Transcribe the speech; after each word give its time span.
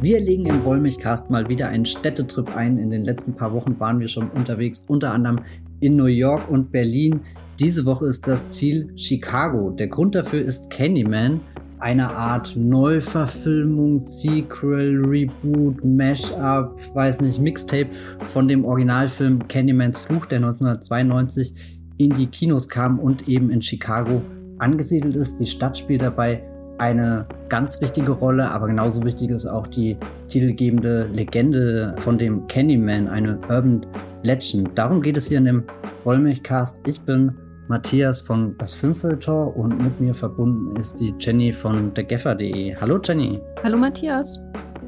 Wir 0.00 0.20
legen 0.20 0.46
im 0.46 0.64
Wollmilchcast 0.64 1.28
mal 1.28 1.48
wieder 1.48 1.66
einen 1.66 1.84
Städtetrip 1.84 2.54
ein. 2.54 2.78
In 2.78 2.92
den 2.92 3.02
letzten 3.02 3.34
paar 3.34 3.52
Wochen 3.52 3.80
waren 3.80 3.98
wir 3.98 4.06
schon 4.06 4.30
unterwegs, 4.30 4.84
unter 4.86 5.12
anderem 5.12 5.40
in 5.80 5.96
New 5.96 6.04
York 6.04 6.48
und 6.48 6.70
Berlin. 6.70 7.18
Diese 7.58 7.84
Woche 7.84 8.06
ist 8.06 8.28
das 8.28 8.48
Ziel 8.48 8.92
Chicago. 8.96 9.70
Der 9.70 9.88
Grund 9.88 10.14
dafür 10.14 10.44
ist 10.44 10.70
Candyman, 10.70 11.40
eine 11.80 12.14
Art 12.14 12.54
Neuverfilmung, 12.54 13.98
Sequel, 13.98 15.04
Reboot, 15.04 15.84
Mashup, 15.84 16.78
weiß 16.94 17.20
nicht, 17.20 17.40
Mixtape 17.40 17.88
von 18.28 18.46
dem 18.46 18.64
Originalfilm 18.64 19.48
Candymans 19.48 19.98
Fluch, 19.98 20.26
der 20.26 20.36
1992 20.36 21.54
in 21.96 22.10
die 22.10 22.28
Kinos 22.28 22.68
kam 22.68 23.00
und 23.00 23.26
eben 23.26 23.50
in 23.50 23.62
Chicago 23.62 24.22
angesiedelt 24.58 25.16
ist. 25.16 25.40
Die 25.40 25.46
Stadt 25.46 25.76
spielt 25.76 26.02
dabei 26.02 26.44
eine 26.78 27.26
ganz 27.48 27.80
wichtige 27.80 28.12
Rolle, 28.12 28.50
aber 28.50 28.68
genauso 28.68 29.04
wichtig 29.04 29.30
ist 29.30 29.46
auch 29.46 29.66
die 29.66 29.96
titelgebende 30.28 31.08
Legende 31.12 31.94
von 31.98 32.18
dem 32.18 32.46
Candyman, 32.46 33.08
eine 33.08 33.38
Urban 33.48 33.84
Legend. 34.22 34.70
Darum 34.76 35.02
geht 35.02 35.16
es 35.16 35.28
hier 35.28 35.38
in 35.38 35.44
dem 35.44 35.64
Wollmilchcast. 36.04 36.86
Ich 36.88 37.00
bin 37.00 37.34
Matthias 37.68 38.20
von 38.20 38.56
Das 38.58 38.72
Filmfilter 38.72 39.54
und 39.56 39.82
mit 39.82 40.00
mir 40.00 40.14
verbunden 40.14 40.74
ist 40.76 41.00
die 41.00 41.14
Jenny 41.18 41.52
von 41.52 41.92
thegaffer.de. 41.92 42.76
Hallo 42.76 42.98
Jenny. 43.02 43.40
Hallo 43.62 43.76
Matthias. 43.76 44.40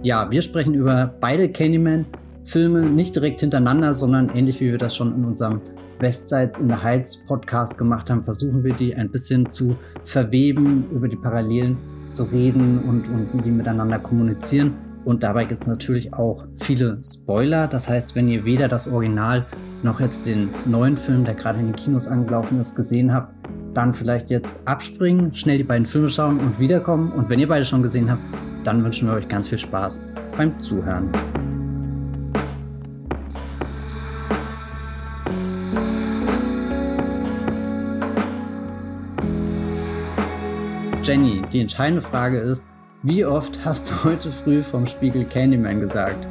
Ja, 0.03 0.31
wir 0.31 0.41
sprechen 0.41 0.75
über 0.75 1.15
beide 1.21 1.51
Candyman-Filme, 1.51 2.83
nicht 2.87 3.15
direkt 3.15 3.41
hintereinander, 3.41 3.93
sondern 3.93 4.31
ähnlich 4.35 4.61
wie 4.61 4.71
wir 4.71 4.79
das 4.79 4.97
schon 4.97 5.15
in 5.15 5.25
unserem 5.25 5.61
Westside 6.01 6.53
in 6.61 6.69
the 6.69 6.75
Heights 6.75 7.25
Podcast 7.27 7.79
gemacht 7.79 8.11
haben, 8.11 8.23
versuchen 8.23 8.65
wir 8.65 8.75
die 8.75 8.95
ein 8.95 9.11
bisschen 9.11 9.49
zu 9.51 9.77
verweben, 10.05 10.85
über 10.93 11.09
die 11.09 11.17
Parallelen 11.17 11.77
zu 12.11 12.25
reden 12.25 12.81
und, 12.81 13.09
und 13.09 13.45
die 13.45 13.51
miteinander 13.51 13.99
kommunizieren. 13.99 14.75
Und 15.05 15.23
dabei 15.23 15.45
gibt 15.45 15.63
es 15.63 15.69
natürlich 15.69 16.13
auch 16.13 16.45
viele 16.57 16.99
Spoiler. 17.05 17.67
Das 17.69 17.89
heißt, 17.89 18.15
wenn 18.15 18.29
ihr 18.29 18.45
weder 18.45 18.69
das 18.69 18.93
Original 18.93 19.47
noch 19.83 20.01
jetzt 20.01 20.27
den 20.27 20.51
neuen 20.67 20.97
Film, 20.97 21.25
der 21.25 21.35
gerade 21.35 21.59
in 21.59 21.67
den 21.67 21.77
Kinos 21.77 22.07
angelaufen 22.07 22.61
ist, 22.61 22.77
gesehen 22.77 23.13
habt, 23.13 23.35
dann 23.75 23.95
vielleicht 23.95 24.31
jetzt 24.31 24.61
abspringen, 24.67 25.33
schnell 25.35 25.59
die 25.59 25.65
beiden 25.65 25.87
Filme 25.87 26.09
schauen 26.09 26.41
und 26.41 26.59
wiederkommen. 26.59 27.13
Und 27.13 27.31
wenn 27.31 27.39
ihr 27.39 27.49
beide 27.49 27.65
schon 27.65 27.83
gesehen 27.83 28.11
habt, 28.11 28.23
dann 28.65 28.85
wünschen 28.85 29.09
wir 29.09 29.15
euch 29.15 29.29
ganz 29.29 29.49
viel 29.49 29.59
Spaß 29.59 30.03
beim 30.37 30.59
Zuhören. 30.59 31.11
Jenny, 41.11 41.43
die 41.53 41.59
entscheidende 41.59 42.03
Frage 42.03 42.39
ist, 42.39 42.69
wie 43.03 43.25
oft 43.25 43.65
hast 43.65 43.91
du 43.91 44.05
heute 44.05 44.31
früh 44.31 44.63
vom 44.63 44.87
Spiegel 44.87 45.25
Candyman 45.25 45.81
gesagt? 45.81 46.29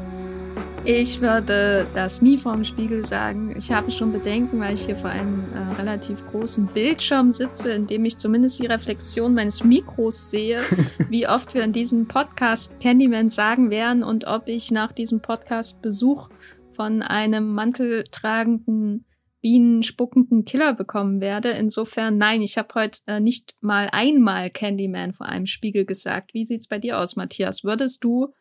Ich 0.86 1.20
würde 1.20 1.86
das 1.94 2.22
nie 2.22 2.38
vorm 2.38 2.64
Spiegel 2.64 3.06
sagen. 3.06 3.54
Ich 3.58 3.70
habe 3.70 3.92
schon 3.92 4.14
Bedenken, 4.14 4.62
weil 4.62 4.76
ich 4.76 4.86
hier 4.86 4.96
vor 4.96 5.10
einem 5.10 5.44
äh, 5.54 5.74
relativ 5.74 6.26
großen 6.28 6.66
Bildschirm 6.68 7.34
sitze, 7.34 7.74
in 7.74 7.88
dem 7.88 8.06
ich 8.06 8.18
zumindest 8.18 8.58
die 8.60 8.68
Reflexion 8.68 9.34
meines 9.34 9.66
Mikros 9.66 10.30
sehe, 10.30 10.62
wie 11.10 11.28
oft 11.28 11.54
wir 11.54 11.66
in 11.66 11.74
diesem 11.74 12.08
Podcast 12.08 12.80
Candyman 12.80 13.28
sagen 13.28 13.72
werden 13.72 14.02
und 14.02 14.28
ob 14.28 14.48
ich 14.48 14.72
nach 14.72 14.94
diesem 14.94 15.20
Podcast 15.20 15.82
Besuch 15.82 16.30
von 16.78 17.02
einem 17.02 17.54
manteltragenden 17.54 19.04
bienenspuckenden 19.42 20.44
Killer 20.44 20.74
bekommen 20.74 21.22
werde. 21.22 21.50
Insofern, 21.50 22.18
nein, 22.18 22.42
ich 22.42 22.58
habe 22.58 22.74
heute 22.76 23.00
äh, 23.08 23.20
nicht 23.20 23.56
mal 23.62 23.90
einmal 23.92 24.50
Candyman 24.50 25.14
vor 25.14 25.28
einem 25.28 25.46
Spiegel 25.46 25.86
gesagt. 25.86 26.34
Wie 26.34 26.46
sieht's 26.46 26.68
bei 26.68 26.80
dir 26.80 27.00
aus, 27.00 27.16
Matthias? 27.16 27.64
Würdest 27.64 28.04
du 28.04 28.34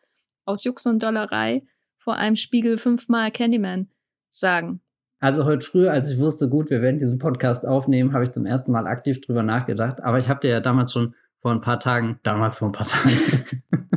aus 0.45 0.63
Jux 0.63 0.85
und 0.85 1.01
Dollerei 1.01 1.63
vor 1.97 2.15
einem 2.15 2.35
Spiegel 2.35 2.77
fünfmal 2.77 3.31
Candyman 3.31 3.89
sagen? 4.29 4.81
Also 5.19 5.45
heute 5.45 5.65
früh, 5.65 5.87
als 5.87 6.09
ich 6.09 6.17
wusste, 6.17 6.49
gut, 6.49 6.69
wir 6.69 6.81
werden 6.81 6.99
diesen 6.99 7.19
Podcast 7.19 7.65
aufnehmen, 7.65 8.13
habe 8.13 8.23
ich 8.23 8.31
zum 8.31 8.45
ersten 8.45 8.71
Mal 8.71 8.87
aktiv 8.87 9.19
drüber 9.19 9.43
nachgedacht. 9.43 10.01
Aber 10.01 10.17
ich 10.17 10.29
habe 10.29 10.41
dir 10.41 10.49
ja 10.49 10.59
damals 10.61 10.93
schon 10.93 11.13
vor 11.39 11.51
ein 11.51 11.61
paar 11.61 11.79
Tagen, 11.79 12.19
damals 12.23 12.57
vor 12.57 12.69
ein 12.69 12.73
paar 12.73 12.87
Tagen, 12.87 13.11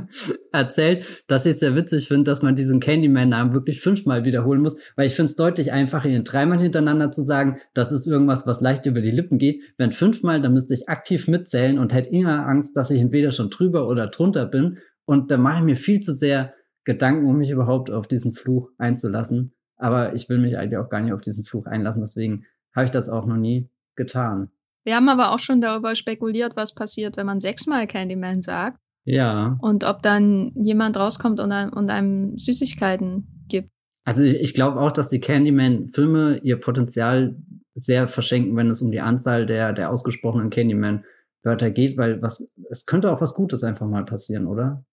erzählt, 0.53 1.25
dass 1.27 1.47
ich 1.47 1.53
es 1.53 1.61
sehr 1.61 1.75
witzig 1.75 2.09
finde, 2.09 2.31
dass 2.31 2.43
man 2.43 2.57
diesen 2.57 2.81
Candyman-Namen 2.81 3.55
wirklich 3.55 3.81
fünfmal 3.81 4.25
wiederholen 4.25 4.61
muss, 4.61 4.79
weil 4.97 5.07
ich 5.07 5.15
finde 5.15 5.31
es 5.31 5.37
deutlich 5.37 5.73
einfacher, 5.73 6.09
ihn 6.09 6.25
dreimal 6.25 6.59
hintereinander 6.59 7.11
zu 7.11 7.23
sagen, 7.23 7.59
das 7.75 7.93
ist 7.93 8.07
irgendwas, 8.07 8.47
was 8.47 8.61
leicht 8.61 8.87
über 8.87 9.01
die 9.01 9.11
Lippen 9.11 9.39
geht. 9.39 9.63
Wenn 9.79 9.93
fünfmal, 9.93 10.41
dann 10.41 10.53
müsste 10.53 10.75
ich 10.75 10.89
aktiv 10.89 11.29
mitzählen 11.29 11.79
und 11.79 11.93
hätte 11.93 12.11
immer 12.11 12.47
Angst, 12.47 12.77
dass 12.77 12.91
ich 12.91 13.01
entweder 13.01 13.33
schon 13.33 13.51
drüber 13.51 13.89
oder 13.89 14.09
drunter 14.09 14.47
bin. 14.47 14.79
Und 15.05 15.31
da 15.31 15.39
mache 15.39 15.59
ich 15.59 15.65
mir 15.65 15.77
viel 15.77 16.01
zu 16.01 16.13
sehr 16.13 16.55
Gedanken, 16.85 17.27
um 17.27 17.39
mich 17.39 17.51
überhaupt 17.51 17.91
auf 17.91 18.07
diesen 18.07 18.35
Fluch 18.35 18.71
einzulassen. 18.79 19.55
Aber 19.77 20.15
ich 20.15 20.29
will 20.29 20.39
mich 20.39 20.59
eigentlich 20.59 20.79
auch 20.79 20.91
gar 20.91 21.01
nicht 21.01 21.13
auf 21.13 21.21
diesen 21.21 21.45
Fluch 21.45 21.67
einlassen, 21.67 22.03
deswegen 22.03 22.45
habe 22.75 22.85
ich 22.85 22.91
das 22.91 23.09
auch 23.09 23.27
noch 23.27 23.37
nie 23.37 23.69
getan. 23.97 24.51
Wir 24.84 24.97
haben 24.97 25.09
aber 25.09 25.32
auch 25.32 25.38
schon 25.38 25.60
darüber 25.60 25.94
spekuliert, 25.94 26.56
was 26.56 26.75
passiert, 26.75 27.16
wenn 27.16 27.26
man 27.26 27.41
sechsmal 27.41 27.87
Candyman 27.87 28.43
sagt. 28.43 28.78
Ja. 29.04 29.59
Und 29.60 29.84
ob 29.84 30.03
dann 30.03 30.53
jemand 30.54 30.97
rauskommt 30.97 31.41
und 31.41 31.53
einem, 31.53 31.72
und 31.72 31.91
einem 31.91 32.38
Süßigkeiten 32.38 33.47
gibt. 33.48 33.70
Also 34.04 34.25
ich 34.25 34.54
glaube 34.54 34.81
auch, 34.81 34.93
dass 34.93 35.09
die 35.09 35.20
Candyman-Filme 35.20 36.41
ihr 36.43 36.59
Potenzial 36.59 37.37
sehr 37.75 38.09
verschenken, 38.09 38.56
wenn 38.56 38.70
es 38.70 38.82
um 38.82 38.91
die 38.91 39.00
Anzahl 39.00 39.47
der, 39.47 39.72
der 39.72 39.91
ausgesprochenen 39.91 40.50
Candyman-Wörter 40.50 41.70
geht, 41.70 41.97
weil 41.97 42.20
was, 42.20 42.50
es 42.70 42.87
könnte 42.87 43.10
auch 43.10 43.20
was 43.20 43.34
Gutes 43.34 43.64
einfach 43.64 43.87
mal 43.87 44.04
passieren, 44.04 44.47
oder? 44.47 44.84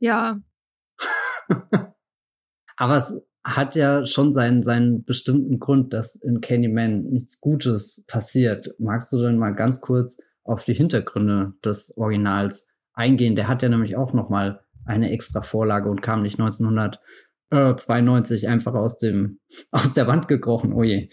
Ja. 0.00 0.40
Aber 2.76 2.96
es 2.96 3.27
hat 3.56 3.74
ja 3.76 4.04
schon 4.04 4.30
seinen, 4.32 4.62
seinen 4.62 5.04
bestimmten 5.04 5.58
Grund, 5.58 5.94
dass 5.94 6.16
in 6.16 6.42
Candyman 6.42 7.04
nichts 7.04 7.40
Gutes 7.40 8.04
passiert. 8.06 8.74
Magst 8.78 9.10
du 9.12 9.20
denn 9.20 9.38
mal 9.38 9.54
ganz 9.54 9.80
kurz 9.80 10.18
auf 10.44 10.64
die 10.64 10.74
Hintergründe 10.74 11.54
des 11.64 11.96
Originals 11.96 12.68
eingehen? 12.92 13.36
Der 13.36 13.48
hat 13.48 13.62
ja 13.62 13.70
nämlich 13.70 13.96
auch 13.96 14.12
noch 14.12 14.28
mal 14.28 14.60
eine 14.84 15.10
extra 15.10 15.40
Vorlage 15.40 15.90
und 15.90 16.02
kam 16.02 16.20
nicht 16.22 16.38
1992 16.38 18.48
einfach 18.48 18.74
aus 18.74 18.98
dem 18.98 19.40
aus 19.70 19.94
der 19.94 20.06
Wand 20.06 20.28
gekrochen. 20.28 20.74
Oh 20.74 20.82
je. 20.82 21.08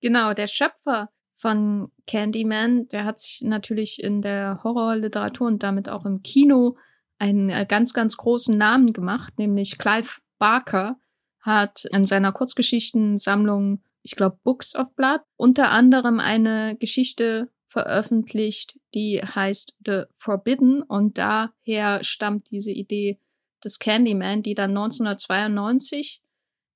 Genau, 0.00 0.32
der 0.32 0.46
Schöpfer 0.46 1.10
von 1.36 1.90
Candyman, 2.06 2.86
der 2.88 3.04
hat 3.04 3.18
sich 3.18 3.40
natürlich 3.42 4.00
in 4.02 4.22
der 4.22 4.62
Horrorliteratur 4.62 5.46
und 5.46 5.62
damit 5.62 5.88
auch 5.88 6.04
im 6.04 6.22
Kino 6.22 6.76
einen 7.18 7.48
äh, 7.50 7.66
ganz, 7.68 7.94
ganz 7.94 8.16
großen 8.16 8.56
Namen 8.56 8.92
gemacht, 8.92 9.38
nämlich 9.38 9.78
Clive 9.78 10.20
Barker 10.38 10.96
hat 11.40 11.84
in 11.86 12.04
seiner 12.04 12.32
Kurzgeschichtensammlung, 12.32 13.82
ich 14.02 14.16
glaube 14.16 14.38
Books 14.42 14.74
of 14.76 14.94
Blood, 14.94 15.20
unter 15.36 15.70
anderem 15.70 16.20
eine 16.20 16.76
Geschichte 16.76 17.50
veröffentlicht, 17.68 18.78
die 18.94 19.20
heißt 19.22 19.74
The 19.86 20.02
Forbidden 20.16 20.82
und 20.82 21.18
daher 21.18 22.02
stammt 22.02 22.50
diese 22.50 22.72
Idee 22.72 23.18
des 23.64 23.78
Candyman, 23.78 24.42
die 24.42 24.54
dann 24.54 24.70
1992 24.70 26.22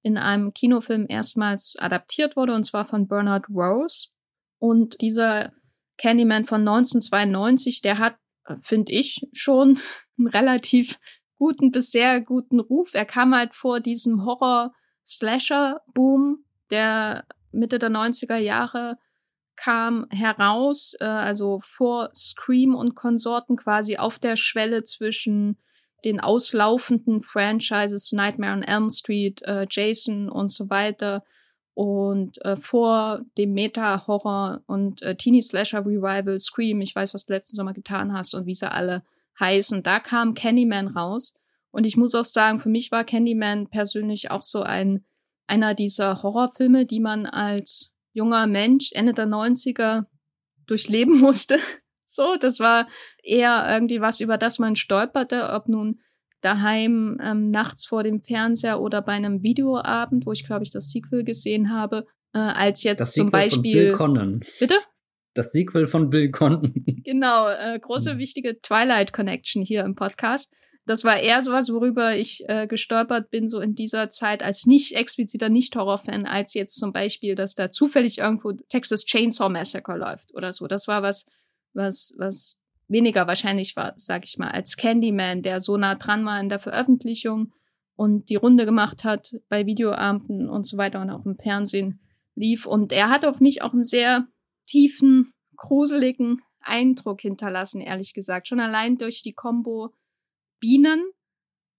in 0.03 0.19
einem 0.19 0.53
Kinofilm 0.53 1.07
erstmals 1.09 1.77
adaptiert 1.79 2.37
wurde 2.37 2.55
und 2.55 2.65
zwar 2.65 2.85
von 2.85 3.09
Bernard 3.09 3.49
Rose. 3.49 4.09
Und 4.59 5.01
dieser 5.01 5.53
Candyman 5.97 6.45
von 6.45 6.61
1992, 6.61 7.83
der 7.83 7.99
hat, 7.99 8.17
finde 8.61 8.93
ich, 8.93 9.27
schon 9.33 9.81
einen 10.19 10.29
relativ 10.29 10.99
guten 11.39 11.71
bis 11.71 11.91
sehr 11.91 12.21
guten 12.21 12.61
Ruf. 12.61 12.95
Er 12.95 13.05
kam 13.05 13.35
halt 13.35 13.55
vor 13.55 13.81
diesem 13.81 14.25
Horror-Slasher-Boom, 14.25 16.45
der 16.71 17.25
Mitte 17.53 17.79
der 17.79 17.91
90er 17.91 18.37
Jahre 18.37 18.97
kam 19.57 20.07
heraus, 20.11 20.95
äh, 21.01 21.05
also 21.05 21.61
vor 21.65 22.11
Scream 22.15 22.75
und 22.75 22.95
Konsorten 22.95 23.57
quasi 23.57 23.97
auf 23.97 24.19
der 24.19 24.37
Schwelle 24.37 24.85
zwischen 24.85 25.59
den 26.05 26.21
auslaufenden 26.21 27.23
Franchises 27.23 28.13
Nightmare 28.13 28.53
on 28.53 28.63
Elm 28.63 28.91
Street, 28.91 29.43
äh, 29.43 29.67
Jason 29.71 30.29
und 30.29 30.49
so 30.49 30.69
weiter 30.71 31.25
und 31.75 32.43
äh, 32.45 32.57
vor 32.57 33.23
dem 33.37 33.53
Meta-Horror 33.53 34.63
und 34.67 35.03
äh, 35.03 35.17
Teenie-Slasher-Revival 35.17 36.39
Scream, 36.39 36.81
ich 36.81 36.95
weiß, 36.95 37.15
was 37.15 37.27
du 37.27 37.33
letzten 37.33 37.57
Sommer 37.57 37.73
getan 37.73 38.13
hast 38.13 38.35
und 38.35 38.47
wie 38.47 38.55
sie 38.55 38.71
alle 38.71 39.03
heißen. 39.39 39.83
Da 39.83 40.01
kam 40.01 40.35
Candyman 40.35 40.89
raus. 40.89 41.35
Und 41.71 41.87
ich 41.87 41.97
muss 41.97 42.15
auch 42.15 42.25
sagen, 42.25 42.61
für 42.61 42.69
mich 42.69 42.93
war 42.93 43.05
Candyman 43.05 43.69
persönlich 43.69 44.31
auch 44.31 44.45
so 44.45 44.63
ein, 44.63 45.05
einer 45.47 45.75
dieser 45.75 46.23
Horrorfilme, 46.23 46.87
die 46.87 47.01
man 47.01 47.27
als 47.27 47.93
junger 48.13 48.47
Mensch 48.47 48.93
Ende 48.93 49.13
der 49.13 49.27
90er 49.27 50.07
durchleben 50.67 51.19
musste. 51.21 51.59
So, 52.07 52.37
das 52.39 52.61
war 52.61 52.89
eher 53.23 53.67
irgendwie 53.69 54.01
was, 54.01 54.21
über 54.21 54.39
das 54.39 54.59
man 54.59 54.77
stolperte, 54.77 55.51
ob 55.51 55.69
nun 55.69 56.01
daheim 56.41 57.19
ähm, 57.23 57.51
nachts 57.51 57.87
vor 57.87 58.03
dem 58.03 58.21
Fernseher 58.21 58.81
oder 58.81 59.01
bei 59.01 59.13
einem 59.13 59.43
Videoabend, 59.43 60.27
wo 60.27 60.33
ich 60.33 60.45
glaube 60.45 60.63
ich 60.63 60.71
das 60.71 60.91
Sequel 60.91 61.25
gesehen 61.25 61.73
habe, 61.73 62.07
äh, 62.35 62.39
als 62.39 62.83
jetzt 62.83 63.01
das 63.01 63.13
zum 63.13 63.29
Sequel 63.29 63.41
Beispiel. 63.41 63.97
Von 63.97 64.13
Bill 64.15 64.23
Conan. 64.25 64.41
Bitte? 64.61 64.79
Das 65.35 65.53
Sequel 65.53 65.87
von 65.87 66.11
Bill 66.11 66.31
Condon. 66.31 66.73
Genau, 67.05 67.49
äh, 67.49 67.79
große 67.79 68.19
wichtige 68.19 68.61
Twilight 68.61 69.13
Connection 69.13 69.63
hier 69.63 69.85
im 69.85 69.95
Podcast. 69.95 70.53
das 70.87 71.05
war 71.05 71.19
eher 71.19 71.43
sowas, 71.43 71.71
worüber 71.71 72.17
ich 72.17 72.49
äh, 72.49 72.67
gestolpert 72.67 73.31
bin, 73.31 73.49
so 73.49 73.61
in 73.61 73.75
dieser 73.75 74.09
Zeit 74.11 74.43
als 74.43 74.67
nicht 74.67 74.95
expliziter 74.95 75.49
Nicht-Horror-Fan, 75.49 76.27
als 76.27 76.55
jetzt 76.55 76.79
zum 76.79 76.93
Beispiel, 76.93 77.35
dass 77.35 77.55
da 77.55 77.71
zufällig 77.71 78.19
irgendwo 78.19 78.53
Texas 78.53 79.05
Chainsaw 79.05 79.49
Massacre 79.51 79.97
läuft 79.97 80.35
oder 80.35 80.53
so. 80.53 80.67
Das 80.67 80.89
war 80.89 81.03
was, 81.03 81.27
was, 81.73 82.15
was 82.19 82.59
weniger 82.89 83.27
wahrscheinlich 83.27 83.77
war, 83.77 83.95
sag 83.97 84.25
ich 84.25 84.39
mal, 84.39 84.51
als 84.51 84.77
Candyman, 84.77 85.43
der 85.43 85.61
so 85.61 85.77
nah 85.77 85.95
dran 85.95 86.25
war 86.25 86.41
in 86.41 86.49
der 86.49 86.59
Veröffentlichung 86.59 87.53
und 87.97 88.29
die 88.31 88.37
Runde 88.37 88.65
gemacht 88.65 89.05
hat 89.05 89.37
bei 89.49 89.67
Videoabenden 89.67 90.49
und 90.49 90.67
so 90.67 90.77
weiter 90.77 91.01
und 91.01 91.11
auch 91.11 91.25
im 91.25 91.39
Fernsehen 91.39 92.01
lief. 92.35 92.67
Und 92.67 92.93
er 92.93 93.09
hat 93.11 93.25
auf 93.25 93.41
mich 93.41 93.63
auch 93.63 93.73
einen 93.73 93.85
sehr 93.85 94.27
tiefen, 94.67 95.33
gruseligen 95.57 96.43
Eindruck 96.61 97.21
hinterlassen, 97.21 97.81
ehrlich 97.81 98.15
gesagt. 98.15 98.49
Schon 98.49 98.61
allein 98.61 98.97
durch 98.97 99.23
die 99.23 99.33
Combo 99.35 99.93
Bienen 100.61 101.05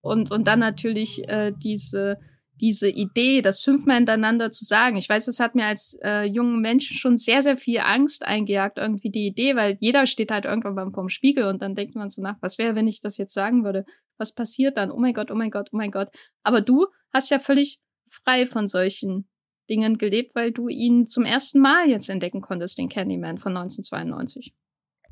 und, 0.01 0.29
und 0.31 0.47
dann 0.47 0.59
natürlich 0.59 1.27
äh, 1.27 1.51
diese, 1.51 2.19
diese 2.61 2.89
Idee, 2.89 3.41
das 3.41 3.63
fünfmal 3.63 3.97
hintereinander 3.97 4.51
zu 4.51 4.63
sagen. 4.63 4.97
Ich 4.97 5.09
weiß, 5.09 5.25
das 5.25 5.39
hat 5.39 5.55
mir 5.55 5.65
als 5.65 5.97
äh, 6.03 6.23
jungen 6.23 6.61
Menschen 6.61 6.95
schon 6.95 7.17
sehr, 7.17 7.41
sehr 7.41 7.57
viel 7.57 7.79
Angst 7.79 8.23
eingejagt, 8.25 8.77
irgendwie 8.77 9.09
die 9.09 9.25
Idee, 9.25 9.55
weil 9.55 9.77
jeder 9.79 10.05
steht 10.05 10.31
halt 10.31 10.45
irgendwann 10.45 10.75
beim 10.75 10.93
vorm 10.93 11.09
Spiegel 11.09 11.45
und 11.45 11.61
dann 11.61 11.75
denkt 11.75 11.95
man 11.95 12.09
so 12.09 12.21
nach, 12.21 12.37
was 12.41 12.57
wäre, 12.57 12.75
wenn 12.75 12.87
ich 12.87 13.01
das 13.01 13.17
jetzt 13.17 13.33
sagen 13.33 13.63
würde? 13.63 13.85
Was 14.17 14.33
passiert 14.33 14.77
dann? 14.77 14.91
Oh 14.91 14.99
mein 14.99 15.13
Gott, 15.13 15.31
oh 15.31 15.35
mein 15.35 15.51
Gott, 15.51 15.69
oh 15.71 15.77
mein 15.77 15.91
Gott. 15.91 16.09
Aber 16.43 16.61
du 16.61 16.85
hast 17.11 17.29
ja 17.31 17.39
völlig 17.39 17.79
frei 18.09 18.45
von 18.45 18.67
solchen 18.67 19.27
Dingen 19.69 19.97
gelebt, 19.97 20.35
weil 20.35 20.51
du 20.51 20.67
ihn 20.67 21.05
zum 21.05 21.23
ersten 21.23 21.59
Mal 21.59 21.89
jetzt 21.89 22.09
entdecken 22.09 22.41
konntest, 22.41 22.77
den 22.77 22.89
Candyman 22.89 23.37
von 23.37 23.55
1992. 23.55 24.53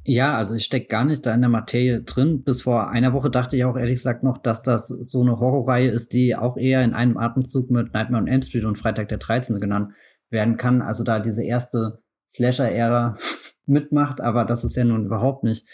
Ja, 0.05 0.35
also 0.35 0.55
ich 0.55 0.65
stecke 0.65 0.87
gar 0.87 1.05
nicht 1.05 1.25
da 1.25 1.33
in 1.33 1.41
der 1.41 1.49
Materie 1.49 2.01
drin. 2.01 2.43
Bis 2.43 2.63
vor 2.63 2.89
einer 2.89 3.13
Woche 3.13 3.29
dachte 3.29 3.55
ich 3.55 3.63
auch 3.63 3.77
ehrlich 3.77 3.95
gesagt 3.95 4.23
noch, 4.23 4.37
dass 4.37 4.61
das 4.61 4.87
so 4.87 5.21
eine 5.21 5.39
Horrorreihe 5.39 5.89
ist, 5.89 6.11
die 6.11 6.35
auch 6.35 6.57
eher 6.57 6.83
in 6.83 6.93
einem 6.93 7.17
Atemzug 7.17 7.71
mit 7.71 7.93
Nightmare 7.93 8.21
on 8.21 8.27
Elm 8.27 8.41
Street 8.41 8.65
und 8.65 8.77
Freitag 8.77 9.07
der 9.07 9.19
13. 9.19 9.59
genannt 9.59 9.93
werden 10.29 10.57
kann. 10.57 10.81
Also 10.81 11.05
da 11.05 11.19
diese 11.19 11.45
erste 11.45 12.03
Slasher-Ära 12.29 13.15
mitmacht, 13.65 14.19
aber 14.19 14.43
das 14.43 14.65
ist 14.65 14.75
ja 14.75 14.83
nun 14.83 15.05
überhaupt 15.05 15.45
nicht 15.45 15.65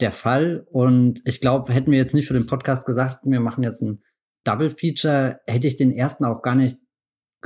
der 0.00 0.10
Fall. 0.10 0.66
Und 0.70 1.22
ich 1.24 1.40
glaube, 1.40 1.72
hätten 1.72 1.92
wir 1.92 1.98
jetzt 1.98 2.14
nicht 2.14 2.26
für 2.26 2.34
den 2.34 2.46
Podcast 2.46 2.86
gesagt, 2.86 3.20
wir 3.22 3.40
machen 3.40 3.62
jetzt 3.62 3.82
ein 3.82 4.02
Double 4.42 4.70
Feature, 4.70 5.40
hätte 5.46 5.68
ich 5.68 5.76
den 5.76 5.92
ersten 5.92 6.24
auch 6.24 6.42
gar 6.42 6.56
nicht 6.56 6.78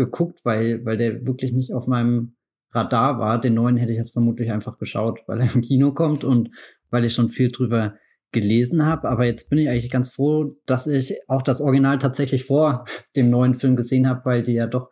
geguckt, 0.00 0.40
weil, 0.44 0.84
weil 0.84 0.96
der 0.96 1.26
wirklich 1.26 1.52
nicht 1.52 1.72
auf 1.72 1.86
meinem 1.86 2.36
Radar 2.72 3.18
war. 3.18 3.40
Den 3.40 3.54
neuen 3.54 3.76
hätte 3.76 3.92
ich 3.92 3.98
jetzt 3.98 4.12
vermutlich 4.12 4.50
einfach 4.50 4.78
geschaut, 4.78 5.20
weil 5.26 5.40
er 5.40 5.54
im 5.54 5.60
Kino 5.60 5.92
kommt 5.92 6.24
und 6.24 6.50
weil 6.90 7.04
ich 7.04 7.12
schon 7.12 7.28
viel 7.28 7.50
drüber 7.50 7.94
gelesen 8.32 8.86
habe. 8.86 9.08
Aber 9.08 9.26
jetzt 9.26 9.50
bin 9.50 9.58
ich 9.58 9.68
eigentlich 9.68 9.90
ganz 9.90 10.10
froh, 10.10 10.56
dass 10.66 10.86
ich 10.86 11.18
auch 11.28 11.42
das 11.42 11.60
Original 11.60 11.98
tatsächlich 11.98 12.44
vor 12.44 12.84
dem 13.16 13.30
neuen 13.30 13.54
Film 13.54 13.76
gesehen 13.76 14.08
habe, 14.08 14.24
weil 14.24 14.42
die 14.42 14.54
ja 14.54 14.66
doch 14.66 14.90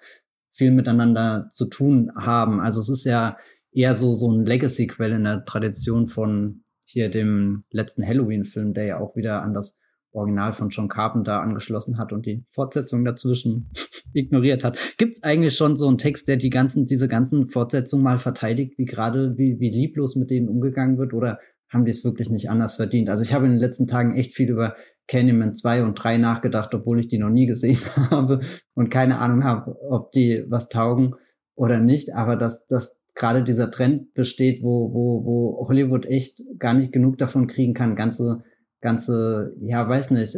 viel 0.53 0.71
miteinander 0.73 1.49
zu 1.51 1.69
tun 1.69 2.11
haben. 2.17 2.61
Also 2.61 2.81
es 2.81 2.89
ist 2.89 3.05
ja 3.05 3.37
eher 3.73 3.95
so, 3.95 4.13
so 4.13 4.31
ein 4.31 4.45
Legacy-Quell 4.45 5.13
in 5.13 5.25
der 5.25 5.45
Tradition 5.45 6.09
von 6.09 6.65
hier 6.85 7.11
dem 7.11 7.65
letzten 7.71 8.07
Halloween-Film, 8.07 8.75
der 8.75 8.85
ja 8.85 8.99
auch 8.99 9.15
wieder 9.15 9.43
an 9.43 9.55
das 9.55 9.81
Original 10.19 10.53
von 10.53 10.69
John 10.69 10.89
Carpenter 10.89 11.41
angeschlossen 11.41 11.99
hat 11.99 12.13
und 12.13 12.27
die 12.27 12.45
Fortsetzung 12.51 13.05
dazwischen 13.05 13.71
ignoriert 14.13 14.65
hat. 14.65 14.79
Gibt 14.99 15.13
es 15.15 15.23
eigentlich 15.23 15.57
schon 15.57 15.77
so 15.77 15.89
einen 15.89 15.99
Text, 15.99 16.29
der 16.29 16.37
die 16.37 16.51
ganzen, 16.51 16.87
diese 16.87 17.09
ganzen 17.09 17.47
Fortsetzungen 17.47 18.05
mal 18.05 18.19
verteidigt, 18.19 18.79
wie 18.79 18.85
gerade, 18.85 19.39
wie, 19.39 19.59
wie 19.61 19.71
lieblos 19.71 20.17
mit 20.17 20.31
denen 20.31 20.49
umgegangen 20.49 20.99
wird, 20.99 21.15
oder 21.15 21.39
haben 21.71 21.85
die 21.85 21.91
es 21.91 22.05
wirklich 22.05 22.31
nicht 22.31 22.51
anders 22.51 22.77
verdient? 22.77 23.09
Also 23.09 23.23
ich 23.23 23.33
habe 23.33 23.47
in 23.47 23.53
den 23.53 23.61
letzten 23.61 23.87
Tagen 23.87 24.17
echt 24.17 24.35
viel 24.35 24.51
über 24.51 24.75
Candyman 25.07 25.55
2 25.55 25.85
und 25.85 25.95
3 25.95 26.19
nachgedacht, 26.19 26.75
obwohl 26.75 27.01
ich 27.01 27.09
die 27.09 27.19
noch 27.19 27.31
nie 27.31 27.47
gesehen 27.47 27.81
habe 28.11 28.41
und 28.75 28.91
keine 28.91 29.19
Ahnung 29.19 29.45
habe, 29.45 29.77
ob 29.89 30.13
die 30.13 30.45
was 30.49 30.69
taugen 30.69 31.15
oder 31.55 31.81
nicht. 31.81 32.15
Aber 32.15 32.37
dass, 32.37 32.67
dass 32.67 33.03
gerade 33.15 33.43
dieser 33.43 33.71
Trend 33.71 34.15
besteht, 34.15 34.63
wo, 34.63 34.93
wo, 34.93 35.25
wo 35.25 35.69
Hollywood 35.69 36.07
echt 36.07 36.43
gar 36.59 36.75
nicht 36.75 36.93
genug 36.93 37.19
davon 37.19 37.49
kriegen 37.49 37.75
kann, 37.75 37.97
ganze 37.97 38.45
ganze, 38.81 39.55
ja, 39.61 39.89
weiß 39.89 40.11
nicht, 40.13 40.37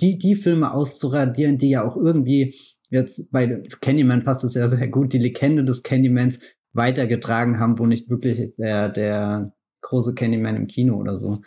die, 0.00 0.18
die 0.18 0.34
Filme 0.34 0.72
auszuradieren, 0.72 1.58
die 1.58 1.70
ja 1.70 1.84
auch 1.84 1.96
irgendwie 1.96 2.54
jetzt 2.90 3.32
bei 3.32 3.62
Candyman 3.80 4.24
passt 4.24 4.44
es 4.44 4.54
ja 4.54 4.66
sehr 4.68 4.88
gut, 4.88 5.12
die 5.12 5.18
Legende 5.18 5.64
des 5.64 5.82
Candymans 5.82 6.40
weitergetragen 6.72 7.58
haben, 7.58 7.78
wo 7.78 7.86
nicht 7.86 8.10
wirklich 8.10 8.54
der, 8.56 8.88
der 8.88 9.52
große 9.82 10.14
Candyman 10.14 10.56
im 10.56 10.66
Kino 10.66 10.96
oder 10.96 11.16
so 11.16 11.40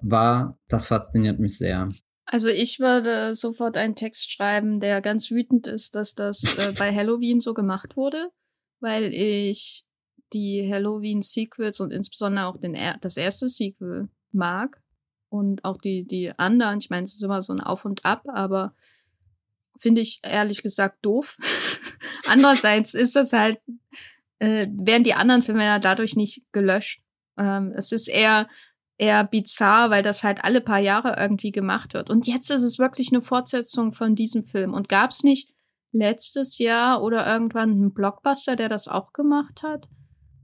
war. 0.00 0.58
Das 0.68 0.86
fasziniert 0.86 1.38
mich 1.38 1.58
sehr. 1.58 1.90
Also 2.26 2.48
ich 2.48 2.80
würde 2.80 3.34
sofort 3.34 3.76
einen 3.76 3.94
Text 3.94 4.32
schreiben, 4.32 4.80
der 4.80 5.00
ganz 5.02 5.30
wütend 5.30 5.66
ist, 5.66 5.94
dass 5.94 6.14
das 6.14 6.42
äh, 6.58 6.72
bei 6.78 6.94
Halloween 6.94 7.40
so 7.40 7.54
gemacht 7.54 7.96
wurde, 7.96 8.30
weil 8.80 9.12
ich 9.12 9.84
die 10.32 10.68
Halloween-Sequels 10.68 11.80
und 11.80 11.92
insbesondere 11.92 12.46
auch 12.46 12.56
den, 12.56 12.76
das 13.00 13.16
erste 13.16 13.48
Sequel 13.48 14.08
mag 14.32 14.82
und 15.34 15.64
auch 15.64 15.78
die, 15.78 16.06
die 16.06 16.32
anderen. 16.38 16.78
Ich 16.78 16.90
meine, 16.90 17.02
es 17.02 17.14
ist 17.14 17.22
immer 17.24 17.42
so 17.42 17.52
ein 17.52 17.60
Auf 17.60 17.84
und 17.84 18.04
Ab, 18.04 18.22
aber 18.32 18.72
finde 19.80 20.00
ich 20.00 20.20
ehrlich 20.22 20.62
gesagt 20.62 20.98
doof. 21.02 21.36
Andererseits 22.28 22.94
ist 22.94 23.16
das 23.16 23.32
halt, 23.32 23.58
äh, 24.38 24.68
werden 24.70 25.02
die 25.02 25.14
anderen 25.14 25.42
Filme 25.42 25.64
ja 25.64 25.80
dadurch 25.80 26.14
nicht 26.14 26.44
gelöscht. 26.52 27.02
Ähm, 27.36 27.72
es 27.74 27.90
ist 27.90 28.06
eher, 28.06 28.48
eher 28.96 29.24
bizarr, 29.24 29.90
weil 29.90 30.04
das 30.04 30.22
halt 30.22 30.44
alle 30.44 30.60
paar 30.60 30.78
Jahre 30.78 31.16
irgendwie 31.18 31.50
gemacht 31.50 31.94
wird. 31.94 32.10
Und 32.10 32.28
jetzt 32.28 32.50
ist 32.50 32.62
es 32.62 32.78
wirklich 32.78 33.08
eine 33.12 33.20
Fortsetzung 33.20 33.92
von 33.92 34.14
diesem 34.14 34.44
Film. 34.44 34.72
Und 34.72 34.88
gab 34.88 35.10
es 35.10 35.24
nicht 35.24 35.50
letztes 35.90 36.58
Jahr 36.58 37.02
oder 37.02 37.26
irgendwann 37.26 37.72
einen 37.72 37.92
Blockbuster, 37.92 38.54
der 38.54 38.68
das 38.68 38.86
auch 38.86 39.12
gemacht 39.12 39.64
hat? 39.64 39.88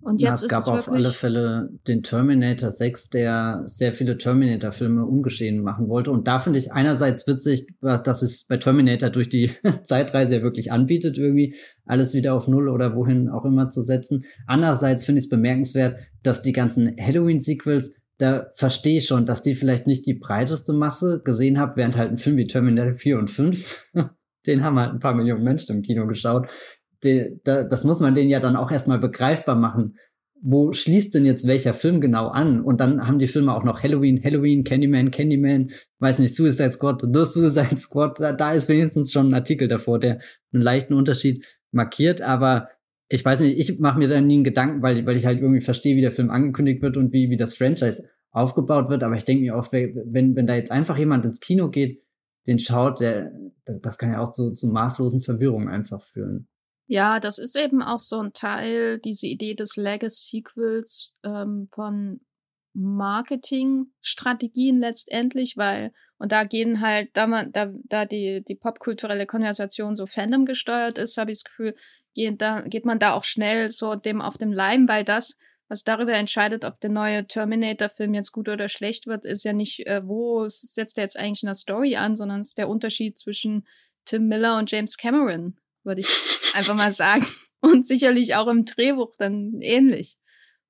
Und 0.02 0.22
jetzt 0.22 0.42
ja, 0.42 0.46
es 0.46 0.48
gab 0.48 0.60
es 0.60 0.68
auf 0.68 0.88
alle 0.90 1.10
Fälle 1.10 1.70
den 1.86 2.02
Terminator 2.02 2.70
6, 2.70 3.10
der 3.10 3.62
sehr 3.66 3.92
viele 3.92 4.16
Terminator-Filme 4.16 5.04
ungeschehen 5.04 5.62
machen 5.62 5.88
wollte. 5.88 6.10
Und 6.10 6.26
da 6.26 6.38
finde 6.38 6.58
ich 6.58 6.72
einerseits 6.72 7.26
witzig, 7.26 7.66
dass 7.80 8.22
es 8.22 8.46
bei 8.46 8.56
Terminator 8.56 9.10
durch 9.10 9.28
die 9.28 9.50
Zeitreise 9.84 10.36
ja 10.36 10.42
wirklich 10.42 10.72
anbietet, 10.72 11.18
irgendwie 11.18 11.54
alles 11.84 12.14
wieder 12.14 12.34
auf 12.34 12.48
Null 12.48 12.68
oder 12.68 12.96
wohin 12.96 13.28
auch 13.28 13.44
immer 13.44 13.68
zu 13.68 13.82
setzen. 13.82 14.24
Andererseits 14.46 15.04
finde 15.04 15.18
ich 15.18 15.26
es 15.26 15.30
bemerkenswert, 15.30 15.98
dass 16.22 16.42
die 16.42 16.52
ganzen 16.52 16.96
Halloween-Sequels, 16.98 17.96
da 18.16 18.46
verstehe 18.54 18.98
ich 18.98 19.06
schon, 19.06 19.26
dass 19.26 19.42
die 19.42 19.54
vielleicht 19.54 19.86
nicht 19.86 20.06
die 20.06 20.14
breiteste 20.14 20.72
Masse 20.72 21.20
gesehen 21.24 21.58
haben, 21.58 21.76
während 21.76 21.96
halt 21.96 22.10
ein 22.10 22.18
Film 22.18 22.36
wie 22.36 22.46
Terminator 22.46 22.94
4 22.94 23.18
und 23.18 23.30
5 23.30 23.88
den 24.46 24.64
haben 24.64 24.78
halt 24.78 24.92
ein 24.92 25.00
paar 25.00 25.14
Millionen 25.14 25.44
Menschen 25.44 25.76
im 25.76 25.82
Kino 25.82 26.06
geschaut 26.06 26.48
de, 27.04 27.40
da, 27.44 27.64
das 27.64 27.84
muss 27.84 28.00
man 28.00 28.14
denen 28.14 28.30
ja 28.30 28.40
dann 28.40 28.56
auch 28.56 28.70
erstmal 28.70 28.98
begreifbar 28.98 29.56
machen. 29.56 29.96
Wo 30.42 30.72
schließt 30.72 31.14
denn 31.14 31.26
jetzt 31.26 31.46
welcher 31.46 31.74
Film 31.74 32.00
genau 32.00 32.28
an? 32.28 32.62
Und 32.62 32.80
dann 32.80 33.06
haben 33.06 33.18
die 33.18 33.26
Filme 33.26 33.54
auch 33.54 33.62
noch 33.62 33.82
Halloween, 33.82 34.22
Halloween, 34.24 34.64
Candyman, 34.64 35.10
Candyman, 35.10 35.70
weiß 35.98 36.18
nicht, 36.18 36.34
Suicide 36.34 36.70
Squad, 36.70 37.02
The 37.02 37.26
Suicide 37.26 37.76
Squad. 37.76 38.20
Da, 38.20 38.32
da 38.32 38.52
ist 38.52 38.68
wenigstens 38.68 39.12
schon 39.12 39.30
ein 39.30 39.34
Artikel 39.34 39.68
davor, 39.68 39.98
der 39.98 40.20
einen 40.52 40.62
leichten 40.62 40.94
Unterschied 40.94 41.44
markiert. 41.72 42.22
Aber 42.22 42.68
ich 43.08 43.22
weiß 43.22 43.40
nicht, 43.40 43.58
ich 43.58 43.80
mache 43.80 43.98
mir 43.98 44.08
da 44.08 44.20
nie 44.20 44.36
einen 44.36 44.44
Gedanken, 44.44 44.82
weil, 44.82 45.04
weil 45.04 45.16
ich 45.16 45.26
halt 45.26 45.40
irgendwie 45.40 45.60
verstehe, 45.60 45.96
wie 45.96 46.00
der 46.00 46.12
Film 46.12 46.30
angekündigt 46.30 46.80
wird 46.80 46.96
und 46.96 47.12
wie, 47.12 47.28
wie 47.28 47.36
das 47.36 47.54
Franchise 47.54 48.08
aufgebaut 48.30 48.88
wird. 48.88 49.02
Aber 49.02 49.16
ich 49.16 49.24
denke 49.24 49.42
mir 49.42 49.56
oft, 49.56 49.72
wenn, 49.72 50.36
wenn 50.36 50.46
da 50.46 50.54
jetzt 50.54 50.70
einfach 50.70 50.96
jemand 50.96 51.26
ins 51.26 51.40
Kino 51.40 51.68
geht, 51.68 52.02
den 52.46 52.58
schaut, 52.58 53.00
der, 53.00 53.32
das 53.66 53.98
kann 53.98 54.12
ja 54.12 54.20
auch 54.20 54.32
zu, 54.32 54.52
zu 54.52 54.68
maßlosen 54.68 55.20
Verwirrungen 55.20 55.68
einfach 55.68 56.00
führen. 56.00 56.48
Ja, 56.92 57.20
das 57.20 57.38
ist 57.38 57.54
eben 57.54 57.84
auch 57.84 58.00
so 58.00 58.20
ein 58.20 58.32
Teil, 58.32 58.98
diese 58.98 59.28
Idee 59.28 59.54
des 59.54 59.76
Legacy-Sequels 59.76 61.14
ähm, 61.22 61.68
von 61.72 62.20
Marketingstrategien 62.72 64.80
letztendlich, 64.80 65.56
weil, 65.56 65.92
und 66.18 66.32
da 66.32 66.42
gehen 66.42 66.80
halt, 66.80 67.10
da 67.12 67.28
man, 67.28 67.52
da, 67.52 67.72
da 67.84 68.06
die, 68.06 68.42
die 68.42 68.56
popkulturelle 68.56 69.26
Konversation 69.26 69.94
so 69.94 70.06
Fandom 70.06 70.46
gesteuert 70.46 70.98
ist, 70.98 71.16
habe 71.16 71.30
ich 71.30 71.38
das 71.38 71.44
Gefühl, 71.44 71.76
geht, 72.14 72.42
da, 72.42 72.62
geht 72.62 72.84
man 72.84 72.98
da 72.98 73.12
auch 73.12 73.22
schnell 73.22 73.70
so 73.70 73.94
dem 73.94 74.20
auf 74.20 74.36
dem 74.36 74.52
Leim, 74.52 74.88
weil 74.88 75.04
das, 75.04 75.38
was 75.68 75.84
darüber 75.84 76.14
entscheidet, 76.14 76.64
ob 76.64 76.80
der 76.80 76.90
neue 76.90 77.24
Terminator-Film 77.24 78.14
jetzt 78.14 78.32
gut 78.32 78.48
oder 78.48 78.68
schlecht 78.68 79.06
wird, 79.06 79.24
ist 79.24 79.44
ja 79.44 79.52
nicht, 79.52 79.86
äh, 79.86 80.02
wo 80.04 80.48
setzt 80.48 80.98
er 80.98 81.04
jetzt 81.04 81.16
eigentlich 81.16 81.44
eine 81.44 81.54
Story 81.54 81.94
an, 81.94 82.16
sondern 82.16 82.40
ist 82.40 82.58
der 82.58 82.68
Unterschied 82.68 83.16
zwischen 83.16 83.64
Tim 84.06 84.26
Miller 84.26 84.58
und 84.58 84.72
James 84.72 84.96
Cameron 84.96 85.59
würde 85.84 86.00
ich 86.00 86.08
einfach 86.54 86.74
mal 86.74 86.92
sagen. 86.92 87.26
Und 87.62 87.84
sicherlich 87.84 88.36
auch 88.36 88.46
im 88.46 88.64
Drehbuch 88.64 89.16
dann 89.18 89.60
ähnlich. 89.60 90.16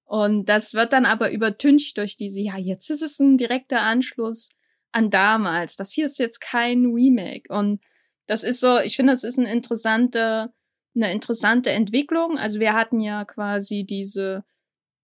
Und 0.05 0.49
das 0.49 0.75
wird 0.75 0.93
dann 0.93 1.07
aber 1.07 1.31
übertüncht 1.31 1.97
durch 1.99 2.17
diese, 2.17 2.40
ja, 2.40 2.59
jetzt 2.59 2.90
ist 2.90 3.02
es 3.02 3.21
ein 3.21 3.38
direkter 3.38 3.83
Anschluss 3.83 4.49
an 4.90 5.09
damals. 5.09 5.76
Das 5.76 5.93
hier 5.93 6.07
ist 6.07 6.19
jetzt 6.19 6.40
kein 6.40 6.87
Remake. 6.87 7.45
Und 7.49 7.81
das 8.26 8.43
ist 8.43 8.59
so, 8.59 8.79
ich 8.79 8.97
finde, 8.97 9.12
das 9.12 9.23
ist 9.23 9.38
eine 9.38 9.52
interessante, 9.52 10.52
eine 10.97 11.12
interessante 11.12 11.71
Entwicklung. 11.71 12.38
Also 12.38 12.59
wir 12.59 12.73
hatten 12.73 12.99
ja 12.99 13.25
quasi 13.25 13.85
diese, 13.88 14.45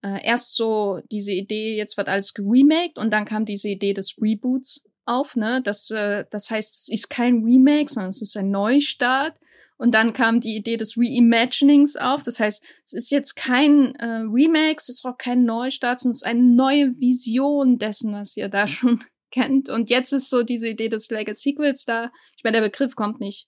äh, 0.03 0.25
erst 0.25 0.55
so 0.55 1.01
diese 1.11 1.31
Idee, 1.31 1.77
jetzt 1.77 1.95
wird 1.97 2.09
alles 2.09 2.33
geremaked 2.33 2.97
und 2.97 3.11
dann 3.11 3.25
kam 3.25 3.45
diese 3.45 3.69
Idee 3.69 3.93
des 3.93 4.17
Reboots 4.21 4.83
auf, 5.07 5.35
ne? 5.35 5.61
Das, 5.63 5.89
äh, 5.89 6.25
das 6.29 6.49
heißt, 6.49 6.75
es 6.75 6.89
ist 6.89 7.09
kein 7.09 7.43
Remake, 7.43 7.91
sondern 7.91 8.11
es 8.11 8.21
ist 8.21 8.35
ein 8.37 8.51
Neustart. 8.51 9.39
Und 9.77 9.91
dann 9.93 10.13
kam 10.13 10.39
die 10.39 10.55
Idee 10.55 10.75
des 10.75 10.97
Reimaginings 10.97 11.97
auf. 11.97 12.23
Das 12.23 12.39
heißt, 12.39 12.63
es 12.83 12.93
ist 12.93 13.11
jetzt 13.11 13.35
kein 13.35 13.93
äh, 13.95 14.23
Remake, 14.27 14.77
es 14.77 14.89
ist 14.89 15.05
auch 15.05 15.17
kein 15.17 15.45
Neustart, 15.45 15.99
sondern 15.99 16.11
es 16.11 16.17
ist 16.17 16.25
eine 16.25 16.41
neue 16.41 16.99
Vision 16.99 17.77
dessen, 17.77 18.13
was 18.13 18.35
ihr 18.35 18.49
da 18.49 18.65
schon 18.67 19.03
kennt. 19.31 19.69
Und 19.69 19.89
jetzt 19.89 20.13
ist 20.13 20.29
so 20.29 20.43
diese 20.43 20.69
Idee 20.69 20.89
des 20.89 21.09
Legacy 21.09 21.51
Sequels 21.51 21.85
da. 21.85 22.11
Ich 22.35 22.43
meine, 22.43 22.57
der 22.57 22.67
Begriff 22.67 22.95
kommt 22.95 23.19
nicht 23.19 23.47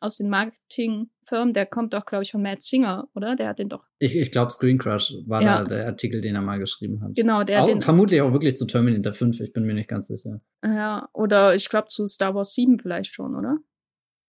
aus 0.00 0.16
den 0.16 0.28
Marketingfirmen, 1.28 1.54
der 1.54 1.66
kommt 1.66 1.94
doch, 1.94 2.04
glaube 2.04 2.22
ich, 2.24 2.32
von 2.32 2.42
Matt 2.42 2.62
Singer, 2.62 3.08
oder? 3.14 3.36
Der 3.36 3.48
hat 3.48 3.58
den 3.58 3.68
doch. 3.68 3.84
Ich, 3.98 4.16
ich 4.16 4.30
glaube, 4.30 4.50
Screen 4.50 4.78
Crush 4.78 5.14
war 5.26 5.42
ja. 5.42 5.58
da 5.58 5.64
der 5.64 5.86
Artikel, 5.86 6.20
den 6.20 6.34
er 6.34 6.42
mal 6.42 6.58
geschrieben 6.58 7.02
hat. 7.02 7.14
Genau, 7.14 7.44
der 7.44 7.62
auch, 7.62 7.66
den. 7.66 7.80
Vermutlich 7.80 8.20
auch 8.20 8.32
wirklich 8.32 8.56
zu 8.56 8.66
Terminator 8.66 9.12
5, 9.12 9.40
ich 9.40 9.52
bin 9.52 9.64
mir 9.64 9.74
nicht 9.74 9.88
ganz 9.88 10.08
sicher. 10.08 10.40
Ja, 10.64 11.08
oder 11.12 11.54
ich 11.54 11.68
glaube 11.68 11.86
zu 11.86 12.06
Star 12.06 12.34
Wars 12.34 12.54
7 12.54 12.78
vielleicht 12.78 13.14
schon, 13.14 13.36
oder? 13.36 13.58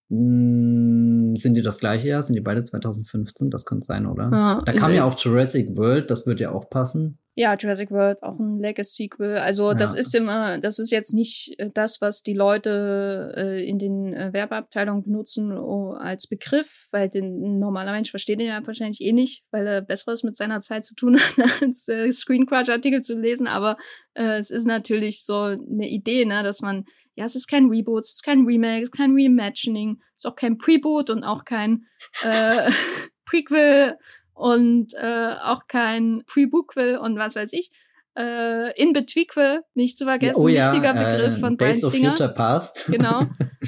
Hm, 0.09 1.35
sind 1.35 1.55
die 1.55 1.61
das 1.61 1.79
gleiche 1.79 2.07
Jahr? 2.07 2.21
Sind 2.21 2.35
die 2.35 2.41
beide 2.41 2.63
2015? 2.63 3.51
Das 3.51 3.65
könnte 3.65 3.85
sein, 3.85 4.07
oder? 4.07 4.29
Ja, 4.31 4.61
da 4.65 4.73
kam 4.73 4.93
ja 4.93 5.05
auch 5.05 5.17
Jurassic 5.17 5.77
World, 5.77 6.09
das 6.09 6.25
wird 6.25 6.39
ja 6.39 6.51
auch 6.51 6.69
passen. 6.69 7.19
Ja, 7.35 7.55
Jurassic 7.55 7.89
World, 7.91 8.21
auch 8.23 8.37
ein 8.37 8.59
Legacy-Sequel. 8.59 9.37
Also 9.37 9.69
ja. 9.69 9.73
das 9.73 9.95
ist 9.95 10.13
immer, 10.13 10.57
das 10.57 10.77
ist 10.77 10.91
jetzt 10.91 11.13
nicht 11.13 11.55
äh, 11.57 11.69
das, 11.73 12.01
was 12.01 12.21
die 12.21 12.33
Leute 12.33 13.33
äh, 13.37 13.65
in 13.65 13.77
den 13.77 14.13
äh, 14.13 14.33
Werbeabteilungen 14.33 15.03
benutzen 15.03 15.57
oh, 15.57 15.93
als 15.93 16.27
Begriff, 16.27 16.87
weil 16.91 17.07
den, 17.07 17.59
normaler 17.59 17.91
Mensch 17.91 18.09
versteht 18.09 18.39
den 18.39 18.47
ja 18.47 18.65
wahrscheinlich 18.65 19.01
eh 19.01 19.13
nicht, 19.13 19.43
weil 19.51 19.67
er 19.67 19.81
Besseres 19.81 20.23
mit 20.23 20.35
seiner 20.35 20.59
Zeit 20.59 20.83
zu 20.83 20.95
tun 20.95 21.17
hat, 21.37 21.61
als 21.61 21.87
äh, 21.87 22.11
Screencrush-Artikel 22.11 23.01
zu 23.01 23.17
lesen. 23.17 23.47
Aber 23.47 23.77
äh, 24.15 24.37
es 24.37 24.51
ist 24.51 24.65
natürlich 24.65 25.23
so 25.23 25.41
eine 25.41 25.87
Idee, 25.87 26.25
ne, 26.25 26.43
dass 26.43 26.61
man, 26.61 26.85
ja, 27.15 27.25
es 27.25 27.35
ist 27.35 27.47
kein 27.47 27.69
Reboot, 27.69 28.03
es 28.03 28.13
ist 28.13 28.23
kein 28.23 28.45
Remake, 28.45 28.83
es 28.83 28.89
ist 28.89 28.97
kein 28.97 29.13
Reimagining, 29.13 30.01
es 30.15 30.25
ist 30.25 30.31
auch 30.31 30.35
kein 30.35 30.57
Preboot 30.57 31.09
und 31.09 31.23
auch 31.23 31.45
kein 31.45 31.85
äh, 32.23 32.69
Prequel 33.25 33.95
und 34.39 34.93
äh, 34.93 35.33
auch 35.43 35.67
kein 35.67 36.23
Pre-Bookville 36.25 36.99
und 37.01 37.17
was 37.17 37.35
weiß 37.35 37.51
ich. 37.53 37.71
Äh, 38.17 38.71
in 38.81 38.93
Betweequel, 38.93 39.61
nicht 39.73 39.97
zu 39.97 40.05
vergessen, 40.05 40.41
oh 40.41 40.47
ja, 40.47 40.71
wichtiger 40.71 40.93
Begriff 40.93 41.37
äh, 41.37 41.39
von 41.39 41.57
Brian 41.57 41.75
Singer. 41.75 42.11
Future 42.11 42.33
Past. 42.33 42.85
Genau. 42.91 43.25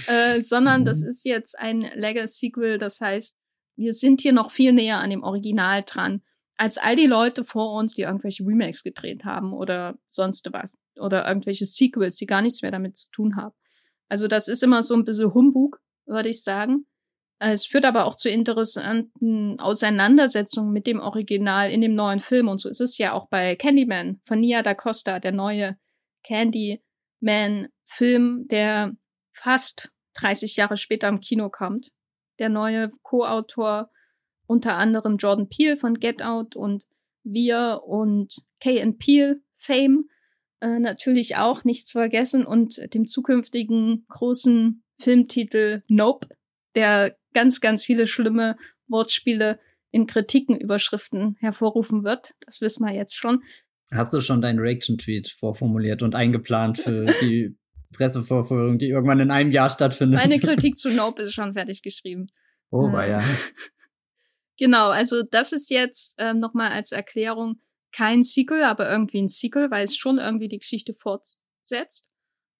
äh, 0.07 0.41
sondern 0.41 0.85
das 0.85 1.01
Mhm. 1.01 1.07
ist 1.09 1.25
jetzt 1.25 1.59
ein 1.59 1.81
Legacy-Sequel, 1.81 2.77
das 2.77 3.01
heißt, 3.01 3.35
wir 3.75 3.93
sind 3.93 4.21
hier 4.21 4.33
noch 4.33 4.49
viel 4.51 4.71
näher 4.73 4.99
an 4.99 5.09
dem 5.09 5.23
Original 5.23 5.83
dran, 5.85 6.21
als 6.57 6.77
all 6.77 6.95
die 6.95 7.07
Leute 7.07 7.43
vor 7.43 7.73
uns, 7.77 7.93
die 7.95 8.03
irgendwelche 8.03 8.43
Remakes 8.45 8.83
gedreht 8.83 9.25
haben 9.25 9.53
oder 9.53 9.97
sonst 10.07 10.47
was. 10.53 10.77
Oder 10.99 11.27
irgendwelche 11.27 11.65
Sequels, 11.65 12.15
die 12.15 12.25
gar 12.27 12.41
nichts 12.41 12.61
mehr 12.61 12.71
damit 12.71 12.95
zu 12.97 13.09
tun 13.11 13.35
haben. 13.35 13.55
Also 14.09 14.27
das 14.27 14.47
ist 14.47 14.61
immer 14.63 14.83
so 14.83 14.93
ein 14.93 15.03
bisschen 15.05 15.33
Humbug, 15.33 15.79
würde 16.05 16.29
ich 16.29 16.43
sagen. 16.43 16.85
Äh, 17.41 17.53
Es 17.53 17.65
führt 17.65 17.85
aber 17.85 18.05
auch 18.05 18.15
zu 18.15 18.29
interessanten 18.29 19.59
Auseinandersetzungen 19.59 20.71
mit 20.71 20.87
dem 20.87 21.01
Original 21.01 21.69
in 21.71 21.81
dem 21.81 21.95
neuen 21.95 22.21
Film. 22.21 22.47
Und 22.47 22.59
so 22.59 22.69
ist 22.69 22.79
es 22.79 22.97
ja 22.97 23.11
auch 23.13 23.27
bei 23.27 23.55
Candyman 23.55 24.21
von 24.25 24.39
Nia 24.39 24.61
da 24.61 24.73
Costa, 24.75 25.19
der 25.19 25.33
neue 25.33 25.77
Candyman-Film, 26.23 28.47
der 28.47 28.95
fast 29.33 29.91
30 30.15 30.55
Jahre 30.55 30.77
später 30.77 31.07
im 31.07 31.19
Kino 31.19 31.49
kommt. 31.49 31.91
Der 32.39 32.49
neue 32.49 32.91
Co-Autor 33.01 33.89
unter 34.45 34.75
anderem 34.75 35.17
Jordan 35.17 35.49
Peele 35.49 35.77
von 35.77 35.95
Get 35.95 36.21
Out 36.21 36.55
und 36.55 36.85
Wir 37.23 37.81
und 37.85 38.43
Kay 38.59 38.85
Peele 38.93 39.41
Fame 39.57 40.09
äh, 40.59 40.77
natürlich 40.79 41.37
auch 41.37 41.63
nicht 41.63 41.87
zu 41.87 41.93
vergessen 41.93 42.45
und 42.45 42.93
dem 42.93 43.07
zukünftigen 43.07 44.05
großen 44.09 44.83
Filmtitel 44.99 45.83
Nope, 45.87 46.27
der 46.75 47.15
ganz, 47.33 47.61
ganz 47.61 47.83
viele 47.83 48.07
schlimme 48.07 48.57
Wortspiele 48.87 49.59
in 49.91 50.07
Kritikenüberschriften 50.07 51.35
hervorrufen 51.39 52.03
wird. 52.03 52.33
Das 52.45 52.61
wissen 52.61 52.85
wir 52.85 52.93
jetzt 52.93 53.17
schon. 53.17 53.43
Hast 53.91 54.13
du 54.13 54.21
schon 54.21 54.41
deinen 54.41 54.59
Reaction-Tweet 54.59 55.29
vorformuliert 55.29 56.01
und 56.01 56.15
eingeplant 56.15 56.77
für 56.77 57.05
die 57.21 57.57
Pressevorführung, 57.93 58.79
die 58.79 58.87
irgendwann 58.87 59.19
in 59.19 59.31
einem 59.31 59.51
Jahr 59.51 59.69
stattfindet? 59.69 60.19
Meine 60.19 60.39
Kritik 60.39 60.77
zu 60.77 60.89
Nope 60.89 61.23
ist 61.23 61.33
schon 61.33 61.53
fertig 61.53 61.81
geschrieben. 61.81 62.27
Oh, 62.69 62.87
Äh, 62.87 62.93
war 62.93 63.07
ja. 63.07 63.21
Genau, 64.57 64.89
also 64.89 65.23
das 65.23 65.51
ist 65.51 65.69
jetzt 65.69 66.15
ähm, 66.19 66.37
nochmal 66.37 66.71
als 66.71 66.91
Erklärung 66.91 67.59
kein 67.91 68.23
Sequel, 68.23 68.63
aber 68.63 68.89
irgendwie 68.89 69.21
ein 69.21 69.27
Sequel, 69.27 69.71
weil 69.71 69.83
es 69.83 69.97
schon 69.97 70.17
irgendwie 70.19 70.47
die 70.47 70.59
Geschichte 70.59 70.93
fortsetzt. 70.93 72.10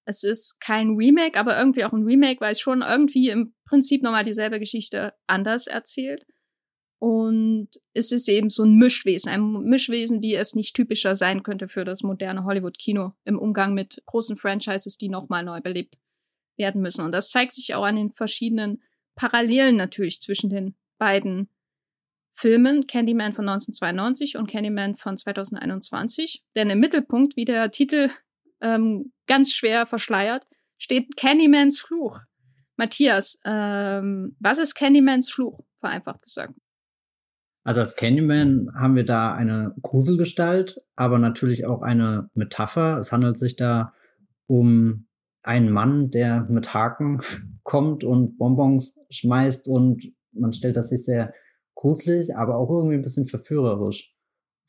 Es 0.04 0.22
ist 0.22 0.60
kein 0.60 0.96
Remake, 0.96 1.38
aber 1.38 1.58
irgendwie 1.58 1.84
auch 1.84 1.92
ein 1.92 2.04
Remake, 2.04 2.40
weil 2.40 2.52
es 2.52 2.60
schon 2.60 2.82
irgendwie 2.82 3.28
im 3.28 3.54
Prinzip 3.64 4.02
nochmal 4.02 4.24
dieselbe 4.24 4.58
Geschichte 4.58 5.14
anders 5.26 5.66
erzählt. 5.66 6.26
Und 6.98 7.68
es 7.94 8.12
ist 8.12 8.28
eben 8.28 8.48
so 8.48 8.62
ein 8.62 8.76
Mischwesen, 8.76 9.28
ein 9.28 9.64
Mischwesen, 9.64 10.22
wie 10.22 10.36
es 10.36 10.54
nicht 10.54 10.76
typischer 10.76 11.16
sein 11.16 11.42
könnte 11.42 11.68
für 11.68 11.84
das 11.84 12.02
moderne 12.02 12.44
Hollywood-Kino 12.44 13.12
im 13.24 13.38
Umgang 13.40 13.74
mit 13.74 14.00
großen 14.06 14.36
Franchises, 14.36 14.98
die 14.98 15.08
nochmal 15.08 15.42
neu 15.44 15.60
belebt 15.60 15.96
werden 16.56 16.80
müssen. 16.80 17.04
Und 17.04 17.12
das 17.12 17.30
zeigt 17.30 17.52
sich 17.52 17.74
auch 17.74 17.82
an 17.82 17.96
den 17.96 18.12
verschiedenen 18.12 18.82
Parallelen 19.16 19.76
natürlich 19.76 20.20
zwischen 20.20 20.48
den 20.48 20.76
beiden 20.98 21.48
Filmen, 22.34 22.86
Candyman 22.86 23.34
von 23.34 23.48
1992 23.48 24.36
und 24.36 24.48
Candyman 24.48 24.96
von 24.96 25.16
2021. 25.16 26.44
Denn 26.56 26.70
im 26.70 26.80
Mittelpunkt, 26.80 27.36
wie 27.36 27.44
der 27.44 27.70
Titel 27.70 28.10
ähm, 28.60 29.11
ganz 29.26 29.52
schwer 29.52 29.86
verschleiert, 29.86 30.46
steht 30.78 31.16
Candymans 31.16 31.78
Fluch. 31.78 32.20
Matthias, 32.76 33.38
ähm, 33.44 34.36
was 34.40 34.58
ist 34.58 34.74
Candymans 34.74 35.30
Fluch, 35.30 35.60
vereinfacht 35.78 36.22
gesagt? 36.22 36.54
Also 37.64 37.80
als 37.80 37.94
Candyman 37.94 38.70
haben 38.74 38.96
wir 38.96 39.04
da 39.04 39.34
eine 39.34 39.74
Gruselgestalt, 39.82 40.80
aber 40.96 41.18
natürlich 41.18 41.64
auch 41.64 41.82
eine 41.82 42.28
Metapher. 42.34 42.98
Es 42.98 43.12
handelt 43.12 43.38
sich 43.38 43.54
da 43.54 43.92
um 44.46 45.06
einen 45.44 45.70
Mann, 45.70 46.10
der 46.10 46.42
mit 46.48 46.74
Haken 46.74 47.20
kommt 47.62 48.02
und 48.02 48.36
Bonbons 48.36 49.04
schmeißt 49.10 49.68
und 49.68 50.12
man 50.32 50.52
stellt 50.52 50.76
das 50.76 50.88
sich 50.88 51.04
sehr 51.04 51.32
gruselig, 51.74 52.36
aber 52.36 52.56
auch 52.56 52.70
irgendwie 52.70 52.96
ein 52.96 53.02
bisschen 53.02 53.26
verführerisch 53.26 54.11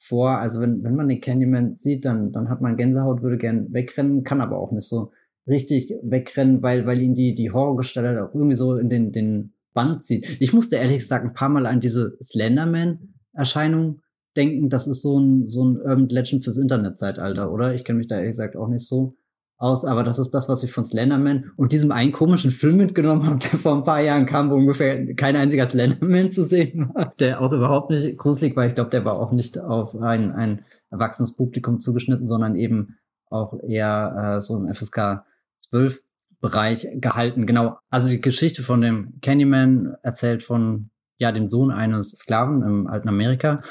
vor. 0.03 0.37
Also 0.37 0.59
wenn, 0.59 0.83
wenn 0.83 0.95
man 0.95 1.07
den 1.07 1.21
Candyman 1.21 1.73
sieht, 1.73 2.05
dann, 2.05 2.31
dann 2.31 2.49
hat 2.49 2.61
man 2.61 2.75
Gänsehaut, 2.75 3.21
würde 3.21 3.37
gern 3.37 3.71
wegrennen, 3.71 4.23
kann 4.23 4.41
aber 4.41 4.57
auch 4.57 4.71
nicht 4.71 4.87
so 4.87 5.11
richtig 5.47 5.93
wegrennen, 6.03 6.61
weil, 6.61 6.85
weil 6.85 7.01
ihn 7.01 7.15
die, 7.15 7.35
die 7.35 7.51
Horrorgestalt 7.51 8.19
auch 8.19 8.33
irgendwie 8.33 8.55
so 8.55 8.75
in 8.77 8.89
den, 8.89 9.11
den 9.11 9.53
Band 9.73 10.03
zieht. 10.03 10.37
Ich 10.39 10.53
musste 10.53 10.75
ehrlich 10.75 10.99
gesagt 10.99 11.25
ein 11.25 11.33
paar 11.33 11.49
Mal 11.49 11.65
an 11.65 11.79
diese 11.79 12.17
Slenderman-Erscheinung 12.21 14.01
denken. 14.35 14.69
Das 14.69 14.87
ist 14.87 15.01
so 15.01 15.19
ein, 15.19 15.47
so 15.47 15.63
ein 15.63 15.77
Urban 15.77 16.09
Legend 16.09 16.43
fürs 16.43 16.57
Internetzeitalter, 16.57 17.51
oder? 17.51 17.73
Ich 17.73 17.83
kenne 17.83 17.99
mich 17.99 18.07
da 18.07 18.17
ehrlich 18.17 18.31
gesagt 18.31 18.55
auch 18.55 18.67
nicht 18.67 18.85
so 18.85 19.15
aus, 19.57 19.85
aber 19.85 20.03
das 20.03 20.19
ist 20.19 20.31
das, 20.31 20.49
was 20.49 20.63
ich 20.63 20.71
von 20.71 20.83
Slenderman 20.83 21.51
und 21.55 21.71
diesem 21.71 21.91
einen 21.91 22.11
komischen 22.11 22.51
Film 22.51 22.77
mitgenommen 22.77 23.25
habe, 23.25 23.39
der 23.51 23.59
vor 23.59 23.75
ein 23.75 23.83
paar 23.83 24.01
Jahren 24.01 24.25
kam, 24.25 24.49
wo 24.49 24.55
ungefähr 24.55 25.15
kein 25.15 25.35
einziger 25.35 25.67
Slenderman 25.67 26.31
zu 26.31 26.43
sehen 26.43 26.91
war, 26.93 27.13
der 27.19 27.41
auch 27.41 27.51
überhaupt 27.51 27.89
nicht 27.89 28.17
gruselig 28.17 28.55
war. 28.55 28.65
Ich 28.65 28.75
glaube, 28.75 28.89
der 28.89 29.05
war 29.05 29.19
auch 29.19 29.31
nicht 29.31 29.59
auf 29.59 29.95
ein, 29.95 30.31
ein 30.31 30.65
erwachsenes 30.89 31.35
Publikum 31.35 31.79
zugeschnitten, 31.79 32.27
sondern 32.27 32.55
eben 32.55 32.97
auch 33.29 33.57
eher 33.63 34.37
äh, 34.37 34.41
so 34.41 34.57
im 34.57 34.73
FSK 34.73 35.23
12 35.57 36.01
Bereich 36.41 36.87
gehalten. 36.95 37.47
Genau. 37.47 37.77
Also 37.89 38.09
die 38.09 38.19
Geschichte 38.19 38.63
von 38.63 38.81
dem 38.81 39.13
Candyman 39.21 39.95
erzählt 40.03 40.43
von 40.43 40.89
ja 41.17 41.31
dem 41.31 41.47
Sohn 41.47 41.71
eines 41.71 42.11
Sklaven 42.11 42.61
im 42.63 42.87
alten 42.87 43.07
Amerika 43.07 43.61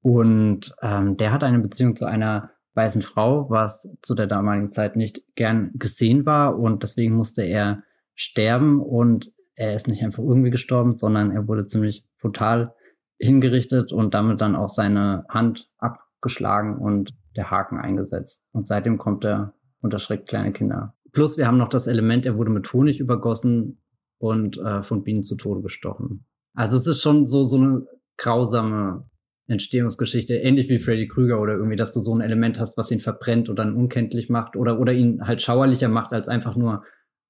und 0.00 0.74
ähm, 0.80 1.18
der 1.18 1.32
hat 1.32 1.44
eine 1.44 1.58
Beziehung 1.58 1.96
zu 1.96 2.06
einer 2.06 2.50
weißen 2.74 3.02
Frau, 3.02 3.48
was 3.50 3.96
zu 4.02 4.14
der 4.14 4.26
damaligen 4.26 4.72
Zeit 4.72 4.96
nicht 4.96 5.22
gern 5.36 5.70
gesehen 5.74 6.26
war 6.26 6.58
und 6.58 6.82
deswegen 6.82 7.14
musste 7.14 7.42
er 7.42 7.82
sterben 8.14 8.80
und 8.80 9.32
er 9.56 9.74
ist 9.74 9.88
nicht 9.88 10.02
einfach 10.02 10.22
irgendwie 10.22 10.50
gestorben, 10.50 10.94
sondern 10.94 11.30
er 11.30 11.46
wurde 11.46 11.66
ziemlich 11.66 12.04
brutal 12.20 12.74
hingerichtet 13.18 13.92
und 13.92 14.14
damit 14.14 14.40
dann 14.40 14.56
auch 14.56 14.68
seine 14.68 15.24
Hand 15.28 15.70
abgeschlagen 15.78 16.78
und 16.78 17.14
der 17.36 17.50
Haken 17.50 17.78
eingesetzt. 17.78 18.44
Und 18.52 18.66
seitdem 18.66 18.98
kommt 18.98 19.24
er 19.24 19.54
und 19.80 19.92
erschreckt 19.92 20.28
kleine 20.28 20.52
Kinder. 20.52 20.94
Plus 21.12 21.38
wir 21.38 21.46
haben 21.46 21.58
noch 21.58 21.68
das 21.68 21.86
Element, 21.86 22.26
er 22.26 22.36
wurde 22.36 22.50
mit 22.50 22.72
Honig 22.72 22.98
übergossen 22.98 23.80
und 24.18 24.58
äh, 24.58 24.82
von 24.82 25.04
Bienen 25.04 25.22
zu 25.22 25.36
Tode 25.36 25.62
gestochen. 25.62 26.26
Also 26.54 26.76
es 26.76 26.86
ist 26.86 27.02
schon 27.02 27.26
so, 27.26 27.44
so 27.44 27.56
eine 27.56 27.86
grausame 28.16 29.08
Entstehungsgeschichte, 29.46 30.36
ähnlich 30.36 30.70
wie 30.70 30.78
Freddy 30.78 31.06
Krüger 31.06 31.38
oder 31.40 31.54
irgendwie, 31.54 31.76
dass 31.76 31.92
du 31.92 32.00
so 32.00 32.14
ein 32.14 32.22
Element 32.22 32.58
hast, 32.58 32.78
was 32.78 32.90
ihn 32.90 33.00
verbrennt 33.00 33.50
oder 33.50 33.64
dann 33.64 33.76
unkenntlich 33.76 34.30
macht 34.30 34.56
oder, 34.56 34.80
oder 34.80 34.92
ihn 34.92 35.26
halt 35.26 35.42
schauerlicher 35.42 35.88
macht 35.88 36.12
als 36.12 36.28
einfach 36.28 36.56
nur 36.56 36.84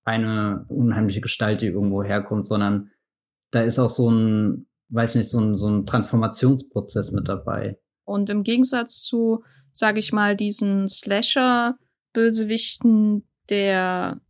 eine 0.05 0.65
unheimliche 0.69 1.21
Gestalt, 1.21 1.63
die 1.63 1.67
irgendwo 1.67 2.05
herkommt, 2.05 2.47
sondern 2.47 2.91
da 3.51 3.63
ist 3.63 3.79
auch 3.79 3.91
so 3.91 4.11
ein, 4.11 4.67
weiß 4.91 5.15
nicht, 5.17 5.31
so 5.31 5.41
ein, 5.41 5.57
so 5.57 5.69
ein 5.69 5.87
Transformationsprozess 5.87 7.13
mit 7.13 7.29
dabei. 7.29 7.79
Und 8.05 8.29
im 8.31 8.43
Gegensatz 8.43 9.03
zu, 9.03 9.45
sage 9.73 9.99
ich 9.99 10.13
mal, 10.13 10.37
diesen 10.37 10.89
Slasher-Bösewichten, 10.89 13.27
der 13.49 14.21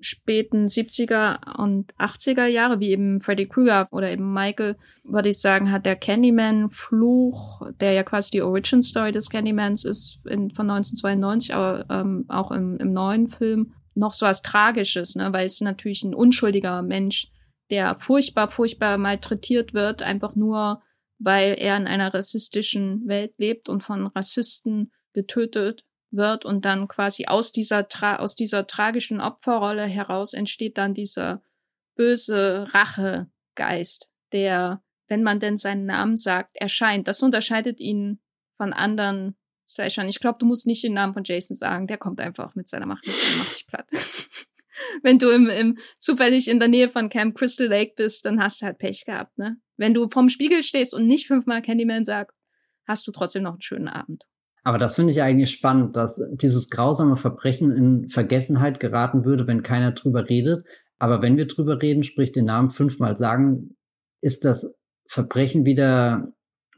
späten 0.00 0.66
70er 0.66 1.58
und 1.58 1.94
80er 1.94 2.46
Jahre, 2.46 2.80
wie 2.80 2.90
eben 2.90 3.20
Freddy 3.20 3.46
Krueger 3.46 3.88
oder 3.90 4.10
eben 4.10 4.32
Michael, 4.32 4.76
würde 5.04 5.28
ich 5.28 5.40
sagen, 5.40 5.70
hat 5.70 5.86
der 5.86 5.96
Candyman-Fluch, 5.96 7.70
der 7.80 7.92
ja 7.92 8.02
quasi 8.02 8.30
die 8.30 8.42
Origin 8.42 8.82
Story 8.82 9.12
des 9.12 9.30
Candymans 9.30 9.84
ist, 9.84 10.20
in, 10.26 10.50
von 10.50 10.70
1992, 10.70 11.54
aber 11.54 11.84
ähm, 11.90 12.24
auch 12.28 12.50
im, 12.50 12.78
im 12.78 12.92
neuen 12.92 13.28
Film, 13.28 13.74
noch 13.94 14.12
so 14.12 14.26
was 14.26 14.42
Tragisches, 14.42 15.14
ne? 15.14 15.32
weil 15.32 15.46
es 15.46 15.60
natürlich 15.60 16.02
ein 16.02 16.14
unschuldiger 16.14 16.82
Mensch, 16.82 17.28
der 17.70 17.96
furchtbar, 17.96 18.50
furchtbar 18.50 18.98
malträtiert 18.98 19.74
wird, 19.74 20.02
einfach 20.02 20.34
nur, 20.34 20.82
weil 21.18 21.54
er 21.58 21.76
in 21.76 21.86
einer 21.86 22.12
rassistischen 22.12 23.06
Welt 23.06 23.34
lebt 23.36 23.68
und 23.68 23.82
von 23.82 24.06
Rassisten 24.06 24.92
getötet 25.12 25.84
wird 26.10 26.44
und 26.44 26.64
dann 26.64 26.88
quasi 26.88 27.26
aus 27.26 27.52
dieser, 27.52 27.88
tra 27.88 28.16
aus 28.16 28.34
dieser 28.34 28.66
tragischen 28.66 29.20
Opferrolle 29.20 29.84
heraus 29.84 30.32
entsteht 30.32 30.76
dann 30.78 30.94
dieser 30.94 31.42
böse 31.94 32.66
Rachegeist, 32.70 34.10
der, 34.32 34.82
wenn 35.08 35.22
man 35.22 35.40
denn 35.40 35.56
seinen 35.56 35.86
Namen 35.86 36.16
sagt, 36.16 36.56
erscheint. 36.56 37.08
Das 37.08 37.22
unterscheidet 37.22 37.80
ihn 37.80 38.20
von 38.56 38.72
anderen 38.72 39.36
Slashern. 39.68 40.08
Ich 40.08 40.20
glaube, 40.20 40.38
du 40.38 40.46
musst 40.46 40.66
nicht 40.66 40.82
den 40.82 40.94
Namen 40.94 41.14
von 41.14 41.24
Jason 41.24 41.54
sagen, 41.54 41.86
der 41.86 41.98
kommt 41.98 42.20
einfach 42.20 42.54
mit 42.54 42.68
seiner 42.68 42.86
Macht 42.86 43.06
und 43.06 43.38
macht 43.38 43.54
dich 43.54 43.66
platt. 43.66 43.88
wenn 45.02 45.18
du 45.18 45.30
im, 45.30 45.48
im, 45.48 45.78
zufällig 45.98 46.48
in 46.48 46.58
der 46.58 46.68
Nähe 46.68 46.88
von 46.88 47.08
Camp 47.08 47.36
Crystal 47.36 47.68
Lake 47.68 47.94
bist, 47.96 48.24
dann 48.24 48.42
hast 48.42 48.60
du 48.60 48.66
halt 48.66 48.78
Pech 48.78 49.04
gehabt, 49.04 49.38
ne? 49.38 49.58
Wenn 49.76 49.94
du 49.94 50.08
vorm 50.08 50.28
Spiegel 50.28 50.62
stehst 50.62 50.92
und 50.92 51.06
nicht 51.06 51.26
fünfmal 51.26 51.62
Candyman 51.62 52.04
sagst, 52.04 52.36
hast 52.86 53.06
du 53.06 53.12
trotzdem 53.12 53.44
noch 53.44 53.52
einen 53.52 53.62
schönen 53.62 53.88
Abend. 53.88 54.26
Aber 54.62 54.78
das 54.78 54.96
finde 54.96 55.12
ich 55.12 55.22
eigentlich 55.22 55.50
spannend, 55.50 55.96
dass 55.96 56.22
dieses 56.32 56.68
grausame 56.70 57.16
Verbrechen 57.16 57.72
in 57.72 58.08
Vergessenheit 58.08 58.80
geraten 58.80 59.24
würde, 59.24 59.46
wenn 59.46 59.62
keiner 59.62 59.92
drüber 59.92 60.28
redet. 60.28 60.64
Aber 60.98 61.22
wenn 61.22 61.36
wir 61.36 61.46
drüber 61.46 61.80
reden, 61.80 62.02
sprich 62.02 62.32
den 62.32 62.44
Namen 62.44 62.68
fünfmal 62.68 63.16
sagen, 63.16 63.76
ist 64.20 64.44
das 64.44 64.78
Verbrechen 65.06 65.64
wieder 65.64 66.32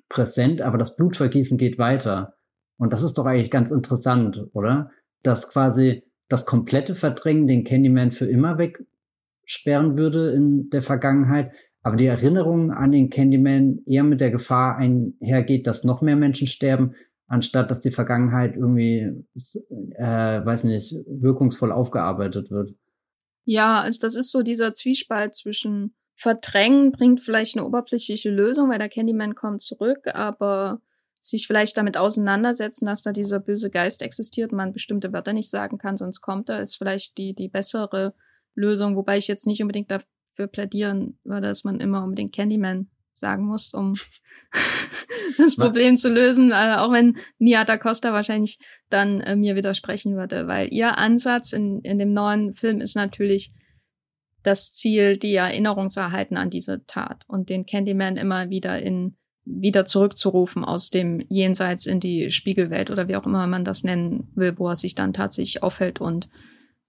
präsent, 0.08 0.62
aber 0.62 0.78
das 0.78 0.96
Blutvergießen 0.96 1.58
geht 1.58 1.78
weiter. 1.78 2.34
Und 2.78 2.92
das 2.92 3.02
ist 3.02 3.18
doch 3.18 3.26
eigentlich 3.26 3.50
ganz 3.50 3.70
interessant, 3.70 4.46
oder? 4.52 4.90
Dass 5.22 5.50
quasi 5.50 6.04
das 6.28 6.46
komplette 6.46 6.94
Verdrängen 6.94 7.46
den 7.46 7.64
Candyman 7.64 8.12
für 8.12 8.26
immer 8.26 8.58
wegsperren 8.58 9.96
würde 9.96 10.32
in 10.32 10.70
der 10.70 10.82
Vergangenheit, 10.82 11.52
aber 11.82 11.96
die 11.96 12.06
Erinnerung 12.06 12.70
an 12.70 12.92
den 12.92 13.10
Candyman 13.10 13.80
eher 13.86 14.04
mit 14.04 14.20
der 14.20 14.30
Gefahr 14.30 14.76
einhergeht, 14.76 15.66
dass 15.66 15.84
noch 15.84 16.00
mehr 16.00 16.16
Menschen 16.16 16.46
sterben, 16.46 16.94
anstatt 17.32 17.70
dass 17.70 17.80
die 17.80 17.90
Vergangenheit 17.90 18.56
irgendwie, 18.56 19.24
äh, 19.96 20.44
weiß 20.44 20.64
nicht, 20.64 20.94
wirkungsvoll 21.06 21.72
aufgearbeitet 21.72 22.50
wird. 22.50 22.74
Ja, 23.44 23.80
also 23.80 23.98
das 24.02 24.14
ist 24.14 24.30
so 24.30 24.42
dieser 24.42 24.74
Zwiespalt 24.74 25.34
zwischen 25.34 25.94
Verdrängen 26.14 26.92
bringt 26.92 27.20
vielleicht 27.20 27.56
eine 27.56 27.66
oberflächliche 27.66 28.30
Lösung, 28.30 28.68
weil 28.68 28.78
der 28.78 28.90
Candyman 28.90 29.34
kommt 29.34 29.62
zurück, 29.62 30.08
aber 30.12 30.82
sich 31.22 31.46
vielleicht 31.46 31.78
damit 31.78 31.96
auseinandersetzen, 31.96 32.84
dass 32.84 33.00
da 33.00 33.12
dieser 33.12 33.40
böse 33.40 33.70
Geist 33.70 34.02
existiert, 34.02 34.52
man 34.52 34.74
bestimmte 34.74 35.14
Wörter 35.14 35.32
nicht 35.32 35.48
sagen 35.48 35.78
kann, 35.78 35.96
sonst 35.96 36.20
kommt 36.20 36.50
er, 36.50 36.60
ist 36.60 36.76
vielleicht 36.76 37.16
die, 37.16 37.34
die 37.34 37.48
bessere 37.48 38.14
Lösung, 38.54 38.94
wobei 38.94 39.16
ich 39.16 39.26
jetzt 39.26 39.46
nicht 39.46 39.62
unbedingt 39.62 39.90
dafür 39.90 40.48
plädieren 40.48 41.18
würde, 41.24 41.46
dass 41.46 41.64
man 41.64 41.80
immer 41.80 42.04
unbedingt 42.04 42.34
Candyman 42.34 42.90
sagen 43.14 43.44
muss, 43.46 43.74
um 43.74 43.94
das 45.38 45.56
Problem 45.56 45.96
zu 45.96 46.08
lösen, 46.08 46.50
äh, 46.50 46.76
auch 46.76 46.92
wenn 46.92 47.16
Nia 47.38 47.64
da 47.64 47.76
Costa 47.76 48.12
wahrscheinlich 48.12 48.58
dann 48.90 49.20
äh, 49.20 49.36
mir 49.36 49.56
widersprechen 49.56 50.16
würde, 50.16 50.46
weil 50.46 50.72
ihr 50.72 50.98
Ansatz 50.98 51.52
in, 51.52 51.80
in 51.80 51.98
dem 51.98 52.12
neuen 52.12 52.54
Film 52.54 52.80
ist 52.80 52.96
natürlich 52.96 53.52
das 54.42 54.72
Ziel, 54.72 55.18
die 55.18 55.34
Erinnerung 55.34 55.88
zu 55.90 56.00
erhalten 56.00 56.36
an 56.36 56.50
diese 56.50 56.84
Tat 56.86 57.24
und 57.28 57.48
den 57.48 57.64
Candyman 57.64 58.16
immer 58.16 58.50
wieder 58.50 58.80
in 58.80 59.16
wieder 59.44 59.84
zurückzurufen 59.84 60.64
aus 60.64 60.90
dem 60.90 61.18
Jenseits 61.28 61.84
in 61.84 61.98
die 61.98 62.30
Spiegelwelt 62.30 62.90
oder 62.90 63.08
wie 63.08 63.16
auch 63.16 63.26
immer 63.26 63.44
man 63.48 63.64
das 63.64 63.82
nennen 63.82 64.30
will, 64.36 64.56
wo 64.56 64.68
er 64.68 64.76
sich 64.76 64.94
dann 64.94 65.12
tatsächlich 65.12 65.64
aufhält 65.64 66.00
und 66.00 66.28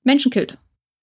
Menschen 0.04 0.30
killt. 0.30 0.60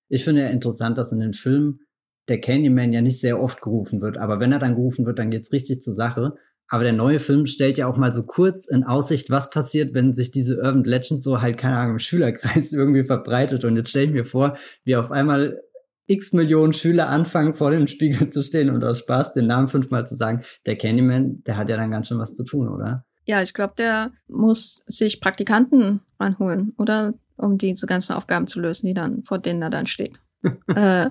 Ich 0.08 0.22
finde 0.22 0.42
ja 0.42 0.48
interessant, 0.48 0.96
dass 0.96 1.10
in 1.10 1.18
den 1.18 1.32
Filmen 1.32 1.80
der 2.28 2.40
Candyman 2.40 2.92
ja 2.92 3.00
nicht 3.00 3.20
sehr 3.20 3.40
oft 3.40 3.60
gerufen 3.60 4.00
wird, 4.00 4.18
aber 4.18 4.40
wenn 4.40 4.52
er 4.52 4.58
dann 4.58 4.74
gerufen 4.74 5.06
wird, 5.06 5.18
dann 5.18 5.30
geht's 5.30 5.52
richtig 5.52 5.80
zur 5.80 5.94
Sache. 5.94 6.34
Aber 6.72 6.84
der 6.84 6.92
neue 6.92 7.18
Film 7.18 7.46
stellt 7.46 7.78
ja 7.78 7.88
auch 7.88 7.96
mal 7.96 8.12
so 8.12 8.24
kurz 8.24 8.68
in 8.68 8.84
Aussicht, 8.84 9.28
was 9.28 9.50
passiert, 9.50 9.92
wenn 9.92 10.12
sich 10.12 10.30
diese 10.30 10.58
Urban 10.58 10.84
Legends 10.84 11.24
so 11.24 11.42
halt, 11.42 11.58
keine 11.58 11.76
Ahnung, 11.76 11.94
im 11.94 11.98
Schülerkreis 11.98 12.72
irgendwie 12.72 13.02
verbreitet. 13.02 13.64
Und 13.64 13.76
jetzt 13.76 13.90
stelle 13.90 14.06
ich 14.06 14.12
mir 14.12 14.24
vor, 14.24 14.56
wie 14.84 14.94
auf 14.94 15.10
einmal 15.10 15.60
x 16.06 16.32
Millionen 16.32 16.72
Schüler 16.72 17.08
anfangen, 17.08 17.54
vor 17.54 17.72
dem 17.72 17.88
Spiegel 17.88 18.28
zu 18.28 18.42
stehen 18.44 18.70
und 18.70 18.84
aus 18.84 19.00
Spaß 19.00 19.34
den 19.34 19.48
Namen 19.48 19.66
fünfmal 19.66 20.06
zu 20.06 20.16
sagen. 20.16 20.42
Der 20.66 20.76
Candyman, 20.76 21.42
der 21.44 21.56
hat 21.56 21.68
ja 21.68 21.76
dann 21.76 21.90
ganz 21.90 22.06
schön 22.06 22.18
was 22.18 22.34
zu 22.34 22.44
tun, 22.44 22.68
oder? 22.68 23.04
Ja, 23.24 23.42
ich 23.42 23.52
glaube, 23.52 23.74
der 23.76 24.12
muss 24.28 24.84
sich 24.86 25.20
Praktikanten 25.20 26.00
ranholen, 26.18 26.74
oder? 26.78 27.14
Um 27.36 27.58
diese 27.58 27.86
ganzen 27.86 28.12
Aufgaben 28.12 28.46
zu 28.46 28.60
lösen, 28.60 28.86
die 28.86 28.94
dann, 28.94 29.24
vor 29.24 29.38
denen 29.38 29.62
er 29.62 29.70
dann 29.70 29.86
steht. 29.86 30.20
äh, 30.68 31.10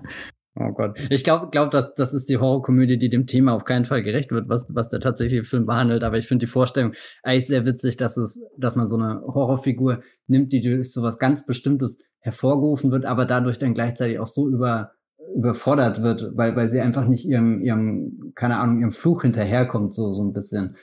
Oh 0.59 0.73
Gott. 0.73 0.99
Ich 1.09 1.23
glaube, 1.23 1.47
glaub, 1.51 1.71
dass 1.71 1.95
das 1.95 2.13
ist 2.13 2.27
die 2.27 2.37
Horrorkomödie, 2.37 2.97
die 2.97 3.09
dem 3.09 3.27
Thema 3.27 3.53
auf 3.53 3.63
keinen 3.63 3.85
Fall 3.85 4.03
gerecht 4.03 4.31
wird, 4.31 4.49
was, 4.49 4.65
was 4.73 4.89
der 4.89 4.99
tatsächliche 4.99 5.45
Film 5.45 5.65
behandelt. 5.65 6.03
Aber 6.03 6.17
ich 6.17 6.27
finde 6.27 6.45
die 6.45 6.51
Vorstellung 6.51 6.93
eigentlich 7.23 7.47
sehr 7.47 7.65
witzig, 7.65 7.95
dass 7.95 8.17
es, 8.17 8.43
dass 8.57 8.75
man 8.75 8.89
so 8.89 8.97
eine 8.97 9.21
Horrorfigur 9.21 10.01
nimmt, 10.27 10.51
die 10.51 10.59
durch 10.59 10.91
so 10.91 11.01
was 11.01 11.17
ganz 11.17 11.45
Bestimmtes 11.45 12.03
hervorgerufen 12.19 12.91
wird, 12.91 13.05
aber 13.05 13.25
dadurch 13.25 13.57
dann 13.57 13.73
gleichzeitig 13.73 14.19
auch 14.19 14.27
so 14.27 14.49
über, 14.49 14.91
überfordert 15.33 16.03
wird, 16.03 16.31
weil, 16.35 16.57
weil 16.57 16.69
sie 16.69 16.81
einfach 16.81 17.07
nicht 17.07 17.25
ihrem, 17.25 17.61
ihrem, 17.61 18.33
keine 18.35 18.57
Ahnung, 18.57 18.81
ihrem 18.81 18.91
Fluch 18.91 19.21
hinterherkommt, 19.21 19.93
so, 19.93 20.11
so 20.11 20.23
ein 20.23 20.33
bisschen. 20.33 20.75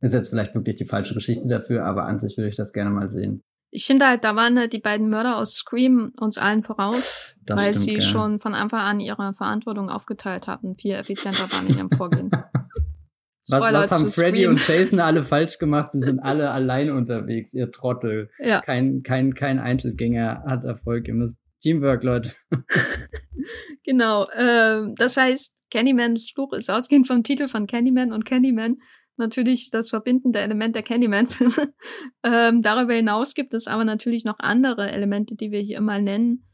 Ist 0.00 0.14
jetzt 0.14 0.28
vielleicht 0.28 0.54
wirklich 0.54 0.76
die 0.76 0.84
falsche 0.84 1.14
Geschichte 1.14 1.48
dafür, 1.48 1.86
aber 1.86 2.04
an 2.04 2.18
sich 2.18 2.36
würde 2.36 2.50
ich 2.50 2.56
das 2.56 2.72
gerne 2.72 2.90
mal 2.90 3.08
sehen 3.08 3.42
ich 3.74 3.86
finde 3.86 4.06
halt, 4.06 4.22
da 4.22 4.36
waren 4.36 4.56
halt 4.56 4.72
die 4.72 4.78
beiden 4.78 5.08
Mörder 5.10 5.36
aus 5.36 5.56
Scream 5.56 6.12
uns 6.20 6.38
allen 6.38 6.62
voraus, 6.62 7.34
das 7.42 7.58
weil 7.58 7.70
stimmt, 7.72 7.84
sie 7.84 7.94
ja. 7.94 8.00
schon 8.00 8.38
von 8.38 8.54
Anfang 8.54 8.78
an 8.78 9.00
ihre 9.00 9.34
Verantwortung 9.34 9.90
aufgeteilt 9.90 10.46
hatten, 10.46 10.76
viel 10.76 10.94
effizienter 10.94 11.50
waren 11.50 11.66
in 11.66 11.78
ihrem 11.78 11.90
Vorgehen. 11.90 12.30
was, 13.50 13.60
was 13.60 13.90
haben 13.90 14.10
Freddy 14.12 14.46
und 14.46 14.64
Jason 14.64 15.00
alle 15.00 15.24
falsch 15.24 15.58
gemacht? 15.58 15.90
Sie 15.90 15.98
sind 15.98 16.20
alle 16.20 16.52
allein 16.52 16.92
unterwegs, 16.92 17.52
ihr 17.52 17.72
Trottel. 17.72 18.30
Ja. 18.38 18.60
Kein, 18.60 19.02
kein, 19.02 19.34
kein 19.34 19.58
Einzelgänger 19.58 20.44
hat 20.46 20.62
Erfolg. 20.62 21.08
Ihr 21.08 21.14
müsst 21.14 21.42
Teamwork, 21.58 22.04
Leute. 22.04 22.30
genau. 23.84 24.28
Äh, 24.28 24.82
das 24.94 25.16
heißt, 25.16 25.58
Candymans 25.72 26.30
Fluch 26.32 26.52
ist 26.52 26.70
ausgehend 26.70 27.08
vom 27.08 27.24
Titel 27.24 27.48
von 27.48 27.66
Candyman 27.66 28.12
und 28.12 28.24
Candyman 28.24 28.76
natürlich 29.16 29.70
das 29.70 29.90
verbindende 29.90 30.40
Element 30.40 30.74
der 30.74 30.82
Candyman-Filme. 30.82 31.72
ähm, 32.24 32.62
darüber 32.62 32.94
hinaus 32.94 33.34
gibt 33.34 33.54
es 33.54 33.66
aber 33.66 33.84
natürlich 33.84 34.24
noch 34.24 34.38
andere 34.38 34.90
Elemente, 34.90 35.36
die 35.36 35.50
wir 35.50 35.60
hier 35.60 35.80
mal 35.80 36.02
nennen 36.02 36.44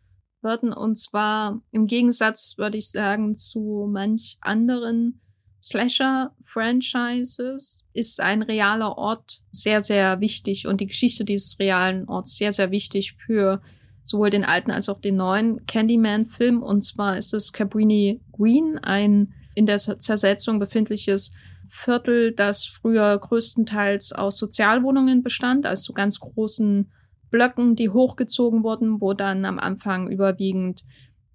würden. 0.42 0.72
Und 0.72 0.96
zwar 0.96 1.62
im 1.70 1.86
Gegensatz, 1.86 2.54
würde 2.56 2.78
ich 2.78 2.90
sagen, 2.90 3.34
zu 3.34 3.88
manch 3.90 4.38
anderen 4.40 5.20
Slasher-Franchises 5.62 7.84
ist 7.92 8.20
ein 8.20 8.42
realer 8.42 8.96
Ort 8.96 9.42
sehr, 9.52 9.82
sehr 9.82 10.20
wichtig 10.20 10.66
und 10.66 10.80
die 10.80 10.86
Geschichte 10.86 11.24
dieses 11.24 11.58
realen 11.58 12.08
Orts 12.08 12.36
sehr, 12.36 12.52
sehr 12.52 12.70
wichtig 12.70 13.16
für 13.26 13.60
sowohl 14.04 14.30
den 14.30 14.44
alten 14.44 14.70
als 14.70 14.88
auch 14.88 15.00
den 15.00 15.16
neuen 15.16 15.66
Candyman-Film. 15.66 16.62
Und 16.62 16.82
zwar 16.82 17.18
ist 17.18 17.34
es 17.34 17.52
Cabrini 17.52 18.22
Green, 18.32 18.78
ein 18.78 19.34
in 19.54 19.66
der 19.66 19.78
Zersetzung 19.78 20.58
befindliches 20.58 21.32
Viertel, 21.70 22.32
das 22.32 22.64
früher 22.64 23.16
größtenteils 23.16 24.12
aus 24.12 24.36
Sozialwohnungen 24.36 25.22
bestand, 25.22 25.64
also 25.66 25.92
ganz 25.92 26.18
großen 26.18 26.90
Blöcken, 27.30 27.76
die 27.76 27.90
hochgezogen 27.90 28.64
wurden, 28.64 29.00
wo 29.00 29.14
dann 29.14 29.44
am 29.44 29.60
Anfang 29.60 30.10
überwiegend 30.10 30.82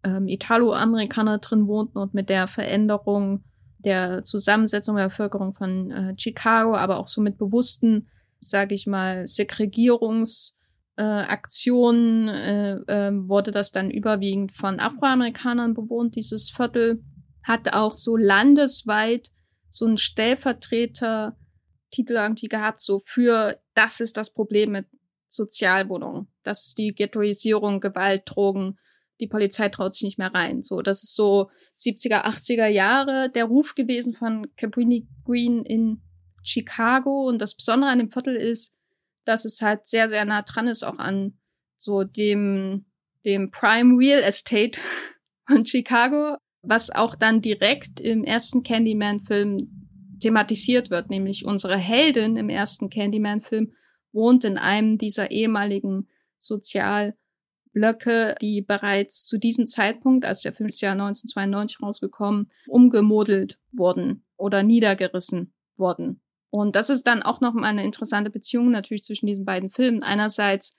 ähm, 0.03 0.27
Italoamerikaner 0.27 1.37
drin 1.37 1.67
wohnten 1.67 1.97
und 1.97 2.13
mit 2.13 2.27
der 2.29 2.47
Veränderung 2.47 3.45
der 3.79 4.25
Zusammensetzung 4.25 4.97
der 4.97 5.05
Bevölkerung 5.05 5.53
von 5.53 5.91
äh, 5.91 6.13
Chicago, 6.17 6.75
aber 6.75 6.97
auch 6.97 7.07
so 7.07 7.21
mit 7.21 7.37
bewussten, 7.37 8.09
sage 8.41 8.75
ich 8.75 8.87
mal, 8.87 9.25
Segregierungsaktionen 9.27 12.27
äh, 12.27 12.73
äh, 12.73 13.07
äh, 13.07 13.11
wurde 13.27 13.51
das 13.51 13.71
dann 13.71 13.89
überwiegend 13.89 14.51
von 14.51 14.81
Afroamerikanern 14.81 15.73
bewohnt. 15.73 16.15
Dieses 16.15 16.49
Viertel 16.49 17.01
hat 17.43 17.73
auch 17.73 17.93
so 17.93 18.17
landesweit 18.17 19.31
so 19.75 19.85
einen 19.85 19.97
Stellvertreter-Titel 19.97 22.13
irgendwie 22.13 22.47
gehabt, 22.47 22.79
so 22.79 22.99
für 22.99 23.59
das 23.73 23.99
ist 23.99 24.15
das 24.15 24.33
Problem 24.33 24.71
mit 24.71 24.87
Sozialwohnungen. 25.27 26.29
Das 26.43 26.65
ist 26.65 26.77
die 26.77 26.95
Ghettoisierung, 26.95 27.81
Gewalt, 27.81 28.23
Drogen. 28.25 28.79
Die 29.19 29.27
Polizei 29.27 29.67
traut 29.69 29.93
sich 29.93 30.03
nicht 30.03 30.17
mehr 30.17 30.33
rein. 30.33 30.63
So, 30.63 30.81
das 30.81 31.03
ist 31.03 31.15
so 31.15 31.49
70er, 31.77 32.23
80er 32.23 32.67
Jahre 32.67 33.29
der 33.29 33.45
Ruf 33.45 33.75
gewesen 33.75 34.13
von 34.13 34.47
Cabrini 34.55 35.07
Green 35.25 35.65
in 35.65 36.01
Chicago. 36.41 37.27
Und 37.27 37.39
das 37.39 37.55
Besondere 37.55 37.91
an 37.91 37.99
dem 37.99 38.11
Viertel 38.11 38.37
ist, 38.37 38.73
dass 39.25 39.43
es 39.43 39.61
halt 39.61 39.87
sehr, 39.87 40.07
sehr 40.07 40.23
nah 40.23 40.43
dran 40.43 40.67
ist, 40.67 40.83
auch 40.83 40.99
an 40.99 41.37
so 41.77 42.03
dem 42.03 42.85
dem 43.25 43.51
Prime 43.51 43.97
Real 43.97 44.21
Estate 44.21 44.79
von 45.47 45.65
Chicago, 45.65 46.37
was 46.67 46.89
auch 46.89 47.15
dann 47.15 47.41
direkt 47.41 47.99
im 47.99 48.23
ersten 48.23 48.63
Candyman-Film 48.63 49.85
thematisiert 50.19 50.89
wird, 50.89 51.09
nämlich 51.09 51.45
unsere 51.45 51.77
Heldin 51.77 52.37
im 52.37 52.49
ersten 52.49 52.89
Candyman-Film 52.89 53.73
wohnt 54.11 54.43
in 54.43 54.57
einem 54.57 54.97
dieser 54.97 55.31
ehemaligen 55.31 56.07
Sozialblöcke, 56.37 58.35
die 58.41 58.61
bereits 58.61 59.25
zu 59.25 59.37
diesem 59.37 59.67
Zeitpunkt, 59.67 60.25
als 60.25 60.41
der 60.41 60.53
Film 60.53 60.67
ist 60.67 60.81
ja 60.81 60.93
1992 60.93 61.81
rausgekommen, 61.81 62.51
umgemodelt 62.67 63.59
wurden 63.71 64.25
oder 64.37 64.63
niedergerissen 64.63 65.53
wurden. 65.75 66.21
Und 66.49 66.75
das 66.77 66.89
ist 66.89 67.05
dann 67.05 67.21
auch 67.21 67.41
noch 67.41 67.53
mal 67.53 67.65
eine 67.65 67.83
interessante 67.83 68.29
Beziehung 68.29 68.71
natürlich 68.71 69.03
zwischen 69.03 69.27
diesen 69.27 69.43
beiden 69.43 69.69
Filmen. 69.69 70.03
Einerseits 70.03 70.77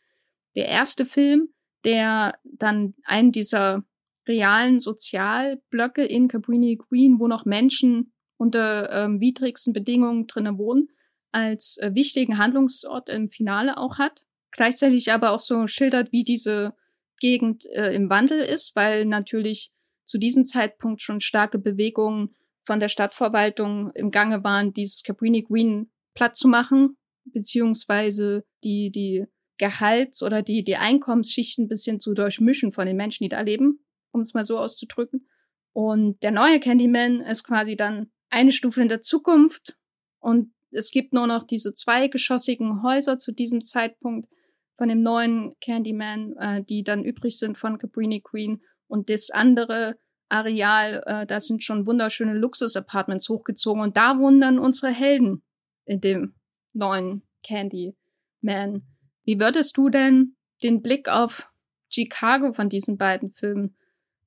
der 0.54 0.68
erste 0.68 1.04
Film, 1.04 1.50
der 1.84 2.38
dann 2.44 2.94
einen 3.04 3.30
dieser 3.30 3.84
realen 4.26 4.80
Sozialblöcke 4.80 6.04
in 6.04 6.28
Cabrini 6.28 6.76
Green, 6.76 7.18
wo 7.18 7.28
noch 7.28 7.44
Menschen 7.44 8.12
unter 8.36 8.90
ähm, 8.90 9.20
widrigsten 9.20 9.72
Bedingungen 9.72 10.26
drinnen 10.26 10.58
wohnen, 10.58 10.88
als 11.32 11.78
äh, 11.78 11.94
wichtigen 11.94 12.38
Handlungsort 12.38 13.08
im 13.08 13.30
Finale 13.30 13.78
auch 13.78 13.98
hat. 13.98 14.24
Gleichzeitig 14.50 15.12
aber 15.12 15.32
auch 15.32 15.40
so 15.40 15.66
schildert, 15.66 16.12
wie 16.12 16.24
diese 16.24 16.74
Gegend 17.20 17.66
äh, 17.66 17.94
im 17.94 18.10
Wandel 18.10 18.40
ist, 18.40 18.76
weil 18.76 19.04
natürlich 19.04 19.70
zu 20.04 20.18
diesem 20.18 20.44
Zeitpunkt 20.44 21.02
schon 21.02 21.20
starke 21.20 21.58
Bewegungen 21.58 22.34
von 22.64 22.80
der 22.80 22.88
Stadtverwaltung 22.88 23.92
im 23.94 24.10
Gange 24.10 24.44
waren, 24.44 24.72
dieses 24.72 25.02
Cabrini 25.02 25.42
Green 25.42 25.90
platt 26.14 26.36
zu 26.36 26.48
machen, 26.48 26.96
beziehungsweise 27.24 28.44
die, 28.64 28.90
die 28.90 29.26
Gehalts- 29.58 30.22
oder 30.22 30.42
die, 30.42 30.64
die 30.64 30.76
Einkommensschichten 30.76 31.64
ein 31.64 31.68
bisschen 31.68 32.00
zu 32.00 32.14
durchmischen 32.14 32.72
von 32.72 32.86
den 32.86 32.96
Menschen, 32.96 33.24
die 33.24 33.28
da 33.28 33.40
leben, 33.40 33.80
um 34.16 34.22
es 34.22 34.34
mal 34.34 34.44
so 34.44 34.58
auszudrücken. 34.58 35.28
Und 35.72 36.22
der 36.22 36.30
neue 36.30 36.58
Candyman 36.58 37.20
ist 37.20 37.44
quasi 37.44 37.76
dann 37.76 38.10
eine 38.30 38.50
Stufe 38.50 38.80
in 38.80 38.88
der 38.88 39.02
Zukunft 39.02 39.76
und 40.18 40.52
es 40.70 40.90
gibt 40.90 41.12
nur 41.12 41.26
noch 41.26 41.44
diese 41.44 41.74
zweigeschossigen 41.74 42.82
Häuser 42.82 43.18
zu 43.18 43.32
diesem 43.32 43.62
Zeitpunkt 43.62 44.28
von 44.76 44.88
dem 44.88 45.02
neuen 45.02 45.54
Candyman, 45.60 46.36
äh, 46.38 46.64
die 46.64 46.82
dann 46.82 47.04
übrig 47.04 47.38
sind 47.38 47.56
von 47.56 47.78
Cabrini 47.78 48.20
Queen 48.20 48.62
und 48.88 49.08
das 49.08 49.30
andere 49.30 49.98
Areal, 50.28 51.02
äh, 51.06 51.26
da 51.26 51.40
sind 51.40 51.62
schon 51.62 51.86
wunderschöne 51.86 52.34
Luxus-Apartments 52.34 53.28
hochgezogen 53.28 53.82
und 53.82 53.96
da 53.96 54.18
wohnen 54.18 54.40
dann 54.40 54.58
unsere 54.58 54.92
Helden 54.92 55.42
in 55.84 56.00
dem 56.00 56.34
neuen 56.72 57.22
Candyman. 57.44 58.82
Wie 59.24 59.38
würdest 59.38 59.76
du 59.76 59.88
denn 59.88 60.36
den 60.62 60.82
Blick 60.82 61.08
auf 61.08 61.48
Chicago 61.88 62.52
von 62.52 62.68
diesen 62.68 62.98
beiden 62.98 63.30
Filmen 63.30 63.75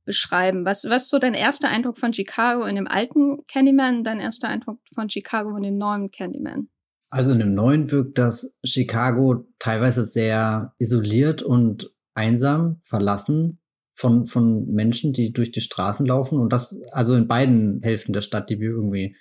beschreiben? 0.10 0.66
Was, 0.66 0.86
was 0.86 1.04
ist 1.04 1.10
so 1.10 1.20
dein 1.20 1.36
erster 1.36 1.70
Eindruck 1.70 2.00
von 2.00 2.14
Chicago 2.14 2.66
in 2.66 2.76
dem 2.76 2.88
alten 2.88 3.46
Candyman, 3.46 4.04
dein 4.04 4.20
erster 4.20 4.48
Eindruck 4.48 4.80
von 4.96 5.08
Chicago 5.08 5.56
in 5.56 5.62
dem 5.62 5.78
neuen 5.78 6.10
Candyman? 6.10 6.68
Also 7.12 7.32
in 7.32 7.38
dem 7.38 7.54
neuen 7.54 7.92
wirkt 7.92 8.18
das 8.18 8.58
Chicago 8.66 9.46
teilweise 9.60 10.04
sehr 10.06 10.74
isoliert 10.80 11.44
und 11.44 11.92
einsam, 12.16 12.80
verlassen 12.82 13.60
von, 13.94 14.26
von 14.26 14.66
Menschen, 14.66 15.14
die 15.14 15.32
durch 15.32 15.52
die 15.52 15.62
Straßen 15.62 16.08
laufen. 16.08 16.40
Und 16.40 16.52
das, 16.52 16.82
also 16.92 17.14
in 17.14 17.28
beiden 17.28 17.80
Hälften 17.84 18.12
der 18.12 18.22
Stadt, 18.22 18.50
die 18.50 18.60
wir 18.60 18.72
irgendwie 18.72 19.16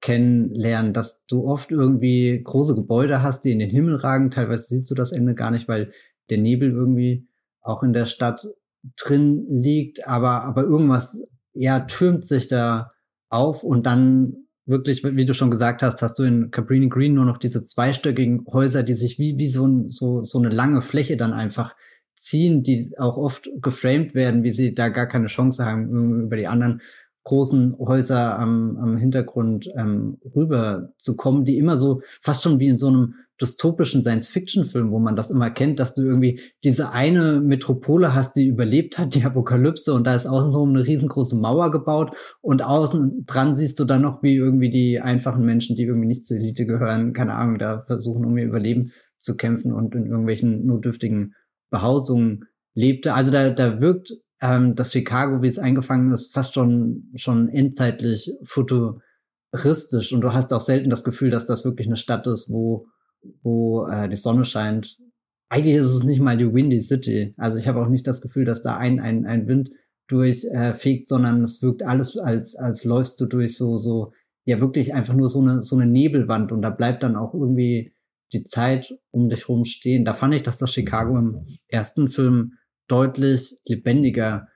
kennenlernen, 0.00 0.92
dass 0.92 1.26
du 1.26 1.44
oft 1.44 1.72
irgendwie 1.72 2.40
große 2.40 2.76
Gebäude 2.76 3.20
hast, 3.20 3.44
die 3.44 3.50
in 3.50 3.58
den 3.58 3.70
Himmel 3.70 3.96
ragen. 3.96 4.30
Teilweise 4.30 4.66
siehst 4.66 4.88
du 4.92 4.94
das 4.94 5.10
Ende 5.10 5.34
gar 5.34 5.50
nicht, 5.50 5.66
weil 5.66 5.92
der 6.30 6.38
Nebel 6.38 6.70
irgendwie 6.70 7.26
auch 7.62 7.82
in 7.82 7.92
der 7.92 8.04
Stadt 8.04 8.46
drin 8.96 9.46
liegt, 9.48 10.06
aber, 10.06 10.42
aber 10.42 10.62
irgendwas, 10.62 11.22
ja, 11.52 11.80
türmt 11.80 12.24
sich 12.24 12.48
da 12.48 12.92
auf 13.28 13.62
und 13.64 13.84
dann 13.86 14.44
wirklich, 14.66 15.04
wie 15.04 15.24
du 15.24 15.34
schon 15.34 15.50
gesagt 15.50 15.82
hast, 15.82 16.02
hast 16.02 16.18
du 16.18 16.22
in 16.22 16.50
Cabrini 16.50 16.88
Green 16.88 17.14
nur 17.14 17.24
noch 17.24 17.38
diese 17.38 17.62
zweistöckigen 17.62 18.44
Häuser, 18.52 18.82
die 18.82 18.94
sich 18.94 19.18
wie, 19.18 19.36
wie 19.38 19.48
so, 19.48 19.84
so, 19.88 20.22
so 20.22 20.38
eine 20.38 20.48
lange 20.48 20.80
Fläche 20.80 21.16
dann 21.16 21.32
einfach 21.32 21.74
ziehen, 22.14 22.62
die 22.62 22.92
auch 22.98 23.16
oft 23.16 23.50
geframed 23.60 24.14
werden, 24.14 24.42
wie 24.42 24.50
sie 24.50 24.74
da 24.74 24.88
gar 24.88 25.06
keine 25.06 25.26
Chance 25.26 25.64
haben, 25.64 26.24
über 26.24 26.36
die 26.36 26.46
anderen 26.46 26.80
großen 27.24 27.76
Häuser 27.78 28.38
am, 28.38 28.76
am 28.76 28.96
Hintergrund 28.96 29.68
ähm, 29.76 30.18
rüber 30.34 30.92
zu 30.98 31.16
kommen, 31.16 31.44
die 31.44 31.58
immer 31.58 31.76
so 31.76 32.02
fast 32.20 32.42
schon 32.42 32.60
wie 32.60 32.68
in 32.68 32.76
so 32.76 32.88
einem 32.88 33.14
dystopischen 33.40 34.02
Science-Fiction-Film, 34.02 34.90
wo 34.90 34.98
man 34.98 35.16
das 35.16 35.30
immer 35.30 35.50
kennt, 35.50 35.80
dass 35.80 35.94
du 35.94 36.02
irgendwie 36.02 36.40
diese 36.62 36.92
eine 36.92 37.40
Metropole 37.40 38.14
hast, 38.14 38.36
die 38.36 38.46
überlebt 38.46 38.98
hat, 38.98 39.14
die 39.14 39.24
Apokalypse, 39.24 39.92
und 39.92 40.06
da 40.06 40.14
ist 40.14 40.26
außenrum 40.26 40.70
eine 40.70 40.86
riesengroße 40.86 41.36
Mauer 41.36 41.70
gebaut 41.70 42.16
und 42.40 42.62
außen 42.62 43.24
dran 43.26 43.54
siehst 43.54 43.80
du 43.80 43.84
dann 43.84 44.02
noch, 44.02 44.22
wie 44.22 44.36
irgendwie 44.36 44.70
die 44.70 45.00
einfachen 45.00 45.44
Menschen, 45.44 45.76
die 45.76 45.84
irgendwie 45.84 46.08
nicht 46.08 46.24
zur 46.24 46.36
Elite 46.36 46.66
gehören, 46.66 47.12
keine 47.12 47.34
Ahnung, 47.34 47.58
da 47.58 47.80
versuchen, 47.80 48.24
um 48.24 48.38
ihr 48.38 48.46
Überleben 48.46 48.92
zu 49.18 49.36
kämpfen 49.36 49.72
und 49.72 49.94
in 49.94 50.06
irgendwelchen 50.06 50.64
notdürftigen 50.66 51.34
Behausungen 51.70 52.44
lebte. 52.74 53.14
Also 53.14 53.32
da, 53.32 53.50
da 53.50 53.80
wirkt 53.80 54.12
ähm, 54.40 54.74
das 54.74 54.92
Chicago, 54.92 55.42
wie 55.42 55.48
es 55.48 55.58
eingefangen 55.58 56.12
ist, 56.12 56.32
fast 56.32 56.54
schon, 56.54 57.10
schon 57.16 57.48
endzeitlich 57.48 58.32
futuristisch. 58.44 60.12
Und 60.12 60.20
du 60.20 60.32
hast 60.32 60.52
auch 60.52 60.60
selten 60.60 60.90
das 60.90 61.04
Gefühl, 61.04 61.30
dass 61.30 61.46
das 61.46 61.64
wirklich 61.64 61.86
eine 61.86 61.96
Stadt 61.96 62.26
ist, 62.26 62.50
wo, 62.52 62.86
wo 63.42 63.86
äh, 63.86 64.08
die 64.08 64.16
Sonne 64.16 64.44
scheint. 64.44 64.98
Eigentlich 65.48 65.76
ist 65.76 65.94
es 65.94 66.04
nicht 66.04 66.20
mal 66.20 66.36
die 66.36 66.52
Windy 66.52 66.80
City. 66.80 67.34
Also 67.36 67.58
ich 67.58 67.68
habe 67.68 67.80
auch 67.80 67.88
nicht 67.88 68.06
das 68.06 68.20
Gefühl, 68.20 68.44
dass 68.44 68.62
da 68.62 68.76
ein, 68.76 69.00
ein, 69.00 69.26
ein 69.26 69.46
Wind 69.46 69.70
durchfegt, 70.08 71.02
äh, 71.02 71.06
sondern 71.06 71.42
es 71.42 71.62
wirkt 71.62 71.82
alles, 71.82 72.16
als, 72.16 72.56
als 72.56 72.84
läufst 72.84 73.20
du 73.20 73.26
durch 73.26 73.56
so, 73.56 73.76
so, 73.76 74.12
ja, 74.44 74.60
wirklich 74.60 74.92
einfach 74.94 75.14
nur 75.14 75.28
so 75.28 75.40
eine, 75.40 75.62
so 75.62 75.76
eine 75.76 75.90
Nebelwand 75.90 76.52
und 76.52 76.62
da 76.62 76.70
bleibt 76.70 77.02
dann 77.02 77.16
auch 77.16 77.34
irgendwie 77.34 77.92
die 78.32 78.44
Zeit 78.44 78.94
um 79.10 79.28
dich 79.28 79.48
rum 79.48 79.64
stehen. 79.64 80.04
Da 80.04 80.12
fand 80.12 80.34
ich, 80.34 80.42
dass 80.42 80.58
das 80.58 80.72
Chicago 80.72 81.18
im 81.18 81.46
ersten 81.68 82.08
Film 82.08 82.54
deutlich 82.88 83.58
lebendiger 83.68 84.48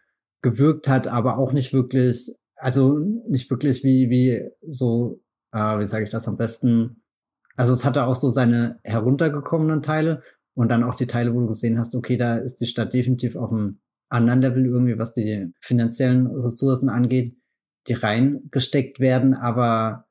gewirkt 0.42 0.88
hat, 0.88 1.06
aber 1.06 1.38
auch 1.38 1.52
nicht 1.52 1.72
wirklich, 1.72 2.30
also 2.56 2.98
nicht 3.28 3.50
wirklich 3.50 3.84
wie, 3.84 4.10
wie 4.10 4.50
so, 4.68 5.20
äh, 5.52 5.78
wie 5.78 5.86
sage 5.86 6.04
ich 6.04 6.10
das 6.10 6.28
am 6.28 6.36
besten? 6.36 7.02
Also 7.58 7.72
es 7.72 7.84
hatte 7.84 8.04
auch 8.04 8.14
so 8.14 8.30
seine 8.30 8.78
heruntergekommenen 8.84 9.82
Teile 9.82 10.22
und 10.54 10.68
dann 10.68 10.84
auch 10.84 10.94
die 10.94 11.08
Teile, 11.08 11.34
wo 11.34 11.40
du 11.40 11.48
gesehen 11.48 11.76
hast, 11.76 11.96
okay, 11.96 12.16
da 12.16 12.36
ist 12.36 12.60
die 12.60 12.66
Stadt 12.66 12.94
definitiv 12.94 13.34
auf 13.34 13.50
einem 13.50 13.80
anderen 14.08 14.40
Level 14.40 14.64
irgendwie, 14.64 14.96
was 14.96 15.12
die 15.12 15.52
finanziellen 15.60 16.28
Ressourcen 16.28 16.88
angeht, 16.88 17.36
die 17.88 17.94
reingesteckt 17.94 19.00
werden, 19.00 19.34
aber 19.34 20.06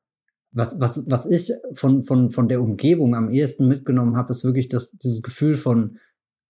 was, 0.52 0.78
was, 0.78 1.10
was 1.10 1.24
ich 1.24 1.50
von, 1.72 2.02
von, 2.02 2.30
von 2.30 2.48
der 2.48 2.60
Umgebung 2.60 3.14
am 3.14 3.30
ehesten 3.30 3.66
mitgenommen 3.66 4.18
habe, 4.18 4.30
ist 4.30 4.44
wirklich 4.44 4.68
das, 4.68 4.92
dieses 4.98 5.22
Gefühl 5.22 5.56
von, 5.56 5.98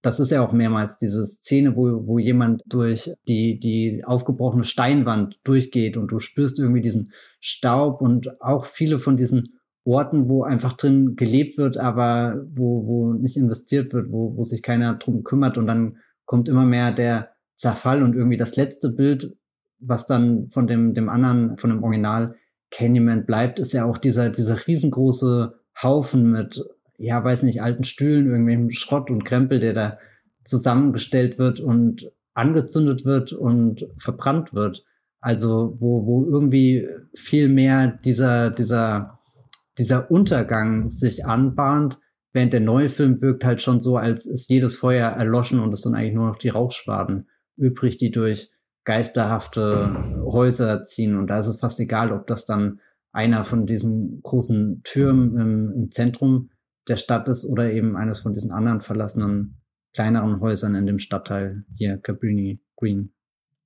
das 0.02 0.18
ist 0.18 0.32
ja 0.32 0.44
auch 0.44 0.52
mehrmals 0.52 0.98
diese 0.98 1.24
Szene, 1.24 1.76
wo, 1.76 2.08
wo 2.08 2.18
jemand 2.18 2.62
durch 2.66 3.12
die, 3.28 3.60
die 3.60 4.02
aufgebrochene 4.04 4.64
Steinwand 4.64 5.38
durchgeht 5.44 5.96
und 5.96 6.10
du 6.10 6.18
spürst 6.18 6.58
irgendwie 6.58 6.80
diesen 6.80 7.12
Staub 7.40 8.00
und 8.00 8.40
auch 8.40 8.64
viele 8.64 8.98
von 8.98 9.16
diesen 9.16 9.57
Orten, 9.88 10.28
wo 10.28 10.42
einfach 10.42 10.74
drin 10.74 11.16
gelebt 11.16 11.58
wird, 11.58 11.78
aber 11.78 12.44
wo, 12.54 12.86
wo 12.86 13.12
nicht 13.12 13.36
investiert 13.36 13.92
wird, 13.92 14.12
wo, 14.12 14.36
wo 14.36 14.44
sich 14.44 14.62
keiner 14.62 14.94
drum 14.94 15.24
kümmert 15.24 15.58
und 15.58 15.66
dann 15.66 15.96
kommt 16.24 16.48
immer 16.48 16.64
mehr 16.64 16.92
der 16.92 17.30
Zerfall 17.54 18.02
und 18.02 18.14
irgendwie 18.14 18.36
das 18.36 18.56
letzte 18.56 18.90
Bild, 18.90 19.36
was 19.80 20.06
dann 20.06 20.48
von 20.50 20.66
dem, 20.66 20.94
dem 20.94 21.08
anderen, 21.08 21.56
von 21.56 21.70
dem 21.70 21.82
Original 21.82 22.34
Candyman 22.70 23.24
bleibt, 23.24 23.58
ist 23.58 23.72
ja 23.72 23.84
auch 23.84 23.98
dieser, 23.98 24.30
dieser 24.30 24.66
riesengroße 24.66 25.54
Haufen 25.82 26.30
mit, 26.30 26.62
ja, 26.98 27.22
weiß 27.22 27.42
nicht, 27.44 27.62
alten 27.62 27.84
Stühlen, 27.84 28.26
irgendwelchem 28.26 28.70
Schrott 28.70 29.10
und 29.10 29.24
Krempel, 29.24 29.60
der 29.60 29.72
da 29.72 29.98
zusammengestellt 30.44 31.38
wird 31.38 31.60
und 31.60 32.10
angezündet 32.34 33.04
wird 33.04 33.32
und 33.32 33.86
verbrannt 33.96 34.54
wird. 34.54 34.84
Also, 35.20 35.76
wo, 35.80 36.06
wo 36.06 36.24
irgendwie 36.24 36.86
viel 37.14 37.48
mehr 37.48 37.88
dieser, 38.04 38.50
dieser, 38.50 39.17
dieser 39.78 40.10
Untergang 40.10 40.90
sich 40.90 41.26
anbahnt, 41.26 41.98
während 42.32 42.52
der 42.52 42.60
neue 42.60 42.88
Film 42.88 43.20
wirkt 43.22 43.44
halt 43.44 43.62
schon 43.62 43.80
so, 43.80 43.96
als 43.96 44.26
ist 44.26 44.50
jedes 44.50 44.76
Feuer 44.76 45.08
erloschen 45.08 45.60
und 45.60 45.72
es 45.72 45.82
sind 45.82 45.94
eigentlich 45.94 46.14
nur 46.14 46.28
noch 46.28 46.38
die 46.38 46.50
Rauchschwaden 46.50 47.28
übrig, 47.56 47.96
die 47.96 48.10
durch 48.10 48.50
geisterhafte 48.84 50.22
Häuser 50.24 50.82
ziehen. 50.82 51.16
Und 51.16 51.28
da 51.28 51.38
ist 51.38 51.46
es 51.46 51.60
fast 51.60 51.80
egal, 51.80 52.12
ob 52.12 52.26
das 52.26 52.46
dann 52.46 52.80
einer 53.12 53.44
von 53.44 53.66
diesen 53.66 54.20
großen 54.22 54.82
Türmen 54.84 55.38
im, 55.38 55.72
im 55.74 55.90
Zentrum 55.90 56.50
der 56.88 56.96
Stadt 56.96 57.28
ist 57.28 57.44
oder 57.44 57.70
eben 57.70 57.96
eines 57.96 58.20
von 58.20 58.34
diesen 58.34 58.50
anderen 58.50 58.80
verlassenen 58.80 59.60
kleineren 59.94 60.40
Häusern 60.40 60.74
in 60.74 60.86
dem 60.86 60.98
Stadtteil 60.98 61.64
hier, 61.74 61.98
Cabrini 61.98 62.60
Green. 62.76 63.12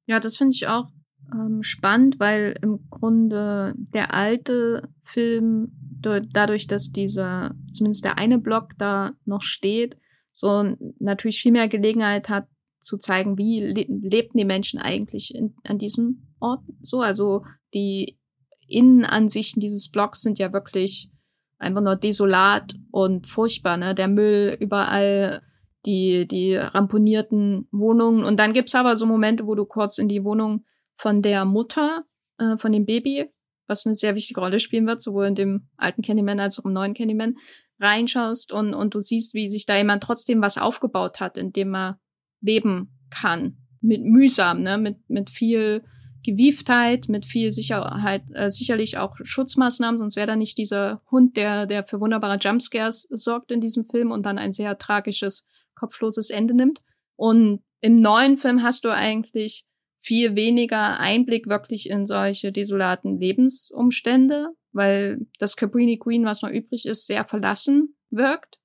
Ja, 0.06 0.18
das 0.18 0.36
finde 0.36 0.54
ich 0.54 0.66
auch 0.66 0.88
ähm, 1.32 1.62
spannend, 1.62 2.18
weil 2.18 2.58
im 2.62 2.88
Grunde 2.90 3.74
der 3.76 4.14
alte 4.14 4.88
Film, 5.02 5.72
dadurch, 6.00 6.66
dass 6.66 6.90
dieser, 6.90 7.54
zumindest 7.70 8.04
der 8.04 8.18
eine 8.18 8.38
Block 8.38 8.70
da 8.78 9.12
noch 9.24 9.42
steht, 9.42 9.96
so 10.32 10.76
natürlich 10.98 11.40
viel 11.40 11.52
mehr 11.52 11.68
Gelegenheit 11.68 12.28
hat, 12.28 12.46
zu 12.80 12.98
zeigen, 12.98 13.38
wie 13.38 13.60
le 13.60 13.86
lebten 13.88 14.38
die 14.38 14.44
Menschen 14.44 14.80
eigentlich 14.80 15.34
in, 15.34 15.54
an 15.64 15.78
diesem 15.78 16.26
Ort 16.40 16.64
so. 16.82 17.00
Also 17.00 17.44
die 17.74 18.18
Innenansichten 18.66 19.60
dieses 19.60 19.90
Blocks 19.90 20.22
sind 20.22 20.38
ja 20.38 20.52
wirklich 20.52 21.10
einfach 21.58 21.80
nur 21.80 21.96
desolat 21.96 22.74
und 22.90 23.26
furchtbar, 23.28 23.76
ne? 23.76 23.94
Der 23.94 24.08
Müll 24.08 24.56
überall, 24.58 25.42
die, 25.86 26.26
die 26.26 26.56
ramponierten 26.56 27.68
Wohnungen. 27.70 28.24
Und 28.24 28.38
dann 28.38 28.52
gibt's 28.52 28.74
aber 28.74 28.96
so 28.96 29.06
Momente, 29.06 29.46
wo 29.46 29.54
du 29.54 29.64
kurz 29.64 29.98
in 29.98 30.08
die 30.08 30.24
Wohnung 30.24 30.64
von 31.02 31.20
der 31.20 31.44
Mutter, 31.44 32.04
äh, 32.38 32.56
von 32.56 32.70
dem 32.70 32.86
Baby, 32.86 33.28
was 33.66 33.84
eine 33.84 33.96
sehr 33.96 34.14
wichtige 34.14 34.40
Rolle 34.40 34.60
spielen 34.60 34.86
wird, 34.86 35.02
sowohl 35.02 35.26
in 35.26 35.34
dem 35.34 35.68
alten 35.76 36.00
Candyman 36.00 36.38
als 36.38 36.60
auch 36.60 36.64
im 36.64 36.72
neuen 36.72 36.94
Candyman, 36.94 37.38
reinschaust 37.80 38.52
und, 38.52 38.72
und 38.72 38.94
du 38.94 39.00
siehst, 39.00 39.34
wie 39.34 39.48
sich 39.48 39.66
da 39.66 39.76
jemand 39.76 40.04
trotzdem 40.04 40.40
was 40.40 40.58
aufgebaut 40.58 41.18
hat, 41.18 41.36
in 41.36 41.52
dem 41.52 41.74
er 41.74 41.98
leben 42.40 42.96
kann. 43.10 43.56
Mit 43.80 44.04
mühsam, 44.04 44.60
ne? 44.60 44.78
Mit, 44.78 45.10
mit 45.10 45.28
viel 45.28 45.82
Gewieftheit, 46.22 47.08
mit 47.08 47.26
viel 47.26 47.50
Sicherheit, 47.50 48.22
äh, 48.32 48.48
sicherlich 48.48 48.98
auch 48.98 49.16
Schutzmaßnahmen, 49.20 49.98
sonst 49.98 50.14
wäre 50.14 50.28
da 50.28 50.36
nicht 50.36 50.56
dieser 50.56 51.02
Hund, 51.10 51.36
der, 51.36 51.66
der 51.66 51.82
für 51.82 51.98
wunderbare 51.98 52.38
Jumpscares 52.40 53.08
sorgt 53.10 53.50
in 53.50 53.60
diesem 53.60 53.86
Film 53.86 54.12
und 54.12 54.24
dann 54.24 54.38
ein 54.38 54.52
sehr 54.52 54.78
tragisches, 54.78 55.48
kopfloses 55.74 56.30
Ende 56.30 56.54
nimmt. 56.54 56.80
Und 57.16 57.64
im 57.80 58.00
neuen 58.00 58.38
Film 58.38 58.62
hast 58.62 58.84
du 58.84 58.90
eigentlich 58.90 59.66
viel 60.02 60.34
weniger 60.34 60.98
Einblick 60.98 61.46
wirklich 61.46 61.88
in 61.88 62.06
solche 62.06 62.50
desolaten 62.50 63.18
Lebensumstände, 63.18 64.48
weil 64.72 65.26
das 65.38 65.56
Cabrini 65.56 65.96
Queen, 65.96 66.24
was 66.24 66.42
noch 66.42 66.50
übrig 66.50 66.86
ist, 66.86 67.06
sehr 67.06 67.24
verlassen 67.24 67.94
wirkt. 68.10 68.58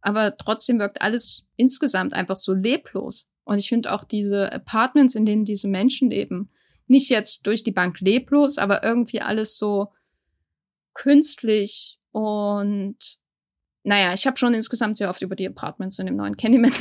Aber 0.00 0.36
trotzdem 0.36 0.78
wirkt 0.78 1.02
alles 1.02 1.44
insgesamt 1.56 2.14
einfach 2.14 2.38
so 2.38 2.54
leblos. 2.54 3.28
Und 3.44 3.58
ich 3.58 3.68
finde 3.68 3.92
auch 3.92 4.04
diese 4.04 4.50
Apartments, 4.50 5.14
in 5.14 5.26
denen 5.26 5.44
diese 5.44 5.68
Menschen 5.68 6.10
leben, 6.10 6.50
nicht 6.86 7.10
jetzt 7.10 7.46
durch 7.46 7.62
die 7.62 7.70
Bank 7.70 8.00
leblos, 8.00 8.56
aber 8.56 8.82
irgendwie 8.82 9.20
alles 9.20 9.58
so 9.58 9.92
künstlich 10.94 11.98
und 12.12 12.96
naja, 13.84 14.14
ich 14.14 14.26
habe 14.26 14.36
schon 14.36 14.54
insgesamt 14.54 14.96
sehr 14.96 15.10
oft 15.10 15.22
über 15.22 15.34
die 15.34 15.46
Apartments 15.46 15.98
in 15.98 16.06
dem 16.06 16.16
neuen 16.16 16.36
Candyman 16.36 16.72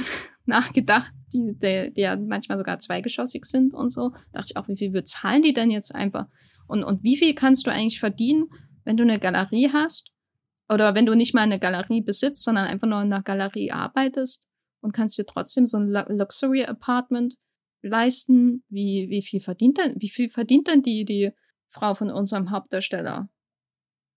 nachgedacht, 0.45 1.11
die, 1.33 1.53
die, 1.57 1.93
die 1.93 2.01
ja 2.01 2.15
manchmal 2.15 2.57
sogar 2.57 2.79
zweigeschossig 2.79 3.45
sind 3.45 3.73
und 3.73 3.89
so. 3.89 4.09
Da 4.09 4.39
dachte 4.39 4.47
ich 4.51 4.57
auch, 4.57 4.67
wie 4.67 4.77
viel 4.77 4.91
bezahlen 4.91 5.41
die 5.41 5.53
denn 5.53 5.71
jetzt 5.71 5.93
einfach? 5.93 6.27
Und, 6.67 6.83
und 6.83 7.03
wie 7.03 7.17
viel 7.17 7.35
kannst 7.35 7.67
du 7.67 7.71
eigentlich 7.71 7.99
verdienen, 7.99 8.49
wenn 8.83 8.97
du 8.97 9.03
eine 9.03 9.19
Galerie 9.19 9.69
hast? 9.71 10.11
Oder 10.69 10.95
wenn 10.95 11.05
du 11.05 11.15
nicht 11.15 11.33
mal 11.33 11.41
eine 11.41 11.59
Galerie 11.59 12.01
besitzt, 12.01 12.43
sondern 12.43 12.65
einfach 12.65 12.87
nur 12.87 13.01
in 13.01 13.11
einer 13.11 13.23
Galerie 13.23 13.71
arbeitest 13.71 14.47
und 14.79 14.93
kannst 14.93 15.17
dir 15.17 15.25
trotzdem 15.25 15.67
so 15.67 15.77
ein 15.77 15.89
Luxury 15.89 16.63
Apartment 16.63 17.35
leisten? 17.81 18.63
Wie, 18.69 19.07
wie 19.09 19.21
viel 19.21 19.41
verdient 19.41 19.77
denn, 19.77 19.95
wie 19.99 20.09
viel 20.09 20.29
verdient 20.29 20.67
denn 20.67 20.81
die, 20.81 21.03
die 21.03 21.31
Frau 21.67 21.93
von 21.93 22.09
unserem 22.09 22.51
Hauptdarsteller? 22.51 23.29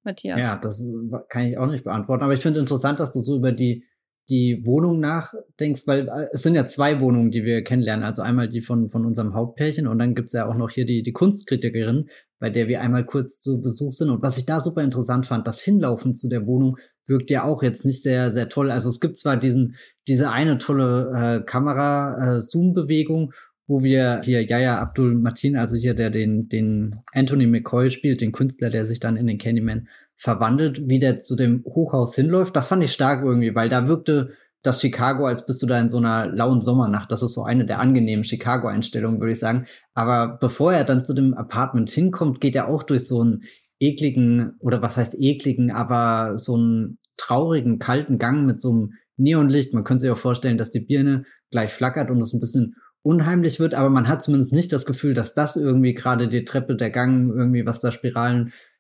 Matthias? 0.05 0.41
Ja, 0.41 0.57
das 0.57 0.85
kann 1.29 1.43
ich 1.43 1.59
auch 1.59 1.67
nicht 1.67 1.85
beantworten. 1.85 2.23
Aber 2.23 2.35
ich 2.35 2.41
finde 2.41 2.61
interessant, 2.61 3.01
dass 3.01 3.13
du 3.13 3.21
so 3.21 3.37
über 3.37 3.53
die, 3.53 3.85
die 4.29 4.63
Wohnung 4.65 5.01
nachdenkst, 5.01 5.87
weil 5.87 6.09
äh, 6.09 6.29
es 6.33 6.43
sind 6.43 6.55
ja 6.55 6.67
zwei 6.67 7.01
Wohnungen, 7.01 7.31
die 7.31 7.45
wir 7.45 7.63
kennenlernen. 7.63 8.05
Also 8.05 8.23
einmal 8.23 8.49
die 8.49 8.61
von, 8.61 8.89
von 8.89 9.05
unserem 9.05 9.35
Hauptpärchen 9.35 9.87
und 9.87 9.99
dann 9.99 10.15
gibt's 10.15 10.33
ja 10.33 10.49
auch 10.49 10.55
noch 10.55 10.71
hier 10.71 10.87
die, 10.87 11.03
die 11.03 11.13
Kunstkritikerin, 11.13 12.09
bei 12.39 12.51
der 12.51 12.69
wir 12.69 12.81
einmal 12.81 13.05
kurz 13.05 13.39
zu 13.39 13.61
Besuch 13.61 13.93
sind. 13.93 14.11
Und 14.11 14.23
was 14.23 14.39
ich 14.39 14.47
da 14.47 14.61
super 14.61 14.83
interessant 14.83 15.27
fand, 15.27 15.47
das 15.47 15.63
Hinlaufen 15.63 16.15
zu 16.15 16.29
der 16.29 16.47
Wohnung 16.47 16.79
wirkt 17.07 17.31
ja 17.31 17.45
auch 17.45 17.63
jetzt 17.63 17.85
nicht 17.85 18.03
sehr, 18.03 18.31
sehr 18.31 18.49
toll. 18.49 18.71
Also 18.71 18.89
es 18.89 19.01
gibt 19.01 19.19
zwar 19.19 19.37
diesen, 19.37 19.77
diese 20.09 20.31
eine 20.31 20.57
tolle 20.59 21.13
äh, 21.15 21.45
Kamera-Zoom-Bewegung 21.45 23.33
äh, 23.33 23.35
wo 23.67 23.83
wir 23.83 24.21
hier 24.23 24.43
Yaya 24.43 24.79
Abdul 24.79 25.15
Martin, 25.15 25.57
also 25.57 25.77
hier 25.77 25.95
der 25.95 26.11
den, 26.11 26.49
den 26.49 26.97
Anthony 27.13 27.47
McCoy 27.47 27.91
spielt, 27.91 28.21
den 28.21 28.33
Künstler, 28.33 28.71
der 28.71 28.85
sich 28.85 29.01
dann 29.01 29.17
in 29.17 29.27
den 29.27 29.39
Candyman 29.39 29.89
verwandelt, 30.17 30.89
wie 30.89 30.99
der 30.99 31.19
zu 31.19 31.37
dem 31.37 31.65
Hochhaus 31.65 32.15
hinläuft. 32.15 32.55
Das 32.57 32.69
fand 32.69 32.83
ich 32.83 32.93
stark 32.93 33.25
irgendwie, 33.25 33.55
weil 33.55 33.69
da 33.69 33.89
wirkte 33.89 34.33
das 34.63 34.81
Chicago, 34.81 35.27
als 35.27 35.47
bist 35.47 35.63
du 35.63 35.67
da 35.67 35.79
in 35.79 35.91
so 35.91 35.99
einer 35.99 36.27
lauen 36.27 36.63
Sommernacht. 36.63 37.13
Das 37.13 37.23
ist 37.23 37.35
so 37.35 37.43
eine 37.43 37.67
der 37.67 37.81
angenehmen 37.81 38.25
Chicago-Einstellungen, 38.25 39.21
würde 39.21 39.33
ich 39.33 39.39
sagen. 39.39 39.67
Aber 39.93 40.39
bevor 40.41 40.73
er 40.73 40.85
dann 40.85 41.05
zu 41.05 41.13
dem 41.13 41.35
Apartment 41.35 41.91
hinkommt, 41.91 42.41
geht 42.41 42.57
er 42.57 42.69
auch 42.69 42.83
durch 42.83 43.07
so 43.07 43.21
einen 43.21 43.43
ekligen, 43.79 44.57
oder 44.61 44.81
was 44.81 44.97
heißt 44.97 45.17
ekligen, 45.19 45.71
aber 45.71 46.39
so 46.39 46.57
einen 46.57 46.99
traurigen, 47.19 47.79
kalten 47.79 48.19
Gang 48.19 48.47
mit 48.47 48.59
so 48.59 48.71
einem 48.71 48.93
Neonlicht. 49.19 49.75
Man 49.75 49.85
könnte 49.85 50.03
sich 50.03 50.11
auch 50.11 50.17
vorstellen, 50.17 50.57
dass 50.57 50.71
die 50.71 50.81
Birne 50.81 51.25
gleich 51.51 51.71
flackert 51.71 52.11
und 52.11 52.21
es 52.21 52.33
ein 52.33 52.41
bisschen 52.41 52.77
unheimlich 53.03 53.61
wird, 53.61 53.75
aber 53.75 53.91
man 53.91 54.09
hat 54.09 54.23
zumindest 54.23 54.55
nicht 54.55 54.73
das 54.73 54.87
Gefühl, 54.87 55.13
dass 55.13 55.35
das 55.35 55.57
irgendwie 55.57 55.93
gerade 55.93 56.27
die 56.27 56.45
Treppe, 56.45 56.75
der 56.75 56.91
Gang, 56.91 57.29
irgendwie 57.29 57.67
was 57.67 57.81
da 57.81 57.91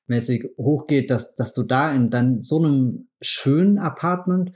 spiralenmäßig 0.04 0.50
hochgeht, 0.58 1.10
dass, 1.10 1.34
dass 1.34 1.52
du 1.54 1.62
da 1.62 1.92
in 1.92 2.10
dann 2.10 2.42
so 2.42 2.62
einem 2.62 3.08
schönen 3.20 3.78
Apartment 3.78 4.52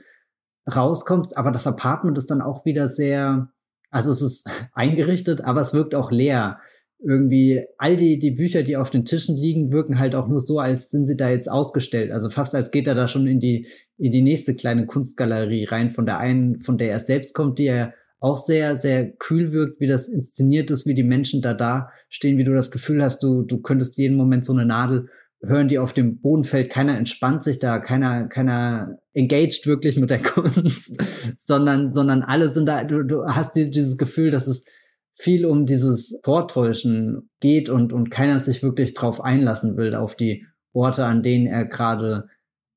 rauskommst, 0.67 1.37
aber 1.37 1.51
das 1.51 1.67
Apartment 1.67 2.17
ist 2.17 2.29
dann 2.29 2.41
auch 2.41 2.65
wieder 2.65 2.87
sehr, 2.87 3.49
also 3.89 4.11
es 4.11 4.21
ist 4.21 4.49
eingerichtet, 4.73 5.41
aber 5.41 5.61
es 5.61 5.73
wirkt 5.73 5.95
auch 5.95 6.11
leer. 6.11 6.59
Irgendwie 7.01 7.63
all 7.77 7.95
die, 7.95 8.19
die 8.19 8.31
Bücher, 8.31 8.61
die 8.61 8.75
auf 8.75 8.89
den 8.89 9.05
Tischen 9.05 9.37
liegen, 9.37 9.71
wirken 9.71 9.99
halt 9.99 10.15
auch 10.15 10.27
nur 10.27 10.41
so, 10.41 10.59
als 10.59 10.89
sind 10.89 11.07
sie 11.07 11.15
da 11.15 11.29
jetzt 11.29 11.49
ausgestellt. 11.49 12.11
Also 12.11 12.29
fast 12.29 12.53
als 12.53 12.71
geht 12.71 12.87
er 12.87 12.95
da 12.95 13.07
schon 13.07 13.25
in 13.25 13.39
die, 13.39 13.67
in 13.97 14.11
die 14.11 14.21
nächste 14.21 14.53
kleine 14.53 14.85
Kunstgalerie 14.85 15.63
rein, 15.63 15.91
von 15.91 16.05
der 16.05 16.17
einen, 16.17 16.59
von 16.59 16.77
der 16.77 16.91
er 16.91 16.99
selbst 16.99 17.33
kommt, 17.33 17.57
die 17.57 17.67
er 17.67 17.93
auch 18.19 18.37
sehr, 18.37 18.75
sehr 18.75 19.09
kühl 19.13 19.53
wirkt, 19.53 19.79
wie 19.79 19.87
das 19.87 20.09
inszeniert 20.09 20.71
ist, 20.71 20.85
wie 20.87 20.93
die 20.93 21.03
Menschen 21.03 21.41
da 21.41 21.53
da 21.53 21.89
stehen, 22.09 22.37
wie 22.37 22.43
du 22.43 22.53
das 22.53 22.69
Gefühl 22.69 23.01
hast, 23.01 23.23
du, 23.23 23.43
du 23.43 23.61
könntest 23.61 23.97
jeden 23.97 24.17
Moment 24.17 24.43
so 24.43 24.51
eine 24.51 24.65
Nadel 24.65 25.07
hören, 25.41 25.67
die 25.67 25.79
auf 25.79 25.93
dem 25.93 26.19
Boden 26.19 26.43
fällt. 26.43 26.69
Keiner 26.69 26.97
entspannt 26.97 27.43
sich 27.43 27.59
da, 27.59 27.79
keiner, 27.79 28.27
keiner 28.27 28.99
engaged 29.13 29.65
wirklich 29.65 29.97
mit 29.97 30.09
der 30.09 30.21
Kunst, 30.23 31.01
sondern, 31.37 31.91
sondern 31.91 32.23
alle 32.23 32.49
sind 32.49 32.65
da, 32.67 32.83
du, 32.83 33.03
du 33.03 33.25
hast 33.25 33.55
dieses 33.55 33.97
Gefühl, 33.97 34.31
dass 34.31 34.47
es 34.47 34.65
viel 35.13 35.45
um 35.45 35.65
dieses 35.65 36.19
Vortäuschen 36.23 37.29
geht 37.39 37.69
und, 37.69 37.91
und 37.91 38.09
keiner 38.09 38.39
sich 38.39 38.63
wirklich 38.63 38.93
drauf 38.93 39.21
einlassen 39.21 39.75
will, 39.75 39.95
auf 39.95 40.15
die 40.15 40.45
Orte, 40.73 41.05
an 41.05 41.23
denen 41.23 41.47
er 41.47 41.65
gerade 41.65 42.27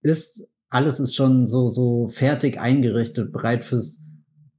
ist. 0.02 0.50
Alles 0.68 0.98
ist 0.98 1.14
schon 1.14 1.46
so, 1.46 1.68
so 1.68 2.08
fertig 2.08 2.58
eingerichtet, 2.58 3.32
bereit 3.32 3.62
fürs 3.62 4.06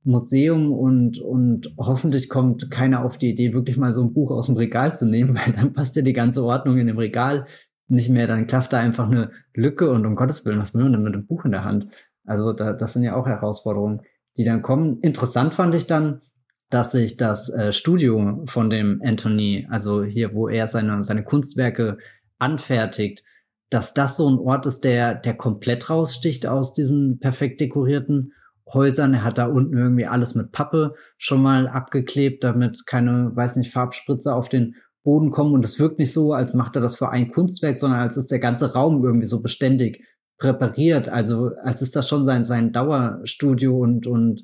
Museum 0.03 0.71
und, 0.71 1.19
und 1.19 1.73
hoffentlich 1.77 2.29
kommt 2.29 2.69
keiner 2.69 3.03
auf 3.03 3.17
die 3.17 3.31
Idee, 3.31 3.53
wirklich 3.53 3.77
mal 3.77 3.93
so 3.93 4.03
ein 4.03 4.13
Buch 4.13 4.31
aus 4.31 4.47
dem 4.47 4.57
Regal 4.57 4.95
zu 4.95 5.05
nehmen, 5.05 5.35
weil 5.45 5.53
dann 5.53 5.73
passt 5.73 5.95
ja 5.95 6.01
die 6.01 6.13
ganze 6.13 6.43
Ordnung 6.43 6.77
in 6.77 6.87
dem 6.87 6.97
Regal 6.97 7.47
nicht 7.87 8.09
mehr. 8.09 8.27
Dann 8.27 8.47
klafft 8.47 8.73
da 8.73 8.79
einfach 8.79 9.09
eine 9.09 9.31
Lücke 9.53 9.89
und 9.91 10.05
um 10.05 10.15
Gottes 10.15 10.45
Willen, 10.45 10.59
was 10.59 10.73
will 10.73 10.83
man 10.83 10.93
denn 10.93 11.03
mit 11.03 11.13
dem 11.13 11.25
Buch 11.25 11.45
in 11.45 11.51
der 11.51 11.63
Hand? 11.63 11.87
Also 12.25 12.53
da, 12.53 12.73
das 12.73 12.93
sind 12.93 13.03
ja 13.03 13.15
auch 13.15 13.27
Herausforderungen, 13.27 14.01
die 14.37 14.43
dann 14.43 14.61
kommen. 14.61 14.99
Interessant 14.99 15.53
fand 15.53 15.75
ich 15.75 15.87
dann, 15.87 16.21
dass 16.69 16.91
sich 16.91 17.17
das 17.17 17.49
äh, 17.49 17.71
Studio 17.71 18.43
von 18.45 18.69
dem 18.69 19.01
Anthony, 19.03 19.67
also 19.69 20.03
hier, 20.03 20.33
wo 20.33 20.47
er 20.47 20.67
seine, 20.67 21.03
seine 21.03 21.23
Kunstwerke 21.23 21.97
anfertigt, 22.39 23.23
dass 23.69 23.93
das 23.93 24.17
so 24.17 24.29
ein 24.29 24.39
Ort 24.39 24.65
ist, 24.65 24.83
der, 24.83 25.15
der 25.15 25.35
komplett 25.35 25.89
raussticht 25.89 26.47
aus 26.47 26.73
diesen 26.73 27.19
perfekt 27.19 27.61
dekorierten 27.61 28.33
Häusern. 28.71 29.13
Er 29.13 29.23
hat 29.23 29.37
da 29.37 29.45
unten 29.47 29.77
irgendwie 29.77 30.05
alles 30.05 30.35
mit 30.35 30.51
Pappe 30.51 30.95
schon 31.17 31.41
mal 31.41 31.67
abgeklebt, 31.67 32.43
damit 32.43 32.85
keine, 32.85 33.35
weiß 33.35 33.55
nicht, 33.55 33.71
Farbspritze 33.71 34.33
auf 34.33 34.49
den 34.49 34.75
Boden 35.03 35.31
kommen. 35.31 35.53
Und 35.53 35.65
es 35.65 35.79
wirkt 35.79 35.99
nicht 35.99 36.13
so, 36.13 36.33
als 36.33 36.53
macht 36.53 36.75
er 36.75 36.81
das 36.81 36.97
für 36.97 37.09
ein 37.09 37.31
Kunstwerk, 37.31 37.77
sondern 37.77 37.99
als 37.99 38.17
ist 38.17 38.31
der 38.31 38.39
ganze 38.39 38.73
Raum 38.73 39.03
irgendwie 39.03 39.25
so 39.25 39.41
beständig 39.41 40.03
präpariert. 40.37 41.09
Also 41.09 41.51
als 41.61 41.81
ist 41.81 41.95
das 41.95 42.07
schon 42.07 42.25
sein, 42.25 42.45
sein 42.45 42.73
Dauerstudio 42.73 43.77
und, 43.77 44.07
und 44.07 44.43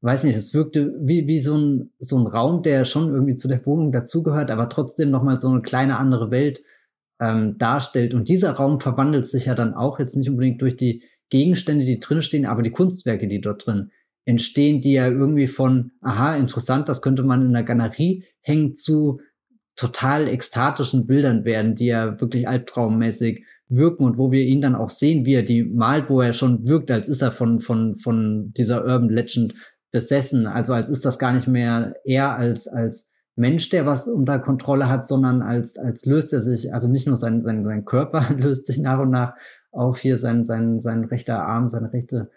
weiß 0.00 0.24
nicht, 0.24 0.36
es 0.36 0.54
wirkte 0.54 0.94
wie, 1.00 1.26
wie 1.26 1.40
so 1.40 1.56
ein, 1.56 1.92
so 1.98 2.18
ein 2.18 2.26
Raum, 2.26 2.62
der 2.62 2.84
schon 2.84 3.12
irgendwie 3.12 3.34
zu 3.34 3.48
der 3.48 3.64
Wohnung 3.66 3.92
dazugehört, 3.92 4.50
aber 4.50 4.68
trotzdem 4.68 5.10
nochmal 5.10 5.38
so 5.38 5.48
eine 5.48 5.62
kleine 5.62 5.98
andere 5.98 6.30
Welt 6.30 6.62
ähm, 7.20 7.58
darstellt. 7.58 8.14
Und 8.14 8.28
dieser 8.28 8.52
Raum 8.52 8.80
verwandelt 8.80 9.26
sich 9.26 9.46
ja 9.46 9.54
dann 9.54 9.74
auch 9.74 9.98
jetzt 9.98 10.16
nicht 10.16 10.30
unbedingt 10.30 10.62
durch 10.62 10.76
die 10.76 11.02
Gegenstände, 11.30 11.84
die 11.84 11.98
drinstehen, 11.98 12.46
aber 12.46 12.62
die 12.62 12.70
Kunstwerke, 12.70 13.28
die 13.28 13.40
dort 13.40 13.66
drin 13.66 13.90
entstehen, 14.24 14.80
die 14.80 14.92
ja 14.92 15.08
irgendwie 15.08 15.46
von, 15.46 15.92
aha, 16.00 16.36
interessant, 16.36 16.88
das 16.88 17.02
könnte 17.02 17.22
man 17.22 17.42
in 17.42 17.52
der 17.52 17.64
Galerie 17.64 18.24
hängen, 18.40 18.74
zu 18.74 19.20
total 19.78 20.26
ekstatischen 20.26 21.06
Bildern 21.06 21.44
werden, 21.44 21.76
die 21.76 21.86
ja 21.86 22.20
wirklich 22.20 22.48
albtraummäßig 22.48 23.44
wirken 23.68 24.04
und 24.04 24.18
wo 24.18 24.32
wir 24.32 24.42
ihn 24.42 24.60
dann 24.60 24.74
auch 24.74 24.88
sehen, 24.88 25.24
wie 25.24 25.34
er 25.34 25.44
die 25.44 25.62
malt, 25.62 26.10
wo 26.10 26.20
er 26.20 26.32
schon 26.32 26.66
wirkt, 26.66 26.90
als 26.90 27.08
ist 27.08 27.22
er 27.22 27.30
von, 27.30 27.60
von, 27.60 27.94
von 27.94 28.52
dieser 28.56 28.84
Urban 28.84 29.08
Legend 29.08 29.54
besessen. 29.92 30.46
Also 30.46 30.74
als 30.74 30.90
ist 30.90 31.04
das 31.04 31.18
gar 31.18 31.32
nicht 31.32 31.46
mehr 31.46 31.94
er 32.04 32.34
als, 32.36 32.66
als 32.66 33.12
Mensch, 33.36 33.68
der 33.68 33.86
was 33.86 34.08
unter 34.08 34.40
Kontrolle 34.40 34.88
hat, 34.88 35.06
sondern 35.06 35.42
als, 35.42 35.78
als 35.78 36.04
löst 36.06 36.32
er 36.32 36.40
sich, 36.40 36.74
also 36.74 36.88
nicht 36.90 37.06
nur 37.06 37.16
sein, 37.16 37.44
sein, 37.44 37.64
sein 37.64 37.84
Körper 37.84 38.34
löst 38.36 38.66
sich 38.66 38.78
nach 38.78 38.98
und 38.98 39.10
nach 39.10 39.34
auf 39.70 39.98
hier 39.98 40.16
sein, 40.18 40.44
sein, 40.44 40.80
sein 40.80 41.04
rechter 41.04 41.44
Arm, 41.44 41.68
seine 41.68 41.92
rechte 41.92 42.30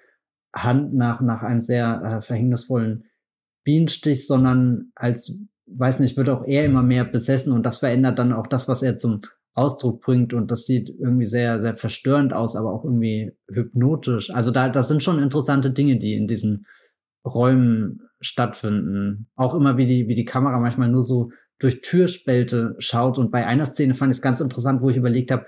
Hand 0.54 0.93
nach, 0.93 1.21
nach 1.21 1.41
einem 1.41 1.62
sehr 1.62 2.01
äh, 2.04 2.21
verhängnisvollen 2.21 3.06
Bienenstich, 3.63 4.27
sondern 4.27 4.91
als, 4.93 5.43
weiß 5.77 5.99
nicht, 5.99 6.17
wird 6.17 6.29
auch 6.29 6.45
er 6.45 6.65
immer 6.65 6.84
mehr 6.84 7.05
besessen 7.05 7.53
und 7.53 7.65
das 7.65 7.77
verändert 7.77 8.19
dann 8.19 8.34
auch 8.34 8.47
das, 8.47 8.67
was 8.67 8.84
er 8.84 8.97
zum 8.97 9.21
Ausdruck 9.53 10.01
bringt 10.01 10.34
und 10.34 10.49
das 10.49 10.65
sieht 10.65 10.89
irgendwie 10.89 11.25
sehr, 11.25 11.62
sehr 11.62 11.75
verstörend 11.75 12.34
aus, 12.34 12.55
aber 12.55 12.73
auch 12.73 12.86
irgendwie 12.86 13.34
hypnotisch. 13.49 14.34
Also 14.34 14.51
da, 14.51 14.69
das 14.69 14.88
sind 14.88 15.03
schon 15.03 15.21
interessante 15.21 15.71
Dinge, 15.71 15.97
die 15.97 16.15
in 16.15 16.27
diesen 16.27 16.65
Räumen 17.25 18.01
stattfinden. 18.21 19.27
Auch 19.36 19.53
immer 19.53 19.77
wie 19.77 19.86
die, 19.86 20.07
wie 20.07 20.15
die 20.15 20.25
Kamera 20.25 20.60
manchmal 20.60 20.89
nur 20.89 21.03
so 21.03 21.31
durch 21.60 21.81
Türspälte 21.81 22.75
schaut 22.79 23.17
und 23.17 23.29
bei 23.31 23.45
einer 23.45 23.65
Szene 23.65 23.93
fand 23.93 24.12
ich 24.12 24.17
es 24.17 24.21
ganz 24.21 24.39
interessant, 24.39 24.81
wo 24.81 24.89
ich 24.89 24.97
überlegt 24.97 25.31
habe, 25.31 25.45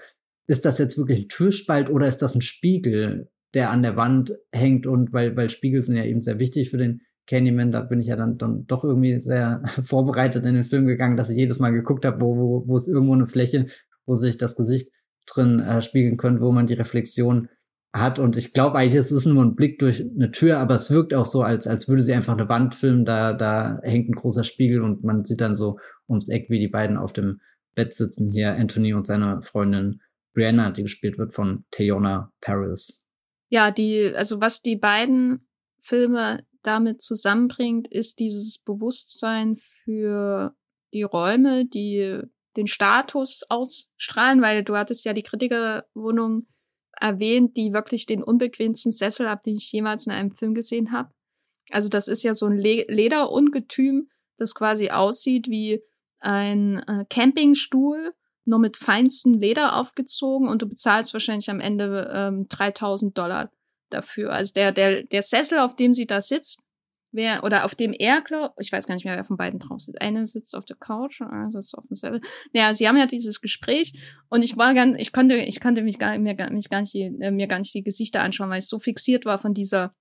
ist 0.47 0.65
das 0.65 0.77
jetzt 0.77 0.97
wirklich 0.97 1.21
ein 1.21 1.29
Türspalt 1.29 1.89
oder 1.89 2.07
ist 2.07 2.21
das 2.21 2.35
ein 2.35 2.41
Spiegel, 2.41 3.29
der 3.53 3.71
an 3.71 3.81
der 3.81 3.95
Wand 3.95 4.33
hängt 4.51 4.85
und 4.85 5.13
weil, 5.13 5.35
weil 5.35 5.49
Spiegel 5.49 5.81
sind 5.81 5.95
ja 5.95 6.03
eben 6.03 6.19
sehr 6.19 6.39
wichtig 6.39 6.69
für 6.69 6.77
den 6.77 7.01
Candyman, 7.27 7.71
da 7.71 7.81
bin 7.81 8.01
ich 8.01 8.07
ja 8.07 8.15
dann, 8.15 8.37
dann 8.37 8.65
doch 8.67 8.83
irgendwie 8.83 9.19
sehr 9.19 9.63
vorbereitet 9.83 10.45
in 10.45 10.55
den 10.55 10.63
Film 10.63 10.87
gegangen, 10.87 11.17
dass 11.17 11.29
ich 11.29 11.37
jedes 11.37 11.59
Mal 11.59 11.71
geguckt 11.71 12.05
habe, 12.05 12.21
wo, 12.21 12.35
wo, 12.35 12.67
wo 12.67 12.75
ist 12.75 12.87
irgendwo 12.87 13.13
eine 13.13 13.27
Fläche, 13.27 13.67
wo 14.05 14.15
sich 14.15 14.37
das 14.37 14.55
Gesicht 14.55 14.91
drin 15.25 15.59
äh, 15.59 15.81
spiegeln 15.81 16.17
könnte, 16.17 16.41
wo 16.41 16.51
man 16.51 16.67
die 16.67 16.73
Reflexion 16.73 17.49
hat. 17.93 18.19
Und 18.19 18.35
ich 18.35 18.53
glaube 18.53 18.77
eigentlich, 18.77 18.99
es 18.99 19.11
ist 19.11 19.25
nur 19.25 19.43
ein 19.43 19.55
Blick 19.55 19.79
durch 19.79 20.01
eine 20.01 20.31
Tür, 20.31 20.59
aber 20.59 20.75
es 20.75 20.91
wirkt 20.91 21.13
auch 21.13 21.25
so, 21.25 21.43
als, 21.43 21.67
als 21.67 21.87
würde 21.87 22.01
sie 22.01 22.13
einfach 22.13 22.33
eine 22.33 22.49
Wand 22.49 22.75
filmen. 22.75 23.05
Da, 23.05 23.33
da 23.33 23.79
hängt 23.83 24.09
ein 24.09 24.15
großer 24.15 24.43
Spiegel 24.43 24.81
und 24.81 25.03
man 25.03 25.23
sieht 25.23 25.41
dann 25.41 25.55
so 25.55 25.77
ums 26.09 26.29
Eck, 26.29 26.49
wie 26.49 26.59
die 26.59 26.67
beiden 26.67 26.97
auf 26.97 27.13
dem 27.13 27.39
Bett 27.75 27.93
sitzen. 27.93 28.29
Hier 28.31 28.55
Anthony 28.55 28.93
und 28.93 29.07
seine 29.07 29.41
Freundin 29.43 30.01
Brianna, 30.33 30.71
die 30.71 30.83
gespielt 30.83 31.17
wird 31.17 31.33
von 31.33 31.65
Tayona 31.71 32.31
Paris. 32.41 33.03
Ja, 33.49 33.71
die, 33.71 34.11
also 34.15 34.41
was 34.41 34.61
die 34.61 34.75
beiden 34.75 35.47
Filme 35.81 36.43
damit 36.63 37.01
zusammenbringt, 37.01 37.87
ist 37.87 38.19
dieses 38.19 38.57
Bewusstsein 38.57 39.57
für 39.83 40.55
die 40.93 41.03
Räume, 41.03 41.65
die 41.65 42.21
den 42.55 42.67
Status 42.67 43.43
ausstrahlen, 43.49 44.41
weil 44.41 44.63
du 44.63 44.75
hattest 44.75 45.05
ja 45.05 45.13
die 45.13 45.23
Kritikerwohnung 45.23 46.47
erwähnt, 46.99 47.57
die 47.57 47.73
wirklich 47.73 48.05
den 48.05 48.23
unbequemsten 48.23 48.91
Sessel 48.91 49.29
hat, 49.29 49.45
den 49.45 49.57
ich 49.57 49.71
jemals 49.71 50.05
in 50.05 50.13
einem 50.13 50.31
Film 50.31 50.53
gesehen 50.53 50.91
habe. 50.91 51.09
Also 51.71 51.89
das 51.89 52.07
ist 52.07 52.23
ja 52.23 52.33
so 52.33 52.45
ein 52.45 52.57
Le 52.57 52.85
Lederungetüm, 52.87 54.09
das 54.37 54.53
quasi 54.53 54.89
aussieht 54.89 55.47
wie 55.47 55.81
ein 56.19 56.79
äh, 56.87 57.05
Campingstuhl, 57.09 58.13
nur 58.45 58.59
mit 58.59 58.77
feinstem 58.77 59.33
Leder 59.33 59.77
aufgezogen 59.77 60.47
und 60.47 60.61
du 60.61 60.67
bezahlst 60.67 61.13
wahrscheinlich 61.13 61.49
am 61.49 61.59
Ende 61.59 62.09
ähm, 62.13 62.47
3000 62.49 63.17
Dollar 63.17 63.51
dafür. 63.93 64.33
Also 64.33 64.53
der, 64.53 64.71
der, 64.71 65.03
der 65.03 65.21
Sessel, 65.21 65.59
auf 65.59 65.75
dem 65.75 65.93
sie 65.93 66.05
da 66.05 66.21
sitzt, 66.21 66.59
wer, 67.13 67.43
oder 67.43 67.63
auf 67.63 67.75
dem 67.75 67.93
er, 67.93 68.21
glaub, 68.21 68.53
ich 68.59 68.71
weiß 68.71 68.87
gar 68.87 68.95
nicht 68.95 69.05
mehr, 69.05 69.15
wer 69.15 69.23
von 69.23 69.37
beiden 69.37 69.59
drauf 69.59 69.79
sitzt. 69.79 70.01
Eine 70.01 70.27
sitzt 70.27 70.55
auf 70.55 70.65
der 70.65 70.75
Couch 70.75 71.21
einer 71.21 71.51
sitzt 71.51 71.77
auf 71.77 71.85
dem 71.87 71.95
Sessel. 71.95 72.21
Ja, 72.53 72.73
sie 72.73 72.87
haben 72.87 72.97
ja 72.97 73.05
dieses 73.05 73.39
Gespräch 73.39 73.93
und 74.29 74.41
ich 74.41 74.57
war 74.57 74.73
ganz, 74.73 74.97
ich 74.99 75.13
konnte, 75.13 75.35
ich 75.35 75.61
konnte 75.61 75.83
mich 75.83 75.99
gar, 75.99 76.17
mir, 76.17 76.35
mich 76.51 76.69
gar 76.69 76.81
nicht, 76.81 76.93
die, 76.93 77.15
äh, 77.21 77.31
mir 77.31 77.47
gar 77.47 77.59
nicht 77.59 77.73
die 77.73 77.83
Gesichter 77.83 78.21
anschauen, 78.21 78.49
weil 78.49 78.59
ich 78.59 78.67
so 78.67 78.79
fixiert 78.79 79.25
war 79.25 79.39
von 79.39 79.53
dieser 79.53 79.95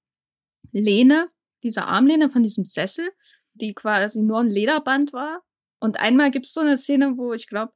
Lehne, 0.72 1.28
dieser 1.62 1.86
Armlehne, 1.86 2.30
von 2.30 2.42
diesem 2.42 2.64
Sessel, 2.64 3.08
die 3.54 3.74
quasi 3.74 4.22
nur 4.22 4.40
ein 4.40 4.48
Lederband 4.48 5.12
war. 5.12 5.42
Und 5.80 6.00
einmal 6.00 6.30
gibt's 6.30 6.54
so 6.54 6.60
eine 6.60 6.76
Szene, 6.76 7.16
wo 7.16 7.32
ich 7.32 7.46
glaube, 7.46 7.72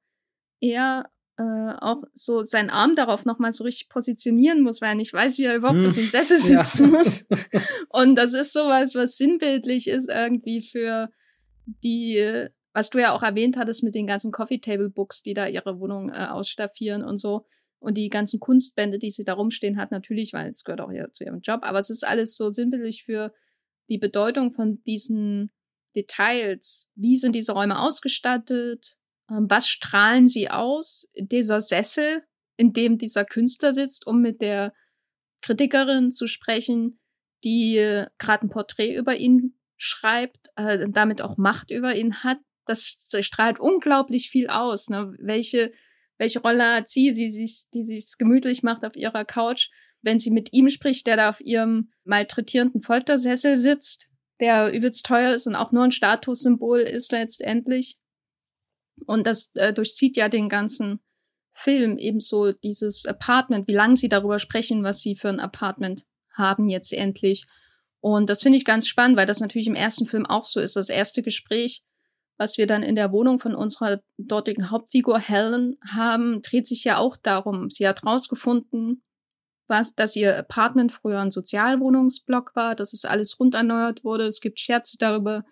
er 0.60 1.10
äh, 1.38 1.74
auch 1.80 2.02
so 2.14 2.44
seinen 2.44 2.70
Arm 2.70 2.96
darauf 2.96 3.24
nochmal 3.24 3.52
so 3.52 3.64
richtig 3.64 3.88
positionieren 3.88 4.62
muss, 4.62 4.80
weil 4.80 4.90
er 4.90 4.94
nicht 4.94 5.12
weiß, 5.12 5.38
wie 5.38 5.44
er 5.44 5.56
überhaupt 5.56 5.80
hm. 5.80 5.88
auf 5.88 5.94
dem 5.94 6.06
Sessel 6.06 6.40
sitzen 6.40 6.92
ja. 6.92 6.98
muss. 6.98 7.26
Und 7.90 8.14
das 8.16 8.32
ist 8.32 8.52
sowas, 8.52 8.94
was 8.94 9.16
sinnbildlich 9.16 9.88
ist 9.88 10.08
irgendwie 10.08 10.62
für 10.62 11.10
die, 11.84 12.48
was 12.72 12.90
du 12.90 12.98
ja 12.98 13.12
auch 13.12 13.22
erwähnt 13.22 13.56
hattest 13.56 13.82
mit 13.82 13.94
den 13.94 14.06
ganzen 14.06 14.32
Coffee 14.32 14.58
Table 14.58 14.88
Books, 14.88 15.22
die 15.22 15.34
da 15.34 15.46
ihre 15.46 15.78
Wohnung 15.78 16.10
äh, 16.10 16.26
ausstaffieren 16.26 17.04
und 17.04 17.18
so. 17.18 17.44
Und 17.78 17.98
die 17.98 18.08
ganzen 18.08 18.40
Kunstbände, 18.40 18.98
die 18.98 19.10
sie 19.10 19.24
da 19.24 19.34
rumstehen 19.34 19.76
hat, 19.76 19.90
natürlich, 19.90 20.32
weil 20.32 20.50
es 20.50 20.64
gehört 20.64 20.80
auch 20.80 20.90
ja 20.90 21.10
zu 21.10 21.24
ihrem 21.24 21.40
Job. 21.40 21.60
Aber 21.62 21.78
es 21.78 21.90
ist 21.90 22.06
alles 22.06 22.36
so 22.36 22.50
sinnbildlich 22.50 23.04
für 23.04 23.32
die 23.88 23.98
Bedeutung 23.98 24.52
von 24.52 24.82
diesen 24.84 25.50
Details. 25.94 26.90
Wie 26.94 27.16
sind 27.16 27.34
diese 27.34 27.52
Räume 27.52 27.78
ausgestattet? 27.78 28.96
Ähm, 29.30 29.46
was 29.48 29.68
strahlen 29.68 30.28
sie 30.28 30.50
aus? 30.50 31.08
Dieser 31.16 31.60
Sessel, 31.60 32.22
in 32.56 32.72
dem 32.72 32.98
dieser 32.98 33.24
Künstler 33.24 33.72
sitzt, 33.72 34.06
um 34.06 34.20
mit 34.20 34.40
der 34.40 34.72
Kritikerin 35.42 36.10
zu 36.10 36.26
sprechen, 36.26 36.98
die 37.44 37.76
äh, 37.76 38.06
gerade 38.18 38.46
ein 38.46 38.50
Porträt 38.50 38.94
über 38.94 39.16
ihn 39.16 39.58
schreibt, 39.76 40.48
äh, 40.56 40.86
damit 40.88 41.22
auch 41.22 41.36
Macht 41.36 41.70
über 41.70 41.94
ihn 41.94 42.24
hat. 42.24 42.38
Das, 42.64 42.96
strahlt 43.20 43.60
unglaublich 43.60 44.30
viel 44.30 44.48
aus. 44.48 44.88
Ne? 44.88 45.14
Welche, 45.20 45.72
welche 46.18 46.40
Rolle 46.40 46.76
hat 46.76 46.88
sie, 46.88 47.12
sie 47.12 47.30
sich, 47.30 47.66
die 47.72 47.84
sich 47.84 48.14
gemütlich 48.18 48.62
macht 48.62 48.84
auf 48.84 48.96
ihrer 48.96 49.24
Couch, 49.24 49.68
wenn 50.02 50.18
sie 50.18 50.30
mit 50.30 50.52
ihm 50.52 50.68
spricht, 50.68 51.06
der 51.06 51.16
da 51.16 51.28
auf 51.30 51.40
ihrem 51.40 51.92
malträtierenden 52.04 52.82
Foltersessel 52.82 53.56
sitzt, 53.56 54.08
der 54.40 54.72
übelst 54.72 55.06
teuer 55.06 55.34
ist 55.34 55.46
und 55.46 55.54
auch 55.54 55.72
nur 55.72 55.84
ein 55.84 55.92
Statussymbol 55.92 56.80
ist 56.80 57.12
letztendlich. 57.12 57.98
Und 59.04 59.26
das 59.26 59.50
äh, 59.54 59.72
durchzieht 59.72 60.16
ja 60.16 60.28
den 60.28 60.48
ganzen 60.48 61.00
Film 61.52 61.98
ebenso 61.98 62.52
dieses 62.52 63.06
Apartment, 63.06 63.66
wie 63.68 63.74
lange 63.74 63.96
sie 63.96 64.08
darüber 64.08 64.38
sprechen, 64.38 64.82
was 64.82 65.00
sie 65.00 65.16
für 65.16 65.28
ein 65.28 65.40
Apartment 65.40 66.04
haben 66.32 66.68
jetzt 66.68 66.92
endlich. 66.92 67.46
Und 68.00 68.30
das 68.30 68.42
finde 68.42 68.58
ich 68.58 68.64
ganz 68.64 68.86
spannend, 68.86 69.16
weil 69.16 69.26
das 69.26 69.40
natürlich 69.40 69.66
im 69.66 69.74
ersten 69.74 70.06
Film 70.06 70.26
auch 70.26 70.44
so 70.44 70.60
ist. 70.60 70.76
Das 70.76 70.88
erste 70.88 71.22
Gespräch, 71.22 71.82
was 72.36 72.58
wir 72.58 72.66
dann 72.66 72.82
in 72.82 72.94
der 72.94 73.10
Wohnung 73.10 73.40
von 73.40 73.54
unserer 73.54 74.00
dortigen 74.18 74.70
Hauptfigur 74.70 75.18
Helen 75.18 75.76
haben, 75.86 76.42
dreht 76.42 76.66
sich 76.66 76.84
ja 76.84 76.98
auch 76.98 77.16
darum. 77.16 77.70
Sie 77.70 77.88
hat 77.88 78.04
rausgefunden, 78.04 79.02
was, 79.66 79.94
dass 79.94 80.14
ihr 80.14 80.36
Apartment 80.38 80.92
früher 80.92 81.20
ein 81.20 81.30
Sozialwohnungsblock 81.30 82.54
war, 82.54 82.74
dass 82.74 82.92
es 82.92 83.04
alles 83.04 83.40
runderneuert 83.40 84.04
wurde. 84.04 84.26
Es 84.26 84.40
gibt 84.40 84.60
Scherze 84.60 84.98
darüber, 84.98 85.44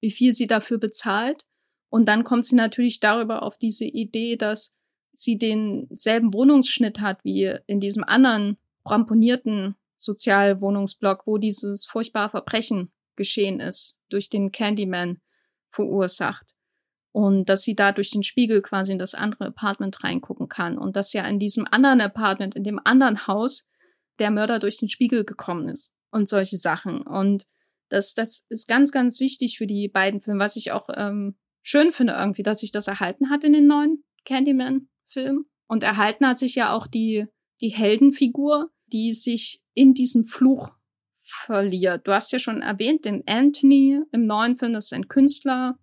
wie 0.00 0.10
viel 0.10 0.34
sie 0.34 0.46
dafür 0.46 0.78
bezahlt. 0.78 1.44
Und 1.92 2.08
dann 2.08 2.24
kommt 2.24 2.46
sie 2.46 2.54
natürlich 2.56 3.00
darüber 3.00 3.42
auf 3.42 3.58
diese 3.58 3.84
Idee, 3.84 4.36
dass 4.36 4.74
sie 5.12 5.36
denselben 5.36 6.32
Wohnungsschnitt 6.32 7.00
hat 7.00 7.22
wie 7.22 7.54
in 7.66 7.80
diesem 7.80 8.02
anderen 8.02 8.56
ramponierten 8.86 9.74
Sozialwohnungsblock, 9.96 11.26
wo 11.26 11.36
dieses 11.36 11.84
furchtbare 11.84 12.30
Verbrechen 12.30 12.90
geschehen 13.14 13.60
ist, 13.60 13.94
durch 14.08 14.30
den 14.30 14.52
Candyman 14.52 15.20
verursacht. 15.68 16.54
Und 17.12 17.50
dass 17.50 17.60
sie 17.60 17.74
da 17.74 17.92
durch 17.92 18.10
den 18.10 18.22
Spiegel 18.22 18.62
quasi 18.62 18.92
in 18.92 18.98
das 18.98 19.12
andere 19.12 19.48
Apartment 19.48 20.02
reingucken 20.02 20.48
kann. 20.48 20.78
Und 20.78 20.96
dass 20.96 21.12
ja 21.12 21.26
in 21.28 21.38
diesem 21.38 21.66
anderen 21.70 22.00
Apartment, 22.00 22.54
in 22.54 22.64
dem 22.64 22.80
anderen 22.82 23.26
Haus, 23.26 23.66
der 24.18 24.30
Mörder 24.30 24.60
durch 24.60 24.78
den 24.78 24.88
Spiegel 24.88 25.26
gekommen 25.26 25.68
ist. 25.68 25.92
Und 26.10 26.30
solche 26.30 26.56
Sachen. 26.56 27.02
Und 27.02 27.46
das, 27.90 28.14
das 28.14 28.46
ist 28.48 28.66
ganz, 28.66 28.92
ganz 28.92 29.20
wichtig 29.20 29.58
für 29.58 29.66
die 29.66 29.88
beiden 29.88 30.22
Filme, 30.22 30.40
was 30.40 30.56
ich 30.56 30.72
auch 30.72 30.88
ähm, 30.94 31.36
schön 31.62 31.92
finde 31.92 32.14
irgendwie, 32.14 32.42
dass 32.42 32.60
sich 32.60 32.72
das 32.72 32.88
erhalten 32.88 33.30
hat 33.30 33.44
in 33.44 33.52
den 33.52 33.66
neuen 33.66 34.04
Candyman-Film. 34.24 35.46
Und 35.66 35.84
erhalten 35.84 36.26
hat 36.26 36.38
sich 36.38 36.54
ja 36.54 36.74
auch 36.74 36.86
die, 36.86 37.26
die 37.60 37.70
Heldenfigur, 37.70 38.70
die 38.92 39.12
sich 39.12 39.62
in 39.72 39.94
diesem 39.94 40.24
Fluch 40.24 40.70
verliert. 41.22 42.06
Du 42.06 42.12
hast 42.12 42.32
ja 42.32 42.38
schon 42.38 42.60
erwähnt, 42.60 43.04
den 43.04 43.22
Anthony 43.26 44.00
im 44.12 44.26
neuen 44.26 44.56
Film, 44.56 44.74
ist 44.74 44.92
ein 44.92 45.08
Künstler. 45.08 45.78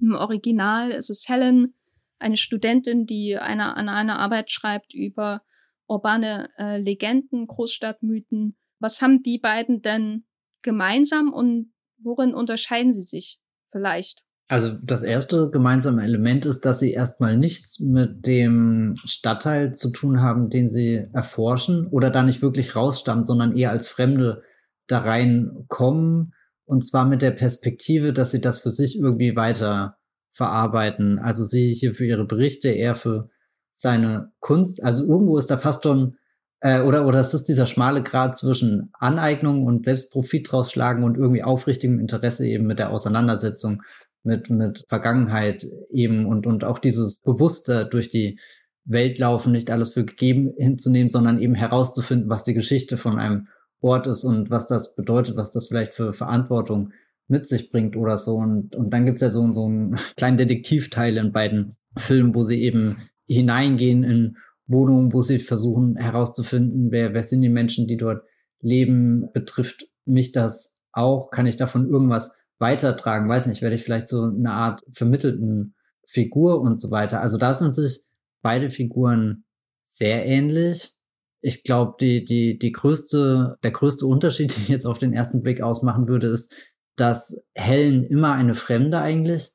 Im 0.00 0.14
Original 0.14 0.90
ist 0.90 1.10
es 1.10 1.28
Helen, 1.28 1.74
eine 2.18 2.36
Studentin, 2.36 3.06
die 3.06 3.38
eine, 3.38 3.76
an 3.76 3.88
einer 3.88 4.18
Arbeit 4.18 4.50
schreibt 4.50 4.92
über 4.92 5.42
urbane 5.86 6.50
äh, 6.58 6.78
Legenden, 6.78 7.46
Großstadtmythen. 7.46 8.56
Was 8.78 9.00
haben 9.00 9.22
die 9.22 9.38
beiden 9.38 9.80
denn 9.80 10.26
gemeinsam 10.62 11.32
und 11.32 11.72
worin 11.98 12.34
unterscheiden 12.34 12.92
sie 12.92 13.02
sich 13.02 13.40
vielleicht? 13.70 14.24
Also 14.50 14.70
das 14.82 15.02
erste 15.02 15.50
gemeinsame 15.50 16.02
Element 16.02 16.46
ist, 16.46 16.64
dass 16.64 16.80
sie 16.80 16.92
erstmal 16.92 17.36
nichts 17.36 17.80
mit 17.80 18.26
dem 18.26 18.96
Stadtteil 19.04 19.74
zu 19.74 19.90
tun 19.90 20.22
haben, 20.22 20.48
den 20.48 20.70
sie 20.70 21.06
erforschen 21.12 21.86
oder 21.88 22.08
da 22.08 22.22
nicht 22.22 22.40
wirklich 22.40 22.74
rausstammen, 22.74 23.24
sondern 23.24 23.54
eher 23.54 23.70
als 23.70 23.88
Fremde 23.88 24.42
da 24.86 25.00
reinkommen. 25.00 26.32
Und 26.64 26.86
zwar 26.86 27.06
mit 27.06 27.20
der 27.20 27.32
Perspektive, 27.32 28.14
dass 28.14 28.30
sie 28.30 28.40
das 28.40 28.60
für 28.60 28.70
sich 28.70 28.98
irgendwie 28.98 29.36
weiter 29.36 29.98
verarbeiten. 30.32 31.18
Also 31.18 31.44
sie 31.44 31.74
hier 31.74 31.92
für 31.92 32.06
ihre 32.06 32.24
Berichte, 32.24 32.70
eher 32.70 32.94
für 32.94 33.28
seine 33.70 34.32
Kunst. 34.40 34.82
Also 34.82 35.06
irgendwo 35.06 35.36
ist 35.36 35.50
da 35.50 35.58
fast 35.58 35.84
schon, 35.84 36.16
äh, 36.60 36.80
oder, 36.80 37.06
oder 37.06 37.18
es 37.18 37.34
ist 37.34 37.44
dieser 37.44 37.66
schmale 37.66 38.02
Grad 38.02 38.36
zwischen 38.36 38.90
Aneignung 38.98 39.64
und 39.64 39.84
Selbstprofit 39.84 40.50
rausschlagen 40.52 41.04
und 41.04 41.18
irgendwie 41.18 41.42
aufrichtigem 41.42 42.00
Interesse 42.00 42.46
eben 42.46 42.66
mit 42.66 42.78
der 42.78 42.90
Auseinandersetzung 42.90 43.82
mit, 44.28 44.50
mit 44.50 44.84
Vergangenheit 44.88 45.66
eben 45.90 46.26
und, 46.26 46.46
und 46.46 46.62
auch 46.62 46.78
dieses 46.78 47.22
Bewusste 47.22 47.88
durch 47.90 48.10
die 48.10 48.38
Welt 48.84 49.18
laufen, 49.18 49.52
nicht 49.52 49.70
alles 49.70 49.90
für 49.90 50.04
gegeben 50.04 50.52
hinzunehmen, 50.56 51.08
sondern 51.08 51.40
eben 51.40 51.54
herauszufinden, 51.54 52.30
was 52.30 52.44
die 52.44 52.54
Geschichte 52.54 52.96
von 52.96 53.18
einem 53.18 53.48
Ort 53.80 54.06
ist 54.06 54.24
und 54.24 54.50
was 54.50 54.68
das 54.68 54.94
bedeutet, 54.94 55.36
was 55.36 55.52
das 55.52 55.68
vielleicht 55.68 55.94
für 55.94 56.12
Verantwortung 56.12 56.92
mit 57.26 57.46
sich 57.46 57.70
bringt 57.70 57.96
oder 57.96 58.18
so. 58.18 58.36
Und, 58.36 58.76
und 58.76 58.90
dann 58.90 59.06
gibt's 59.06 59.20
ja 59.20 59.30
so, 59.30 59.52
so 59.52 59.66
einen 59.66 59.96
kleinen 60.16 60.38
Detektivteil 60.38 61.16
in 61.16 61.32
beiden 61.32 61.76
Filmen, 61.96 62.34
wo 62.34 62.42
sie 62.42 62.62
eben 62.62 62.96
hineingehen 63.26 64.04
in 64.04 64.36
Wohnungen, 64.66 65.12
wo 65.12 65.22
sie 65.22 65.38
versuchen 65.38 65.96
herauszufinden, 65.96 66.90
wer, 66.90 67.14
wer 67.14 67.22
sind 67.22 67.42
die 67.42 67.48
Menschen, 67.48 67.86
die 67.86 67.96
dort 67.96 68.22
leben. 68.60 69.30
Betrifft 69.32 69.88
mich 70.04 70.32
das 70.32 70.78
auch? 70.92 71.30
Kann 71.30 71.46
ich 71.46 71.56
davon 71.56 71.88
irgendwas 71.88 72.37
weitertragen? 72.58 73.28
Weiß 73.28 73.46
nicht, 73.46 73.62
werde 73.62 73.76
ich 73.76 73.82
vielleicht 73.82 74.08
so 74.08 74.22
eine 74.24 74.52
Art 74.52 74.82
vermittelten 74.92 75.74
Figur 76.06 76.60
und 76.60 76.80
so 76.80 76.90
weiter. 76.90 77.20
Also 77.20 77.38
da 77.38 77.54
sind 77.54 77.74
sich 77.74 78.00
beide 78.42 78.70
Figuren 78.70 79.44
sehr 79.84 80.24
ähnlich. 80.24 80.92
Ich 81.40 81.64
glaube, 81.64 81.96
die, 82.00 82.24
die, 82.24 82.58
die 82.58 82.72
größte, 82.72 83.56
der 83.62 83.70
größte 83.70 84.06
Unterschied, 84.06 84.50
den 84.56 84.62
ich 84.62 84.68
jetzt 84.68 84.86
auf 84.86 84.98
den 84.98 85.12
ersten 85.12 85.42
Blick 85.42 85.60
ausmachen 85.60 86.08
würde, 86.08 86.28
ist, 86.28 86.54
dass 86.96 87.44
Helen 87.54 88.04
immer 88.04 88.32
eine 88.32 88.54
Fremde 88.54 88.98
eigentlich 88.98 89.52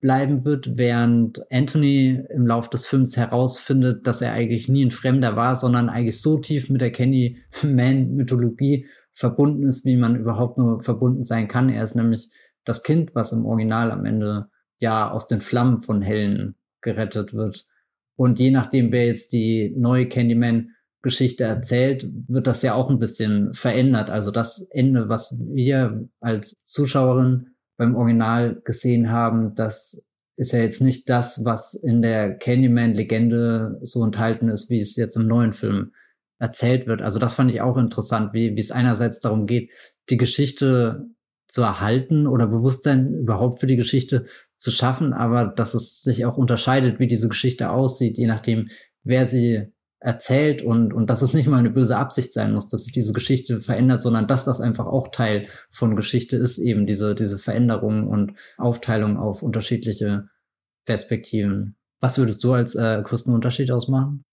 bleiben 0.00 0.44
wird, 0.44 0.76
während 0.76 1.50
Anthony 1.50 2.22
im 2.28 2.46
Lauf 2.46 2.68
des 2.68 2.86
Films 2.86 3.16
herausfindet, 3.16 4.06
dass 4.06 4.20
er 4.20 4.32
eigentlich 4.32 4.68
nie 4.68 4.84
ein 4.84 4.90
Fremder 4.90 5.34
war, 5.34 5.56
sondern 5.56 5.88
eigentlich 5.88 6.20
so 6.20 6.38
tief 6.38 6.68
mit 6.68 6.82
der 6.82 6.92
Candyman-Mythologie 6.92 8.86
verbunden 9.14 9.66
ist, 9.66 9.86
wie 9.86 9.96
man 9.96 10.16
überhaupt 10.16 10.58
nur 10.58 10.82
verbunden 10.82 11.22
sein 11.22 11.48
kann. 11.48 11.70
Er 11.70 11.82
ist 11.82 11.94
nämlich 11.94 12.28
das 12.64 12.82
Kind, 12.82 13.14
was 13.14 13.32
im 13.32 13.46
Original 13.46 13.90
am 13.90 14.04
Ende 14.04 14.48
ja 14.78 15.10
aus 15.10 15.26
den 15.26 15.40
Flammen 15.40 15.78
von 15.78 16.02
Helen 16.02 16.56
gerettet 16.80 17.34
wird. 17.34 17.66
Und 18.16 18.38
je 18.38 18.50
nachdem, 18.50 18.92
wer 18.92 19.06
jetzt 19.06 19.32
die 19.32 19.74
neue 19.76 20.08
Candyman-Geschichte 20.08 21.44
erzählt, 21.44 22.08
wird 22.28 22.46
das 22.46 22.62
ja 22.62 22.74
auch 22.74 22.90
ein 22.90 22.98
bisschen 22.98 23.54
verändert. 23.54 24.10
Also 24.10 24.30
das 24.30 24.68
Ende, 24.70 25.08
was 25.08 25.42
wir 25.52 26.08
als 26.20 26.54
Zuschauerin 26.64 27.54
beim 27.76 27.96
Original 27.96 28.60
gesehen 28.64 29.10
haben, 29.10 29.54
das 29.54 30.06
ist 30.36 30.52
ja 30.52 30.60
jetzt 30.60 30.80
nicht 30.80 31.08
das, 31.08 31.44
was 31.44 31.74
in 31.74 32.02
der 32.02 32.36
Candyman-Legende 32.36 33.78
so 33.82 34.04
enthalten 34.04 34.48
ist, 34.48 34.70
wie 34.70 34.80
es 34.80 34.96
jetzt 34.96 35.16
im 35.16 35.26
neuen 35.26 35.52
Film 35.52 35.92
erzählt 36.38 36.86
wird. 36.86 37.02
Also 37.02 37.18
das 37.18 37.34
fand 37.34 37.52
ich 37.52 37.60
auch 37.60 37.76
interessant, 37.76 38.32
wie, 38.32 38.54
wie 38.56 38.60
es 38.60 38.72
einerseits 38.72 39.20
darum 39.20 39.46
geht, 39.46 39.70
die 40.10 40.16
Geschichte 40.16 41.06
zu 41.46 41.62
erhalten 41.62 42.26
oder 42.26 42.46
Bewusstsein 42.46 43.14
überhaupt 43.14 43.60
für 43.60 43.66
die 43.66 43.76
Geschichte 43.76 44.24
zu 44.56 44.70
schaffen, 44.70 45.12
aber 45.12 45.46
dass 45.46 45.74
es 45.74 46.02
sich 46.02 46.24
auch 46.24 46.36
unterscheidet, 46.36 46.98
wie 46.98 47.06
diese 47.06 47.28
Geschichte 47.28 47.70
aussieht, 47.70 48.16
je 48.16 48.26
nachdem, 48.26 48.68
wer 49.02 49.26
sie 49.26 49.72
erzählt 50.00 50.62
und, 50.62 50.92
und 50.92 51.08
dass 51.08 51.22
es 51.22 51.32
nicht 51.32 51.46
mal 51.46 51.58
eine 51.58 51.70
böse 51.70 51.96
Absicht 51.96 52.34
sein 52.34 52.52
muss, 52.52 52.68
dass 52.68 52.84
sich 52.84 52.92
diese 52.92 53.14
Geschichte 53.14 53.60
verändert, 53.60 54.02
sondern 54.02 54.26
dass 54.26 54.44
das 54.44 54.60
einfach 54.60 54.86
auch 54.86 55.08
Teil 55.08 55.48
von 55.70 55.96
Geschichte 55.96 56.36
ist, 56.36 56.58
eben 56.58 56.86
diese, 56.86 57.14
diese 57.14 57.38
Veränderung 57.38 58.08
und 58.08 58.34
Aufteilung 58.58 59.16
auf 59.16 59.42
unterschiedliche 59.42 60.28
Perspektiven. 60.84 61.76
Was 62.00 62.18
würdest 62.18 62.44
du 62.44 62.52
als 62.52 62.74
äh, 62.74 63.00
größten 63.02 63.32
Unterschied 63.32 63.70
ausmachen? 63.70 64.24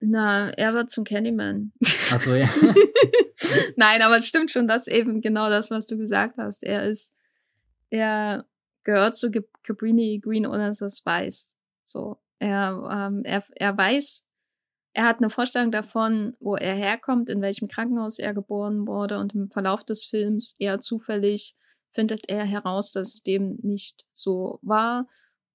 Na, 0.00 0.50
er 0.50 0.74
wird 0.74 0.90
zum 0.90 1.04
Candyman. 1.04 1.72
Ach 2.10 2.18
so, 2.18 2.34
ja. 2.34 2.48
Nein, 3.76 4.02
aber 4.02 4.16
es 4.16 4.26
stimmt 4.26 4.50
schon, 4.50 4.66
dass 4.66 4.86
eben 4.86 5.20
genau 5.20 5.50
das, 5.50 5.70
was 5.70 5.86
du 5.86 5.98
gesagt 5.98 6.38
hast. 6.38 6.62
Er 6.62 6.84
ist, 6.84 7.14
er 7.90 8.46
gehört 8.84 9.16
zu 9.16 9.30
Cabrini 9.62 10.18
Green, 10.18 10.46
ohne 10.46 10.68
dass 10.68 10.80
er 10.80 10.86
es 10.86 11.04
weiß. 11.04 11.54
So, 11.84 12.18
er, 12.38 12.88
ähm, 12.90 13.22
er, 13.24 13.44
er 13.56 13.76
weiß, 13.76 14.26
er 14.92 15.04
hat 15.04 15.18
eine 15.18 15.30
Vorstellung 15.30 15.70
davon, 15.70 16.34
wo 16.40 16.56
er 16.56 16.74
herkommt, 16.74 17.28
in 17.28 17.42
welchem 17.42 17.68
Krankenhaus 17.68 18.18
er 18.18 18.34
geboren 18.34 18.86
wurde 18.86 19.18
und 19.18 19.34
im 19.34 19.48
Verlauf 19.48 19.84
des 19.84 20.04
Films 20.04 20.56
eher 20.58 20.80
zufällig 20.80 21.56
findet 21.92 22.28
er 22.28 22.44
heraus, 22.44 22.92
dass 22.92 23.22
dem 23.22 23.58
nicht 23.62 24.06
so 24.12 24.58
war. 24.62 25.06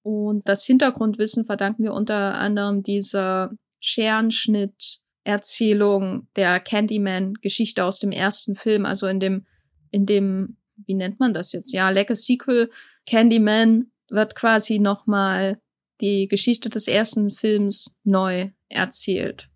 Und 0.04 0.48
das 0.48 0.66
Hintergrundwissen 0.66 1.46
verdanken 1.46 1.84
wir 1.84 1.94
unter 1.94 2.36
anderem 2.36 2.84
dieser 2.84 3.52
Scherenschnitt-Erzählung 3.86 6.28
der 6.36 6.60
Candyman-Geschichte 6.60 7.86
aus 7.86 8.00
dem 8.00 8.12
ersten 8.12 8.56
Film, 8.56 8.86
also 8.86 9.08
in 9.08 9.20
dem, 9.20 9.46
in 9.92 10.06
dem, 10.06 10.58
wie 10.86 10.96
nennt 10.96 11.20
man 11.20 11.34
das 11.34 11.52
jetzt? 11.52 11.72
Ja, 11.72 11.90
Legacy 11.90 12.34
Sequel. 12.34 12.70
Candyman 13.06 13.92
wird 14.10 14.36
quasi 14.36 14.80
nochmal 14.80 15.62
die 16.02 16.28
Geschichte 16.28 16.70
des 16.70 16.88
ersten 16.88 17.32
Films 17.32 17.96
neu 18.04 18.50
erzählt. 18.70 19.50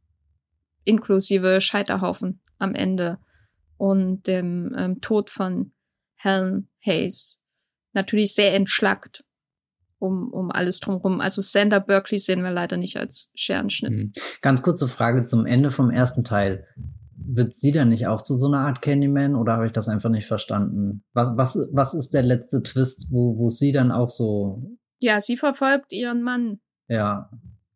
Inklusive 0.86 1.60
Scheiterhaufen 1.60 2.42
am 2.60 2.76
Ende 2.76 3.20
und 3.78 4.28
dem 4.28 4.74
ähm, 4.78 5.02
Tod 5.02 5.30
von 5.30 5.74
Helen 6.16 6.70
Hayes. 6.86 7.42
Natürlich 7.94 8.34
sehr 8.34 8.54
entschlackt 8.54 9.24
um, 10.00 10.30
um 10.32 10.52
alles 10.52 10.80
drumherum. 10.80 11.22
Also 11.22 11.41
Sander 11.41 11.80
Berkeley 11.80 12.20
sehen 12.20 12.43
wir 12.43 12.52
leider 12.52 12.78
nicht 12.78 12.97
als 12.97 13.32
Scherenschnitt. 13.36 13.91
Mhm. 13.91 14.12
Ganz 14.41 14.62
kurze 14.62 14.88
Frage 14.88 15.26
zum 15.26 15.45
Ende 15.45 15.70
vom 15.70 15.91
ersten 15.91 16.24
Teil. 16.24 16.66
Wird 17.16 17.54
sie 17.54 17.72
dann 17.72 17.89
nicht 17.89 18.08
auch 18.08 18.22
zu 18.22 18.36
so 18.36 18.47
einer 18.47 18.66
Art 18.66 18.82
Candyman 18.82 19.36
oder 19.36 19.54
habe 19.54 19.66
ich 19.66 19.72
das 19.72 19.88
einfach 19.88 20.10
nicht 20.10 20.26
verstanden? 20.26 21.04
Was, 21.14 21.32
was, 21.36 21.70
was 21.74 21.93
ist 21.93 22.14
der 22.14 22.24
letzte 22.24 22.64
Twist, 22.64 23.10
wo, 23.12 23.38
wo 23.38 23.50
sie 23.50 23.72
dann 23.72 23.91
auch 23.91 24.10
so. 24.10 24.64
Ja, 25.00 25.20
sie 25.20 25.38
verfolgt 25.38 25.91
ihren 25.91 26.24
Mann. 26.24 26.60
Ja. 26.88 27.30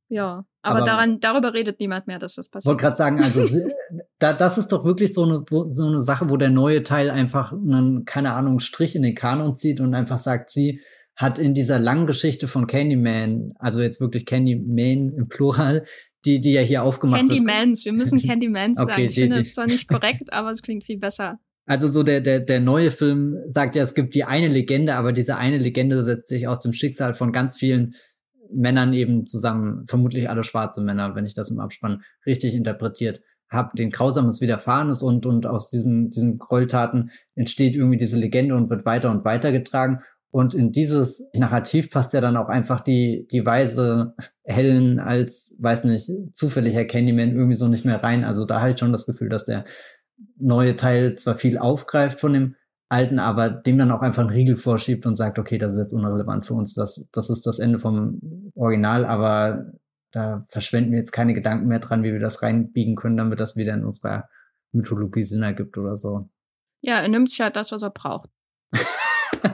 Ja, 0.09 0.45
aber, 0.61 0.78
aber 0.78 0.86
daran, 0.86 1.19
darüber 1.19 1.53
redet 1.53 1.80
niemand 1.80 2.07
mehr, 2.07 2.19
dass 2.19 2.36
das 2.36 2.47
passiert. 2.47 2.65
Ich 2.65 2.67
wollte 2.69 2.82
gerade 2.82 2.95
sagen, 2.95 3.24
also 3.24 3.43
sie, 3.43 3.63
da, 4.19 4.34
das 4.34 4.57
ist 4.57 4.71
doch 4.71 4.86
wirklich 4.86 5.13
so 5.13 5.24
eine, 5.24 5.43
so 5.67 5.88
eine 5.88 5.99
Sache, 5.99 6.30
wo 6.30 6.38
der 6.38 6.51
neue 6.51 6.84
Teil 6.84 7.09
einfach 7.09 7.51
einen, 7.51 8.05
keine 8.05 8.34
Ahnung, 8.34 8.59
Strich 8.59 8.95
in 8.95 9.01
den 9.01 9.15
Kanon 9.15 9.55
zieht 9.55 9.80
und 9.80 9.93
einfach 9.93 10.19
sagt, 10.19 10.49
sie 10.51 10.82
hat 11.16 11.39
in 11.39 11.53
dieser 11.53 11.80
langen 11.80 12.07
Geschichte 12.07 12.47
von 12.47 12.68
Candyman, 12.68 13.53
also 13.59 13.82
jetzt 13.82 14.01
wirklich 14.01 14.26
Candyman 14.26 15.14
im 15.16 15.28
Plural, 15.30 15.86
die, 16.26 16.41
die 16.41 16.53
ja 16.53 16.61
hier 16.61 16.84
aufgemacht 16.84 17.20
Candymans, 17.20 17.86
wir 17.86 17.93
müssen 17.93 18.20
Candymans 18.28 18.80
okay, 18.80 18.91
sagen. 18.91 19.03
Ich 19.03 19.16
die, 19.16 19.22
finde 19.22 19.39
es 19.39 19.53
zwar 19.53 19.66
nicht 19.66 19.88
korrekt, 19.88 20.34
aber 20.34 20.51
es 20.51 20.61
klingt 20.61 20.84
viel 20.84 20.97
besser. 20.97 21.39
Also 21.66 21.88
so 21.88 22.03
der, 22.03 22.20
der, 22.20 22.39
der 22.39 22.59
neue 22.59 22.91
Film 22.91 23.38
sagt 23.45 23.76
ja, 23.76 23.84
es 23.84 23.93
gibt 23.93 24.16
die 24.16 24.26
eine 24.26 24.49
Legende, 24.49 24.95
aber 24.95 25.14
diese 25.14 25.38
eine 25.38 25.57
Legende 25.57 26.01
setzt 26.03 26.28
sich 26.28 26.47
aus 26.47 26.59
dem 26.59 26.74
Schicksal 26.74 27.14
von 27.14 27.32
ganz 27.32 27.55
vielen 27.55 27.95
Männern 28.51 28.93
eben 28.93 29.26
zusammen, 29.26 29.86
vermutlich 29.88 30.30
alle 30.30 30.43
schwarze 30.43 30.82
Männer, 30.82 31.16
wenn 31.16 31.26
ich 31.26 31.36
das 31.36 31.49
im 31.49 31.59
Abspann 31.59 32.03
richtig 32.26 32.53
interpretiert 32.53 33.22
habe, 33.49 33.78
den 33.78 33.91
Grausames 33.91 34.41
Widerfahrenes 34.41 35.03
und, 35.03 35.26
und 35.26 35.45
aus 35.45 35.70
diesen, 35.70 36.09
diesen 36.09 36.38
Gräueltaten 36.39 37.11
entsteht 37.36 37.76
irgendwie 37.76 37.97
diese 37.97 38.18
Legende 38.18 38.55
und 38.55 38.70
wird 38.70 38.86
weiter 38.86 39.11
und 39.11 39.24
weiter 39.24 39.51
getragen. 39.51 40.01
Und 40.34 40.55
in 40.55 40.71
dieses 40.71 41.29
Narrativ 41.36 41.91
passt 41.91 42.11
ja 42.13 42.19
dann 42.19 42.38
auch 42.38 42.49
einfach 42.49 42.81
die, 42.81 43.27
die 43.31 43.45
weise 43.45 44.15
Helen 44.43 44.99
als, 44.99 45.55
weiß 45.59 45.84
nicht, 45.84 46.09
zufälliger 46.31 46.86
Candyman 46.86 47.36
irgendwie 47.36 47.53
so 47.53 47.67
nicht 47.67 47.86
mehr 47.86 48.01
rein. 48.01 48.23
Also 48.23 48.47
da 48.47 48.59
halt 48.59 48.79
schon 48.79 48.91
das 48.91 49.05
Gefühl, 49.05 49.29
dass 49.29 49.45
der 49.45 49.63
neue 50.38 50.75
Teil 50.75 51.17
zwar 51.17 51.36
viel 51.36 51.59
aufgreift 51.59 52.19
von 52.19 52.34
dem 52.34 52.55
alten, 52.89 53.19
aber 53.19 53.51
dem 53.51 53.77
dann 53.77 53.91
auch 53.91 54.01
einfach 54.01 54.23
einen 54.23 54.31
Riegel 54.31 54.55
vorschiebt 54.55 55.05
und 55.05 55.15
sagt, 55.17 55.38
okay, 55.38 55.59
das 55.59 55.73
ist 55.73 55.79
jetzt 55.79 55.93
unrelevant 55.93 56.47
für 56.47 56.55
uns. 56.55 56.73
Das, 56.73 57.11
das 57.13 57.29
ist 57.29 57.45
das 57.45 57.59
Ende 57.59 57.77
vom 57.77 58.51
Original, 58.55 59.05
aber 59.05 59.71
da 60.13 60.43
verschwenden 60.47 60.93
wir 60.93 60.97
jetzt 60.97 61.11
keine 61.11 61.36
Gedanken 61.36 61.67
mehr 61.67 61.77
dran, 61.77 62.01
wie 62.01 62.11
wir 62.11 62.19
das 62.19 62.41
reinbiegen 62.41 62.95
können, 62.95 63.17
damit 63.17 63.39
das 63.39 63.55
wieder 63.55 63.75
in 63.75 63.86
unserer 63.86 64.27
Mythologie 64.71 65.25
Sinn 65.25 65.43
ergibt 65.43 65.77
oder 65.77 65.95
so. 65.95 66.27
Ja, 66.81 67.01
er 67.01 67.07
nimmt 67.07 67.29
sich 67.29 67.39
halt 67.39 67.55
das, 67.55 67.71
was 67.71 67.84
er 67.84 67.91
braucht. 67.91 68.31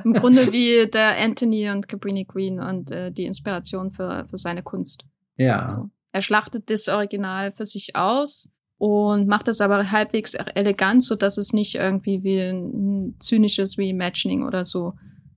Im 0.03 0.13
Grunde 0.13 0.51
wie 0.51 0.89
der 0.89 1.17
Anthony 1.17 1.69
und 1.69 1.87
Cabrini 1.87 2.25
Green 2.25 2.59
und 2.59 2.91
äh, 2.91 3.11
die 3.11 3.25
Inspiration 3.25 3.91
für, 3.91 4.25
für 4.29 4.37
seine 4.37 4.63
Kunst. 4.63 5.05
Ja. 5.37 5.59
Also, 5.59 5.89
er 6.11 6.21
schlachtet 6.21 6.69
das 6.69 6.87
Original 6.87 7.51
für 7.51 7.65
sich 7.65 7.95
aus 7.95 8.49
und 8.77 9.27
macht 9.27 9.47
das 9.47 9.61
aber 9.61 9.91
halbwegs 9.91 10.33
elegant, 10.33 11.03
so 11.03 11.15
dass 11.15 11.37
es 11.37 11.53
nicht 11.53 11.75
irgendwie 11.75 12.23
wie 12.23 12.39
ein 12.39 13.15
zynisches 13.19 13.77
Reimagining 13.77 14.43
oder 14.43 14.65
so 14.65 14.93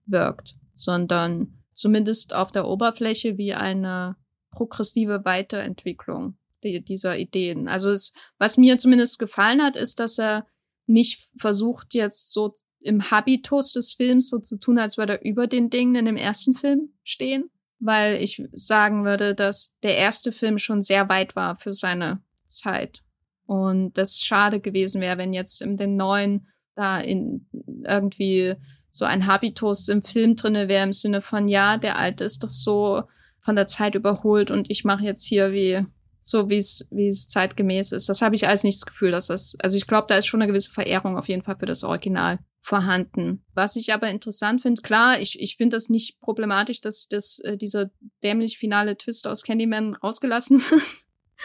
wirkt, 0.07 0.55
sondern 0.77 1.59
zumindest 1.73 2.35
auf 2.35 2.53
der 2.53 2.67
Oberfläche 2.67 3.39
wie 3.39 3.55
eine 3.55 4.17
progressive 4.51 5.25
Weiterentwicklung 5.25 6.37
dieser 6.63 7.19
Ideen. 7.19 7.67
Also 7.67 7.91
es, 7.91 8.13
was 8.39 8.57
mir 8.57 8.79
zumindest 8.79 9.19
gefallen 9.19 9.61
hat, 9.61 9.77
ist, 9.77 9.99
dass 9.99 10.19
er 10.19 10.47
nicht 10.87 11.31
versucht 11.37 11.95
jetzt 11.95 12.33
so 12.33 12.55
im 12.85 13.11
Habitus 13.11 13.72
des 13.72 13.95
Films 13.95 14.28
so 14.28 14.39
zu 14.39 14.59
tun, 14.59 14.78
als 14.78 14.99
würde 14.99 15.14
er 15.14 15.24
über 15.24 15.47
den 15.47 15.70
Dingen 15.70 15.95
in 15.95 16.05
dem 16.05 16.16
ersten 16.16 16.55
Film 16.55 16.91
stehen, 17.05 17.51
weil 17.78 18.16
ich 18.16 18.43
sagen 18.53 19.05
würde, 19.05 19.35
dass 19.35 19.74
der 19.83 19.97
erste 19.97 20.33
Film 20.33 20.59
schon 20.59 20.83
sehr 20.83 21.09
weit 21.09 21.37
war 21.37 21.57
für 21.57 21.74
seine 21.74 22.22
Zeit. 22.47 23.03
Und 23.47 23.99
das 23.99 24.20
schade 24.20 24.61
gewesen 24.61 25.01
wäre, 25.01 25.18
wenn 25.18 25.33
jetzt 25.33 25.61
in 25.62 25.76
dem 25.76 25.97
neuen 25.97 26.49
da 26.74 27.01
in 27.01 27.47
irgendwie 27.85 28.55
so 28.91 29.05
ein 29.05 29.26
Habitus 29.26 29.89
im 29.89 30.03
Film 30.03 30.37
drinne 30.37 30.68
wäre 30.68 30.85
im 30.85 30.93
Sinne 30.93 31.22
von 31.22 31.49
ja, 31.49 31.76
der 31.76 31.99
alte 31.99 32.24
ist 32.24 32.45
doch 32.45 32.51
so 32.51 33.03
von 33.41 33.57
der 33.57 33.66
Zeit 33.66 33.95
überholt 33.95 34.51
und 34.51 34.70
ich 34.70 34.85
mache 34.85 35.05
jetzt 35.05 35.24
hier 35.24 35.53
wie 35.53 35.85
so 36.20 36.49
wie 36.49 36.59
es 36.59 36.87
wie 36.91 37.09
es 37.09 37.26
zeitgemäß 37.26 37.93
ist. 37.93 38.09
Das 38.09 38.22
habe 38.22 38.37
ich 38.37 38.47
als 38.47 38.64
nicht 38.64 38.76
das 38.76 38.87
Gefühl, 38.87 39.11
dass 39.11 39.26
das 39.26 39.57
also 39.61 39.76
ich 39.76 39.87
glaube, 39.87 40.07
da 40.09 40.16
ist 40.16 40.26
schon 40.26 40.41
eine 40.41 40.51
gewisse 40.51 40.70
Verehrung 40.70 41.18
auf 41.18 41.28
jeden 41.28 41.43
Fall 41.43 41.57
für 41.57 41.66
das 41.66 41.83
Original 41.85 42.39
vorhanden. 42.63 43.45
Was 43.55 43.75
ich 43.77 43.93
aber 43.93 44.09
interessant 44.09 44.63
finde, 44.63 44.81
klar, 44.83 45.21
ich, 45.21 45.41
ich 45.41 45.57
finde 45.57 45.77
das 45.77 45.89
nicht 45.89 46.21
problematisch, 46.21 46.81
dass, 46.81 47.09
dass 47.09 47.41
äh, 47.41 47.57
dieser 47.57 47.91
dämlich 48.23 48.57
finale 48.57 48.97
Twist 48.97 49.27
aus 49.27 49.43
Candyman 49.43 49.95
rausgelassen 49.97 50.61
wird. 50.71 50.83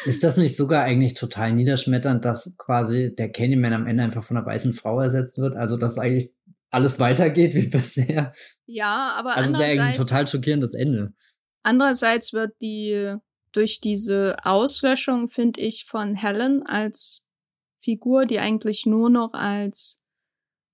Ist 0.05 0.23
das 0.23 0.37
nicht 0.37 0.55
sogar 0.55 0.83
eigentlich 0.83 1.15
total 1.15 1.53
niederschmetternd, 1.53 2.23
dass 2.23 2.55
quasi 2.57 3.15
der 3.15 3.31
Candyman 3.31 3.73
am 3.73 3.87
Ende 3.87 4.03
einfach 4.03 4.23
von 4.23 4.37
einer 4.37 4.45
weißen 4.45 4.73
Frau 4.73 5.01
ersetzt 5.01 5.39
wird? 5.39 5.55
Also, 5.55 5.75
dass 5.75 5.97
eigentlich 5.97 6.31
alles 6.69 6.99
weitergeht 6.99 7.55
wie 7.55 7.67
bisher? 7.67 8.31
Ja, 8.67 9.15
aber 9.17 9.35
also 9.35 9.53
ist 9.53 9.59
ja 9.59 9.83
ein 9.83 9.93
total 9.93 10.27
schockierendes 10.27 10.75
Ende. 10.75 11.13
Andererseits 11.63 12.31
wird 12.31 12.53
die 12.61 13.15
durch 13.53 13.81
diese 13.81 14.35
Auslöschung, 14.43 15.29
finde 15.29 15.61
ich, 15.61 15.85
von 15.85 16.13
Helen 16.13 16.63
als 16.63 17.23
Figur, 17.81 18.27
die 18.27 18.37
eigentlich 18.37 18.85
nur 18.85 19.09
noch 19.09 19.33
als 19.33 19.97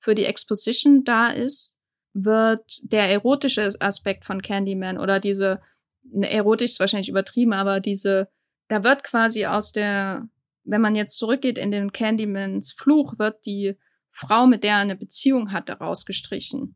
für 0.03 0.15
die 0.15 0.25
Exposition 0.25 1.03
da 1.05 1.29
ist, 1.29 1.75
wird 2.13 2.79
der 2.83 3.09
erotische 3.09 3.69
Aspekt 3.79 4.25
von 4.25 4.41
Candyman 4.41 4.99
oder 4.99 5.19
diese, 5.19 5.61
ne, 6.03 6.29
erotisch 6.29 6.71
ist 6.71 6.79
wahrscheinlich 6.79 7.09
übertrieben, 7.09 7.53
aber 7.53 7.79
diese, 7.79 8.27
da 8.67 8.83
wird 8.83 9.03
quasi 9.03 9.45
aus 9.45 9.71
der, 9.71 10.27
wenn 10.65 10.81
man 10.81 10.95
jetzt 10.95 11.17
zurückgeht 11.17 11.57
in 11.57 11.71
den 11.71 11.93
Candymans 11.93 12.73
Fluch, 12.73 13.17
wird 13.17 13.45
die 13.45 13.77
Frau, 14.11 14.45
mit 14.45 14.63
der 14.63 14.73
er 14.73 14.79
eine 14.79 14.95
Beziehung 14.97 15.51
hatte, 15.51 15.73
rausgestrichen. 15.73 16.75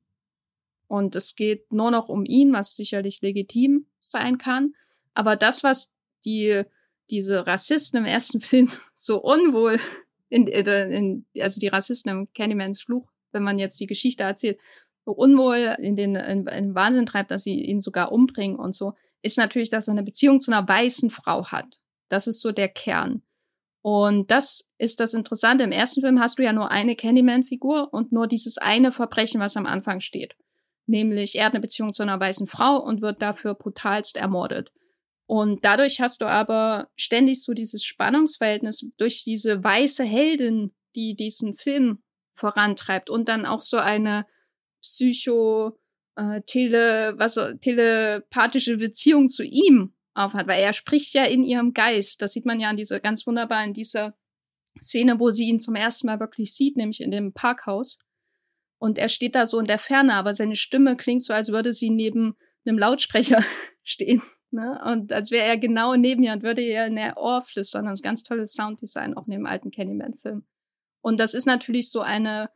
Und 0.88 1.16
es 1.16 1.36
geht 1.36 1.72
nur 1.72 1.92
noch 1.92 2.08
um 2.08 2.26
ihn, 2.26 2.54
was 2.54 2.76
sicherlich 2.76 3.22
legitim 3.22 3.88
sein 4.00 4.38
kann. 4.38 4.74
Aber 5.14 5.36
das, 5.36 5.64
was 5.64 5.94
die, 6.24 6.64
diese 7.10 7.46
Rassisten 7.46 8.00
im 8.00 8.06
ersten 8.06 8.40
Film 8.42 8.72
so 8.96 9.22
unwohl 9.22 9.80
in, 10.30 10.48
in, 10.48 11.26
also 11.40 11.60
die 11.60 11.68
Rassisten 11.68 12.10
im 12.10 12.34
Candymans 12.34 12.82
Fluch 12.82 13.08
wenn 13.38 13.44
man 13.44 13.60
jetzt 13.60 13.80
die 13.80 13.88
Geschichte 13.88 14.24
erzählt, 14.24 14.60
unwohl 15.06 15.78
in 15.80 15.96
den, 15.96 16.16
in, 16.16 16.48
in 16.48 16.76
Wahnsinn 16.76 17.06
treibt, 17.06 17.32
dass 17.32 17.44
sie 17.44 17.62
ihn 17.62 17.80
sogar 17.80 18.12
umbringen 18.12 18.58
und 18.58 18.74
so, 18.76 18.94
ist 19.22 19.38
natürlich, 19.38 19.70
dass 19.70 19.88
er 19.88 19.94
eine 19.94 20.04
Beziehung 20.04 20.42
zu 20.42 20.52
einer 20.52 20.68
weißen 20.68 21.10
Frau 21.10 21.46
hat. 21.46 21.80
Das 22.10 22.28
ist 22.28 22.42
so 22.42 22.52
der 22.52 22.68
Kern. 22.68 23.22
Und 23.82 24.32
das 24.32 24.70
ist 24.78 25.00
das 25.00 25.14
Interessante. 25.14 25.64
Im 25.64 25.72
ersten 25.72 26.02
Film 26.02 26.20
hast 26.20 26.40
du 26.40 26.44
ja 26.44 26.52
nur 26.52 26.72
eine 26.72 26.96
Candyman-Figur 26.96 27.94
und 27.94 28.12
nur 28.12 28.28
dieses 28.28 28.58
eine 28.58 28.92
Verbrechen, 28.92 29.40
was 29.40 29.56
am 29.56 29.66
Anfang 29.66 30.02
steht. 30.02 30.36
Nämlich, 30.88 31.36
er 31.36 31.46
hat 31.46 31.54
eine 31.54 31.62
Beziehung 31.62 31.94
zu 31.94 32.04
einer 32.04 32.20
weißen 32.20 32.48
Frau 32.48 32.78
und 32.78 33.02
wird 33.02 33.22
dafür 33.22 33.54
brutalst 33.56 34.18
ermordet. 34.18 34.72
Und 35.26 35.66
dadurch 35.66 36.00
hast 36.00 36.22
du 36.22 36.26
aber 36.26 36.90
ständig 36.96 37.44
so 37.44 37.54
dieses 37.54 37.84
Spannungsverhältnis 37.84 38.90
durch 38.98 39.24
diese 39.26 39.62
weiße 39.62 40.04
Heldin, 40.04 40.74
die 40.96 41.16
diesen 41.16 41.56
Film 41.56 42.00
vorantreibt 42.38 43.10
und 43.10 43.28
dann 43.28 43.46
auch 43.46 43.62
so 43.62 43.78
eine 43.78 44.26
psycho 44.82 45.78
äh, 46.16 46.42
tele 46.46 47.16
was 47.18 47.40
telepathische 47.62 48.78
Beziehung 48.78 49.28
zu 49.28 49.44
ihm 49.44 49.94
aufhat, 50.14 50.48
weil 50.48 50.62
er 50.62 50.74
spricht 50.74 51.14
ja 51.14 51.24
in 51.24 51.44
ihrem 51.44 51.74
Geist. 51.74 52.22
Das 52.22 52.34
sieht 52.34 52.46
man 52.46 52.60
ja 52.60 52.70
an 52.70 52.78
dieser 52.78 53.00
ganz 53.00 53.28
wunderbar 53.28 53.64
in 53.64 53.74
dieser 53.74 54.16
Szene, 54.82 55.20
wo 55.20 55.30
sie 55.30 55.48
ihn 55.48 55.60
zum 55.60 55.76
ersten 55.76 56.08
Mal 56.08 56.20
wirklich 56.20 56.54
sieht, 56.54 56.78
nämlich 56.78 57.02
in 57.02 57.12
dem 57.12 57.34
Parkhaus. 57.34 58.00
Und 58.80 58.98
er 58.98 59.10
steht 59.10 59.36
da 59.36 59.46
so 59.46 59.60
in 59.60 59.66
der 59.66 59.80
Ferne, 59.80 60.14
aber 60.14 60.34
seine 60.34 60.56
Stimme 60.56 60.98
klingt 60.98 61.24
so, 61.24 61.34
als 61.34 61.50
würde 61.50 61.74
sie 61.74 61.90
neben 61.90 62.36
einem 62.66 62.78
Lautsprecher 62.78 63.44
stehen. 63.84 64.22
Ne? 64.52 64.80
Und 64.86 65.12
als 65.12 65.32
wäre 65.32 65.46
er 65.46 65.58
genau 65.58 65.96
neben 65.96 66.24
ihr 66.24 66.34
und 66.34 66.44
würde 66.44 66.62
ihr 66.62 66.86
in 66.86 66.96
der 66.96 67.18
Ohr 67.18 67.42
flüstern. 67.42 67.86
Das 67.86 67.96
ist 67.96 68.04
ein 68.04 68.10
ganz 68.10 68.24
tolles 68.24 68.54
Sounddesign, 68.54 69.16
auch 69.16 69.28
neben 69.28 69.44
dem 69.44 69.48
alten 69.48 69.72
Candyman-Film. 69.72 70.46
Und 71.02 71.20
das 71.20 71.34
ist 71.34 71.46
natürlich 71.46 71.90
so 71.92 72.02
eine 72.02 72.50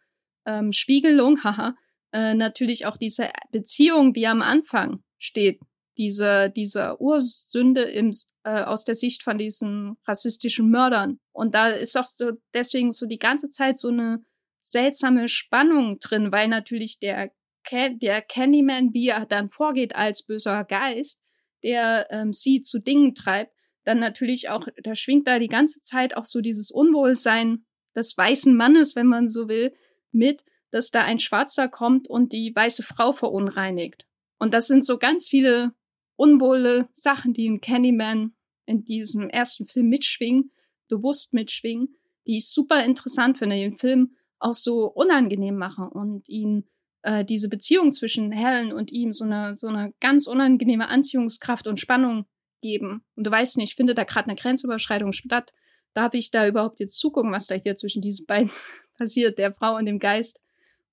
ähm, 0.46 0.72
Spiegelung, 0.72 1.44
haha, 1.44 1.76
äh, 2.12 2.34
natürlich 2.34 2.86
auch 2.86 2.98
diese 2.98 3.30
Beziehung, 3.52 4.14
die 4.14 4.28
am 4.28 4.42
Anfang 4.42 5.04
steht, 5.18 5.60
diese, 5.98 6.50
diese 6.50 7.00
Ursünde 7.00 7.84
im, 7.84 8.12
äh, 8.44 8.64
aus 8.64 8.84
der 8.84 8.96
Sicht 8.96 9.24
von 9.24 9.38
diesen 9.38 9.98
rassistischen 10.08 10.70
Mördern. 10.70 11.20
Und 11.32 11.56
da 11.56 11.70
ist 11.70 11.98
auch 11.98 12.08
so 12.08 12.32
deswegen 12.54 12.92
so 12.92 13.06
die 13.06 13.20
ganze 13.20 13.50
Zeit 13.50 13.78
so 13.78 13.90
eine 13.90 14.24
seltsame 14.62 15.28
Spannung 15.28 16.00
drin, 16.00 16.32
weil 16.32 16.48
natürlich 16.48 17.00
der, 17.00 17.32
der 17.72 18.22
Candyman, 18.22 18.94
wie 18.94 19.10
er 19.10 19.26
dann 19.26 19.50
vorgeht 19.50 19.96
als 19.96 20.24
böser 20.24 20.64
Geist, 20.64 21.22
der 21.64 22.08
ähm, 22.10 22.34
sie 22.34 22.62
zu 22.62 22.80
Dingen 22.80 23.14
treibt, 23.14 23.54
dann 23.84 24.00
natürlich 24.00 24.50
auch, 24.50 24.68
da 24.84 24.96
schwingt 24.96 25.28
da 25.28 25.40
die 25.40 25.48
ganze 25.48 25.82
Zeit 25.82 26.16
auch 26.16 26.26
so 26.26 26.42
dieses 26.42 26.72
Unwohlsein 26.72 27.66
des 27.96 28.18
weißen 28.18 28.56
Mannes, 28.56 28.96
wenn 28.96 29.08
man 29.08 29.28
so 29.28 29.48
will, 29.48 29.74
mit, 30.12 30.44
dass 30.72 30.92
da 30.92 31.04
ein 31.04 31.20
Schwarzer 31.20 31.68
kommt 31.68 32.10
und 32.10 32.34
die 32.34 32.56
weiße 32.56 32.84
Frau 32.84 33.14
verunreinigt. 33.14 34.06
Und 34.40 34.54
das 34.54 34.68
sind 34.68 34.86
so 34.86 34.98
ganz 34.98 35.28
viele 35.28 35.74
unwohle 36.16 36.90
Sachen, 36.94 37.34
die 37.34 37.46
in 37.46 37.62
Candyman 37.62 38.34
in 38.66 38.84
diesem 38.86 39.30
ersten 39.30 39.68
Film 39.68 39.90
mitschwingen, 39.90 40.52
bewusst 40.88 41.34
mitschwingen, 41.34 41.96
die 42.28 42.38
ich 42.38 42.50
super 42.50 42.84
interessant 42.84 43.38
finde, 43.38 43.56
den 43.56 43.78
Film 43.78 44.16
auch 44.40 44.54
so 44.54 44.86
unangenehm 44.86 45.58
machen 45.58 45.88
und 45.88 46.30
ihn 46.30 46.68
äh, 47.04 47.26
diese 47.26 47.50
Beziehung 47.50 47.92
zwischen 47.92 48.32
Helen 48.32 48.72
und 48.74 48.92
ihm 48.92 49.14
so 49.14 49.24
eine, 49.24 49.56
so 49.56 49.68
eine 49.68 49.94
ganz 50.00 50.28
unangenehme 50.28 50.88
Anziehungskraft 50.88 51.68
und 51.68 51.80
Spannung 51.80 52.26
geben. 52.62 53.04
Und 53.16 53.26
du 53.26 53.32
weißt 53.32 53.58
nicht, 53.58 53.76
findet 53.76 53.98
da 53.98 54.04
gerade 54.04 54.28
eine 54.28 54.36
Grenzüberschreitung 54.36 55.14
statt? 55.14 55.52
Darf 55.94 56.14
ich 56.14 56.32
da 56.32 56.48
überhaupt 56.48 56.80
jetzt 56.80 56.98
zugucken, 56.98 57.32
was 57.32 57.48
da 57.48 57.56
hier 57.56 57.76
zwischen 57.76 58.02
diesen 58.02 58.26
beiden 58.26 58.52
passiert, 58.98 59.38
der 59.38 59.54
Frau 59.54 59.76
und 59.76 59.86
dem 59.86 60.00
Geist 60.00 60.42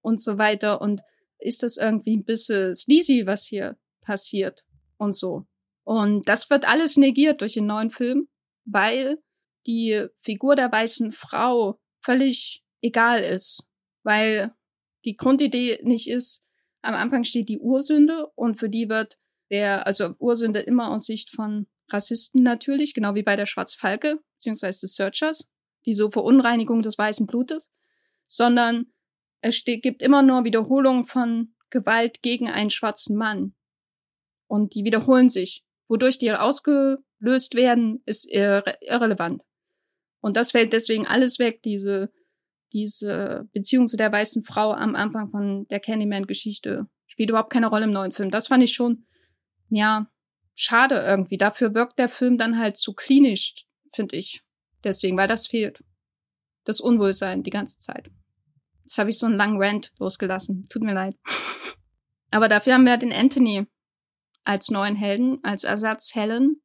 und 0.01 0.21
so 0.21 0.39
weiter. 0.39 0.81
Und 0.81 1.03
ist 1.39 1.63
das 1.63 1.77
irgendwie 1.77 2.17
ein 2.17 2.25
bisschen 2.25 2.75
sleazy, 2.75 3.27
was 3.27 3.47
hier 3.47 3.77
passiert 4.01 4.65
und 4.97 5.15
so. 5.15 5.47
Und 5.85 6.29
das 6.29 6.51
wird 6.51 6.69
alles 6.69 6.97
negiert 6.97 7.41
durch 7.41 7.55
den 7.55 7.67
neuen 7.67 7.91
Film, 7.91 8.29
weil 8.65 9.19
die 9.67 10.07
Figur 10.19 10.57
der 10.57 10.71
weißen 10.71 11.13
Frau 11.13 11.79
völlig 12.01 12.65
egal 12.83 13.21
ist. 13.21 13.63
Weil 14.03 14.55
die 15.05 15.17
Grundidee 15.17 15.81
nicht 15.83 16.09
ist, 16.09 16.45
am 16.83 16.95
Anfang 16.95 17.25
steht 17.25 17.49
die 17.49 17.59
Ursünde 17.59 18.27
und 18.35 18.57
für 18.57 18.69
die 18.69 18.89
wird 18.89 19.19
der, 19.51 19.87
also 19.87 20.15
Ursünde 20.19 20.61
immer 20.61 20.91
aus 20.91 21.07
Sicht 21.07 21.31
von 21.31 21.67
Rassisten 21.91 22.43
natürlich, 22.43 22.95
genau 22.95 23.15
wie 23.15 23.23
bei 23.23 23.37
der 23.37 23.47
Schwarzfalke, 23.47 24.19
beziehungsweise 24.35 24.81
des 24.81 24.95
Searchers, 24.95 25.51
die 25.87 25.95
so 25.95 26.11
Verunreinigung 26.11 26.83
des 26.83 26.99
weißen 26.99 27.27
Blutes, 27.27 27.71
sondern 28.27 28.87
es 29.41 29.63
gibt 29.65 30.03
immer 30.03 30.23
nur 30.23 30.45
Wiederholungen 30.45 31.07
von 31.07 31.55
Gewalt 31.71 32.23
gegen 32.23 32.49
einen 32.49 32.71
schwarzen 32.71 33.17
Mann. 33.17 33.55
Und 34.47 34.75
die 34.75 34.85
wiederholen 34.85 35.29
sich. 35.29 35.65
Wodurch 35.89 36.19
die 36.19 36.33
ausgelöst 36.33 37.55
werden, 37.55 38.03
ist 38.05 38.31
irre 38.31 38.77
irrelevant. 38.81 39.43
Und 40.21 40.37
das 40.37 40.51
fällt 40.51 40.73
deswegen 40.73 41.07
alles 41.07 41.39
weg, 41.39 41.63
diese, 41.63 42.11
diese 42.73 43.49
Beziehung 43.53 43.87
zu 43.87 43.97
der 43.97 44.13
weißen 44.13 44.45
Frau 44.45 44.73
am 44.73 44.95
Anfang 44.95 45.31
von 45.31 45.67
der 45.69 45.81
Candyman-Geschichte 45.81 46.89
spielt 47.07 47.31
überhaupt 47.31 47.53
keine 47.53 47.69
Rolle 47.69 47.85
im 47.85 47.93
neuen 47.93 48.13
Film. 48.13 48.31
Das 48.31 48.49
fand 48.49 48.63
ich 48.63 48.73
schon, 48.73 49.07
ja, 49.71 50.11
schade 50.59 50.97
irgendwie. 50.97 51.37
Dafür 51.37 51.73
wirkt 51.75 51.99
der 51.99 52.09
Film 52.09 52.37
dann 52.37 52.59
halt 52.59 52.77
zu 52.77 52.93
klinisch, 52.93 53.55
finde 53.95 54.17
ich. 54.17 54.43
Deswegen, 54.83 55.17
weil 55.17 55.29
das 55.29 55.47
fehlt. 55.47 55.83
Das 56.65 56.81
Unwohlsein 56.81 57.43
die 57.43 57.51
ganze 57.51 57.79
Zeit. 57.79 58.11
Jetzt 58.83 58.99
habe 58.99 59.11
ich 59.11 59.19
so 59.19 59.27
einen 59.27 59.37
langen 59.37 59.63
Rant 59.63 59.93
losgelassen. 59.99 60.67
Tut 60.69 60.83
mir 60.83 60.95
leid. 60.95 61.17
Aber 62.31 62.49
dafür 62.49 62.75
haben 62.75 62.85
wir 62.85 62.97
den 62.97 63.13
Anthony 63.13 63.67
als 64.45 64.71
neuen 64.71 64.97
Helden, 64.97 65.39
als 65.45 65.63
Ersatz 65.65 66.15
Helen. 66.15 66.61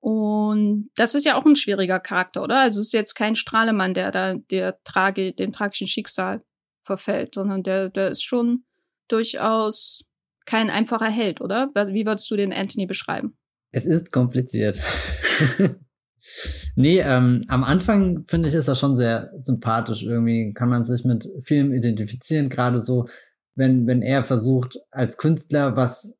Und 0.00 0.90
das 0.94 1.14
ist 1.14 1.24
ja 1.24 1.36
auch 1.36 1.44
ein 1.44 1.56
schwieriger 1.56 1.98
Charakter, 1.98 2.42
oder? 2.42 2.60
Also 2.60 2.80
es 2.80 2.88
ist 2.88 2.92
jetzt 2.92 3.14
kein 3.14 3.36
Strahlemann, 3.36 3.94
der 3.94 4.12
da 4.12 4.34
der 4.34 4.80
Trage, 4.84 5.32
dem 5.32 5.50
tragischen 5.50 5.86
Schicksal 5.86 6.44
verfällt, 6.82 7.34
sondern 7.34 7.62
der, 7.62 7.88
der 7.88 8.08
ist 8.10 8.22
schon 8.22 8.64
durchaus 9.08 10.04
kein 10.46 10.70
einfacher 10.70 11.10
Held, 11.10 11.40
oder? 11.40 11.70
Wie 11.74 12.06
würdest 12.06 12.30
du 12.30 12.36
den 12.36 12.52
Anthony 12.52 12.86
beschreiben? 12.86 13.36
Es 13.70 13.86
ist 13.86 14.12
kompliziert. 14.12 14.80
nee, 16.76 17.00
ähm, 17.00 17.42
am 17.48 17.64
Anfang 17.64 18.24
finde 18.26 18.48
ich, 18.48 18.54
ist 18.54 18.68
er 18.68 18.76
schon 18.76 18.96
sehr 18.96 19.32
sympathisch. 19.36 20.02
Irgendwie 20.02 20.52
kann 20.52 20.68
man 20.68 20.84
sich 20.84 21.04
mit 21.04 21.28
Filmen 21.40 21.72
identifizieren, 21.72 22.48
gerade 22.48 22.78
so, 22.78 23.08
wenn, 23.56 23.86
wenn 23.86 24.02
er 24.02 24.24
versucht, 24.24 24.78
als 24.90 25.16
Künstler 25.16 25.76
was 25.76 26.18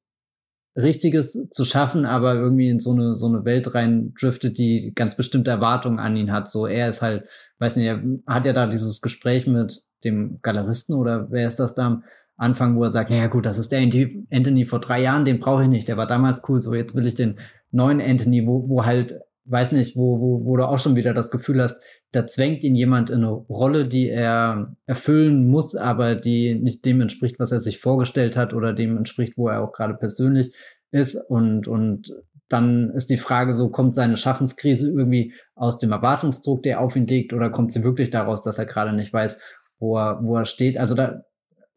Richtiges 0.77 1.49
zu 1.51 1.65
schaffen, 1.65 2.05
aber 2.05 2.35
irgendwie 2.35 2.69
in 2.69 2.81
so 2.81 2.93
eine, 2.93 3.15
so 3.15 3.29
eine 3.29 3.45
Welt 3.45 3.75
rein 3.75 4.13
driftet, 4.19 4.59
die 4.59 4.93
ganz 4.95 5.17
bestimmte 5.17 5.53
Erwartungen 5.53 6.01
an 6.01 6.17
ihn 6.17 6.33
hat. 6.33 6.49
So, 6.49 6.67
er 6.67 6.89
ist 6.89 7.01
halt, 7.01 7.29
weiß 7.59 7.77
nicht, 7.77 7.87
er 7.87 8.03
hat 8.27 8.45
ja 8.45 8.53
da 8.53 8.67
dieses 8.67 9.01
Gespräch 9.01 9.47
mit 9.47 9.85
dem 10.03 10.41
Galeristen 10.43 10.97
oder 10.97 11.31
wer 11.31 11.47
ist 11.47 11.61
das 11.61 11.77
da? 11.77 12.03
Anfang, 12.37 12.77
wo 12.77 12.85
er 12.85 12.91
sagt, 12.91 13.11
naja 13.11 13.29
gut, 13.29 13.47
das 13.47 13.59
ist 13.59 13.71
der 13.71 13.81
Anthony 13.81 14.65
vor 14.65 14.81
drei 14.81 15.03
Jahren, 15.03 15.25
den 15.25 15.41
brauche 15.41 15.63
ich 15.63 15.69
nicht, 15.69 15.89
der 15.89 15.97
war 15.97 16.07
damals 16.07 16.43
cool, 16.49 16.61
so 16.61 16.75
jetzt 16.75 16.97
will 16.97 17.07
ich 17.07 17.15
den 17.15 17.39
neuen 17.71 18.01
Anthony, 18.01 18.47
wo, 18.47 18.69
wo 18.69 18.85
halt, 18.85 19.21
weiß 19.45 19.73
nicht, 19.73 19.97
wo, 19.97 20.21
wo, 20.21 20.45
wo 20.45 20.57
du 20.57 20.67
auch 20.67 20.79
schon 20.79 20.97
wieder 20.97 21.15
das 21.15 21.31
Gefühl 21.31 21.63
hast, 21.63 21.85
da 22.13 22.27
zwängt 22.27 22.63
ihn 22.65 22.75
jemand 22.75 23.11
in 23.11 23.19
eine 23.19 23.31
Rolle, 23.31 23.87
die 23.87 24.09
er 24.09 24.77
erfüllen 24.87 25.49
muss, 25.49 25.75
aber 25.75 26.15
die 26.15 26.55
nicht 26.55 26.85
dem 26.85 27.01
entspricht, 27.01 27.39
was 27.39 27.53
er 27.53 27.61
sich 27.61 27.79
vorgestellt 27.81 28.37
hat 28.37 28.55
oder 28.55 28.73
dem 28.73 28.97
entspricht, 28.97 29.37
wo 29.37 29.49
er 29.49 29.63
auch 29.63 29.73
gerade 29.73 29.95
persönlich 29.95 30.55
ist. 30.93 31.17
Und, 31.29 31.67
und 31.67 32.13
dann 32.49 32.91
ist 32.91 33.11
die 33.11 33.17
Frage 33.17 33.53
so, 33.53 33.71
kommt 33.71 33.95
seine 33.95 34.17
Schaffenskrise 34.17 34.93
irgendwie 34.93 35.35
aus 35.55 35.79
dem 35.79 35.91
Erwartungsdruck, 35.91 36.63
der 36.63 36.81
auf 36.81 36.95
ihn 36.95 37.07
liegt, 37.07 37.33
oder 37.33 37.51
kommt 37.51 37.73
sie 37.73 37.83
wirklich 37.83 38.11
daraus, 38.11 38.43
dass 38.45 38.59
er 38.59 38.67
gerade 38.67 38.93
nicht 38.93 39.13
weiß, 39.13 39.43
wo 39.79 39.99
er, 39.99 40.21
wo 40.23 40.37
er 40.37 40.45
steht? 40.45 40.79
Also 40.79 40.95
da 40.95 41.25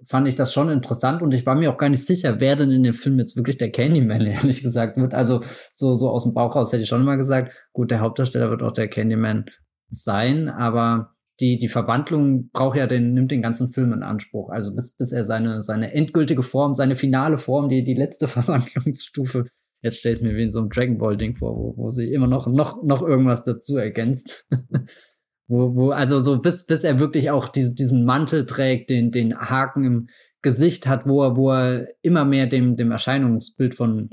fand 0.05 0.27
ich 0.27 0.35
das 0.35 0.53
schon 0.53 0.69
interessant 0.69 1.21
und 1.21 1.33
ich 1.33 1.45
war 1.45 1.55
mir 1.55 1.71
auch 1.71 1.77
gar 1.77 1.89
nicht 1.89 2.05
sicher, 2.05 2.39
wer 2.39 2.55
denn 2.55 2.71
in 2.71 2.83
dem 2.83 2.93
Film 2.93 3.17
jetzt 3.19 3.35
wirklich 3.35 3.57
der 3.57 3.71
Candyman, 3.71 4.21
ehrlich 4.25 4.61
gesagt, 4.61 4.97
wird. 4.97 5.13
Also 5.13 5.41
so, 5.73 5.95
so 5.95 6.09
aus 6.09 6.23
dem 6.23 6.33
Bauch 6.33 6.55
raus 6.55 6.71
hätte 6.71 6.83
ich 6.83 6.89
schon 6.89 7.01
immer 7.01 7.17
gesagt, 7.17 7.53
gut, 7.73 7.91
der 7.91 8.01
Hauptdarsteller 8.01 8.49
wird 8.49 8.63
auch 8.63 8.71
der 8.71 8.87
Candyman 8.87 9.45
sein, 9.89 10.49
aber 10.49 11.13
die, 11.39 11.57
die 11.57 11.67
Verwandlung 11.67 12.49
braucht 12.51 12.77
ja 12.77 12.87
den, 12.87 13.13
nimmt 13.13 13.31
den 13.31 13.41
ganzen 13.41 13.69
Film 13.69 13.93
in 13.93 14.03
Anspruch. 14.03 14.49
Also 14.49 14.73
bis, 14.73 14.97
bis 14.97 15.11
er 15.11 15.23
seine, 15.23 15.61
seine 15.61 15.93
endgültige 15.93 16.41
Form, 16.41 16.73
seine 16.73 16.95
finale 16.95 17.37
Form, 17.37 17.69
die, 17.69 17.83
die 17.83 17.93
letzte 17.93 18.27
Verwandlungsstufe, 18.27 19.45
jetzt 19.81 19.99
stell 19.99 20.13
ich 20.13 20.21
mir 20.21 20.35
wie 20.35 20.43
in 20.43 20.51
so 20.51 20.59
einem 20.59 20.69
Dragon 20.69 20.97
Ball 20.97 21.17
Ding 21.17 21.35
vor, 21.35 21.55
wo, 21.55 21.77
wo 21.77 21.89
sie 21.89 22.11
immer 22.11 22.27
noch, 22.27 22.47
noch, 22.47 22.83
noch 22.83 23.01
irgendwas 23.01 23.43
dazu 23.43 23.77
ergänzt. 23.77 24.45
wo, 25.47 25.75
wo, 25.75 25.91
also 25.91 26.19
so 26.19 26.39
bis, 26.39 26.65
bis 26.65 26.83
er 26.83 26.99
wirklich 26.99 27.31
auch 27.31 27.47
diese, 27.47 27.73
diesen 27.73 28.05
Mantel 28.05 28.45
trägt, 28.45 28.89
den, 28.89 29.11
den 29.11 29.37
Haken 29.37 29.83
im 29.83 30.07
Gesicht 30.41 30.87
hat, 30.87 31.07
wo 31.07 31.23
er, 31.23 31.35
wo 31.35 31.51
er 31.51 31.87
immer 32.01 32.25
mehr 32.25 32.47
dem, 32.47 32.75
dem 32.75 32.91
Erscheinungsbild 32.91 33.75
von 33.75 34.09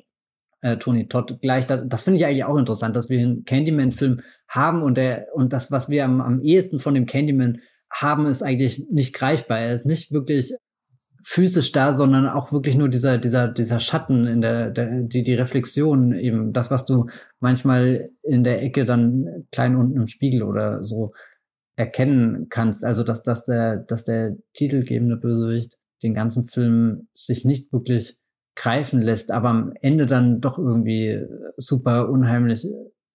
äh, 0.63 0.79
Tony 0.79 1.09
Todd 1.09 1.39
gleich. 1.43 1.67
Das, 1.67 1.83
das 1.87 2.05
finde 2.05 2.19
ich 2.19 2.27
eigentlich 2.27 2.45
auch 2.45 2.57
interessant, 2.57 2.97
dass 2.97 3.11
wir 3.11 3.21
einen 3.21 3.45
Candyman-Film 3.45 4.21
haben 4.49 4.83
und 4.83 4.97
der 4.97 5.29
und 5.35 5.53
das, 5.53 5.71
was 5.71 5.89
wir 5.91 6.05
am, 6.05 6.21
am 6.21 6.41
ehesten 6.41 6.81
von 6.81 6.95
dem 6.95 7.07
Candyman 7.07 7.61
haben, 7.91 8.27
ist 8.27 8.43
eigentlich 8.43 8.87
nicht 8.91 9.15
greifbar. 9.15 9.59
Er 9.59 9.75
ist 9.75 9.87
nicht 9.87 10.13
wirklich 10.13 10.55
physisch 11.25 11.73
da, 11.73 11.93
sondern 11.93 12.29
auch 12.29 12.53
wirklich 12.53 12.77
nur 12.77 12.91
dieser, 12.91 13.17
dieser, 13.17 13.49
dieser 13.49 13.81
Schatten 13.81 14.27
in 14.27 14.43
der, 14.43 14.71
der, 14.71 15.03
die, 15.03 15.23
die 15.23 15.35
Reflexion 15.35 16.13
eben, 16.13 16.53
das, 16.53 16.71
was 16.71 16.85
du 16.85 17.07
manchmal 17.41 18.11
in 18.23 18.45
der 18.45 18.63
Ecke 18.63 18.85
dann 18.85 19.47
klein 19.51 19.75
unten 19.75 19.97
im 19.97 20.07
Spiegel 20.07 20.43
oder 20.43 20.85
so 20.85 21.13
erkennen 21.77 22.49
kannst. 22.51 22.85
Also, 22.85 23.05
dass, 23.05 23.23
dass 23.23 23.47
der, 23.47 23.79
dass 23.79 24.05
der 24.05 24.37
titelgebende 24.53 25.17
Bösewicht 25.17 25.79
den 26.03 26.15
ganzen 26.15 26.45
Film 26.45 27.09
sich 27.13 27.47
nicht 27.47 27.73
wirklich 27.73 28.19
greifen 28.55 29.01
lässt, 29.01 29.31
aber 29.31 29.49
am 29.49 29.73
Ende 29.81 30.07
dann 30.07 30.41
doch 30.41 30.59
irgendwie 30.59 31.25
super 31.57 32.11
unheimlich 32.11 32.67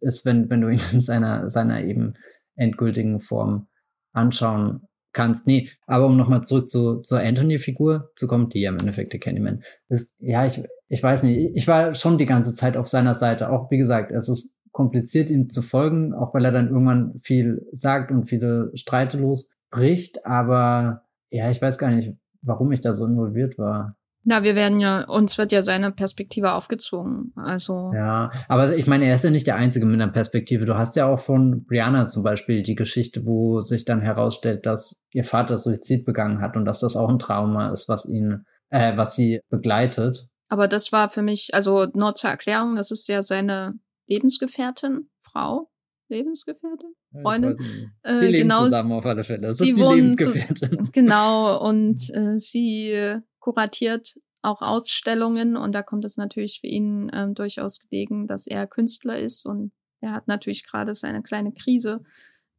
ist, 0.02 0.26
wenn, 0.26 0.50
wenn 0.50 0.62
du 0.62 0.70
ihn 0.70 0.82
in 0.92 1.02
seiner, 1.02 1.50
seiner 1.50 1.84
eben 1.84 2.16
endgültigen 2.56 3.20
Form 3.20 3.68
anschauen 4.14 4.89
kannst. 5.14 5.48
Nee, 5.48 5.70
aber 5.88 6.06
um 6.06 6.18
nochmal 6.18 6.44
zurück 6.44 6.70
zu, 6.70 7.02
zur 7.02 7.20
Anthony-Figur 7.20 8.12
zu 8.16 8.28
kommen, 8.28 8.50
die 8.50 8.62
ja 8.62 8.70
im 8.70 8.78
Endeffekt 8.78 9.14
der 9.14 9.20
Candyman 9.20 9.64
ist. 9.90 10.14
Ja, 10.20 10.46
ich, 10.46 10.64
ich 10.88 11.02
weiß 11.02 11.24
nicht, 11.24 11.52
ich 11.56 11.68
war 11.68 11.96
schon 11.96 12.18
die 12.18 12.26
ganze 12.26 12.54
Zeit 12.54 12.78
auf 12.78 12.88
seiner 12.88 13.16
Seite. 13.16 13.50
Auch 13.50 13.72
wie 13.72 13.78
gesagt, 13.78 14.12
es 14.12 14.30
ist 14.30 14.58
kompliziert, 14.72 15.30
ihm 15.30 15.50
zu 15.50 15.62
folgen, 15.62 16.14
auch 16.14 16.34
weil 16.34 16.46
er 16.46 16.52
dann 16.52 16.70
irgendwann 16.70 17.18
viel 17.20 17.68
sagt 17.72 18.12
und 18.12 18.30
viele 18.30 18.72
Streite 18.76 19.18
losbricht. 19.18 20.26
Aber 20.26 21.04
ja, 21.30 21.50
ich 21.50 21.62
weiß 21.62 21.78
gar 21.78 21.92
nicht, 21.92 22.14
warum 22.42 22.72
ich 22.72 22.82
da 22.82 22.94
so 22.94 23.06
involviert 23.06 23.58
war. 23.58 23.96
Na, 24.24 24.44
wir 24.44 24.56
werden 24.56 24.80
ja, 24.80 25.06
uns 25.06 25.38
wird 25.38 25.52
ja 25.52 25.64
seine 25.64 25.92
Perspektive 25.92 26.54
aufgezwungen. 26.54 27.32
Also. 27.36 27.92
Ja, 27.96 28.32
aber 28.48 28.76
ich 28.76 28.86
meine, 28.86 29.06
er 29.06 29.16
ist 29.16 29.24
ja 29.24 29.30
nicht 29.30 29.48
der 29.48 29.56
Einzige 29.56 29.86
mit 29.86 30.00
einer 30.00 30.12
Perspektive. 30.12 30.66
Du 30.66 30.76
hast 30.76 30.96
ja 30.96 31.08
auch 31.08 31.20
von 31.20 31.64
Brianna 31.66 32.06
zum 32.06 32.24
Beispiel 32.24 32.62
die 32.62 32.76
Geschichte, 32.76 33.26
wo 33.26 33.62
sich 33.62 33.86
dann 33.86 34.02
herausstellt, 34.02 34.66
dass 34.66 35.00
ihr 35.12 35.24
Vater 35.24 35.58
Suizid 35.58 36.06
begangen 36.06 36.42
hat 36.42 36.58
und 36.58 36.66
dass 36.66 36.80
das 36.80 36.96
auch 36.96 37.10
ein 37.10 37.20
Trauma 37.20 37.72
ist, 37.72 37.88
was 37.88 38.06
ihn, 38.06 38.46
äh, 38.70 38.98
was 38.98 39.16
sie 39.16 39.40
begleitet. 39.50 40.28
Aber 40.50 40.68
das 40.68 40.92
war 40.92 41.10
für 41.10 41.22
mich, 41.22 41.50
also 41.54 41.88
nur 41.94 42.16
zur 42.16 42.32
Erklärung, 42.32 42.76
das 42.76 42.92
ist 42.92 43.08
ja 43.08 43.22
seine 43.22 43.76
Lebensgefährtin, 44.08 45.10
Frau, 45.22 45.70
Lebensgefährtin, 46.10 46.94
Freundin. 47.22 47.58
Ja, 48.04 48.18
sie 48.18 48.26
äh, 48.26 48.30
leben 48.30 48.50
genau, 48.50 48.64
zusammen 48.66 48.92
auf 48.92 49.06
alle 49.06 49.24
Fälle. 49.24 49.42
Das 49.42 49.58
sie 49.58 49.72
ist 49.72 49.80
die 49.80 49.84
Lebensgefährtin. 49.84 50.86
Zu, 50.86 50.92
genau, 50.92 51.64
und 51.64 52.00
äh, 52.14 52.38
sie 52.38 53.22
kuratiert 53.50 54.20
auch 54.42 54.62
Ausstellungen 54.62 55.58
und 55.58 55.74
da 55.74 55.82
kommt 55.82 56.06
es 56.06 56.18
natürlich 56.18 56.62
für 56.62 56.68
ihn 56.68 57.12
ähm, 57.14 57.34
durchaus 57.34 57.80
gelegen, 57.80 58.28
dass 58.28 58.48
er 58.48 58.68
Künstler 58.68 59.20
ist 59.20 59.46
und 59.46 59.72
er 60.02 60.14
hat 60.14 60.28
natürlich 60.28 60.64
gerade 60.64 60.94
seine 60.94 61.22
kleine 61.24 61.52
Krise, 61.52 62.02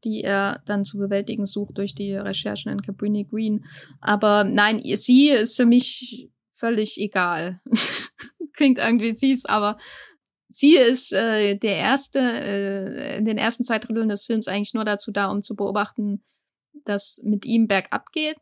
die 0.05 0.23
er 0.23 0.63
dann 0.67 0.85
zu 0.85 0.99
bewältigen 0.99 1.47
sucht 1.47 1.79
durch 1.79 1.95
die 1.95 2.15
Recherchen 2.15 2.73
in 2.73 2.83
Cabrini 2.83 3.25
Green. 3.25 3.65
Aber 4.01 4.45
nein, 4.45 4.83
sie 4.97 5.31
ist 5.31 5.57
für 5.57 5.65
mich 5.65 6.29
völlig 6.53 6.99
egal. 6.99 7.61
Klingt 8.53 8.79
irgendwie 8.79 9.15
fies, 9.15 9.47
aber 9.47 9.79
sie 10.49 10.77
ist 10.77 11.13
äh, 11.13 11.55
der 11.55 11.77
erste, 11.77 12.19
äh, 12.19 13.17
in 13.17 13.25
den 13.25 13.39
ersten 13.39 13.65
zwei 13.65 13.79
Dritteln 13.79 14.11
des 14.11 14.27
Films 14.27 14.49
eigentlich 14.49 14.75
nur 14.75 14.85
dazu 14.85 15.13
da, 15.13 15.31
um 15.31 15.41
zu 15.41 15.55
beobachten, 15.55 16.23
dass 16.85 17.23
mit 17.25 17.47
ihm 17.47 17.69
bergab 17.69 18.13
geht 18.13 18.37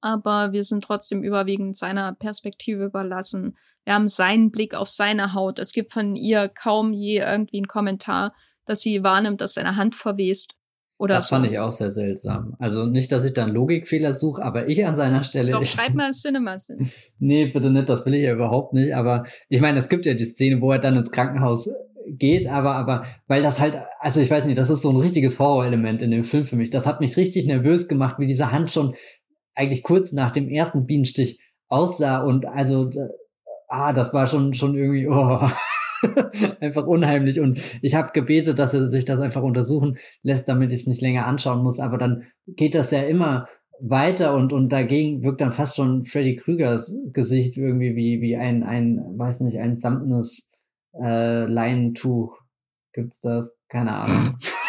aber 0.00 0.52
wir 0.52 0.64
sind 0.64 0.84
trotzdem 0.84 1.22
überwiegend 1.22 1.76
seiner 1.76 2.14
Perspektive 2.14 2.84
überlassen. 2.84 3.56
Wir 3.84 3.94
haben 3.94 4.08
seinen 4.08 4.50
Blick 4.50 4.74
auf 4.74 4.88
seine 4.88 5.34
Haut. 5.34 5.58
Es 5.58 5.72
gibt 5.72 5.92
von 5.92 6.16
ihr 6.16 6.48
kaum 6.48 6.92
je 6.92 7.18
irgendwie 7.18 7.58
einen 7.58 7.68
Kommentar, 7.68 8.34
dass 8.66 8.80
sie 8.80 9.02
wahrnimmt, 9.02 9.40
dass 9.40 9.54
seine 9.54 9.76
Hand 9.76 9.94
verwest. 9.94 10.54
Oder 10.98 11.14
das 11.14 11.28
so. 11.28 11.36
fand 11.36 11.50
ich 11.50 11.58
auch 11.58 11.70
sehr 11.70 11.90
seltsam. 11.90 12.56
Also 12.58 12.84
nicht, 12.84 13.10
dass 13.10 13.24
ich 13.24 13.32
da 13.32 13.44
einen 13.44 13.54
Logikfehler 13.54 14.12
suche, 14.12 14.42
aber 14.42 14.68
ich 14.68 14.84
an 14.84 14.94
seiner 14.94 15.24
Stelle. 15.24 15.52
Doch, 15.52 15.64
schreib 15.64 15.94
mal 15.94 16.12
CinemaSins. 16.12 16.94
nee, 17.18 17.46
bitte 17.46 17.70
nicht, 17.70 17.88
das 17.88 18.04
will 18.04 18.14
ich 18.14 18.22
ja 18.22 18.34
überhaupt 18.34 18.74
nicht. 18.74 18.94
Aber 18.94 19.24
ich 19.48 19.62
meine, 19.62 19.78
es 19.78 19.88
gibt 19.88 20.04
ja 20.04 20.12
die 20.12 20.26
Szene, 20.26 20.60
wo 20.60 20.70
er 20.72 20.78
dann 20.78 20.96
ins 20.96 21.10
Krankenhaus 21.10 21.70
geht, 22.06 22.46
aber, 22.48 22.74
aber, 22.74 23.04
weil 23.28 23.42
das 23.42 23.60
halt, 23.60 23.78
also 23.98 24.20
ich 24.20 24.30
weiß 24.30 24.44
nicht, 24.44 24.58
das 24.58 24.70
ist 24.70 24.82
so 24.82 24.90
ein 24.90 24.96
richtiges 24.96 25.38
Horrorelement 25.38 26.02
in 26.02 26.10
dem 26.10 26.24
Film 26.24 26.44
für 26.44 26.56
mich. 26.56 26.70
Das 26.70 26.86
hat 26.86 27.00
mich 27.00 27.16
richtig 27.16 27.46
nervös 27.46 27.88
gemacht, 27.88 28.16
wie 28.18 28.26
diese 28.26 28.52
Hand 28.52 28.70
schon 28.70 28.94
eigentlich 29.54 29.82
kurz 29.82 30.12
nach 30.12 30.30
dem 30.30 30.48
ersten 30.48 30.86
Bienenstich 30.86 31.40
aussah 31.68 32.22
und 32.22 32.46
also 32.46 32.90
ah, 33.68 33.92
das 33.92 34.12
war 34.12 34.26
schon 34.26 34.54
schon 34.54 34.76
irgendwie 34.76 35.08
oh, 35.08 35.40
einfach 36.60 36.86
unheimlich. 36.86 37.40
Und 37.40 37.60
ich 37.82 37.94
habe 37.94 38.12
gebetet, 38.12 38.58
dass 38.58 38.74
er 38.74 38.90
sich 38.90 39.04
das 39.04 39.20
einfach 39.20 39.42
untersuchen 39.42 39.98
lässt, 40.22 40.48
damit 40.48 40.72
ich 40.72 40.80
es 40.80 40.86
nicht 40.86 41.00
länger 41.00 41.26
anschauen 41.26 41.62
muss, 41.62 41.80
aber 41.80 41.98
dann 41.98 42.24
geht 42.46 42.74
das 42.74 42.90
ja 42.90 43.02
immer 43.02 43.48
weiter 43.82 44.34
und 44.34 44.52
und 44.52 44.70
dagegen 44.70 45.22
wirkt 45.22 45.40
dann 45.40 45.52
fast 45.52 45.76
schon 45.76 46.04
Freddy 46.04 46.36
Krügers 46.36 46.94
Gesicht 47.14 47.56
irgendwie 47.56 47.96
wie 47.96 48.20
wie 48.20 48.36
ein 48.36 48.62
ein 48.62 49.00
weiß 49.16 49.40
nicht 49.40 49.58
ein 49.58 49.74
samtnes 49.74 50.52
äh, 51.00 51.46
Leinentuch 51.46 52.38
gibt's 52.92 53.20
das? 53.20 53.56
Keine 53.68 53.92
Ahnung 53.92 54.36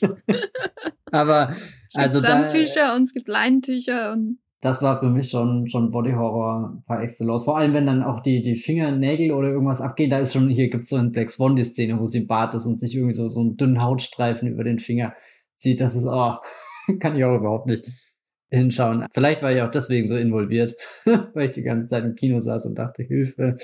Aber 1.12 1.50
es 1.86 1.94
gibt 1.94 2.06
also 2.06 2.18
Samttücher 2.18 2.88
da, 2.88 2.96
und 2.96 3.02
es 3.02 3.14
gibt 3.14 3.28
Leinentücher 3.28 4.12
und 4.12 4.38
das 4.60 4.80
war 4.82 4.98
für 4.98 5.10
mich 5.10 5.28
schon 5.28 5.68
schon 5.68 5.90
Body 5.90 6.12
Horror 6.12 6.82
par 6.86 7.02
excellence. 7.02 7.44
Vor 7.44 7.58
allem 7.58 7.74
wenn 7.74 7.86
dann 7.86 8.02
auch 8.02 8.20
die 8.20 8.40
die 8.42 8.56
Fingernägel 8.56 9.32
oder 9.32 9.48
irgendwas 9.48 9.82
abgehen, 9.82 10.08
da 10.08 10.18
ist 10.18 10.32
schon 10.32 10.48
hier 10.48 10.70
gibt's 10.70 10.88
so 10.88 10.96
in 10.96 11.12
Black 11.12 11.30
Swan 11.30 11.54
die 11.54 11.64
Szene, 11.64 12.00
wo 12.00 12.06
sie 12.06 12.20
im 12.20 12.26
Bart 12.26 12.54
ist 12.54 12.64
und 12.64 12.80
sich 12.80 12.94
irgendwie 12.96 13.12
so 13.12 13.28
so 13.28 13.40
einen 13.40 13.58
dünnen 13.58 13.82
Hautstreifen 13.82 14.48
über 14.48 14.64
den 14.64 14.78
Finger 14.78 15.14
zieht. 15.56 15.82
Das 15.82 15.94
ist 15.94 16.06
oh, 16.06 16.36
kann 16.98 17.14
ich 17.14 17.24
auch 17.24 17.36
überhaupt 17.36 17.66
nicht 17.66 17.84
hinschauen. 18.50 19.06
Vielleicht 19.12 19.42
war 19.42 19.52
ich 19.52 19.60
auch 19.60 19.70
deswegen 19.70 20.06
so 20.06 20.16
involviert, 20.16 20.74
weil 21.34 21.44
ich 21.44 21.52
die 21.52 21.62
ganze 21.62 21.88
Zeit 21.88 22.04
im 22.04 22.14
Kino 22.14 22.40
saß 22.40 22.64
und 22.64 22.76
dachte, 22.76 23.02
Hilfe, 23.02 23.58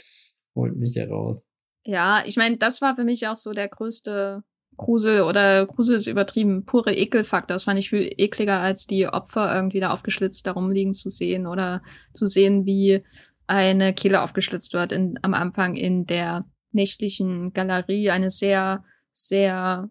holt 0.55 0.77
mich 0.77 0.97
heraus. 0.97 1.49
Ja, 1.85 2.23
ich 2.27 2.37
meine, 2.37 2.59
das 2.59 2.83
war 2.83 2.95
für 2.95 3.05
mich 3.05 3.27
auch 3.27 3.37
so 3.37 3.53
der 3.53 3.69
größte 3.69 4.43
Grusel 4.81 5.23
oder 5.23 5.67
Grusel 5.67 5.97
ist 5.97 6.07
übertrieben, 6.07 6.65
pure 6.65 6.95
Ekelfaktor. 6.95 7.55
Das 7.55 7.65
fand 7.65 7.79
ich 7.79 7.91
viel 7.91 8.11
ekliger, 8.17 8.61
als 8.61 8.87
die 8.87 9.07
Opfer 9.07 9.55
irgendwie 9.55 9.79
da 9.79 9.91
aufgeschlitzt 9.91 10.47
darum 10.47 10.71
liegen 10.71 10.95
zu 10.95 11.11
sehen 11.11 11.47
oder 11.47 11.83
zu 12.15 12.27
sehen, 12.27 12.65
wie 12.65 13.03
eine 13.47 13.93
Kehle 13.93 14.23
aufgeschlitzt 14.23 14.73
wird 14.73 14.93
in, 14.93 15.19
am 15.21 15.35
Anfang 15.35 15.77
in 15.77 16.07
der 16.07 16.47
nächtlichen 16.73 17.53
Galerie. 17.53 18.11
Eine 18.11 18.31
sehr, 18.31 18.83
sehr 19.13 19.91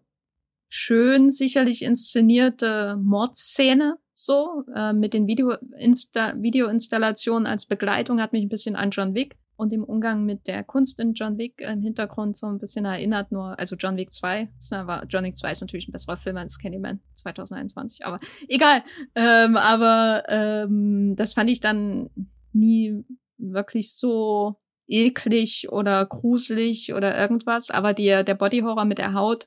schön 0.68 1.30
sicherlich 1.30 1.82
inszenierte 1.82 2.96
Mordszene 3.00 3.96
so 4.12 4.64
äh, 4.74 4.92
mit 4.92 5.14
den 5.14 5.28
Video-Insta 5.28 6.34
Videoinstallationen 6.36 7.46
als 7.46 7.64
Begleitung 7.64 8.20
hat 8.20 8.32
mich 8.32 8.42
ein 8.42 8.48
bisschen 8.48 8.74
an 8.74 8.90
John 8.90 9.14
Wick 9.14 9.36
und 9.60 9.74
im 9.74 9.84
Umgang 9.84 10.24
mit 10.24 10.46
der 10.46 10.64
Kunst 10.64 10.98
in 10.98 11.12
John 11.12 11.36
Wick 11.36 11.60
im 11.60 11.82
Hintergrund 11.82 12.34
so 12.34 12.46
ein 12.46 12.58
bisschen 12.58 12.86
erinnert, 12.86 13.30
nur, 13.30 13.58
also 13.58 13.76
John 13.76 13.98
Wick 13.98 14.10
2, 14.10 14.48
aber 14.72 15.04
John 15.06 15.24
Wick 15.24 15.36
2 15.36 15.52
ist 15.52 15.60
natürlich 15.60 15.86
ein 15.86 15.92
besserer 15.92 16.16
Film 16.16 16.38
als 16.38 16.58
Candyman 16.58 17.00
2021, 17.12 18.06
aber 18.06 18.16
egal. 18.48 18.82
Ähm, 19.14 19.58
aber 19.58 20.24
ähm, 20.28 21.14
das 21.14 21.34
fand 21.34 21.50
ich 21.50 21.60
dann 21.60 22.08
nie 22.54 23.04
wirklich 23.36 23.94
so 23.94 24.56
eklig 24.88 25.68
oder 25.70 26.06
gruselig 26.06 26.94
oder 26.94 27.16
irgendwas, 27.16 27.70
aber 27.70 27.92
die, 27.92 28.06
der 28.06 28.34
Body 28.34 28.60
Horror 28.60 28.86
mit 28.86 28.96
der 28.96 29.12
Haut, 29.12 29.46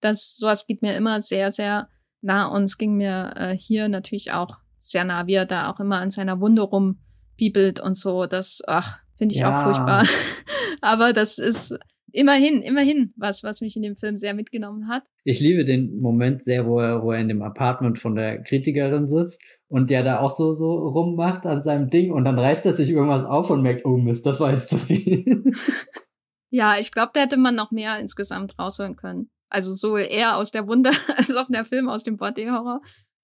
das 0.00 0.36
sowas 0.36 0.66
geht 0.66 0.80
mir 0.80 0.96
immer 0.96 1.20
sehr, 1.20 1.50
sehr 1.50 1.90
nah 2.22 2.46
und 2.46 2.64
es 2.64 2.78
ging 2.78 2.96
mir 2.96 3.34
äh, 3.36 3.58
hier 3.58 3.88
natürlich 3.88 4.32
auch 4.32 4.56
sehr 4.78 5.04
nah, 5.04 5.26
wie 5.26 5.34
er 5.34 5.44
da 5.44 5.70
auch 5.70 5.80
immer 5.80 5.98
an 5.98 6.08
seiner 6.08 6.40
Wunde 6.40 6.62
rumbibelt 6.62 7.78
und 7.78 7.94
so. 7.94 8.24
Das, 8.24 8.62
ach, 8.66 9.00
finde 9.20 9.34
ich 9.34 9.42
ja. 9.42 9.54
auch 9.54 9.64
furchtbar. 9.64 10.06
Aber 10.80 11.12
das 11.12 11.38
ist 11.38 11.78
immerhin, 12.10 12.62
immerhin 12.62 13.12
was, 13.16 13.44
was 13.44 13.60
mich 13.60 13.76
in 13.76 13.82
dem 13.82 13.96
Film 13.96 14.16
sehr 14.16 14.32
mitgenommen 14.32 14.88
hat. 14.88 15.02
Ich 15.24 15.40
liebe 15.40 15.64
den 15.64 16.00
Moment 16.00 16.42
sehr, 16.42 16.66
wo 16.66 16.80
er, 16.80 17.02
wo 17.02 17.12
er 17.12 17.20
in 17.20 17.28
dem 17.28 17.42
Apartment 17.42 17.98
von 17.98 18.14
der 18.14 18.42
Kritikerin 18.42 19.08
sitzt 19.08 19.42
und 19.68 19.90
der 19.90 20.02
da 20.02 20.20
auch 20.20 20.30
so, 20.30 20.54
so 20.54 20.88
rummacht 20.88 21.44
an 21.44 21.60
seinem 21.60 21.90
Ding 21.90 22.12
und 22.12 22.24
dann 22.24 22.38
reißt 22.38 22.64
er 22.64 22.72
sich 22.72 22.88
irgendwas 22.88 23.26
auf 23.26 23.50
und 23.50 23.60
merkt, 23.60 23.84
oh 23.84 23.98
Mist, 23.98 24.24
das 24.24 24.40
war 24.40 24.52
jetzt 24.52 24.70
zu 24.70 24.78
viel. 24.78 25.52
ja, 26.50 26.78
ich 26.78 26.90
glaube, 26.92 27.10
da 27.12 27.20
hätte 27.20 27.36
man 27.36 27.54
noch 27.54 27.72
mehr 27.72 27.98
insgesamt 27.98 28.58
rausholen 28.58 28.96
können. 28.96 29.28
Also 29.50 29.74
so 29.74 29.98
eher 29.98 30.38
aus 30.38 30.50
der 30.50 30.66
Wunde 30.66 30.92
als 31.16 31.36
auch 31.36 31.48
der 31.50 31.64
Film 31.64 31.90
aus 31.90 32.04
dem 32.04 32.16
Body-Horror. 32.16 32.80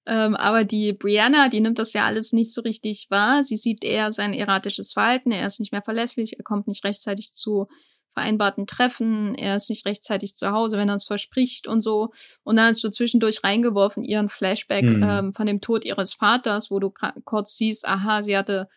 Ähm, 0.07 0.37
aber 0.37 0.65
die 0.65 0.93
Brianna, 0.93 1.49
die 1.49 1.61
nimmt 1.61 1.79
das 1.79 1.93
ja 1.93 2.07
alles 2.07 2.33
nicht 2.33 2.53
so 2.53 2.61
richtig 2.61 3.07
wahr. 3.11 3.43
Sie 3.43 3.57
sieht 3.57 3.85
eher 3.85 4.13
sein 4.13 4.35
erratisches 4.35 4.93
Verhalten. 4.93 5.33
Er 5.33 5.47
ist 5.47 5.59
nicht 5.59 5.73
mehr 5.73 5.83
verlässlich. 5.83 6.39
Er 6.39 6.45
kommt 6.45 6.69
nicht 6.69 6.85
rechtzeitig 6.85 7.35
zu 7.35 7.67
vereinbarten 8.17 8.67
Treffen. 8.67 9.35
Er 9.35 9.57
ist 9.57 9.69
nicht 9.69 9.85
rechtzeitig 9.85 10.37
zu 10.37 10.51
Hause, 10.51 10.79
wenn 10.79 10.89
er 10.89 10.95
es 10.95 11.05
verspricht 11.05 11.67
und 11.67 11.83
so. 11.83 12.13
Und 12.45 12.57
dann 12.57 12.69
hast 12.69 12.83
du 12.83 12.89
zwischendurch 12.89 13.45
reingeworfen 13.45 14.05
ihren 14.05 14.29
Flashback 14.29 14.85
mhm. 14.85 15.03
ähm, 15.03 15.35
von 15.35 15.47
dem 15.47 15.61
Tod 15.61 15.85
ihres 15.85 16.15
Vaters, 16.15 16.71
wo 16.71 16.79
du 16.79 16.93
kurz 17.25 17.57
siehst, 17.57 17.87
aha, 17.87 18.23
sie 18.23 18.37
hatte, 18.37 18.69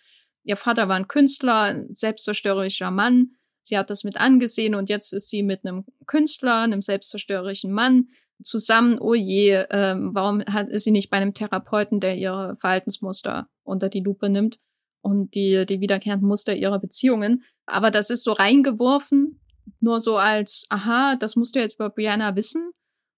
ihr 0.43 0.57
Vater 0.57 0.89
war 0.89 0.97
ein 0.97 1.07
Künstler, 1.07 1.61
ein 1.61 1.93
selbstzerstörrischer 1.93 2.91
Mann. 2.91 3.35
Sie 3.61 3.77
hat 3.77 3.89
das 3.89 4.03
mit 4.03 4.17
angesehen 4.17 4.73
und 4.75 4.89
jetzt 4.89 5.13
ist 5.13 5.29
sie 5.29 5.43
mit 5.43 5.63
einem 5.63 5.85
Künstler, 6.05 6.61
einem 6.61 6.81
selbstzerstörerischen 6.81 7.71
Mann 7.71 8.07
zusammen, 8.41 8.99
oh 8.99 9.13
je, 9.13 9.65
ähm, 9.69 10.11
warum 10.13 10.41
hat, 10.45 10.69
ist 10.69 10.83
sie 10.83 10.91
nicht 10.91 11.09
bei 11.09 11.17
einem 11.17 11.33
Therapeuten, 11.33 11.99
der 11.99 12.17
ihre 12.17 12.55
Verhaltensmuster 12.57 13.47
unter 13.63 13.89
die 13.89 14.01
Lupe 14.01 14.29
nimmt 14.29 14.59
und 15.01 15.35
die, 15.35 15.65
die 15.65 15.81
wiederkehrenden 15.81 16.27
Muster 16.27 16.55
ihrer 16.55 16.79
Beziehungen. 16.79 17.43
Aber 17.65 17.91
das 17.91 18.09
ist 18.09 18.23
so 18.23 18.31
reingeworfen, 18.31 19.39
nur 19.79 19.99
so 19.99 20.17
als, 20.17 20.65
aha, 20.69 21.15
das 21.15 21.35
musst 21.35 21.55
du 21.55 21.59
jetzt 21.59 21.75
über 21.75 21.89
Brianna 21.89 22.35
wissen. 22.35 22.71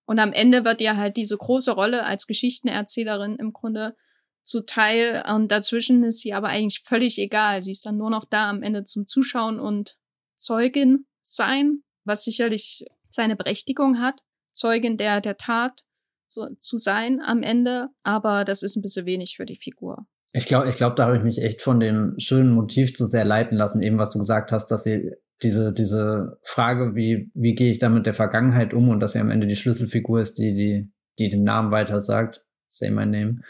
Und 0.06 0.20
am 0.20 0.34
Ende 0.34 0.66
wird 0.66 0.82
ihr 0.82 0.98
halt 0.98 1.18
diese 1.18 1.38
große 1.38 1.72
Rolle 1.72 2.04
als 2.04 2.28
Geschichtenerzählerin 2.28 3.38
im 3.38 3.54
Grunde 3.54 3.96
zuteil. 4.44 5.24
Und 5.34 5.52
dazwischen 5.52 6.04
ist 6.04 6.20
sie 6.20 6.34
aber 6.34 6.50
eigentlich 6.50 6.84
völlig 6.86 7.18
egal. 7.18 7.62
Sie 7.62 7.72
ist 7.72 7.86
dann 7.86 7.98
nur 7.98 8.10
noch 8.10 8.26
da 8.26 8.50
am 8.50 8.64
Ende 8.64 8.84
zum 8.84 9.08
Zuschauen 9.08 9.60
und 9.60 9.98
Zeugin 10.36 11.06
sein, 11.24 11.84
was 12.04 12.24
sicherlich 12.24 12.86
seine 13.10 13.36
Berechtigung 13.36 14.00
hat. 14.00 14.22
Zeugin 14.54 14.98
der, 14.98 15.22
der 15.22 15.38
Tat 15.38 15.84
so, 16.28 16.48
zu 16.60 16.78
sein 16.78 17.20
am 17.26 17.44
Ende, 17.44 17.90
aber 18.04 18.46
das 18.46 18.64
ist 18.64 18.76
ein 18.76 18.82
bisschen 18.82 19.06
wenig 19.06 19.36
für 19.38 19.46
die 19.46 19.58
Figur. 19.58 20.06
Ich 20.34 20.46
glaube, 20.46 20.70
ich 20.70 20.78
glaube, 20.78 20.96
da 20.96 21.06
habe 21.06 21.18
ich 21.18 21.24
mich 21.24 21.42
echt 21.42 21.62
von 21.62 21.80
dem 21.80 22.16
schönen 22.18 22.54
Motiv 22.54 22.96
zu 22.96 23.06
sehr 23.06 23.26
leiten 23.26 23.58
lassen, 23.58 23.82
eben 23.82 23.98
was 23.98 24.12
du 24.12 24.20
gesagt 24.20 24.52
hast, 24.52 24.68
dass 24.68 24.84
sie 24.84 25.12
diese, 25.44 25.74
diese 25.74 26.38
Frage, 26.44 26.96
wie, 26.96 27.32
wie 27.34 27.56
gehe 27.56 27.72
ich 27.72 27.80
da 27.80 27.90
mit 27.90 28.06
der 28.06 28.14
Vergangenheit 28.14 28.74
um 28.74 28.90
und 28.90 29.00
dass 29.00 29.14
sie 29.14 29.20
am 29.20 29.32
Ende 29.32 29.48
die 29.48 29.56
Schlüsselfigur 29.56 30.22
ist, 30.22 30.38
die, 30.38 30.54
die, 30.54 30.92
die 31.20 31.30
den 31.30 31.44
Namen 31.44 31.72
weiter 31.72 32.00
sagt, 32.00 32.44
say 32.68 32.92
my 32.92 33.06
name. 33.06 33.42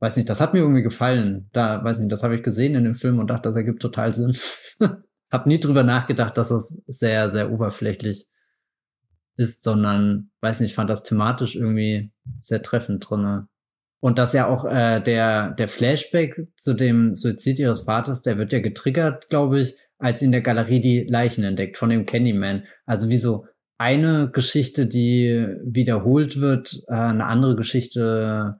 Weiß 0.00 0.16
nicht, 0.16 0.28
das 0.28 0.40
hat 0.40 0.54
mir 0.54 0.60
irgendwie 0.60 0.82
gefallen. 0.82 1.50
Da, 1.52 1.82
weiß 1.84 1.98
nicht, 1.98 2.10
das 2.10 2.22
habe 2.22 2.36
ich 2.36 2.42
gesehen 2.42 2.74
in 2.74 2.84
dem 2.84 2.94
Film 2.94 3.18
und 3.18 3.28
dachte, 3.28 3.48
das 3.48 3.56
ergibt 3.56 3.82
total 3.82 4.14
Sinn. 4.14 4.36
hab 5.30 5.46
nie 5.46 5.60
drüber 5.60 5.82
nachgedacht, 5.82 6.36
dass 6.36 6.48
das 6.48 6.82
sehr, 6.86 7.30
sehr 7.30 7.52
oberflächlich 7.52 8.26
ist, 9.38 9.62
sondern, 9.62 10.30
weiß 10.40 10.60
nicht, 10.60 10.74
fand 10.74 10.90
das 10.90 11.04
thematisch 11.04 11.54
irgendwie 11.54 12.10
sehr 12.38 12.60
treffend 12.60 13.08
drinne. 13.08 13.48
Und 14.00 14.18
dass 14.18 14.32
ja 14.32 14.46
auch 14.46 14.64
äh, 14.64 15.00
der, 15.00 15.52
der 15.52 15.68
Flashback 15.68 16.48
zu 16.56 16.74
dem 16.74 17.14
Suizid 17.14 17.58
ihres 17.58 17.82
Vaters, 17.82 18.22
der 18.22 18.38
wird 18.38 18.52
ja 18.52 18.60
getriggert, 18.60 19.28
glaube 19.28 19.60
ich, 19.60 19.76
als 19.98 20.22
in 20.22 20.32
der 20.32 20.40
Galerie 20.40 20.80
die 20.80 21.04
Leichen 21.04 21.42
entdeckt 21.44 21.78
von 21.78 21.90
dem 21.90 22.06
Candyman. 22.06 22.64
Also 22.84 23.08
wie 23.08 23.16
so 23.16 23.46
eine 23.78 24.30
Geschichte, 24.30 24.86
die 24.86 25.46
wiederholt 25.64 26.40
wird, 26.40 26.82
äh, 26.88 26.94
eine 26.94 27.26
andere 27.26 27.56
Geschichte 27.56 28.58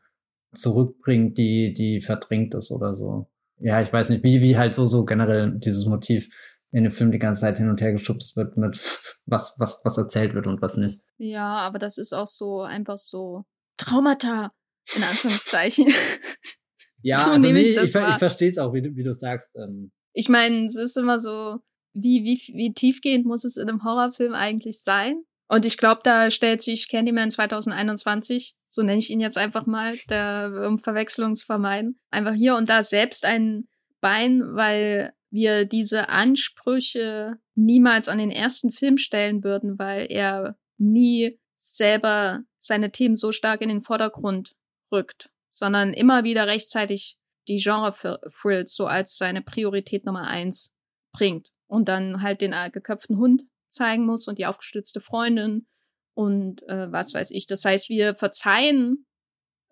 zurückbringt, 0.53 1.39
die, 1.39 1.73
die 1.73 2.01
verdrängt 2.01 2.55
ist 2.55 2.71
oder 2.71 2.95
so. 2.95 3.29
Ja, 3.61 3.81
ich 3.81 3.93
weiß 3.93 4.11
nicht, 4.11 4.23
wie, 4.23 4.41
wie 4.41 4.57
halt 4.57 4.75
so, 4.75 4.87
so 4.87 5.05
generell 5.05 5.53
dieses 5.57 5.87
Motiv 5.87 6.31
in 6.71 6.85
dem 6.85 6.93
Film 6.93 7.11
die 7.11 7.19
ganze 7.19 7.43
Zeit 7.43 7.59
hin 7.59 7.69
und 7.69 7.81
her 7.81 7.93
geschubst 7.93 8.37
wird 8.37 8.57
mit 8.57 8.79
was, 9.27 9.57
was, 9.59 9.81
was 9.85 9.97
erzählt 9.97 10.35
wird 10.35 10.47
und 10.47 10.61
was 10.61 10.77
nicht. 10.77 11.01
Ja, 11.17 11.59
aber 11.59 11.79
das 11.79 11.99
ist 11.99 12.13
auch 12.13 12.27
so 12.27 12.63
einfach 12.63 12.99
so 12.99 13.45
Traumata, 13.77 14.53
in 14.95 15.03
Anführungszeichen. 15.03 15.87
ja, 17.03 17.25
so 17.25 17.31
also 17.31 17.47
nee, 17.51 17.61
ich, 17.61 17.77
ich, 17.77 17.95
ich 17.95 18.19
verstehe 18.19 18.51
es 18.51 18.59
auch, 18.59 18.75
wie, 18.75 18.97
wie 18.97 19.05
du 19.05 19.15
sagst. 19.15 19.57
Ähm. 19.57 19.93
Ich 20.13 20.29
meine, 20.29 20.67
es 20.67 20.77
ist 20.77 20.97
immer 20.97 21.19
so, 21.19 21.59
wie, 21.95 22.25
wie, 22.25 22.55
wie 22.55 22.73
tiefgehend 22.73 23.27
muss 23.27 23.45
es 23.45 23.57
in 23.57 23.69
einem 23.69 23.85
Horrorfilm 23.85 24.35
eigentlich 24.35 24.83
sein? 24.83 25.23
Und 25.51 25.65
ich 25.65 25.79
glaube, 25.79 26.03
da 26.05 26.31
stellt 26.31 26.61
sich 26.61 26.89
Candyman 26.89 27.31
2021, 27.31 28.55
so 28.69 28.83
nenne 28.83 28.99
ich 28.99 29.09
ihn 29.09 29.21
jetzt 29.21 29.39
einfach 29.39 29.65
mal, 29.65 29.97
der, 30.11 30.67
um 30.69 30.79
Verwechslung 30.79 31.35
zu 31.37 31.47
vermeiden, 31.47 31.99
einfach 32.11 32.35
hier 32.35 32.57
und 32.57 32.69
da 32.69 32.83
selbst 32.83 33.25
ein 33.25 33.67
Bein, 34.01 34.43
weil 34.55 35.15
wir 35.31 35.65
diese 35.65 36.09
Ansprüche 36.09 37.39
niemals 37.55 38.09
an 38.09 38.19
den 38.19 38.31
ersten 38.31 38.73
Film 38.73 38.99
stellen 38.99 39.45
würden, 39.45 39.79
weil 39.79 40.07
er 40.11 40.57
nie 40.79 41.39
selber 41.55 42.43
seine 42.59 42.93
Themen 42.93 43.17
so 43.17 43.33
stark 43.33 43.61
in 43.61 43.69
den 43.69 43.83
Vordergrund 43.83 44.55
rückt, 44.93 45.31
sondern 45.51 45.93
immer 45.93 46.25
wieder 46.25 46.47
rechtzeitig 46.47 47.19
die 47.49 47.57
Genre-Thrills 47.57 48.75
so 48.75 48.87
als 48.87 49.17
seine 49.17 49.43
Priorität 49.43 50.05
Nummer 50.05 50.27
eins 50.27 50.73
bringt 51.13 51.51
und 51.67 51.89
dann 51.89 52.23
halt 52.23 52.41
den 52.41 52.53
äh, 52.53 52.71
geköpften 52.71 53.19
Hund 53.19 53.45
zeigen 53.69 54.07
muss 54.07 54.29
und 54.29 54.39
die 54.39 54.47
aufgestützte 54.47 55.01
Freundin 55.01 55.67
und 56.15 56.67
äh, 56.69 56.91
was 56.91 57.15
weiß 57.15 57.31
ich. 57.31 57.47
Das 57.47 57.65
heißt, 57.65 57.89
wir 57.89 58.15
verzeihen 58.15 59.07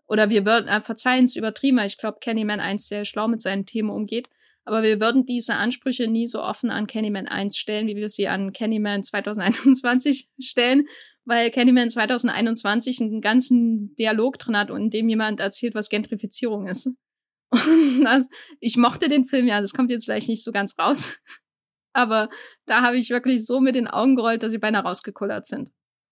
oder 0.07 0.29
wir 0.29 0.45
würden 0.45 0.69
äh, 0.69 0.81
verzeihen 0.81 1.25
es 1.25 1.37
übertrieben, 1.37 1.79
weil 1.79 1.87
ich 1.87 1.99
glaube, 1.99 2.19
Candyman 2.21 2.61
1 2.61 2.89
sehr 2.89 3.05
schlau 3.05 3.29
mit 3.29 3.41
seinen 3.41 3.67
Themen 3.67 3.91
umgeht, 3.91 4.29
aber 4.67 4.83
wir 4.83 5.01
würden 5.01 5.25
diese 5.25 5.55
Ansprüche 5.55 6.09
nie 6.09 6.27
so 6.27 6.43
offen 6.43 6.71
an 6.71 6.89
Candyman 6.89 7.29
1 7.29 7.57
stellen, 7.57 7.87
wie 7.87 7.95
wir 7.95 8.09
sie 8.09 8.27
an 8.27 8.53
Candyman 8.53 9.05
2021 9.05 10.29
stellen, 10.41 10.87
weil 11.25 11.53
Candyman 11.53 11.89
2021 11.89 13.01
einen 13.01 13.21
ganzen 13.21 13.95
Dialog 13.95 14.39
drin 14.41 14.57
hat, 14.57 14.71
in 14.71 14.91
dem 14.91 15.09
jemand 15.09 15.39
erzählt, 15.39 15.77
was 15.77 15.89
Gentrifizierung 15.89 16.67
ist. 16.67 16.87
Und 17.51 18.05
das, 18.05 18.29
ich 18.59 18.77
mochte 18.77 19.09
den 19.09 19.27
Film 19.27 19.47
ja, 19.47 19.61
das 19.61 19.73
kommt 19.73 19.93
jetzt 19.93 20.05
vielleicht 20.05 20.29
nicht 20.29 20.43
so 20.43 20.51
ganz 20.51 20.77
raus. 20.79 21.19
Aber 21.93 22.29
da 22.67 22.83
habe 22.83 22.99
ich 22.99 23.09
wirklich 23.09 23.47
so 23.47 23.61
mit 23.61 23.77
den 23.77 23.87
Augen 23.87 24.17
gerollt, 24.17 24.43
dass 24.43 24.51
sie 24.51 24.59
beinahe 24.59 24.83
rausgekullert 24.83 25.47
sind. 25.47 25.71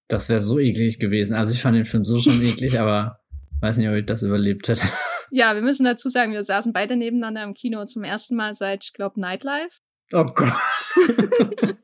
Das 0.09 0.29
wäre 0.29 0.41
so 0.41 0.59
eklig 0.61 0.99
gewesen. 1.01 1.35
Also 1.35 1.53
ich 1.53 1.61
fand 1.61 1.77
den 1.77 1.85
Film 1.85 2.05
so 2.05 2.21
schon 2.21 2.41
eklig, 2.41 2.79
aber 2.79 3.19
weiß 3.61 3.77
nicht, 3.79 3.89
ob 3.89 3.95
ich 3.95 4.07
das 4.07 4.23
überlebt 4.23 4.69
hätte. 4.69 4.87
Ja, 5.31 5.55
wir 5.55 5.63
müssen 5.63 5.85
dazu 5.85 6.09
sagen, 6.09 6.33
wir 6.33 6.45
saßen 6.45 6.73
beide 6.73 6.97
nebeneinander 6.97 7.43
im 7.43 7.55
Kino 7.55 7.85
zum 7.87 8.05
ersten 8.05 8.37
Mal 8.37 8.55
seit, 8.55 8.85
ich 8.85 8.93
glaube, 8.93 9.21
Nightlife. 9.21 9.81
Oh 10.13 10.27
Gott. 10.27 10.53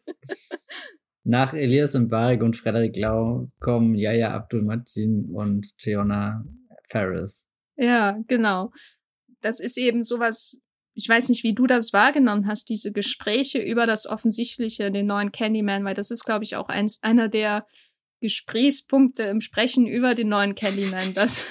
Nach 1.24 1.52
Elias 1.52 1.94
Mbarek 1.94 2.42
und 2.42 2.56
Frederik 2.56 2.96
Lau 2.96 3.50
kommen 3.58 3.94
Yaya 3.94 4.32
Abdul 4.34 4.62
Matin 4.62 5.30
und 5.32 5.76
Theona 5.78 6.44
Ferris. 6.90 7.48
Ja, 7.76 8.18
genau. 8.26 8.72
Das 9.40 9.58
ist 9.58 9.76
eben 9.78 10.02
sowas, 10.02 10.56
ich 10.94 11.08
weiß 11.08 11.28
nicht, 11.28 11.42
wie 11.42 11.54
du 11.54 11.66
das 11.66 11.92
wahrgenommen 11.92 12.46
hast, 12.46 12.68
diese 12.68 12.92
Gespräche 12.92 13.58
über 13.58 13.86
das 13.86 14.06
Offensichtliche, 14.06 14.90
den 14.90 15.06
neuen 15.06 15.32
Candyman, 15.32 15.84
weil 15.84 15.94
das 15.94 16.10
ist, 16.10 16.24
glaube 16.24 16.44
ich, 16.44 16.56
auch 16.56 16.68
eins, 16.68 17.02
einer 17.02 17.28
der 17.28 17.66
Gesprächspunkte 18.20 19.24
im 19.24 19.40
Sprechen 19.40 19.86
über 19.86 20.14
den 20.14 20.28
neuen 20.28 20.54
Candyman, 20.54 21.12
dass 21.14 21.46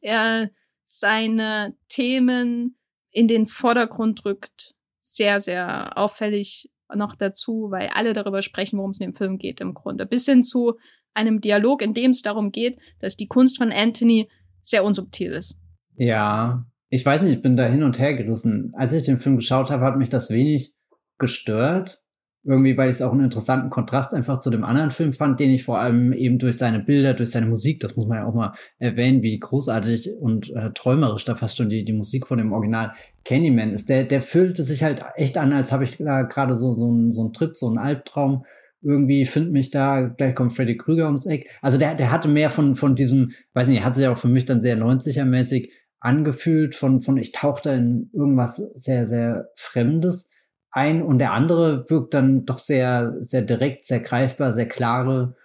er 0.00 0.50
seine 0.84 1.76
Themen 1.88 2.76
in 3.10 3.28
den 3.28 3.46
Vordergrund 3.46 4.24
rückt. 4.24 4.74
Sehr, 5.00 5.40
sehr 5.40 5.98
auffällig 5.98 6.70
noch 6.94 7.16
dazu, 7.16 7.68
weil 7.70 7.88
alle 7.88 8.12
darüber 8.12 8.42
sprechen, 8.42 8.78
worum 8.78 8.92
es 8.92 9.00
in 9.00 9.10
dem 9.10 9.14
Film 9.14 9.38
geht 9.38 9.60
im 9.60 9.74
Grunde. 9.74 10.06
Bis 10.06 10.26
hin 10.26 10.42
zu 10.42 10.78
einem 11.14 11.40
Dialog, 11.40 11.82
in 11.82 11.94
dem 11.94 12.12
es 12.12 12.22
darum 12.22 12.52
geht, 12.52 12.78
dass 13.00 13.16
die 13.16 13.26
Kunst 13.26 13.58
von 13.58 13.72
Anthony 13.72 14.28
sehr 14.62 14.84
unsubtil 14.84 15.32
ist. 15.32 15.56
Ja, 15.96 16.66
ich 16.88 17.04
weiß 17.04 17.22
nicht, 17.22 17.36
ich 17.36 17.42
bin 17.42 17.56
da 17.56 17.66
hin 17.66 17.82
und 17.82 17.98
her 17.98 18.14
gerissen. 18.14 18.72
Als 18.76 18.92
ich 18.92 19.04
den 19.04 19.18
Film 19.18 19.36
geschaut 19.36 19.70
habe, 19.70 19.84
hat 19.84 19.96
mich 19.96 20.10
das 20.10 20.30
wenig 20.30 20.74
gestört 21.18 22.01
irgendwie, 22.44 22.76
weil 22.76 22.90
ich 22.90 22.96
es 22.96 23.02
auch 23.02 23.12
einen 23.12 23.24
interessanten 23.24 23.70
Kontrast 23.70 24.14
einfach 24.14 24.40
zu 24.40 24.50
dem 24.50 24.64
anderen 24.64 24.90
Film 24.90 25.12
fand, 25.12 25.38
den 25.38 25.50
ich 25.50 25.64
vor 25.64 25.78
allem 25.78 26.12
eben 26.12 26.38
durch 26.38 26.58
seine 26.58 26.80
Bilder, 26.80 27.14
durch 27.14 27.30
seine 27.30 27.46
Musik, 27.46 27.80
das 27.80 27.94
muss 27.96 28.06
man 28.06 28.18
ja 28.18 28.26
auch 28.26 28.34
mal 28.34 28.54
erwähnen, 28.78 29.22
wie 29.22 29.38
großartig 29.38 30.10
und 30.18 30.50
äh, 30.50 30.70
träumerisch 30.74 31.24
da 31.24 31.36
fast 31.36 31.56
schon 31.56 31.70
die, 31.70 31.84
die 31.84 31.92
Musik 31.92 32.26
von 32.26 32.38
dem 32.38 32.52
Original 32.52 32.92
Candyman 33.24 33.72
ist. 33.72 33.88
Der, 33.88 34.04
der 34.04 34.20
fühlte 34.20 34.64
sich 34.64 34.82
halt 34.82 35.04
echt 35.14 35.38
an, 35.38 35.52
als 35.52 35.70
habe 35.70 35.84
ich 35.84 35.98
da 35.98 36.22
gerade 36.22 36.56
so, 36.56 36.74
so, 36.74 37.10
so 37.10 37.22
einen 37.22 37.32
Trip, 37.32 37.54
so 37.54 37.68
einen 37.68 37.78
Albtraum 37.78 38.44
irgendwie 38.84 39.24
find 39.24 39.52
mich 39.52 39.70
da, 39.70 40.02
gleich 40.08 40.34
kommt 40.34 40.54
Freddy 40.54 40.76
Krüger 40.76 41.06
ums 41.06 41.26
Eck. 41.26 41.48
Also 41.60 41.78
der, 41.78 41.94
der 41.94 42.10
hatte 42.10 42.26
mehr 42.26 42.50
von, 42.50 42.74
von 42.74 42.96
diesem, 42.96 43.32
weiß 43.54 43.68
nicht, 43.68 43.84
hat 43.84 43.94
sich 43.94 44.08
auch 44.08 44.18
für 44.18 44.28
mich 44.28 44.44
dann 44.44 44.60
sehr 44.60 44.76
90er-mäßig 44.76 45.70
angefühlt, 46.00 46.74
von, 46.74 47.00
von 47.00 47.16
ich 47.16 47.30
tauchte 47.30 47.70
in 47.70 48.10
irgendwas 48.12 48.56
sehr, 48.56 49.06
sehr 49.06 49.50
Fremdes 49.54 50.31
ein 50.72 51.02
und 51.02 51.18
der 51.18 51.32
andere 51.32 51.88
wirkt 51.88 52.14
dann 52.14 52.44
doch 52.46 52.58
sehr, 52.58 53.16
sehr 53.20 53.42
direkt, 53.42 53.84
sehr 53.84 54.00
greifbar, 54.00 54.54
sehr 54.54 54.68
klare 54.68 55.36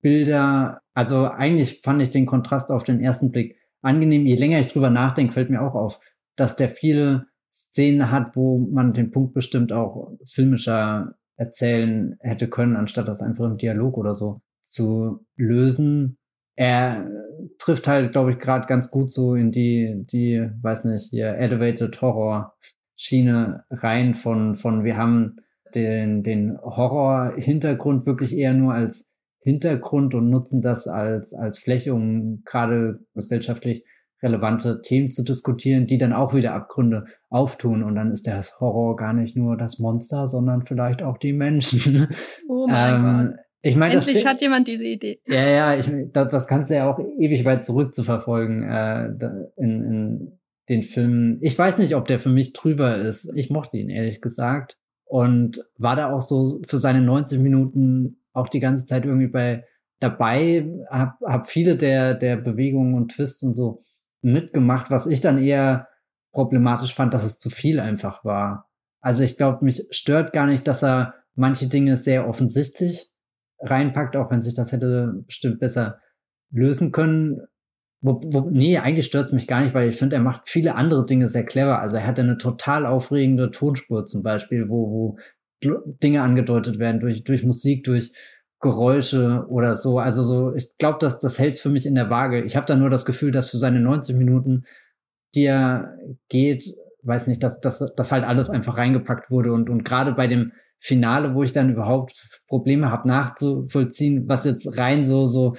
Bilder. 0.00 0.80
Also 0.94 1.28
eigentlich 1.28 1.80
fand 1.82 2.00
ich 2.00 2.10
den 2.10 2.26
Kontrast 2.26 2.70
auf 2.70 2.84
den 2.84 3.00
ersten 3.00 3.32
Blick 3.32 3.56
angenehm. 3.82 4.24
Je 4.24 4.36
länger 4.36 4.60
ich 4.60 4.68
drüber 4.68 4.90
nachdenke, 4.90 5.32
fällt 5.32 5.50
mir 5.50 5.62
auch 5.62 5.74
auf, 5.74 6.00
dass 6.36 6.56
der 6.56 6.68
viele 6.68 7.26
Szenen 7.52 8.10
hat, 8.10 8.36
wo 8.36 8.58
man 8.58 8.94
den 8.94 9.10
Punkt 9.10 9.34
bestimmt 9.34 9.72
auch 9.72 10.12
filmischer 10.24 11.16
erzählen 11.36 12.16
hätte 12.20 12.48
können, 12.48 12.76
anstatt 12.76 13.08
das 13.08 13.20
einfach 13.20 13.46
im 13.46 13.58
Dialog 13.58 13.98
oder 13.98 14.14
so 14.14 14.40
zu 14.62 15.26
lösen. 15.36 16.18
Er 16.54 17.10
trifft 17.58 17.88
halt, 17.88 18.12
glaube 18.12 18.32
ich, 18.32 18.38
gerade 18.38 18.66
ganz 18.66 18.90
gut 18.90 19.10
so 19.10 19.34
in 19.34 19.50
die, 19.50 20.04
die, 20.12 20.48
weiß 20.62 20.84
nicht, 20.84 21.10
hier 21.10 21.34
Elevated 21.34 22.00
Horror 22.00 22.54
Schiene 23.02 23.64
rein 23.68 24.14
von, 24.14 24.54
von 24.54 24.84
wir 24.84 24.96
haben 24.96 25.38
den, 25.74 26.22
den 26.22 26.56
Horror-Hintergrund 26.62 28.06
wirklich 28.06 28.36
eher 28.36 28.54
nur 28.54 28.74
als 28.74 29.10
Hintergrund 29.40 30.14
und 30.14 30.30
nutzen 30.30 30.60
das 30.60 30.86
als, 30.86 31.34
als 31.34 31.58
Fläche, 31.58 31.94
um 31.94 32.42
gerade 32.44 33.00
gesellschaftlich 33.12 33.84
relevante 34.22 34.82
Themen 34.82 35.10
zu 35.10 35.24
diskutieren, 35.24 35.88
die 35.88 35.98
dann 35.98 36.12
auch 36.12 36.32
wieder 36.32 36.54
Abgründe 36.54 37.06
auftun. 37.28 37.82
Und 37.82 37.96
dann 37.96 38.12
ist 38.12 38.28
der 38.28 38.40
Horror 38.60 38.94
gar 38.94 39.14
nicht 39.14 39.36
nur 39.36 39.56
das 39.56 39.80
Monster, 39.80 40.28
sondern 40.28 40.64
vielleicht 40.64 41.02
auch 41.02 41.18
die 41.18 41.32
Menschen. 41.32 42.06
Oh 42.48 42.68
mein 42.68 42.94
ähm, 42.94 43.02
Gott. 43.02 43.40
Ich 43.62 43.74
meine, 43.74 43.94
Endlich 43.94 44.24
hat 44.24 44.40
jemand 44.40 44.68
diese 44.68 44.84
Idee. 44.86 45.20
Ja, 45.26 45.48
ja, 45.48 45.74
ich, 45.74 45.90
das, 46.12 46.28
das 46.30 46.46
kannst 46.46 46.70
du 46.70 46.74
ja 46.74 46.88
auch 46.88 47.00
ewig 47.18 47.44
weit 47.44 47.64
zurück 47.64 47.96
zu 47.96 48.04
verfolgen 48.04 48.62
äh, 48.62 49.06
in, 49.56 49.82
in 49.82 50.38
den 50.68 50.82
Filmen. 50.82 51.38
Ich 51.40 51.58
weiß 51.58 51.78
nicht, 51.78 51.94
ob 51.94 52.06
der 52.06 52.18
für 52.18 52.28
mich 52.28 52.52
drüber 52.52 52.96
ist. 52.96 53.32
Ich 53.34 53.50
mochte 53.50 53.76
ihn 53.76 53.90
ehrlich 53.90 54.20
gesagt 54.20 54.78
und 55.04 55.64
war 55.76 55.96
da 55.96 56.12
auch 56.12 56.22
so 56.22 56.60
für 56.66 56.78
seine 56.78 57.02
90 57.02 57.40
Minuten 57.40 58.22
auch 58.32 58.48
die 58.48 58.60
ganze 58.60 58.86
Zeit 58.86 59.04
irgendwie 59.04 59.26
bei 59.26 59.64
dabei, 60.00 60.68
hab, 60.90 61.20
hab 61.20 61.48
viele 61.48 61.76
der, 61.76 62.14
der 62.14 62.36
Bewegungen 62.36 62.94
und 62.94 63.12
Twists 63.12 63.42
und 63.42 63.54
so 63.54 63.82
mitgemacht, 64.20 64.90
was 64.90 65.06
ich 65.06 65.20
dann 65.20 65.38
eher 65.38 65.88
problematisch 66.32 66.94
fand, 66.94 67.14
dass 67.14 67.24
es 67.24 67.38
zu 67.38 67.50
viel 67.50 67.78
einfach 67.78 68.24
war. 68.24 68.68
Also 69.00 69.22
ich 69.22 69.36
glaube, 69.36 69.64
mich 69.64 69.86
stört 69.90 70.32
gar 70.32 70.46
nicht, 70.46 70.66
dass 70.66 70.82
er 70.82 71.14
manche 71.34 71.68
Dinge 71.68 71.96
sehr 71.96 72.28
offensichtlich 72.28 73.10
reinpackt, 73.60 74.16
auch 74.16 74.30
wenn 74.30 74.40
sich 74.40 74.54
das 74.54 74.72
hätte 74.72 75.22
bestimmt 75.26 75.60
besser 75.60 75.98
lösen 76.50 76.92
können. 76.92 77.42
Wo, 78.04 78.20
wo, 78.24 78.50
nee, 78.50 78.78
eigentlich 78.78 79.06
stört 79.06 79.32
mich 79.32 79.46
gar 79.46 79.62
nicht, 79.62 79.74
weil 79.74 79.88
ich 79.88 79.96
finde, 79.96 80.16
er 80.16 80.22
macht 80.22 80.48
viele 80.48 80.74
andere 80.74 81.06
Dinge 81.06 81.28
sehr 81.28 81.44
clever. 81.44 81.80
Also 81.80 81.96
er 81.96 82.06
hat 82.06 82.18
eine 82.18 82.36
total 82.36 82.84
aufregende 82.84 83.52
Tonspur 83.52 84.04
zum 84.04 84.24
Beispiel, 84.24 84.68
wo, 84.68 84.90
wo 84.90 85.18
Dinge 86.02 86.22
angedeutet 86.22 86.80
werden 86.80 87.00
durch, 87.00 87.22
durch 87.22 87.44
Musik, 87.44 87.84
durch 87.84 88.12
Geräusche 88.60 89.46
oder 89.48 89.76
so. 89.76 90.00
Also 90.00 90.24
so, 90.24 90.54
ich 90.54 90.76
glaube, 90.78 90.98
dass 91.00 91.20
das 91.20 91.38
hält 91.38 91.58
für 91.58 91.68
mich 91.68 91.86
in 91.86 91.94
der 91.94 92.10
Waage. 92.10 92.42
Ich 92.42 92.56
habe 92.56 92.66
da 92.66 92.74
nur 92.74 92.90
das 92.90 93.04
Gefühl, 93.04 93.30
dass 93.30 93.50
für 93.50 93.58
seine 93.58 93.80
90 93.80 94.16
Minuten, 94.16 94.64
die 95.34 95.44
er 95.44 95.96
geht, 96.28 96.64
weiß 97.04 97.26
nicht, 97.28 97.42
dass, 97.42 97.60
dass, 97.60 97.94
dass 97.94 98.12
halt 98.12 98.24
alles 98.24 98.50
einfach 98.50 98.76
reingepackt 98.76 99.30
wurde 99.30 99.52
und, 99.52 99.70
und 99.70 99.84
gerade 99.84 100.12
bei 100.12 100.26
dem 100.26 100.52
Finale, 100.78 101.34
wo 101.34 101.44
ich 101.44 101.52
dann 101.52 101.70
überhaupt 101.70 102.40
Probleme 102.48 102.90
habe 102.90 103.06
nachzuvollziehen, 103.06 104.28
was 104.28 104.44
jetzt 104.44 104.78
rein 104.78 105.04
so, 105.04 105.26
so 105.26 105.54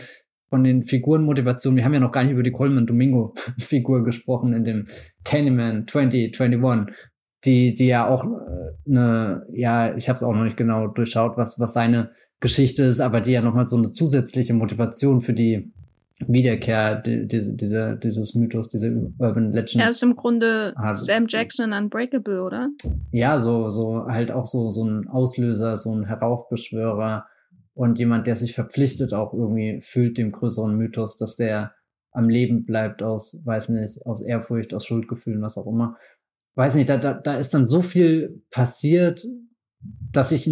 von 0.53 0.63
den 0.63 0.83
Figurenmotivationen, 0.83 1.77
wir 1.77 1.83
haben 1.83 1.95
ja 1.95 1.99
noch 1.99 2.11
gar 2.11 2.21
nicht 2.21 2.33
über 2.33 2.43
die 2.43 2.51
Coleman 2.51 2.85
Domingo 2.85 3.33
Figur 3.57 4.03
gesprochen 4.03 4.53
in 4.53 4.63
dem 4.63 4.87
Candyman 5.23 5.87
2021, 5.87 6.95
die, 7.43 7.73
die 7.73 7.87
ja 7.87 8.07
auch 8.07 8.23
eine, 8.87 9.47
ja, 9.51 9.95
ich 9.95 10.09
habe 10.09 10.17
es 10.17 10.21
auch 10.21 10.31
noch 10.31 10.43
nicht 10.43 10.55
genau 10.55 10.89
durchschaut, 10.89 11.37
was, 11.37 11.59
was 11.59 11.73
seine 11.73 12.11
Geschichte 12.39 12.83
ist, 12.83 12.99
aber 12.99 13.19
die 13.19 13.31
ja 13.31 13.41
nochmal 13.41 13.67
so 13.67 13.77
eine 13.77 13.89
zusätzliche 13.89 14.53
Motivation 14.53 15.21
für 15.21 15.33
die 15.33 15.71
Wiederkehr 16.27 17.01
die, 17.01 17.27
diese, 17.27 17.55
diese, 17.55 17.97
dieses 17.97 18.35
Mythos, 18.35 18.69
diese 18.69 19.11
Urban 19.17 19.53
Legend. 19.53 19.83
Er 19.83 19.89
ist 19.89 20.03
im 20.03 20.15
Grunde 20.15 20.75
hat. 20.77 20.97
Sam 20.97 21.25
Jackson 21.27 21.73
Unbreakable, 21.73 22.43
oder? 22.43 22.69
Ja, 23.11 23.39
so, 23.39 23.71
so 23.71 24.05
halt 24.05 24.29
auch 24.29 24.45
so, 24.45 24.69
so 24.69 24.85
ein 24.85 25.07
Auslöser, 25.07 25.77
so 25.77 25.95
ein 25.95 26.05
Heraufbeschwörer 26.05 27.25
und 27.73 27.97
jemand, 27.97 28.27
der 28.27 28.35
sich 28.35 28.53
verpflichtet 28.53 29.13
auch 29.13 29.33
irgendwie 29.33 29.81
fühlt 29.81 30.17
dem 30.17 30.31
größeren 30.31 30.75
Mythos, 30.75 31.17
dass 31.17 31.35
der 31.35 31.73
am 32.11 32.29
Leben 32.29 32.65
bleibt 32.65 33.01
aus, 33.01 33.41
weiß 33.45 33.69
nicht, 33.69 34.05
aus 34.05 34.21
Ehrfurcht, 34.21 34.73
aus 34.73 34.85
Schuldgefühlen, 34.85 35.41
was 35.41 35.57
auch 35.57 35.67
immer. 35.67 35.97
Weiß 36.55 36.75
nicht, 36.75 36.89
da, 36.89 36.97
da, 36.97 37.13
da 37.13 37.35
ist 37.35 37.53
dann 37.53 37.65
so 37.65 37.81
viel 37.81 38.43
passiert, 38.51 39.25
dass 40.11 40.31
ich 40.31 40.49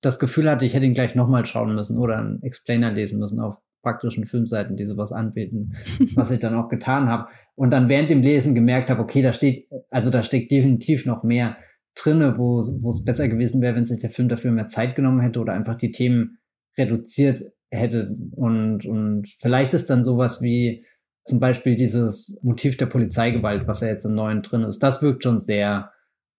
das 0.00 0.18
Gefühl 0.18 0.50
hatte, 0.50 0.64
ich 0.64 0.74
hätte 0.74 0.86
ihn 0.86 0.94
gleich 0.94 1.14
nochmal 1.14 1.44
schauen 1.44 1.74
müssen 1.74 1.98
oder 1.98 2.18
einen 2.18 2.42
Explainer 2.42 2.90
lesen 2.90 3.18
müssen 3.18 3.40
auf 3.40 3.58
praktischen 3.82 4.26
Filmseiten, 4.26 4.76
die 4.76 4.86
sowas 4.86 5.12
anbieten, 5.12 5.74
was 6.14 6.30
ich 6.30 6.40
dann 6.40 6.54
auch 6.54 6.68
getan 6.68 7.08
habe. 7.08 7.28
Und 7.54 7.70
dann 7.70 7.88
während 7.90 8.08
dem 8.08 8.22
Lesen 8.22 8.54
gemerkt 8.54 8.88
habe, 8.88 9.02
okay, 9.02 9.20
da 9.20 9.32
steht, 9.32 9.68
also 9.90 10.10
da 10.10 10.22
steckt 10.22 10.50
definitiv 10.50 11.04
noch 11.04 11.22
mehr 11.22 11.58
drinne, 11.94 12.38
wo, 12.38 12.62
wo 12.80 12.88
es 12.88 13.04
besser 13.04 13.28
gewesen 13.28 13.60
wäre, 13.60 13.76
wenn 13.76 13.84
sich 13.84 14.00
der 14.00 14.08
Film 14.08 14.28
dafür 14.28 14.50
mehr 14.50 14.68
Zeit 14.68 14.94
genommen 14.94 15.20
hätte 15.20 15.40
oder 15.40 15.52
einfach 15.52 15.76
die 15.76 15.90
Themen 15.90 16.38
reduziert 16.76 17.40
hätte. 17.70 18.14
Und, 18.32 18.86
und 18.86 19.28
vielleicht 19.38 19.74
ist 19.74 19.90
dann 19.90 20.04
sowas 20.04 20.42
wie 20.42 20.84
zum 21.24 21.40
Beispiel 21.40 21.76
dieses 21.76 22.40
Motiv 22.42 22.76
der 22.76 22.86
Polizeigewalt, 22.86 23.66
was 23.66 23.80
ja 23.80 23.88
jetzt 23.88 24.04
im 24.04 24.14
neuen 24.14 24.42
drin 24.42 24.62
ist. 24.62 24.80
Das 24.80 25.02
wirkt 25.02 25.22
schon 25.22 25.40
sehr, 25.40 25.92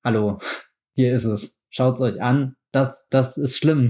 hallo, 0.03 0.39
hier 0.95 1.13
ist 1.13 1.25
es. 1.25 1.61
Schaut's 1.69 2.01
euch 2.01 2.21
an, 2.21 2.55
das, 2.71 3.07
das 3.09 3.37
ist 3.37 3.57
schlimm. 3.57 3.89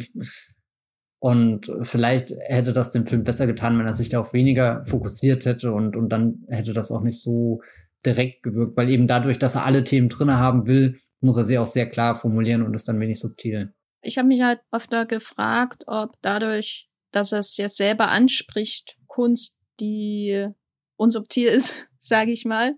Und 1.20 1.72
vielleicht 1.82 2.34
hätte 2.48 2.74
das 2.74 2.91
dem 2.91 3.06
Film 3.06 3.24
besser 3.24 3.48
getan, 3.48 3.80
wenn 3.80 3.86
er 3.86 3.94
sich 3.94 4.10
darauf 4.10 4.34
weniger 4.34 4.84
fokussiert 4.86 5.46
hätte 5.46 5.72
und, 5.72 5.96
und 5.96 6.10
dann 6.10 6.44
hätte 6.50 6.74
das 6.74 6.91
auch 6.91 7.02
nicht 7.02 7.22
so 7.22 7.62
direkt 8.06 8.44
gewirkt, 8.44 8.76
weil 8.76 8.89
eben 8.89 9.08
dadurch, 9.08 9.39
dass 9.39 9.56
er 9.56 9.66
alle 9.66 9.86
Themen 9.86 10.10
drinne 10.10 10.38
haben 10.38 10.68
will, 10.68 11.00
muss 11.22 11.38
er 11.38 11.46
sie 11.46 11.58
auch 11.58 11.68
sehr 11.68 11.89
klar 11.89 12.16
formulieren 12.16 12.62
und 12.62 12.74
ist 12.74 12.88
dann 12.89 13.00
wenig 13.00 13.20
subtil. 13.20 13.74
Ich 14.04 14.18
habe 14.18 14.28
mich 14.28 14.41
halt 14.41 14.62
öfter 14.72 15.06
gefragt, 15.06 15.86
ob 15.88 16.16
dadurch, 16.22 16.89
dass 17.12 17.32
er 17.32 17.39
es 17.39 17.58
ja 17.58 17.70
selber 17.70 18.10
anspricht, 18.10 18.97
Kunst, 19.08 19.58
die 19.80 20.47
unsubtil 20.95 21.47
ist, 21.47 21.88
sage 21.97 22.32
ich 22.32 22.45
mal, 22.45 22.76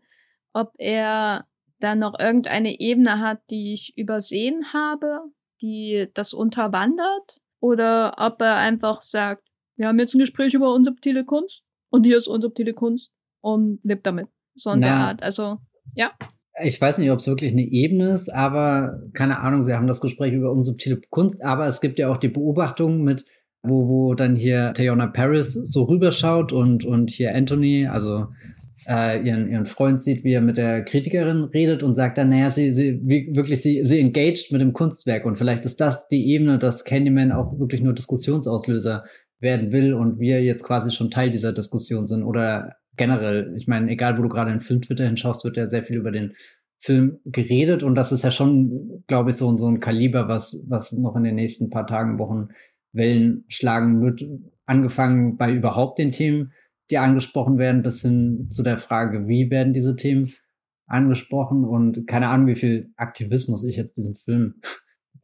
ob 0.53 0.71
er 0.77 1.47
da 1.79 1.95
noch 1.95 2.17
irgendeine 2.17 2.79
Ebene 2.79 3.19
hat, 3.19 3.41
die 3.49 3.73
ich 3.73 3.97
übersehen 3.97 4.71
habe, 4.71 5.19
die 5.61 6.07
das 6.13 6.33
unterwandert 6.33 7.41
oder 7.59 8.15
ob 8.17 8.41
er 8.41 8.55
einfach 8.55 9.01
sagt, 9.01 9.47
wir 9.75 9.87
haben 9.87 9.99
jetzt 9.99 10.13
ein 10.15 10.19
Gespräch 10.19 10.53
über 10.53 10.73
unsubtile 10.73 11.25
Kunst 11.25 11.63
und 11.89 12.05
hier 12.05 12.17
ist 12.17 12.27
unsubtile 12.27 12.73
Kunst 12.73 13.11
und 13.41 13.79
lebt 13.83 14.05
damit. 14.05 14.29
So 14.53 14.71
in 14.71 14.81
der 14.81 14.93
Art. 14.93 15.23
Also, 15.23 15.59
ja. 15.95 16.13
Ich 16.63 16.79
weiß 16.79 16.99
nicht, 16.99 17.11
ob 17.11 17.19
es 17.19 17.27
wirklich 17.27 17.51
eine 17.51 17.63
Ebene 17.63 18.11
ist, 18.11 18.29
aber 18.29 19.01
keine 19.13 19.39
Ahnung, 19.39 19.61
sie 19.61 19.73
haben 19.73 19.87
das 19.87 19.99
Gespräch 19.99 20.33
über 20.33 20.51
unsubtile 20.51 21.01
Kunst, 21.09 21.43
aber 21.43 21.65
es 21.67 21.81
gibt 21.81 21.99
ja 21.99 22.09
auch 22.09 22.17
die 22.17 22.29
Beobachtung 22.29 23.03
mit, 23.03 23.25
wo, 23.61 23.87
wo 23.87 24.13
dann 24.13 24.35
hier 24.35 24.73
Tayona 24.73 25.07
Paris 25.07 25.53
so 25.53 25.83
rüberschaut 25.83 26.53
und, 26.53 26.85
und 26.85 27.11
hier 27.11 27.35
Anthony, 27.35 27.87
also 27.87 28.27
äh, 28.87 29.25
ihren, 29.25 29.49
ihren 29.49 29.65
Freund 29.65 30.01
sieht, 30.01 30.23
wie 30.23 30.33
er 30.33 30.41
mit 30.41 30.57
der 30.57 30.83
Kritikerin 30.83 31.45
redet 31.45 31.83
und 31.83 31.95
sagt 31.95 32.17
dann, 32.17 32.29
naja, 32.29 32.49
sie, 32.49 32.71
sie 32.71 33.01
wirklich, 33.03 33.61
sie, 33.61 33.83
sie 33.83 33.99
engaged 33.99 34.51
mit 34.51 34.61
dem 34.61 34.73
Kunstwerk 34.73 35.25
und 35.25 35.37
vielleicht 35.37 35.65
ist 35.65 35.81
das 35.81 36.07
die 36.07 36.29
Ebene, 36.29 36.57
dass 36.59 36.85
Candyman 36.85 37.31
auch 37.31 37.59
wirklich 37.59 37.81
nur 37.81 37.93
Diskussionsauslöser 37.93 39.03
werden 39.39 39.71
will 39.71 39.93
und 39.93 40.19
wir 40.19 40.41
jetzt 40.43 40.63
quasi 40.63 40.91
schon 40.91 41.11
Teil 41.11 41.31
dieser 41.31 41.53
Diskussion 41.53 42.07
sind 42.07 42.23
oder 42.23 42.75
generell, 42.97 43.53
ich 43.57 43.67
meine, 43.67 43.91
egal 43.91 44.17
wo 44.17 44.21
du 44.21 44.29
gerade 44.29 44.51
in 44.51 44.61
Film 44.61 44.81
Twitter 44.81 45.05
hinschaust, 45.05 45.43
wird 45.45 45.57
ja 45.57 45.67
sehr 45.67 45.83
viel 45.83 45.97
über 45.97 46.11
den 46.11 46.35
Film 46.79 47.19
geredet 47.25 47.83
und 47.83 47.95
das 47.95 48.11
ist 48.11 48.23
ja 48.23 48.31
schon, 48.31 49.03
glaube 49.07 49.31
ich, 49.31 49.37
so, 49.37 49.57
so 49.57 49.67
ein 49.67 49.79
Kaliber, 49.79 50.27
was, 50.27 50.65
was 50.69 50.91
noch 50.91 51.15
in 51.15 51.23
den 51.23 51.35
nächsten 51.35 51.69
paar 51.69 51.87
Tagen, 51.87 52.19
Wochen 52.19 52.49
Wellen 52.91 53.45
schlagen 53.47 54.01
wird. 54.01 54.23
Angefangen 54.65 55.37
bei 55.37 55.51
überhaupt 55.51 55.99
den 55.99 56.11
Themen, 56.11 56.51
die 56.91 56.97
angesprochen 56.97 57.57
werden, 57.57 57.81
bis 57.81 58.01
hin 58.01 58.47
zu 58.49 58.63
der 58.63 58.77
Frage, 58.77 59.27
wie 59.27 59.49
werden 59.49 59.73
diese 59.73 59.95
Themen 59.95 60.31
angesprochen 60.87 61.65
und 61.65 62.07
keine 62.07 62.27
Ahnung, 62.27 62.47
wie 62.47 62.55
viel 62.55 62.91
Aktivismus 62.95 63.63
ich 63.65 63.75
jetzt 63.75 63.97
diesem 63.97 64.15
Film 64.15 64.55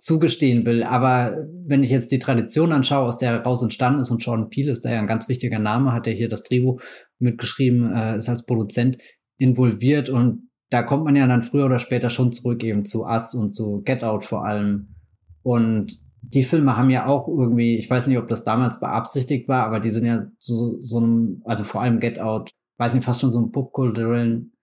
zugestehen 0.01 0.65
will. 0.65 0.81
Aber 0.81 1.45
wenn 1.67 1.83
ich 1.83 1.91
jetzt 1.91 2.11
die 2.11 2.17
Tradition 2.17 2.71
anschaue, 2.71 3.07
aus 3.07 3.19
der 3.19 3.29
heraus 3.33 3.61
entstanden 3.61 3.99
ist, 3.99 4.09
und 4.09 4.25
Jordan 4.25 4.49
Peele 4.49 4.71
ist 4.71 4.83
da 4.83 4.91
ja 4.91 4.99
ein 4.99 5.05
ganz 5.05 5.29
wichtiger 5.29 5.59
Name, 5.59 5.93
hat 5.93 6.07
er 6.07 6.13
hier 6.13 6.27
das 6.27 6.43
Drehbuch 6.43 6.81
mitgeschrieben, 7.19 7.95
äh, 7.95 8.17
ist 8.17 8.27
als 8.27 8.45
Produzent 8.47 8.97
involviert 9.37 10.09
und 10.09 10.49
da 10.71 10.81
kommt 10.81 11.03
man 11.03 11.15
ja 11.15 11.27
dann 11.27 11.43
früher 11.43 11.65
oder 11.65 11.77
später 11.77 12.09
schon 12.09 12.31
zurück 12.31 12.63
eben 12.63 12.83
zu 12.83 13.05
Us 13.05 13.35
und 13.35 13.53
zu 13.53 13.83
Get 13.83 14.03
Out 14.03 14.25
vor 14.25 14.43
allem. 14.45 14.95
Und 15.43 15.99
die 16.21 16.43
Filme 16.43 16.77
haben 16.77 16.89
ja 16.89 17.05
auch 17.05 17.27
irgendwie, 17.27 17.77
ich 17.77 17.89
weiß 17.89 18.07
nicht, 18.07 18.17
ob 18.17 18.27
das 18.27 18.43
damals 18.43 18.79
beabsichtigt 18.79 19.47
war, 19.47 19.65
aber 19.65 19.79
die 19.79 19.91
sind 19.91 20.05
ja 20.05 20.25
so, 20.39 20.81
so 20.81 20.97
einem, 20.97 21.41
also 21.45 21.63
vor 21.63 21.81
allem 21.81 21.99
Get 21.99 22.19
Out, 22.19 22.51
weiß 22.77 22.95
nicht, 22.95 23.03
fast 23.03 23.21
schon 23.21 23.31
so 23.31 23.39
ein 23.39 23.51
popkulturellen, 23.51 24.53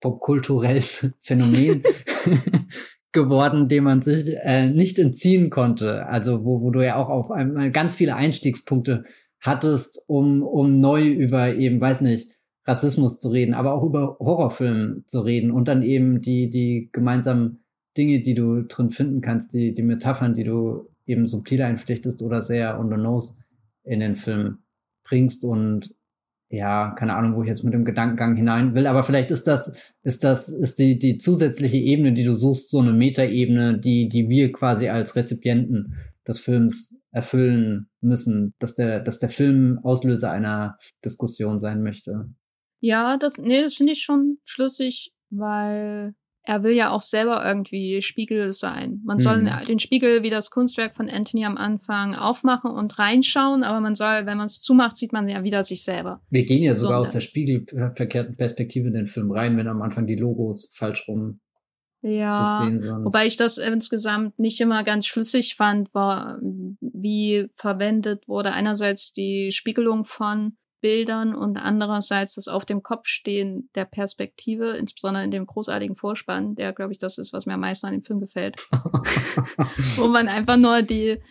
popkulturellen 0.00 0.84
Phänomen 1.20 1.82
geworden, 3.14 3.68
dem 3.68 3.84
man 3.84 4.02
sich 4.02 4.36
äh, 4.42 4.68
nicht 4.68 4.98
entziehen 4.98 5.48
konnte. 5.48 6.06
Also 6.06 6.44
wo, 6.44 6.60
wo 6.60 6.70
du 6.70 6.84
ja 6.84 6.96
auch 6.96 7.08
auf 7.08 7.30
einmal 7.30 7.70
ganz 7.70 7.94
viele 7.94 8.14
Einstiegspunkte 8.14 9.04
hattest, 9.40 10.04
um, 10.06 10.42
um 10.42 10.80
neu 10.80 11.06
über 11.06 11.54
eben, 11.54 11.80
weiß 11.80 12.02
nicht, 12.02 12.30
Rassismus 12.66 13.18
zu 13.18 13.28
reden, 13.28 13.54
aber 13.54 13.74
auch 13.74 13.84
über 13.84 14.16
Horrorfilme 14.18 15.04
zu 15.06 15.20
reden 15.20 15.50
und 15.50 15.68
dann 15.68 15.82
eben 15.82 16.20
die, 16.20 16.50
die 16.50 16.90
gemeinsamen 16.92 17.64
Dinge, 17.96 18.20
die 18.20 18.34
du 18.34 18.62
drin 18.62 18.90
finden 18.90 19.20
kannst, 19.20 19.54
die, 19.54 19.74
die 19.74 19.82
Metaphern, 19.82 20.34
die 20.34 20.44
du 20.44 20.88
eben 21.06 21.26
subtil 21.26 21.62
einflechtest 21.62 22.22
oder 22.22 22.42
sehr 22.42 22.78
on 22.78 22.88
the 22.88 22.96
nose 22.96 23.42
in 23.84 24.00
den 24.00 24.16
Film 24.16 24.58
bringst 25.04 25.44
und 25.44 25.93
ja, 26.54 26.94
keine 26.98 27.14
Ahnung, 27.14 27.36
wo 27.36 27.42
ich 27.42 27.48
jetzt 27.48 27.64
mit 27.64 27.74
dem 27.74 27.84
Gedankengang 27.84 28.36
hinein 28.36 28.74
will, 28.74 28.86
aber 28.86 29.04
vielleicht 29.04 29.30
ist 29.30 29.46
das, 29.46 29.76
ist 30.02 30.24
das, 30.24 30.48
ist 30.48 30.78
die, 30.78 30.98
die 30.98 31.18
zusätzliche 31.18 31.76
Ebene, 31.76 32.12
die 32.12 32.24
du 32.24 32.34
suchst, 32.34 32.70
so 32.70 32.80
eine 32.80 32.92
Metaebene, 32.92 33.78
die, 33.78 34.08
die 34.08 34.28
wir 34.28 34.52
quasi 34.52 34.88
als 34.88 35.16
Rezipienten 35.16 35.96
des 36.26 36.40
Films 36.40 36.98
erfüllen 37.10 37.88
müssen, 38.00 38.54
dass 38.58 38.74
der, 38.74 39.00
dass 39.00 39.18
der 39.18 39.28
Film 39.28 39.78
Auslöser 39.82 40.30
einer 40.30 40.78
Diskussion 41.04 41.58
sein 41.58 41.82
möchte. 41.82 42.28
Ja, 42.80 43.16
das, 43.16 43.38
nee, 43.38 43.62
das 43.62 43.74
finde 43.74 43.92
ich 43.92 44.02
schon 44.02 44.38
schlüssig, 44.44 45.12
weil 45.30 46.14
er 46.44 46.62
will 46.62 46.72
ja 46.72 46.90
auch 46.90 47.00
selber 47.00 47.44
irgendwie 47.44 48.02
Spiegel 48.02 48.52
sein. 48.52 49.00
Man 49.04 49.18
soll 49.18 49.42
mhm. 49.42 49.66
den 49.66 49.78
Spiegel 49.78 50.22
wie 50.22 50.30
das 50.30 50.50
Kunstwerk 50.50 50.94
von 50.94 51.08
Anthony 51.08 51.46
am 51.46 51.56
Anfang 51.56 52.14
aufmachen 52.14 52.70
und 52.70 52.98
reinschauen, 52.98 53.64
aber 53.64 53.80
man 53.80 53.94
soll, 53.94 54.26
wenn 54.26 54.36
man 54.36 54.46
es 54.46 54.60
zumacht, 54.60 54.96
sieht 54.96 55.12
man 55.12 55.26
ja 55.28 55.42
wieder 55.42 55.64
sich 55.64 55.82
selber. 55.82 56.20
Wir 56.28 56.44
gehen 56.44 56.62
ja 56.62 56.74
sogar 56.74 56.98
so, 56.98 57.08
aus 57.08 57.10
der 57.10 57.20
spiegelverkehrten 57.20 58.36
Perspektive 58.36 58.88
in 58.88 58.94
den 58.94 59.06
Film 59.06 59.30
rein, 59.30 59.56
wenn 59.56 59.68
am 59.68 59.80
Anfang 59.80 60.06
die 60.06 60.16
Logos 60.16 60.72
falsch 60.74 61.08
rum 61.08 61.40
ja, 62.02 62.30
zu 62.30 62.64
sehen 62.64 62.80
sind. 62.80 63.04
Wobei 63.04 63.24
ich 63.26 63.38
das 63.38 63.56
insgesamt 63.56 64.38
nicht 64.38 64.60
immer 64.60 64.84
ganz 64.84 65.06
schlüssig 65.06 65.56
fand, 65.56 65.94
war, 65.94 66.38
wie 66.80 67.48
verwendet 67.54 68.28
wurde 68.28 68.52
einerseits 68.52 69.14
die 69.14 69.50
Spiegelung 69.50 70.04
von 70.04 70.56
Bildern 70.84 71.34
und 71.34 71.56
andererseits 71.56 72.34
das 72.34 72.46
auf 72.46 72.66
dem 72.66 72.82
Kopf 72.82 73.06
stehen 73.06 73.70
der 73.74 73.86
Perspektive, 73.86 74.72
insbesondere 74.72 75.24
in 75.24 75.30
dem 75.30 75.46
großartigen 75.46 75.96
Vorspann, 75.96 76.56
der, 76.56 76.74
glaube 76.74 76.92
ich, 76.92 76.98
das 76.98 77.16
ist, 77.16 77.32
was 77.32 77.46
mir 77.46 77.54
am 77.54 77.60
meisten 77.60 77.86
an 77.86 77.94
dem 77.94 78.04
Film 78.04 78.20
gefällt. 78.20 78.56
Wo 79.96 80.08
man 80.08 80.28
einfach 80.28 80.58
nur 80.58 80.82
die, 80.82 81.22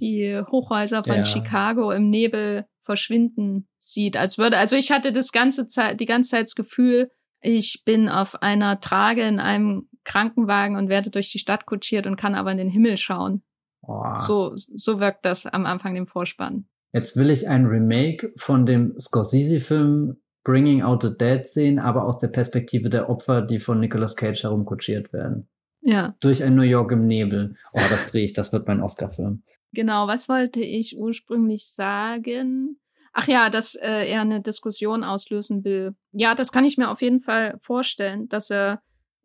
die 0.00 0.42
Hochhäuser 0.50 1.04
von 1.04 1.18
ja. 1.18 1.24
Chicago 1.24 1.92
im 1.92 2.10
Nebel 2.10 2.66
verschwinden 2.80 3.68
sieht. 3.78 4.16
Als 4.16 4.38
würde, 4.38 4.58
also 4.58 4.74
ich 4.74 4.90
hatte 4.90 5.12
das 5.12 5.30
ganze 5.30 5.68
Zeit, 5.68 6.00
die 6.00 6.06
ganze 6.06 6.30
Zeit 6.30 6.46
das 6.46 6.56
Gefühl, 6.56 7.12
ich 7.40 7.82
bin 7.84 8.08
auf 8.08 8.42
einer 8.42 8.80
Trage 8.80 9.22
in 9.22 9.38
einem 9.38 9.88
Krankenwagen 10.02 10.76
und 10.76 10.88
werde 10.88 11.10
durch 11.10 11.30
die 11.30 11.38
Stadt 11.38 11.64
kutschiert 11.64 12.08
und 12.08 12.16
kann 12.16 12.34
aber 12.34 12.50
in 12.50 12.58
den 12.58 12.70
Himmel 12.70 12.96
schauen. 12.96 13.44
Oh. 13.82 14.16
So, 14.16 14.50
so 14.56 14.98
wirkt 14.98 15.24
das 15.24 15.46
am 15.46 15.64
Anfang 15.64 15.94
dem 15.94 16.08
Vorspann. 16.08 16.66
Jetzt 16.92 17.16
will 17.16 17.30
ich 17.30 17.48
ein 17.48 17.66
Remake 17.66 18.32
von 18.36 18.66
dem 18.66 18.98
Scorsese-Film 18.98 20.16
Bringing 20.44 20.82
Out 20.82 21.02
the 21.02 21.16
Dead 21.18 21.44
sehen, 21.44 21.78
aber 21.78 22.04
aus 22.04 22.18
der 22.18 22.28
Perspektive 22.28 22.88
der 22.88 23.10
Opfer, 23.10 23.42
die 23.42 23.58
von 23.58 23.80
Nicolas 23.80 24.14
Cage 24.14 24.44
herumkutschiert 24.44 25.12
werden. 25.12 25.48
Ja. 25.80 26.14
Durch 26.20 26.42
ein 26.42 26.54
New 26.54 26.62
York 26.62 26.92
im 26.92 27.06
Nebel. 27.06 27.56
Oh, 27.72 27.80
das 27.90 28.10
drehe 28.10 28.24
ich, 28.24 28.32
das 28.32 28.52
wird 28.52 28.66
mein 28.66 28.80
Oscar-Film. 28.80 29.42
Genau, 29.72 30.06
was 30.06 30.28
wollte 30.28 30.60
ich 30.60 30.96
ursprünglich 30.96 31.68
sagen? 31.68 32.78
Ach 33.12 33.26
ja, 33.28 33.50
dass 33.50 33.74
äh, 33.74 34.08
er 34.08 34.20
eine 34.20 34.40
Diskussion 34.40 35.02
auslösen 35.02 35.64
will. 35.64 35.94
Ja, 36.12 36.34
das 36.34 36.52
kann 36.52 36.64
ich 36.64 36.76
mir 36.76 36.90
auf 36.90 37.02
jeden 37.02 37.20
Fall 37.20 37.58
vorstellen, 37.62 38.28
dass 38.28 38.50
er 38.50 38.82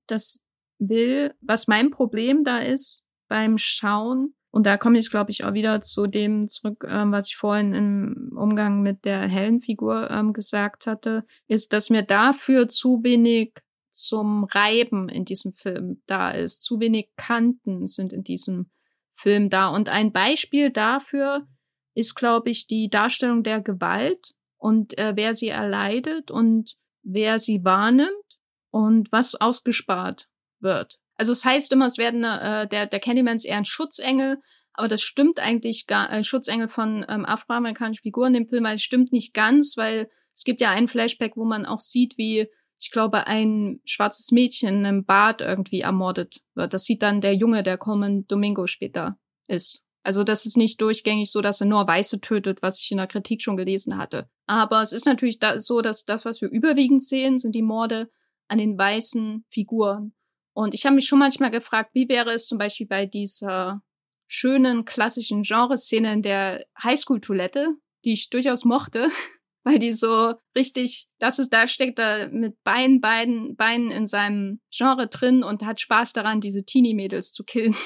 das 0.08 0.42
will. 0.80 1.34
Was 1.42 1.68
mein 1.68 1.92
Problem 1.92 2.44
da 2.44 2.60
ist 2.60 3.06
beim 3.28 3.58
Schauen, 3.58 4.34
und 4.52 4.66
da 4.66 4.78
komme 4.78 5.00
ich, 5.00 5.10
glaube 5.10 5.32
ich, 5.32 5.46
auch 5.46 5.54
wieder 5.54 5.80
zu 5.80 6.08
dem 6.08 6.48
zurück, 6.50 6.86
ähm, 6.88 7.14
was 7.14 7.28
ich 7.28 7.38
vorhin 7.38 7.74
im 7.74 8.38
Umgang 8.38 8.82
mit 8.82 9.06
der 9.06 9.22
hellen 9.22 9.62
Figur 9.62 10.12
ähm, 10.12 10.34
gesagt 10.34 10.88
hatte, 10.88 11.26
ist, 11.48 11.72
dass 11.72 11.90
mir 11.90 12.04
dafür 12.04 12.68
zu 12.68 13.02
wenig 13.02 13.54
zum 13.90 14.44
Reiben 14.44 15.08
in 15.10 15.24
diesem 15.24 15.54
Film 15.54 16.02
da 16.06 16.32
ist. 16.32 16.64
Zu 16.64 16.80
wenig 16.82 17.10
Kanten 17.16 17.88
sind 17.88 18.12
in 18.12 18.24
diesem 18.24 18.70
Film 19.14 19.50
da. 19.50 19.70
Und 19.70 19.88
ein 19.88 20.12
Beispiel 20.12 20.70
dafür 20.70 21.48
ist, 21.94 22.16
glaube 22.16 22.50
ich, 22.50 22.68
die 22.68 22.90
Darstellung 22.90 23.44
der 23.44 23.62
Gewalt 23.62 24.34
und 24.58 24.98
äh, 24.98 25.14
wer 25.16 25.34
sie 25.34 25.50
erleidet 25.50 26.30
und 26.30 26.76
wer 27.04 27.40
sie 27.40 27.64
wahrnimmt 27.64 28.40
und 28.70 29.12
was 29.12 29.36
ausgespart 29.36 30.28
wird. 30.60 31.00
Also 31.22 31.34
es 31.34 31.46
heißt 31.46 31.72
immer, 31.72 31.86
es 31.86 32.00
werden 32.00 32.24
äh, 32.24 32.68
der 32.68 32.88
der 32.88 33.00
Candyman 33.00 33.36
ist 33.36 33.46
eher 33.46 33.58
ein 33.58 33.66
Schutzengel, 33.66 34.42
aber 34.74 34.88
das 34.88 35.04
stimmt 35.04 35.40
eigentlich 35.40 35.86
gar 35.86 36.12
äh, 36.12 36.24
Schutzengel 36.24 36.68
von 36.68 37.06
ähm, 37.08 37.28
afroamerikanischen 37.28 38.02
Figuren 38.02 38.34
im 38.34 38.48
Film, 38.48 38.64
weil 38.64 38.78
es 38.78 38.82
stimmt 38.82 39.12
nicht 39.12 39.36
ganz, 39.36 39.78
weil 39.78 40.10
es 40.34 40.44
gibt 40.44 40.62
ja 40.62 40.72
einen 40.72 40.88
Flashback, 40.88 41.38
wo 41.38 41.46
man 41.46 41.68
auch 41.68 41.80
sieht, 41.80 42.18
wie 42.18 42.48
ich 42.80 42.90
glaube, 42.90 43.28
ein 43.28 43.82
schwarzes 43.86 44.32
Mädchen 44.32 44.84
im 44.84 45.06
Bad 45.06 45.42
irgendwie 45.42 45.82
ermordet 45.82 46.42
wird. 46.56 46.74
Das 46.74 46.86
sieht 46.86 47.04
dann 47.04 47.22
der 47.22 47.36
Junge, 47.36 47.62
der 47.62 47.78
Coleman 47.78 48.26
Domingo 48.26 48.66
später 48.66 49.20
ist. 49.48 49.84
Also 50.02 50.24
das 50.24 50.48
ist 50.48 50.58
nicht 50.58 50.82
durchgängig 50.82 51.30
so, 51.30 51.42
dass 51.42 51.62
er 51.62 51.68
nur 51.68 51.88
Weiße 51.88 52.20
tötet, 52.20 52.64
was 52.64 52.80
ich 52.80 52.90
in 52.90 52.98
der 52.98 53.06
Kritik 53.06 53.44
schon 53.44 53.58
gelesen 53.58 54.00
hatte. 54.00 54.28
Aber 54.48 54.82
es 54.82 54.92
ist 54.92 55.06
natürlich 55.06 55.38
da 55.38 55.60
so, 55.60 55.82
dass 55.82 56.04
das, 56.04 56.26
was 56.26 56.42
wir 56.42 56.50
überwiegend 56.50 57.04
sehen, 57.04 57.38
sind 57.38 57.54
die 57.54 57.62
Morde 57.62 58.10
an 58.48 58.58
den 58.58 58.76
weißen 58.76 59.46
Figuren. 59.52 60.16
Und 60.54 60.74
ich 60.74 60.86
habe 60.86 60.96
mich 60.96 61.08
schon 61.08 61.20
manchmal 61.20 61.52
gefragt, 61.52 61.92
wie 61.94 62.10
wäre 62.10 62.32
es 62.34 62.48
zum 62.48 62.58
Beispiel 62.58 62.88
bei 62.88 63.06
dieser 63.06 63.82
schönen 64.28 64.86
klassischen 64.86 65.44
Genreszene 65.44 66.14
in 66.14 66.22
der 66.22 66.66
Highschool-Toilette, 66.82 67.76
die 68.06 68.14
ich 68.14 68.30
durchaus 68.30 68.66
mochte, 68.66 69.10
weil 69.64 69.80
die 69.80 69.92
so 69.92 70.34
richtig, 70.56 71.08
das 71.20 71.40
ist, 71.40 71.52
da 71.52 71.68
steckt 71.68 72.00
er 72.00 72.30
mit 72.30 72.62
beiden, 72.64 73.02
beiden 73.02 73.56
Beinen 73.56 73.92
in 73.92 74.06
seinem 74.06 74.62
Genre 74.72 75.08
drin 75.08 75.44
und 75.44 75.66
hat 75.66 75.80
Spaß 75.80 76.14
daran, 76.14 76.42
diese 76.42 76.64
Teenie-Mädels 76.64 77.34
zu 77.34 77.44
killen. 77.44 77.76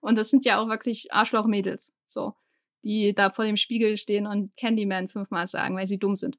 Und 0.00 0.16
das 0.16 0.30
sind 0.30 0.46
ja 0.46 0.58
auch 0.58 0.68
wirklich 0.68 1.12
Arschloch-Mädels, 1.12 1.92
so, 2.06 2.32
die 2.84 3.14
da 3.14 3.30
vor 3.30 3.44
dem 3.44 3.56
Spiegel 3.56 3.98
stehen 3.98 4.26
und 4.26 4.56
Candyman 4.56 5.10
fünfmal 5.10 5.46
sagen, 5.46 5.76
weil 5.76 5.86
sie 5.86 5.98
dumm 5.98 6.16
sind. 6.16 6.38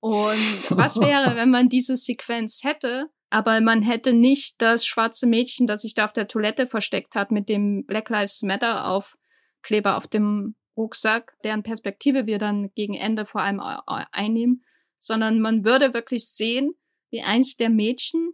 Und 0.00 0.70
was 0.70 0.98
wäre, 0.98 1.36
wenn 1.36 1.50
man 1.50 1.68
diese 1.68 1.96
Sequenz 1.96 2.60
hätte, 2.62 3.10
aber 3.36 3.60
man 3.60 3.82
hätte 3.82 4.14
nicht 4.14 4.62
das 4.62 4.86
schwarze 4.86 5.26
Mädchen, 5.26 5.66
das 5.66 5.82
sich 5.82 5.92
da 5.92 6.06
auf 6.06 6.14
der 6.14 6.26
Toilette 6.26 6.66
versteckt 6.66 7.14
hat, 7.14 7.30
mit 7.30 7.50
dem 7.50 7.84
Black 7.84 8.08
Lives 8.08 8.40
Matter 8.40 8.86
Aufkleber 8.88 9.98
auf 9.98 10.06
dem 10.06 10.54
Rucksack, 10.74 11.36
deren 11.44 11.62
Perspektive 11.62 12.24
wir 12.24 12.38
dann 12.38 12.72
gegen 12.74 12.94
Ende 12.94 13.26
vor 13.26 13.42
allem 13.42 13.60
einnehmen, 13.60 14.64
sondern 14.98 15.42
man 15.42 15.66
würde 15.66 15.92
wirklich 15.92 16.26
sehen, 16.30 16.76
wie 17.10 17.20
eins 17.20 17.58
der 17.58 17.68
Mädchen 17.68 18.32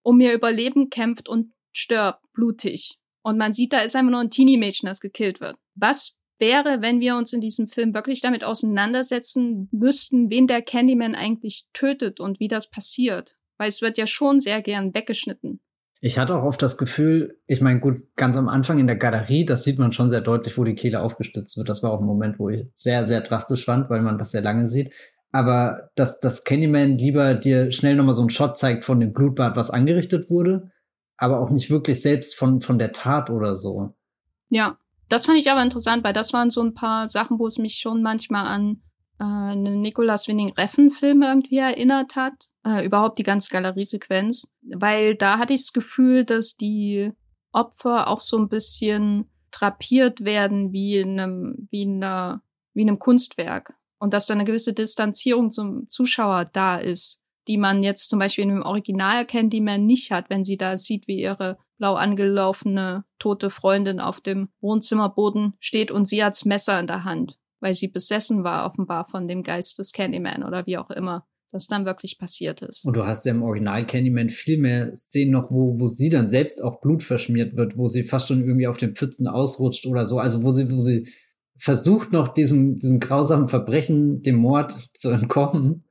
um 0.00 0.18
ihr 0.22 0.32
Überleben 0.32 0.88
kämpft 0.88 1.28
und 1.28 1.52
stirbt, 1.70 2.22
blutig. 2.32 2.96
Und 3.20 3.36
man 3.36 3.52
sieht, 3.52 3.74
da 3.74 3.80
ist 3.80 3.94
einfach 3.94 4.10
nur 4.10 4.20
ein 4.20 4.30
Teenie-Mädchen, 4.30 4.86
das 4.86 5.00
gekillt 5.00 5.42
wird. 5.42 5.58
Was 5.74 6.16
wäre, 6.38 6.80
wenn 6.80 7.00
wir 7.00 7.16
uns 7.16 7.34
in 7.34 7.42
diesem 7.42 7.68
Film 7.68 7.92
wirklich 7.92 8.22
damit 8.22 8.42
auseinandersetzen 8.42 9.68
müssten, 9.70 10.30
wen 10.30 10.46
der 10.46 10.62
Candyman 10.62 11.14
eigentlich 11.14 11.66
tötet 11.74 12.20
und 12.20 12.40
wie 12.40 12.48
das 12.48 12.70
passiert? 12.70 13.36
Weil 13.60 13.68
es 13.68 13.82
wird 13.82 13.98
ja 13.98 14.06
schon 14.06 14.40
sehr 14.40 14.62
gern 14.62 14.94
weggeschnitten. 14.94 15.60
Ich 16.00 16.18
hatte 16.18 16.34
auch 16.34 16.44
oft 16.44 16.62
das 16.62 16.78
Gefühl, 16.78 17.38
ich 17.46 17.60
meine, 17.60 17.78
gut, 17.78 17.98
ganz 18.16 18.38
am 18.38 18.48
Anfang 18.48 18.78
in 18.78 18.86
der 18.86 18.96
Galerie, 18.96 19.44
das 19.44 19.64
sieht 19.64 19.78
man 19.78 19.92
schon 19.92 20.08
sehr 20.08 20.22
deutlich, 20.22 20.56
wo 20.56 20.64
die 20.64 20.74
Kehle 20.74 21.02
aufgestützt 21.02 21.58
wird. 21.58 21.68
Das 21.68 21.82
war 21.82 21.92
auch 21.92 22.00
ein 22.00 22.06
Moment, 22.06 22.38
wo 22.38 22.48
ich 22.48 22.64
sehr, 22.74 23.04
sehr 23.04 23.20
drastisch 23.20 23.66
fand, 23.66 23.90
weil 23.90 24.00
man 24.00 24.16
das 24.16 24.30
sehr 24.30 24.40
lange 24.40 24.66
sieht. 24.66 24.94
Aber 25.30 25.90
dass, 25.94 26.20
dass 26.20 26.44
Candyman 26.44 26.96
lieber 26.96 27.34
dir 27.34 27.70
schnell 27.70 27.96
nochmal 27.96 28.14
so 28.14 28.22
einen 28.22 28.30
Shot 28.30 28.56
zeigt 28.56 28.86
von 28.86 28.98
dem 28.98 29.12
Blutbad, 29.12 29.56
was 29.56 29.68
angerichtet 29.68 30.30
wurde, 30.30 30.70
aber 31.18 31.38
auch 31.38 31.50
nicht 31.50 31.68
wirklich 31.68 32.00
selbst 32.00 32.36
von, 32.36 32.62
von 32.62 32.78
der 32.78 32.92
Tat 32.92 33.28
oder 33.28 33.56
so. 33.56 33.94
Ja, 34.48 34.78
das 35.10 35.26
fand 35.26 35.38
ich 35.38 35.50
aber 35.50 35.62
interessant, 35.62 36.02
weil 36.02 36.14
das 36.14 36.32
waren 36.32 36.48
so 36.48 36.62
ein 36.62 36.72
paar 36.72 37.08
Sachen, 37.08 37.38
wo 37.38 37.46
es 37.46 37.58
mich 37.58 37.74
schon 37.74 38.00
manchmal 38.00 38.46
an 38.46 38.80
äh, 39.20 39.54
Nicolas 39.54 40.26
Winning 40.28 40.52
Reffen 40.54 40.90
Film 40.90 41.22
irgendwie 41.22 41.58
erinnert 41.58 42.16
hat. 42.16 42.48
Äh, 42.64 42.84
überhaupt 42.84 43.18
die 43.18 43.24
ganze 43.24 43.50
Galeriesequenz. 43.50 44.48
Weil 44.62 45.14
da 45.14 45.38
hatte 45.38 45.52
ich 45.52 45.62
das 45.62 45.72
Gefühl, 45.72 46.24
dass 46.24 46.56
die 46.56 47.12
Opfer 47.52 48.08
auch 48.08 48.20
so 48.20 48.38
ein 48.38 48.48
bisschen 48.48 49.30
drapiert 49.50 50.24
werden 50.24 50.72
wie 50.72 50.98
in 50.98 51.18
einem, 51.18 51.68
wie 51.70 51.82
in 51.82 52.02
einer, 52.02 52.42
wie 52.72 52.82
in 52.82 52.88
einem 52.88 52.98
Kunstwerk. 52.98 53.74
Und 53.98 54.14
dass 54.14 54.26
da 54.26 54.34
eine 54.34 54.44
gewisse 54.44 54.72
Distanzierung 54.72 55.50
zum 55.50 55.88
Zuschauer 55.88 56.46
da 56.46 56.76
ist, 56.76 57.20
die 57.48 57.58
man 57.58 57.82
jetzt 57.82 58.08
zum 58.08 58.18
Beispiel 58.18 58.44
in 58.44 58.50
dem 58.50 58.62
Original 58.62 59.26
Candyman 59.26 59.84
nicht 59.84 60.10
hat, 60.10 60.30
wenn 60.30 60.44
sie 60.44 60.56
da 60.56 60.76
sieht, 60.76 61.06
wie 61.08 61.20
ihre 61.20 61.58
blau 61.78 61.94
angelaufene 61.94 63.04
tote 63.18 63.50
Freundin 63.50 64.00
auf 64.00 64.20
dem 64.20 64.48
Wohnzimmerboden 64.60 65.54
steht 65.58 65.90
und 65.90 66.06
sie 66.06 66.22
hat's 66.22 66.44
Messer 66.44 66.78
in 66.78 66.86
der 66.86 67.04
Hand, 67.04 67.38
weil 67.60 67.74
sie 67.74 67.88
besessen 67.88 68.44
war 68.44 68.66
offenbar 68.66 69.06
von 69.08 69.28
dem 69.28 69.42
Geist 69.42 69.78
des 69.78 69.92
Candyman 69.92 70.44
oder 70.44 70.66
wie 70.66 70.78
auch 70.78 70.90
immer 70.90 71.26
das 71.52 71.66
dann 71.66 71.84
wirklich 71.84 72.18
passiert 72.18 72.62
ist. 72.62 72.84
Und 72.84 72.96
du 72.96 73.04
hast 73.04 73.26
ja 73.26 73.32
im 73.32 73.42
Original 73.42 73.84
Candyman 73.84 74.28
viel 74.28 74.58
mehr 74.58 74.94
Szenen 74.94 75.32
noch, 75.32 75.50
wo, 75.50 75.78
wo 75.78 75.86
sie 75.86 76.08
dann 76.08 76.28
selbst 76.28 76.62
auch 76.62 76.80
Blut 76.80 77.02
verschmiert 77.02 77.56
wird, 77.56 77.76
wo 77.76 77.86
sie 77.86 78.04
fast 78.04 78.28
schon 78.28 78.40
irgendwie 78.40 78.66
auf 78.66 78.76
den 78.76 78.94
Pfützen 78.94 79.26
ausrutscht 79.26 79.86
oder 79.86 80.04
so. 80.04 80.18
Also 80.18 80.42
wo 80.42 80.50
sie, 80.50 80.70
wo 80.70 80.78
sie 80.78 81.08
versucht 81.56 82.12
noch 82.12 82.28
diesem, 82.28 82.78
diesem 82.78 83.00
grausamen 83.00 83.48
Verbrechen, 83.48 84.22
dem 84.22 84.36
Mord 84.36 84.72
zu 84.94 85.10
entkommen. 85.10 85.84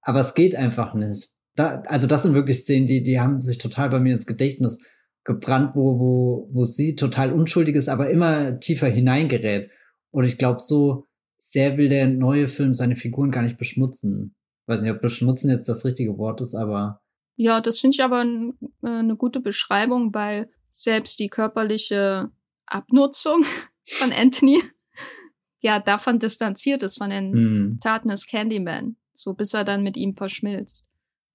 Aber 0.00 0.20
es 0.20 0.34
geht 0.34 0.54
einfach 0.54 0.94
nicht. 0.94 1.28
Da, 1.54 1.82
also 1.86 2.06
das 2.06 2.22
sind 2.22 2.34
wirklich 2.34 2.60
Szenen, 2.60 2.86
die, 2.86 3.02
die 3.02 3.20
haben 3.20 3.38
sich 3.38 3.58
total 3.58 3.90
bei 3.90 4.00
mir 4.00 4.14
ins 4.14 4.26
Gedächtnis 4.26 4.78
gebrannt, 5.24 5.72
wo, 5.76 6.00
wo, 6.00 6.48
wo 6.52 6.64
sie 6.64 6.96
total 6.96 7.32
unschuldig 7.32 7.76
ist, 7.76 7.88
aber 7.88 8.10
immer 8.10 8.58
tiefer 8.58 8.88
hineingerät. 8.88 9.70
Und 10.10 10.24
ich 10.24 10.38
glaube, 10.38 10.60
so 10.60 11.06
sehr 11.44 11.76
will 11.76 11.88
der 11.88 12.06
neue 12.06 12.46
Film 12.46 12.72
seine 12.72 12.94
Figuren 12.94 13.32
gar 13.32 13.42
nicht 13.42 13.58
beschmutzen. 13.58 14.36
Weiß 14.66 14.80
nicht, 14.80 14.92
ob 14.92 15.02
beschmutzen 15.02 15.50
jetzt 15.50 15.68
das 15.68 15.84
richtige 15.84 16.16
Wort 16.16 16.40
ist, 16.40 16.54
aber. 16.54 17.02
Ja, 17.36 17.60
das 17.60 17.80
finde 17.80 17.96
ich 17.96 18.02
aber 18.02 18.22
äh, 18.22 18.88
eine 18.88 19.16
gute 19.16 19.40
Beschreibung, 19.40 20.14
weil 20.14 20.48
selbst 20.68 21.18
die 21.18 21.28
körperliche 21.28 22.30
Abnutzung 22.66 23.42
von 23.86 24.12
Anthony 24.12 24.62
ja 25.62 25.80
davon 25.80 26.20
distanziert 26.20 26.84
ist, 26.84 26.98
von 26.98 27.10
den 27.10 27.32
hm. 27.32 27.78
Taten 27.80 28.08
des 28.08 28.26
Candyman. 28.26 28.96
So 29.12 29.34
bis 29.34 29.52
er 29.52 29.64
dann 29.64 29.82
mit 29.82 29.96
ihm 29.96 30.14
verschmilzt. 30.14 30.88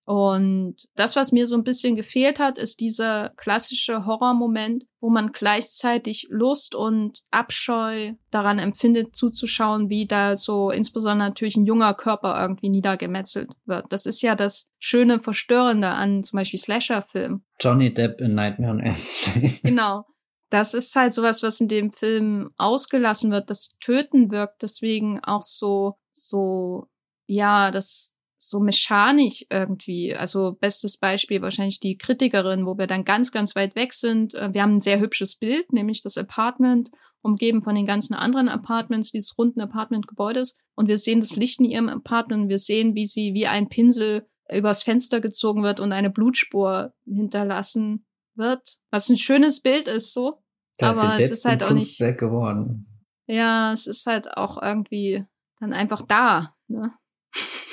Und 0.08 0.88
das, 0.96 1.18
was 1.18 1.34
mir 1.34 1.48
so 1.48 1.56
ein 1.58 1.66
bisschen 1.66 1.98
gefehlt 1.98 2.40
hat, 2.40 2.58
ist 2.58 2.80
dieser 2.80 3.34
klassische 3.36 4.06
Horrormoment, 4.06 4.86
wo 5.02 5.10
man 5.10 5.34
gleichzeitig 5.34 6.28
Lust 6.30 6.76
und 6.76 7.24
Abscheu 7.30 8.14
daran 8.32 8.58
empfindet, 8.58 9.18
zuzuschauen, 9.18 9.90
wie 9.90 10.08
da 10.08 10.38
so 10.38 10.72
insbesondere 10.72 11.28
natürlich 11.28 11.58
ein 11.58 11.66
junger 11.66 11.94
Körper 11.94 12.40
irgendwie 12.42 12.70
niedergemetzelt 12.70 13.50
wird. 13.66 13.88
Das 13.90 14.06
ist 14.06 14.22
ja 14.22 14.36
das 14.36 14.70
schöne 14.80 15.20
Verstörende 15.20 15.90
an 15.90 16.24
zum 16.24 16.38
Beispiel 16.38 16.62
Slasher-Filmen. 16.62 17.44
Johnny 17.60 17.94
Depp 17.94 18.22
in 18.22 18.34
Nightmare 18.34 18.72
on 18.72 18.80
Elm 18.80 18.96
Street. 18.96 19.60
Genau. 19.64 20.06
Das 20.50 20.74
ist 20.74 20.96
halt 20.96 21.12
sowas, 21.12 21.44
was 21.44 21.60
in 21.60 21.68
dem 21.68 21.92
Film 21.92 22.52
ausgelassen 22.56 23.30
wird. 23.30 23.50
Das 23.50 23.76
Töten 23.82 24.32
wirkt 24.32 24.64
deswegen 24.64 25.22
auch 25.22 25.44
so, 25.44 25.98
so, 26.14 26.88
ja, 27.26 27.72
das 27.72 28.14
so 28.38 28.60
mechanisch 28.60 29.46
irgendwie. 29.50 30.16
Also 30.16 30.58
bestes 30.60 30.98
Beispiel 30.98 31.42
wahrscheinlich 31.42 31.80
die 31.80 31.98
Kritikerin, 31.98 32.66
wo 32.66 32.78
wir 32.78 32.88
dann 32.88 33.06
ganz, 33.06 33.32
ganz 33.32 33.56
weit 33.56 33.76
weg 33.76 33.94
sind. 33.94 34.36
Äh, 34.36 34.54
wir 34.54 34.62
haben 34.62 34.74
ein 34.74 34.82
sehr 34.82 35.00
hübsches 35.00 35.36
Bild, 35.36 35.72
nämlich 35.74 36.02
das 36.02 36.18
Apartment, 36.18 36.90
umgeben 37.22 37.62
von 37.62 37.76
den 37.76 37.86
ganzen 37.86 38.14
anderen 38.14 38.48
Apartments 38.48 39.12
dieses 39.12 39.38
runden 39.38 39.62
Apartmentgebäudes. 39.62 40.58
Und 40.76 40.88
wir 40.88 40.98
sehen 40.98 41.20
das 41.20 41.36
Licht 41.36 41.60
in 41.60 41.66
ihrem 41.66 41.90
Apartment. 41.90 42.50
Wir 42.50 42.60
sehen, 42.60 42.96
wie 42.96 43.06
sie 43.06 43.34
wie 43.34 43.48
ein 43.48 43.70
Pinsel 43.70 44.28
übers 44.50 44.84
Fenster 44.84 45.20
gezogen 45.20 45.64
wird 45.64 45.80
und 45.80 45.92
eine 45.92 46.10
Blutspur 46.10 46.94
hinterlassen 47.06 48.06
wird. 48.36 48.78
Was 48.92 49.10
ein 49.10 49.18
schönes 49.18 49.62
Bild 49.62 49.88
ist, 49.88 50.14
so. 50.14 50.42
Das 50.78 50.98
Aber 50.98 51.14
ist 51.14 51.26
es 51.26 51.32
ist 51.40 51.46
halt 51.46 51.64
auch 51.64 51.72
nicht. 51.72 51.98
geworden. 51.98 52.86
Ja, 53.26 53.74
es 53.74 53.88
ist 53.88 54.06
halt 54.06 54.38
auch 54.38 54.62
irgendwie 54.62 55.26
dann 55.60 55.74
einfach 55.74 56.04
da. 56.04 56.56
Ne? 56.68 56.94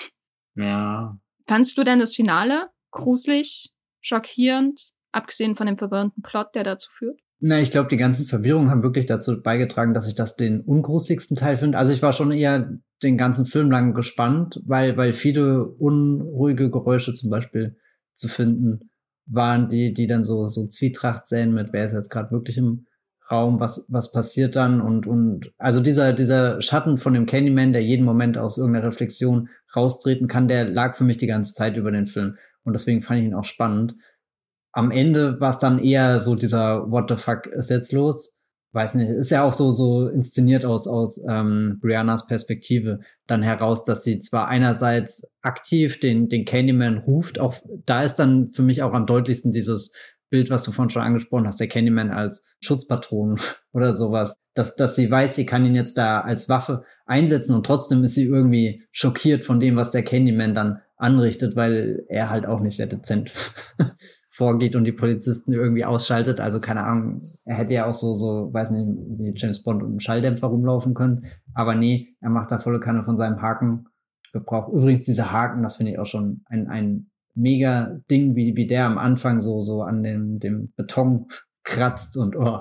Ja. 0.56 1.18
Fandst 1.46 1.76
du 1.76 1.84
denn 1.84 1.98
das 1.98 2.14
Finale 2.14 2.70
gruselig, 2.90 3.72
schockierend, 4.00 4.92
abgesehen 5.12 5.56
von 5.56 5.66
dem 5.66 5.76
verwirrenden 5.76 6.22
Plot, 6.22 6.54
der 6.54 6.64
dazu 6.64 6.90
führt? 6.92 7.20
Na, 7.40 7.60
ich 7.60 7.70
glaube, 7.70 7.88
die 7.88 7.96
ganzen 7.96 8.26
Verwirrungen 8.26 8.70
haben 8.70 8.82
wirklich 8.82 9.06
dazu 9.06 9.42
beigetragen, 9.42 9.92
dass 9.92 10.08
ich 10.08 10.14
das 10.14 10.36
den 10.36 10.60
ungruseligsten 10.60 11.36
Teil 11.36 11.58
finde. 11.58 11.76
Also 11.76 11.92
ich 11.92 12.00
war 12.00 12.12
schon 12.12 12.32
eher 12.32 12.78
den 13.02 13.18
ganzen 13.18 13.44
Film 13.44 13.70
lang 13.70 13.92
gespannt, 13.92 14.62
weil, 14.64 14.96
weil 14.96 15.12
viele 15.12 15.66
unruhige 15.66 16.70
Geräusche 16.70 17.12
zum 17.12 17.30
Beispiel 17.30 17.76
zu 18.14 18.28
finden 18.28 18.90
waren, 19.26 19.68
die, 19.68 19.92
die 19.92 20.06
dann 20.06 20.24
so, 20.24 20.48
so 20.48 20.66
Zwietracht 20.66 21.26
säen 21.26 21.52
mit, 21.52 21.72
wer 21.72 21.84
ist 21.84 21.92
jetzt 21.92 22.10
gerade 22.10 22.30
wirklich 22.30 22.56
im 22.56 22.86
Raum, 23.30 23.58
was, 23.58 23.86
was 23.90 24.12
passiert 24.12 24.54
dann 24.54 24.80
und, 24.82 25.06
und 25.06 25.52
also 25.56 25.80
dieser, 25.80 26.12
dieser 26.12 26.60
Schatten 26.60 26.98
von 26.98 27.14
dem 27.14 27.24
Candyman, 27.26 27.72
der 27.72 27.82
jeden 27.82 28.04
Moment 28.04 28.36
aus 28.36 28.58
irgendeiner 28.58 28.86
Reflexion 28.86 29.48
raustreten 29.74 30.28
kann, 30.28 30.46
der 30.46 30.66
lag 30.66 30.94
für 30.94 31.04
mich 31.04 31.16
die 31.16 31.26
ganze 31.26 31.54
Zeit 31.54 31.76
über 31.76 31.90
den 31.90 32.06
Film. 32.06 32.36
Und 32.64 32.74
deswegen 32.74 33.02
fand 33.02 33.20
ich 33.20 33.26
ihn 33.26 33.34
auch 33.34 33.44
spannend. 33.44 33.94
Am 34.72 34.90
Ende 34.90 35.40
war 35.40 35.50
es 35.50 35.58
dann 35.58 35.78
eher 35.78 36.20
so 36.20 36.34
dieser 36.34 36.90
What 36.90 37.08
the 37.08 37.16
fuck 37.16 37.46
ist 37.46 37.70
jetzt 37.70 37.92
los? 37.92 38.38
Weiß 38.72 38.94
nicht, 38.94 39.08
ist 39.08 39.30
ja 39.30 39.44
auch 39.44 39.52
so, 39.52 39.70
so 39.70 40.08
inszeniert 40.08 40.64
aus, 40.64 40.88
aus 40.88 41.24
ähm, 41.28 41.78
Briannas 41.80 42.26
Perspektive 42.26 42.98
dann 43.28 43.40
heraus, 43.42 43.84
dass 43.84 44.02
sie 44.02 44.18
zwar 44.18 44.48
einerseits 44.48 45.30
aktiv 45.42 46.00
den, 46.00 46.28
den 46.28 46.44
Candyman 46.44 46.98
ruft, 46.98 47.38
auch 47.38 47.54
da 47.86 48.02
ist 48.02 48.16
dann 48.16 48.48
für 48.48 48.62
mich 48.62 48.82
auch 48.82 48.92
am 48.92 49.06
deutlichsten 49.06 49.52
dieses 49.52 49.94
Bild, 50.34 50.50
was 50.50 50.64
du 50.64 50.72
vorhin 50.72 50.90
schon 50.90 51.02
angesprochen 51.02 51.46
hast, 51.46 51.60
der 51.60 51.68
Candyman 51.68 52.10
als 52.10 52.44
Schutzpatron 52.60 53.38
oder 53.72 53.92
sowas, 53.92 54.36
dass, 54.54 54.74
dass 54.74 54.96
sie 54.96 55.08
weiß, 55.08 55.36
sie 55.36 55.46
kann 55.46 55.64
ihn 55.64 55.76
jetzt 55.76 55.96
da 55.96 56.22
als 56.22 56.48
Waffe 56.48 56.82
einsetzen 57.06 57.54
und 57.54 57.64
trotzdem 57.64 58.02
ist 58.02 58.16
sie 58.16 58.24
irgendwie 58.24 58.82
schockiert 58.90 59.44
von 59.44 59.60
dem, 59.60 59.76
was 59.76 59.92
der 59.92 60.02
Candyman 60.02 60.56
dann 60.56 60.80
anrichtet, 60.96 61.54
weil 61.54 62.04
er 62.08 62.30
halt 62.30 62.46
auch 62.46 62.58
nicht 62.58 62.76
sehr 62.76 62.88
dezent 62.88 63.32
vorgeht 64.28 64.74
und 64.74 64.82
die 64.82 64.90
Polizisten 64.90 65.52
irgendwie 65.52 65.84
ausschaltet. 65.84 66.40
Also 66.40 66.58
keine 66.58 66.82
Ahnung, 66.82 67.22
er 67.44 67.54
hätte 67.54 67.74
ja 67.74 67.86
auch 67.86 67.94
so, 67.94 68.14
so, 68.14 68.52
weiß 68.52 68.72
nicht, 68.72 68.88
wie 69.20 69.32
James 69.36 69.62
Bond 69.62 69.84
einem 69.84 70.00
Schalldämpfer 70.00 70.48
rumlaufen 70.48 70.94
können. 70.94 71.26
Aber 71.54 71.76
nee, 71.76 72.16
er 72.20 72.30
macht 72.30 72.50
da 72.50 72.58
volle 72.58 72.80
Kanne 72.80 73.04
von 73.04 73.16
seinem 73.16 73.40
Haken. 73.40 73.86
Gebrauch. 74.32 74.68
Übrigens, 74.68 75.04
dieser 75.04 75.30
Haken, 75.30 75.62
das 75.62 75.76
finde 75.76 75.92
ich 75.92 75.98
auch 76.00 76.06
schon 76.06 76.42
ein, 76.46 76.66
ein 76.66 77.06
mega 77.34 78.00
Ding, 78.10 78.36
wie, 78.36 78.56
wie 78.56 78.66
der 78.66 78.86
am 78.86 78.98
Anfang 78.98 79.40
so, 79.40 79.60
so 79.60 79.82
an 79.82 80.02
dem, 80.02 80.38
dem 80.38 80.72
Beton 80.76 81.26
kratzt 81.64 82.16
und 82.16 82.36
oh, 82.36 82.60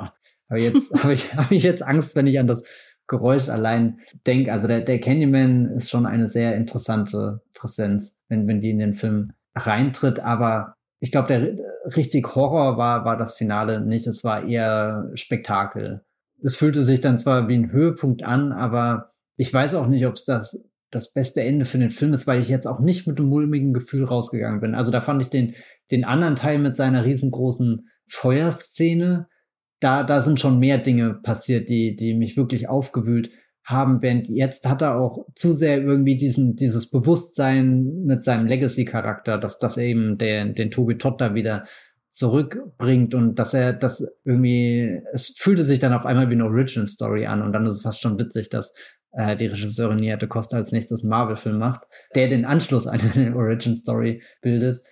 aber 0.49 0.59
jetzt 0.59 0.93
habe 1.03 1.13
ich, 1.13 1.36
hab 1.36 1.51
ich 1.51 1.63
jetzt 1.63 1.84
Angst, 1.84 2.15
wenn 2.15 2.28
ich 2.28 2.39
an 2.39 2.47
das 2.47 2.63
Geräusch 3.07 3.49
allein 3.49 3.99
denke. 4.26 4.51
Also 4.51 4.67
der, 4.67 4.82
der 4.82 4.99
Candyman 4.99 5.65
ist 5.78 5.89
schon 5.89 6.05
eine 6.05 6.30
sehr 6.30 6.55
interessante 6.55 7.41
Präsenz, 7.53 8.21
wenn, 8.30 8.47
wenn 8.47 8.61
die 8.61 8.69
in 8.69 8.80
den 8.80 8.93
Film 8.93 9.34
reintritt, 9.55 10.19
aber 10.19 10.76
ich 10.99 11.11
glaube, 11.11 11.28
der 11.28 11.57
richtig 11.97 12.34
Horror 12.34 12.78
war, 12.78 13.03
war 13.03 13.17
das 13.17 13.36
Finale 13.36 13.82
nicht. 13.82 14.07
Es 14.07 14.24
war 14.24 14.47
eher 14.47 15.11
Spektakel. 15.15 16.05
Es 16.41 16.55
fühlte 16.55 16.82
sich 16.83 17.01
dann 17.01 17.20
zwar 17.20 17.50
wie 17.50 17.55
ein 17.55 17.74
Höhepunkt 17.74 18.24
an, 18.24 18.54
aber 18.54 19.12
ich 19.36 19.54
weiß 19.54 19.75
auch 19.75 19.87
nicht, 19.87 20.05
ob 20.05 20.13
es 20.13 20.24
das 20.24 20.66
das 20.93 21.13
beste 21.13 21.41
Ende 21.41 21.65
für 21.65 21.78
den 21.78 21.89
Film 21.89 22.13
ist, 22.13 22.28
weil 22.28 22.41
ich 22.41 22.49
jetzt 22.49 22.65
auch 22.65 22.79
nicht 22.79 23.07
mit 23.07 23.20
einem 23.20 23.29
mulmigen 23.29 23.74
Gefühl 23.74 24.03
rausgegangen 24.03 24.61
bin. 24.61 24.75
Also 24.75 24.91
da 24.91 25.01
fand 25.01 25.21
ich 25.21 25.29
den, 25.29 25.55
den 25.91 26.03
anderen 26.03 26.36
Teil 26.36 26.59
mit 26.59 26.78
seiner 26.78 27.05
riesengroßen 27.05 27.87
Feuerszene, 28.07 29.28
da, 29.79 30.03
da 30.03 30.21
sind 30.21 30.39
schon 30.39 30.59
mehr 30.59 30.78
Dinge 30.78 31.15
passiert, 31.24 31.70
die, 31.70 31.95
die 31.95 32.13
mich 32.13 32.37
wirklich 32.37 32.70
aufgewühlt 32.70 33.32
haben, 33.65 34.01
während 34.01 34.28
jetzt 34.29 34.67
hat 34.67 34.82
er 34.82 34.99
auch 34.99 35.25
zu 35.36 35.53
sehr 35.53 35.82
irgendwie 35.82 36.17
diesen, 36.17 36.55
dieses 36.55 36.89
Bewusstsein 36.89 38.03
mit 38.05 38.21
seinem 38.24 38.45
Legacy-Charakter, 38.45 39.37
dass 39.37 39.59
das 39.59 39.78
eben 39.78 40.17
den, 40.17 40.53
den 40.53 40.71
Tobi 40.71 40.97
Todd 40.97 41.20
da 41.20 41.33
wieder 41.33 41.65
zurückbringt 42.09 43.15
und 43.15 43.36
dass 43.36 43.53
er 43.53 43.74
das 43.74 44.05
irgendwie, 44.24 45.01
es 45.13 45.36
fühlte 45.37 45.63
sich 45.63 45.79
dann 45.79 45.93
auf 45.93 46.05
einmal 46.05 46.29
wie 46.29 46.33
eine 46.33 46.45
Original 46.45 46.87
Story 46.87 47.25
an 47.25 47.41
und 47.41 47.53
dann 47.53 47.65
ist 47.65 47.78
es 47.78 47.82
fast 47.82 48.01
schon 48.01 48.20
witzig, 48.20 48.49
dass 48.49 48.74
äh, 49.13 49.35
die 49.37 49.47
Regisseurin 49.47 49.97
Nierte 49.97 50.27
Costa 50.27 50.57
als 50.57 50.71
nächstes 50.71 51.03
Marvel-Film 51.03 51.57
macht, 51.57 51.83
der 52.15 52.27
den 52.27 52.45
Anschluss 52.45 52.87
an 52.87 52.99
eine 53.15 53.35
Origin-Story 53.35 54.21
bildet. 54.41 54.83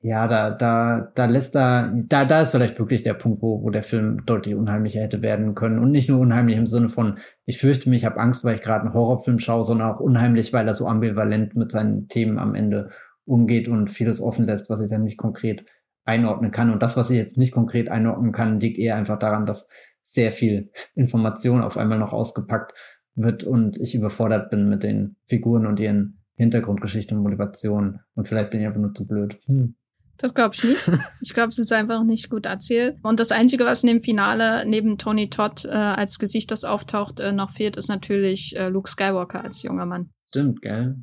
Ja, 0.00 0.28
da, 0.28 0.50
da, 0.50 1.12
da 1.14 1.24
lässt 1.24 1.56
er, 1.56 1.90
da, 1.94 2.26
da 2.26 2.42
ist 2.42 2.50
vielleicht 2.50 2.78
wirklich 2.78 3.02
der 3.02 3.14
Punkt, 3.14 3.40
wo, 3.40 3.62
wo 3.62 3.70
der 3.70 3.82
Film 3.82 4.26
deutlich 4.26 4.54
unheimlicher 4.54 5.00
hätte 5.00 5.22
werden 5.22 5.54
können. 5.54 5.78
Und 5.78 5.92
nicht 5.92 6.10
nur 6.10 6.20
unheimlich 6.20 6.58
im 6.58 6.66
Sinne 6.66 6.90
von, 6.90 7.18
ich 7.46 7.58
fürchte 7.58 7.88
mich, 7.88 8.02
ich 8.02 8.04
habe 8.04 8.20
Angst, 8.20 8.44
weil 8.44 8.56
ich 8.56 8.62
gerade 8.62 8.84
einen 8.84 8.92
Horrorfilm 8.92 9.38
schaue, 9.38 9.64
sondern 9.64 9.90
auch 9.90 10.00
unheimlich, 10.00 10.52
weil 10.52 10.66
er 10.66 10.74
so 10.74 10.86
ambivalent 10.86 11.56
mit 11.56 11.72
seinen 11.72 12.08
Themen 12.08 12.38
am 12.38 12.54
Ende 12.54 12.90
umgeht 13.24 13.66
und 13.66 13.88
vieles 13.88 14.20
offen 14.20 14.44
lässt, 14.44 14.68
was 14.68 14.82
ich 14.82 14.90
dann 14.90 15.04
nicht 15.04 15.16
konkret 15.16 15.64
einordnen 16.04 16.50
kann. 16.50 16.70
Und 16.70 16.82
das, 16.82 16.98
was 16.98 17.08
ich 17.08 17.16
jetzt 17.16 17.38
nicht 17.38 17.52
konkret 17.52 17.88
einordnen 17.88 18.32
kann, 18.32 18.60
liegt 18.60 18.78
eher 18.78 18.96
einfach 18.96 19.18
daran, 19.18 19.46
dass 19.46 19.70
sehr 20.02 20.32
viel 20.32 20.70
Information 20.94 21.62
auf 21.62 21.78
einmal 21.78 21.98
noch 21.98 22.12
ausgepackt 22.12 22.74
wird 23.14 23.44
und 23.44 23.78
ich 23.78 23.94
überfordert 23.94 24.50
bin 24.50 24.68
mit 24.68 24.82
den 24.82 25.16
Figuren 25.26 25.66
und 25.66 25.80
ihren 25.80 26.18
Hintergrundgeschichten 26.36 27.16
und 27.16 27.22
Motivationen. 27.22 28.00
Und 28.14 28.28
vielleicht 28.28 28.50
bin 28.50 28.60
ich 28.60 28.66
einfach 28.66 28.80
nur 28.80 28.94
zu 28.94 29.06
blöd. 29.06 29.38
Hm. 29.46 29.76
Das 30.16 30.34
glaube 30.34 30.54
ich 30.54 30.64
nicht. 30.64 30.90
Ich 31.22 31.34
glaube, 31.34 31.48
es 31.48 31.58
ist 31.58 31.72
einfach 31.72 32.04
nicht 32.04 32.30
gut 32.30 32.46
erzählt. 32.46 32.98
Und 33.02 33.18
das 33.18 33.32
Einzige, 33.32 33.64
was 33.64 33.82
in 33.82 33.88
dem 33.88 34.02
Finale 34.02 34.64
neben 34.68 34.98
Tony 34.98 35.30
Todd 35.30 35.64
äh, 35.64 35.70
als 35.70 36.18
Gesicht, 36.18 36.50
das 36.50 36.64
auftaucht, 36.64 37.20
äh, 37.20 37.32
noch 37.32 37.50
fehlt, 37.50 37.76
ist 37.76 37.88
natürlich 37.88 38.54
äh, 38.56 38.68
Luke 38.68 38.88
Skywalker 38.88 39.42
als 39.42 39.62
junger 39.62 39.86
Mann. 39.86 40.10
Stimmt, 40.28 40.62
gell? 40.62 40.96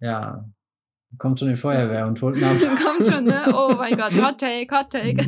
Ja. 0.00 0.44
Kommt 1.16 1.40
schon 1.40 1.48
die 1.48 1.56
Feuerwehr 1.56 2.06
und 2.06 2.20
holt 2.20 2.42
ab. 2.42 2.52
Kommt 2.84 3.08
schon, 3.08 3.24
ne? 3.24 3.52
Oh 3.54 3.74
mein 3.76 3.96
Gott, 3.96 4.12
Hot 4.22 4.38
Take, 4.38 4.76
Hot 4.76 4.90
Take. 4.90 5.24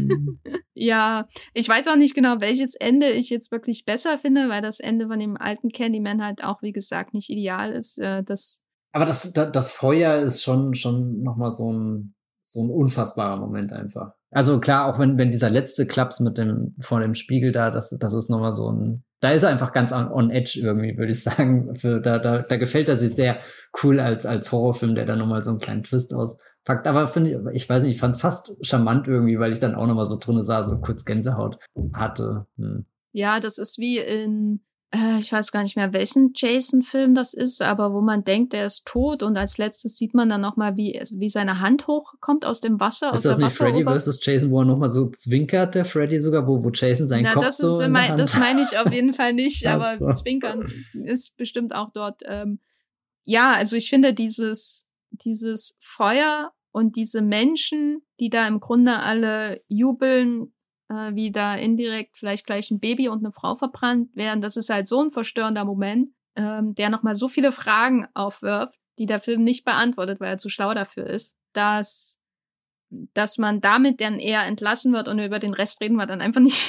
ja, 0.74 1.26
ich 1.54 1.68
weiß 1.68 1.88
auch 1.88 1.96
nicht 1.96 2.14
genau, 2.14 2.40
welches 2.40 2.74
Ende 2.74 3.10
ich 3.10 3.30
jetzt 3.30 3.50
wirklich 3.50 3.86
besser 3.86 4.18
finde, 4.18 4.50
weil 4.50 4.60
das 4.60 4.78
Ende 4.78 5.08
von 5.08 5.18
dem 5.18 5.38
alten 5.38 5.70
Candyman 5.70 6.22
halt 6.22 6.44
auch, 6.44 6.60
wie 6.62 6.72
gesagt, 6.72 7.14
nicht 7.14 7.30
ideal 7.30 7.72
ist. 7.72 7.98
Äh, 7.98 8.22
das 8.22 8.60
Aber 8.92 9.06
das, 9.06 9.32
das, 9.32 9.52
das 9.52 9.70
Feuer 9.70 10.20
ist 10.20 10.42
schon, 10.42 10.74
schon 10.74 11.22
nochmal 11.22 11.50
so 11.50 11.72
ein, 11.72 12.14
so 12.42 12.62
ein 12.62 12.70
unfassbarer 12.70 13.38
Moment 13.38 13.72
einfach. 13.72 14.12
Also 14.30 14.60
klar, 14.60 14.86
auch 14.86 14.98
wenn, 14.98 15.18
wenn 15.18 15.32
dieser 15.32 15.50
letzte 15.50 15.86
Klaps 15.86 16.20
mit 16.20 16.38
dem, 16.38 16.76
vor 16.80 17.00
dem 17.00 17.14
Spiegel 17.14 17.50
da, 17.50 17.70
das, 17.70 17.90
das 17.90 18.12
ist 18.12 18.30
nochmal 18.30 18.52
so 18.52 18.70
ein, 18.70 19.02
da 19.20 19.32
ist 19.32 19.42
er 19.42 19.48
einfach 19.50 19.72
ganz 19.72 19.92
on, 19.92 20.10
on 20.10 20.30
edge 20.30 20.60
irgendwie, 20.62 20.96
würde 20.96 21.12
ich 21.12 21.22
sagen. 21.24 21.76
Für, 21.76 22.00
da, 22.00 22.18
da, 22.18 22.38
da 22.38 22.56
gefällt 22.56 22.88
er 22.88 22.96
sich 22.96 23.14
sehr 23.14 23.38
cool 23.82 23.98
als, 23.98 24.26
als 24.26 24.52
Horrorfilm, 24.52 24.94
der 24.94 25.06
da 25.06 25.16
nochmal 25.16 25.42
so 25.42 25.50
einen 25.50 25.58
kleinen 25.58 25.82
Twist 25.82 26.14
auspackt. 26.14 26.86
Aber 26.86 27.08
finde 27.08 27.30
ich, 27.30 27.62
ich 27.62 27.68
weiß 27.68 27.82
nicht, 27.82 27.94
ich 27.94 28.00
fand 28.00 28.14
es 28.14 28.20
fast 28.20 28.54
charmant 28.64 29.08
irgendwie, 29.08 29.38
weil 29.40 29.52
ich 29.52 29.58
dann 29.58 29.74
auch 29.74 29.86
nochmal 29.86 30.06
so 30.06 30.16
drinne 30.18 30.44
sah, 30.44 30.64
so 30.64 30.78
kurz 30.78 31.04
Gänsehaut 31.04 31.58
hatte. 31.92 32.46
Hm. 32.56 32.86
Ja, 33.12 33.40
das 33.40 33.58
ist 33.58 33.78
wie 33.78 33.98
in 33.98 34.60
äh, 34.92 35.18
ich 35.18 35.32
weiß 35.32 35.52
gar 35.52 35.62
nicht 35.62 35.76
mehr, 35.76 35.92
welchen 35.92 36.32
Jason-Film 36.34 37.14
das 37.14 37.32
ist, 37.32 37.62
aber 37.62 37.92
wo 37.92 38.00
man 38.00 38.24
denkt, 38.24 38.54
er 38.54 38.66
ist 38.66 38.86
tot 38.86 39.22
und 39.22 39.36
als 39.36 39.56
letztes 39.56 39.96
sieht 39.96 40.14
man 40.14 40.28
dann 40.28 40.40
nochmal, 40.40 40.76
wie, 40.76 41.00
wie 41.12 41.28
seine 41.28 41.60
Hand 41.60 41.86
hochkommt 41.86 42.44
aus 42.44 42.60
dem 42.60 42.80
Wasser. 42.80 43.14
Ist 43.14 43.24
das 43.24 43.38
nicht 43.38 43.56
Freddy 43.56 43.84
vs. 43.84 44.24
Jason, 44.24 44.50
wo 44.50 44.62
er 44.62 44.64
nochmal 44.64 44.90
so 44.90 45.06
zwinkert, 45.06 45.74
der 45.76 45.84
Freddy 45.84 46.18
sogar, 46.18 46.46
wo, 46.46 46.64
wo 46.64 46.70
Jason 46.70 47.06
seinen 47.06 47.22
Na, 47.22 47.34
Kopf 47.34 47.44
das 47.44 47.56
so 47.58 47.80
ist, 47.80 47.88
mein, 47.88 48.16
Das 48.16 48.36
meine 48.36 48.62
ich 48.62 48.78
auf 48.78 48.92
jeden 48.92 49.14
Fall 49.14 49.32
nicht, 49.32 49.66
aber 49.68 49.96
so. 49.96 50.10
Zwinkern 50.12 50.66
ist 51.04 51.36
bestimmt 51.36 51.74
auch 51.74 51.90
dort. 51.92 52.22
Ähm, 52.26 52.58
ja, 53.24 53.52
also 53.52 53.76
ich 53.76 53.90
finde 53.90 54.12
dieses, 54.12 54.88
dieses 55.10 55.76
Feuer 55.78 56.52
und 56.72 56.96
diese 56.96 57.22
Menschen, 57.22 58.02
die 58.18 58.28
da 58.28 58.46
im 58.48 58.58
Grunde 58.58 58.98
alle 58.98 59.62
jubeln, 59.68 60.52
äh, 60.90 61.14
wie 61.14 61.30
da 61.30 61.54
indirekt 61.54 62.16
vielleicht 62.16 62.44
gleich 62.44 62.70
ein 62.70 62.80
Baby 62.80 63.08
und 63.08 63.20
eine 63.20 63.32
Frau 63.32 63.54
verbrannt 63.54 64.14
werden. 64.16 64.42
Das 64.42 64.56
ist 64.56 64.68
halt 64.68 64.86
so 64.86 65.02
ein 65.02 65.12
verstörender 65.12 65.64
Moment, 65.64 66.12
ähm, 66.36 66.74
der 66.74 66.90
nochmal 66.90 67.14
so 67.14 67.28
viele 67.28 67.52
Fragen 67.52 68.08
aufwirft, 68.12 68.78
die 68.98 69.06
der 69.06 69.20
Film 69.20 69.44
nicht 69.44 69.64
beantwortet, 69.64 70.20
weil 70.20 70.30
er 70.30 70.38
zu 70.38 70.48
schlau 70.48 70.74
dafür 70.74 71.06
ist, 71.06 71.36
dass, 71.52 72.20
dass 72.90 73.38
man 73.38 73.60
damit 73.60 74.00
dann 74.00 74.18
eher 74.18 74.44
entlassen 74.44 74.92
wird 74.92 75.08
und 75.08 75.18
über 75.20 75.38
den 75.38 75.54
Rest 75.54 75.80
reden 75.80 75.96
wir 75.96 76.06
dann 76.06 76.20
einfach 76.20 76.40
nicht. 76.40 76.68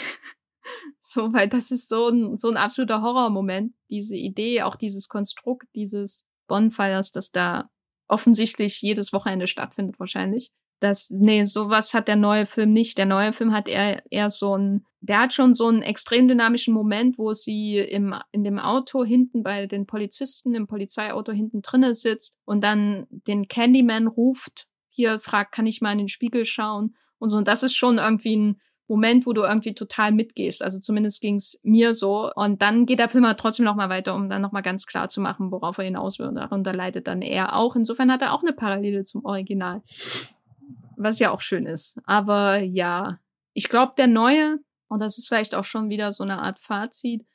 so, 1.01 1.33
weil 1.33 1.49
das 1.49 1.71
ist 1.71 1.89
so 1.89 2.09
ein, 2.09 2.37
so 2.37 2.49
ein 2.49 2.57
absoluter 2.57 3.01
Horrormoment, 3.01 3.73
diese 3.89 4.15
Idee, 4.15 4.61
auch 4.61 4.75
dieses 4.75 5.09
Konstrukt 5.09 5.67
dieses 5.75 6.27
Bonfires, 6.47 7.11
das 7.11 7.31
da 7.31 7.69
offensichtlich 8.07 8.81
jedes 8.81 9.13
Wochenende 9.13 9.47
stattfindet 9.47 9.99
wahrscheinlich 9.99 10.51
das, 10.81 11.11
nee, 11.11 11.43
sowas 11.43 11.93
hat 11.93 12.07
der 12.07 12.15
neue 12.15 12.47
Film 12.47 12.73
nicht. 12.73 12.97
Der 12.97 13.05
neue 13.05 13.33
Film 13.33 13.53
hat 13.53 13.67
eher, 13.67 14.01
eher 14.11 14.31
so 14.31 14.57
ein, 14.57 14.83
der 14.99 15.19
hat 15.21 15.33
schon 15.33 15.53
so 15.53 15.67
einen 15.67 15.83
extrem 15.83 16.27
dynamischen 16.27 16.73
Moment, 16.73 17.19
wo 17.19 17.33
sie 17.33 17.77
im, 17.77 18.15
in 18.31 18.43
dem 18.43 18.57
Auto 18.57 19.05
hinten 19.05 19.43
bei 19.43 19.67
den 19.67 19.85
Polizisten, 19.85 20.55
im 20.55 20.65
Polizeiauto 20.65 21.31
hinten 21.31 21.61
drinne 21.61 21.93
sitzt 21.93 22.39
und 22.45 22.63
dann 22.63 23.05
den 23.09 23.47
Candyman 23.47 24.07
ruft, 24.07 24.65
hier 24.89 25.19
fragt, 25.19 25.53
kann 25.53 25.67
ich 25.67 25.81
mal 25.81 25.91
in 25.91 25.99
den 25.99 26.07
Spiegel 26.09 26.45
schauen 26.45 26.95
und 27.19 27.29
so. 27.29 27.37
Und 27.37 27.47
das 27.47 27.61
ist 27.61 27.75
schon 27.75 27.99
irgendwie 27.99 28.35
ein 28.35 28.61
Moment, 28.87 29.27
wo 29.27 29.33
du 29.33 29.43
irgendwie 29.43 29.75
total 29.75 30.11
mitgehst. 30.11 30.63
Also 30.63 30.79
zumindest 30.79 31.21
ging's 31.21 31.59
mir 31.61 31.93
so. 31.93 32.31
Und 32.33 32.63
dann 32.63 32.87
geht 32.87 32.99
der 32.99 33.07
Film 33.07 33.25
halt 33.25 33.39
trotzdem 33.39 33.65
noch 33.65 33.75
mal 33.75 33.89
weiter, 33.89 34.15
um 34.15 34.29
dann 34.29 34.41
noch 34.41 34.51
mal 34.51 34.61
ganz 34.61 34.87
klar 34.87 35.07
zu 35.09 35.21
machen, 35.21 35.51
worauf 35.51 35.77
er 35.77 35.85
hinaus 35.85 36.17
will. 36.17 36.27
Und 36.27 36.35
darunter 36.35 36.73
leidet 36.73 37.07
dann 37.07 37.21
er 37.21 37.55
auch. 37.55 37.75
Insofern 37.75 38.11
hat 38.11 38.23
er 38.23 38.33
auch 38.33 38.41
eine 38.41 38.51
Parallele 38.51 39.05
zum 39.05 39.23
Original 39.23 39.83
was 40.97 41.19
ja 41.19 41.31
auch 41.31 41.41
schön 41.41 41.65
ist. 41.65 41.97
Aber 42.05 42.59
ja, 42.59 43.19
ich 43.53 43.69
glaube, 43.69 43.93
der 43.97 44.07
neue, 44.07 44.57
und 44.87 44.99
das 44.99 45.17
ist 45.17 45.27
vielleicht 45.27 45.55
auch 45.55 45.63
schon 45.63 45.89
wieder 45.89 46.11
so 46.13 46.23
eine 46.23 46.39
Art 46.39 46.59
Fazit, 46.59 47.25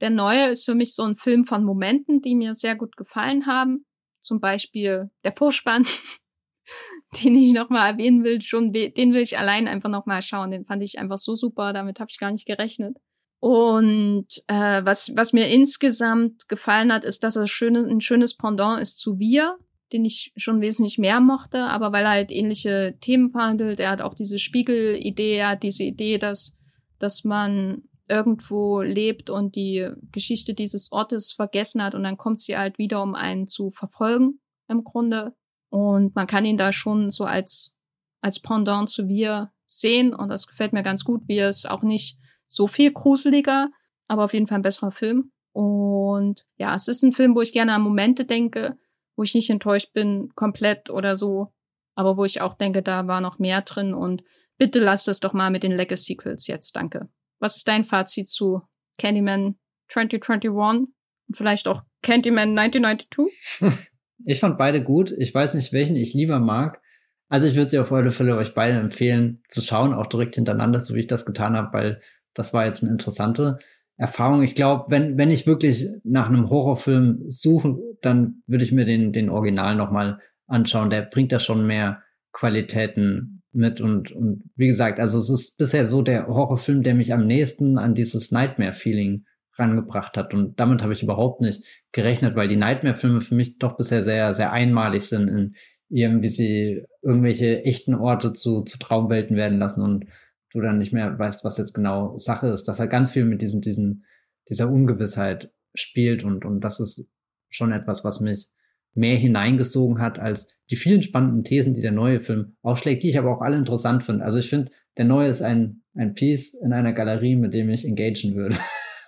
der 0.00 0.10
neue 0.10 0.48
ist 0.48 0.64
für 0.64 0.74
mich 0.74 0.94
so 0.94 1.02
ein 1.02 1.16
Film 1.16 1.44
von 1.44 1.64
Momenten, 1.64 2.20
die 2.20 2.34
mir 2.34 2.54
sehr 2.54 2.76
gut 2.76 2.96
gefallen 2.96 3.46
haben. 3.46 3.86
Zum 4.20 4.40
Beispiel 4.40 5.10
der 5.24 5.32
Vorspann, 5.32 5.86
den 7.24 7.36
ich 7.36 7.52
nochmal 7.52 7.92
erwähnen 7.92 8.24
will, 8.24 8.42
schon, 8.42 8.72
den 8.72 9.12
will 9.12 9.22
ich 9.22 9.38
allein 9.38 9.68
einfach 9.68 9.88
nochmal 9.88 10.22
schauen. 10.22 10.50
Den 10.50 10.66
fand 10.66 10.82
ich 10.82 10.98
einfach 10.98 11.18
so 11.18 11.34
super, 11.34 11.72
damit 11.72 12.00
habe 12.00 12.10
ich 12.10 12.18
gar 12.18 12.30
nicht 12.30 12.46
gerechnet. 12.46 12.98
Und 13.38 14.26
äh, 14.48 14.84
was, 14.84 15.12
was 15.14 15.32
mir 15.32 15.48
insgesamt 15.48 16.48
gefallen 16.48 16.92
hat, 16.92 17.04
ist, 17.04 17.22
dass 17.22 17.36
er 17.36 17.46
schön, 17.46 17.76
ein 17.76 18.00
schönes 18.00 18.36
Pendant 18.36 18.80
ist 18.80 18.98
zu 18.98 19.18
Wir, 19.18 19.56
den 19.92 20.04
ich 20.04 20.32
schon 20.36 20.60
wesentlich 20.60 20.98
mehr 20.98 21.20
mochte, 21.20 21.64
aber 21.64 21.92
weil 21.92 22.04
er 22.04 22.10
halt 22.10 22.32
ähnliche 22.32 22.96
Themen 23.00 23.30
verhandelt. 23.30 23.78
Er 23.80 23.90
hat 23.90 24.00
auch 24.00 24.14
diese 24.14 24.38
Spiegelidee, 24.38 25.36
er 25.36 25.50
hat 25.50 25.62
diese 25.62 25.84
Idee, 25.84 26.18
dass, 26.18 26.56
dass 26.98 27.24
man 27.24 27.82
irgendwo 28.08 28.82
lebt 28.82 29.30
und 29.30 29.56
die 29.56 29.88
Geschichte 30.12 30.54
dieses 30.54 30.92
Ortes 30.92 31.32
vergessen 31.32 31.82
hat 31.82 31.94
und 31.94 32.04
dann 32.04 32.16
kommt 32.16 32.40
sie 32.40 32.56
halt 32.56 32.78
wieder, 32.78 33.02
um 33.02 33.14
einen 33.14 33.46
zu 33.46 33.70
verfolgen 33.70 34.40
im 34.68 34.84
Grunde. 34.84 35.34
Und 35.70 36.14
man 36.14 36.26
kann 36.26 36.44
ihn 36.44 36.56
da 36.56 36.72
schon 36.72 37.10
so 37.10 37.24
als, 37.24 37.74
als 38.20 38.40
Pendant 38.40 38.88
zu 38.88 39.08
wir 39.08 39.52
sehen 39.66 40.14
und 40.14 40.28
das 40.28 40.46
gefällt 40.46 40.72
mir 40.72 40.82
ganz 40.82 41.04
gut. 41.04 41.22
Wir 41.26 41.48
ist 41.48 41.68
auch 41.68 41.82
nicht 41.82 42.18
so 42.46 42.66
viel 42.66 42.92
gruseliger, 42.92 43.68
aber 44.08 44.24
auf 44.24 44.34
jeden 44.34 44.46
Fall 44.46 44.58
ein 44.58 44.62
besserer 44.62 44.92
Film. 44.92 45.32
Und 45.52 46.44
ja, 46.58 46.74
es 46.74 46.86
ist 46.86 47.02
ein 47.02 47.12
Film, 47.12 47.34
wo 47.34 47.40
ich 47.40 47.52
gerne 47.52 47.74
an 47.74 47.82
Momente 47.82 48.24
denke, 48.24 48.78
wo 49.16 49.22
ich 49.22 49.34
nicht 49.34 49.50
enttäuscht 49.50 49.92
bin, 49.92 50.30
komplett 50.34 50.90
oder 50.90 51.16
so, 51.16 51.52
aber 51.94 52.16
wo 52.16 52.24
ich 52.24 52.40
auch 52.40 52.54
denke, 52.54 52.82
da 52.82 53.06
war 53.06 53.20
noch 53.20 53.38
mehr 53.38 53.62
drin 53.62 53.94
und 53.94 54.22
bitte 54.58 54.78
lass 54.78 55.04
das 55.04 55.20
doch 55.20 55.32
mal 55.32 55.50
mit 55.50 55.62
den 55.62 55.72
Legacy 55.72 56.14
Sequels 56.14 56.46
jetzt, 56.46 56.76
danke. 56.76 57.08
Was 57.38 57.56
ist 57.56 57.68
dein 57.68 57.84
Fazit 57.84 58.28
zu 58.28 58.62
Candyman 58.98 59.56
2021 59.90 60.50
und 60.50 60.88
vielleicht 61.32 61.68
auch 61.68 61.82
Candyman 62.02 62.56
1992? 62.58 63.88
ich 64.24 64.40
fand 64.40 64.58
beide 64.58 64.82
gut. 64.82 65.12
Ich 65.18 65.34
weiß 65.34 65.54
nicht, 65.54 65.72
welchen 65.72 65.96
ich 65.96 66.14
lieber 66.14 66.38
mag. 66.38 66.80
Also 67.28 67.48
ich 67.48 67.56
würde 67.56 67.70
sie 67.70 67.78
auf 67.78 67.92
alle 67.92 68.12
Fälle 68.12 68.36
euch 68.36 68.54
beide 68.54 68.78
empfehlen 68.78 69.42
zu 69.48 69.60
schauen, 69.60 69.92
auch 69.92 70.06
direkt 70.06 70.36
hintereinander, 70.36 70.80
so 70.80 70.94
wie 70.94 71.00
ich 71.00 71.06
das 71.08 71.26
getan 71.26 71.56
habe, 71.56 71.72
weil 71.72 72.00
das 72.34 72.54
war 72.54 72.66
jetzt 72.66 72.82
eine 72.82 72.92
interessante 72.92 73.58
Erfahrung. 73.96 74.42
Ich 74.42 74.54
glaube, 74.54 74.84
wenn, 74.88 75.16
wenn 75.16 75.30
ich 75.30 75.46
wirklich 75.46 75.88
nach 76.04 76.28
einem 76.28 76.50
Horrorfilm 76.50 77.24
suche, 77.28 77.78
dann 78.02 78.42
würde 78.46 78.64
ich 78.64 78.72
mir 78.72 78.84
den, 78.84 79.12
den 79.12 79.30
Original 79.30 79.74
nochmal 79.74 80.20
anschauen. 80.46 80.90
Der 80.90 81.02
bringt 81.02 81.32
da 81.32 81.38
schon 81.38 81.66
mehr 81.66 82.02
Qualitäten 82.32 83.42
mit 83.52 83.80
und, 83.80 84.12
und 84.12 84.44
wie 84.54 84.66
gesagt, 84.66 85.00
also 85.00 85.16
es 85.16 85.30
ist 85.30 85.56
bisher 85.56 85.86
so 85.86 86.02
der 86.02 86.26
Horrorfilm, 86.26 86.82
der 86.82 86.94
mich 86.94 87.14
am 87.14 87.26
nächsten 87.26 87.78
an 87.78 87.94
dieses 87.94 88.30
Nightmare-Feeling 88.30 89.24
rangebracht 89.58 90.18
hat. 90.18 90.34
Und 90.34 90.60
damit 90.60 90.82
habe 90.82 90.92
ich 90.92 91.02
überhaupt 91.02 91.40
nicht 91.40 91.64
gerechnet, 91.92 92.36
weil 92.36 92.48
die 92.48 92.56
Nightmare-Filme 92.56 93.22
für 93.22 93.34
mich 93.34 93.56
doch 93.56 93.78
bisher 93.78 94.02
sehr, 94.02 94.34
sehr 94.34 94.52
einmalig 94.52 95.04
sind 95.04 95.28
in 95.28 95.54
ihrem, 95.88 96.22
wie 96.22 96.28
sie 96.28 96.84
irgendwelche 97.00 97.64
echten 97.64 97.94
Orte 97.94 98.34
zu, 98.34 98.62
zu 98.62 98.78
Traumwelten 98.78 99.36
werden 99.36 99.58
lassen 99.58 99.82
und 99.82 100.04
du 100.52 100.60
dann 100.60 100.78
nicht 100.78 100.92
mehr 100.92 101.18
weißt, 101.18 101.44
was 101.44 101.58
jetzt 101.58 101.74
genau 101.74 102.16
Sache 102.16 102.48
ist, 102.48 102.64
dass 102.64 102.78
er 102.78 102.86
ganz 102.86 103.10
viel 103.10 103.24
mit 103.24 103.42
diesen, 103.42 103.60
diesen, 103.60 104.04
dieser 104.48 104.70
Ungewissheit 104.70 105.52
spielt 105.74 106.24
und, 106.24 106.44
und 106.44 106.60
das 106.60 106.80
ist 106.80 107.10
schon 107.50 107.72
etwas, 107.72 108.04
was 108.04 108.20
mich 108.20 108.48
mehr 108.94 109.16
hineingesogen 109.16 110.00
hat 110.00 110.18
als 110.18 110.54
die 110.70 110.76
vielen 110.76 111.02
spannenden 111.02 111.44
Thesen, 111.44 111.74
die 111.74 111.82
der 111.82 111.92
neue 111.92 112.20
Film 112.20 112.56
aufschlägt, 112.62 113.02
die 113.02 113.10
ich 113.10 113.18
aber 113.18 113.30
auch 113.30 113.42
alle 113.42 113.56
interessant 113.56 114.02
finde. 114.02 114.24
Also 114.24 114.38
ich 114.38 114.48
finde, 114.48 114.72
der 114.96 115.04
neue 115.04 115.28
ist 115.28 115.42
ein, 115.42 115.82
ein 115.94 116.14
Piece 116.14 116.54
in 116.54 116.72
einer 116.72 116.92
Galerie, 116.92 117.36
mit 117.36 117.52
dem 117.52 117.68
ich 117.68 117.84
engagen 117.84 118.34
würde. 118.34 118.56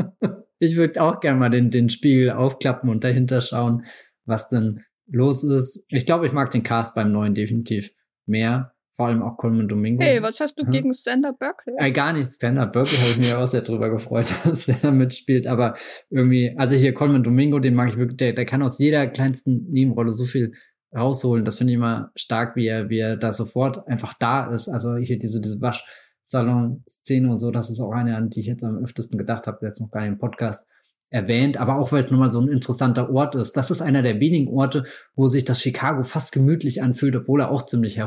ich 0.58 0.76
würde 0.76 1.02
auch 1.02 1.20
gerne 1.20 1.38
mal 1.38 1.50
den, 1.50 1.70
den 1.70 1.90
Spiegel 1.90 2.30
aufklappen 2.30 2.88
und 2.88 3.04
dahinter 3.04 3.42
schauen, 3.42 3.84
was 4.24 4.48
denn 4.48 4.84
los 5.06 5.44
ist. 5.44 5.84
Ich 5.88 6.06
glaube, 6.06 6.26
ich 6.26 6.32
mag 6.32 6.50
den 6.50 6.62
Cast 6.62 6.94
beim 6.94 7.12
neuen 7.12 7.34
definitiv 7.34 7.92
mehr. 8.26 8.74
Vor 8.94 9.06
allem 9.06 9.22
auch 9.22 9.38
Coleman 9.38 9.68
Domingo. 9.68 10.02
Hey, 10.02 10.22
was 10.22 10.38
hast 10.38 10.58
du 10.58 10.64
hm? 10.64 10.70
gegen 10.70 10.92
Sander 10.92 11.32
Berkeley? 11.32 11.74
Äh, 11.78 11.92
gar 11.92 12.12
nichts. 12.12 12.38
Sander 12.38 12.66
Berkeley 12.66 12.98
habe 12.98 13.10
ich 13.12 13.18
mir 13.18 13.38
auch 13.38 13.46
sehr 13.46 13.62
drüber 13.62 13.88
gefreut, 13.88 14.26
dass 14.44 14.68
er 14.68 14.92
mitspielt. 14.92 15.46
Aber 15.46 15.76
irgendwie, 16.10 16.54
also 16.58 16.76
hier 16.76 16.92
Coleman 16.92 17.22
Domingo, 17.22 17.58
den 17.58 17.74
mag 17.74 17.88
ich 17.88 17.96
wirklich, 17.96 18.18
der, 18.18 18.34
der 18.34 18.44
kann 18.44 18.62
aus 18.62 18.78
jeder 18.78 19.06
kleinsten 19.06 19.70
Nebenrolle 19.70 20.12
so 20.12 20.26
viel 20.26 20.52
rausholen. 20.94 21.46
Das 21.46 21.56
finde 21.56 21.72
ich 21.72 21.76
immer 21.78 22.10
stark, 22.16 22.54
wie 22.54 22.66
er, 22.66 22.90
wie 22.90 22.98
er 22.98 23.16
da 23.16 23.32
sofort 23.32 23.88
einfach 23.88 24.12
da 24.12 24.52
ist. 24.52 24.68
Also 24.68 24.96
hier 24.96 25.18
diese, 25.18 25.40
diese 25.40 25.62
Waschsalon-Szene 25.62 27.30
und 27.30 27.38
so, 27.38 27.50
das 27.50 27.70
ist 27.70 27.80
auch 27.80 27.92
eine, 27.92 28.16
an 28.16 28.28
die 28.28 28.40
ich 28.40 28.46
jetzt 28.46 28.62
am 28.62 28.76
öftesten 28.76 29.16
gedacht 29.16 29.46
habe, 29.46 29.64
jetzt 29.64 29.80
noch 29.80 29.90
gar 29.90 30.02
nicht 30.02 30.10
im 30.10 30.18
Podcast 30.18 30.68
erwähnt, 31.12 31.58
aber 31.58 31.76
auch 31.76 31.92
weil 31.92 32.02
es 32.02 32.10
nochmal 32.10 32.30
so 32.30 32.40
ein 32.40 32.48
interessanter 32.48 33.10
Ort 33.10 33.34
ist. 33.34 33.56
Das 33.56 33.70
ist 33.70 33.82
einer 33.82 34.02
der 34.02 34.18
wenigen 34.18 34.48
Orte, 34.48 34.84
wo 35.14 35.28
sich 35.28 35.44
das 35.44 35.60
Chicago 35.60 36.02
fast 36.02 36.32
gemütlich 36.32 36.82
anfühlt, 36.82 37.14
obwohl 37.14 37.42
er 37.42 37.50
auch 37.50 37.66
ziemlich 37.66 37.98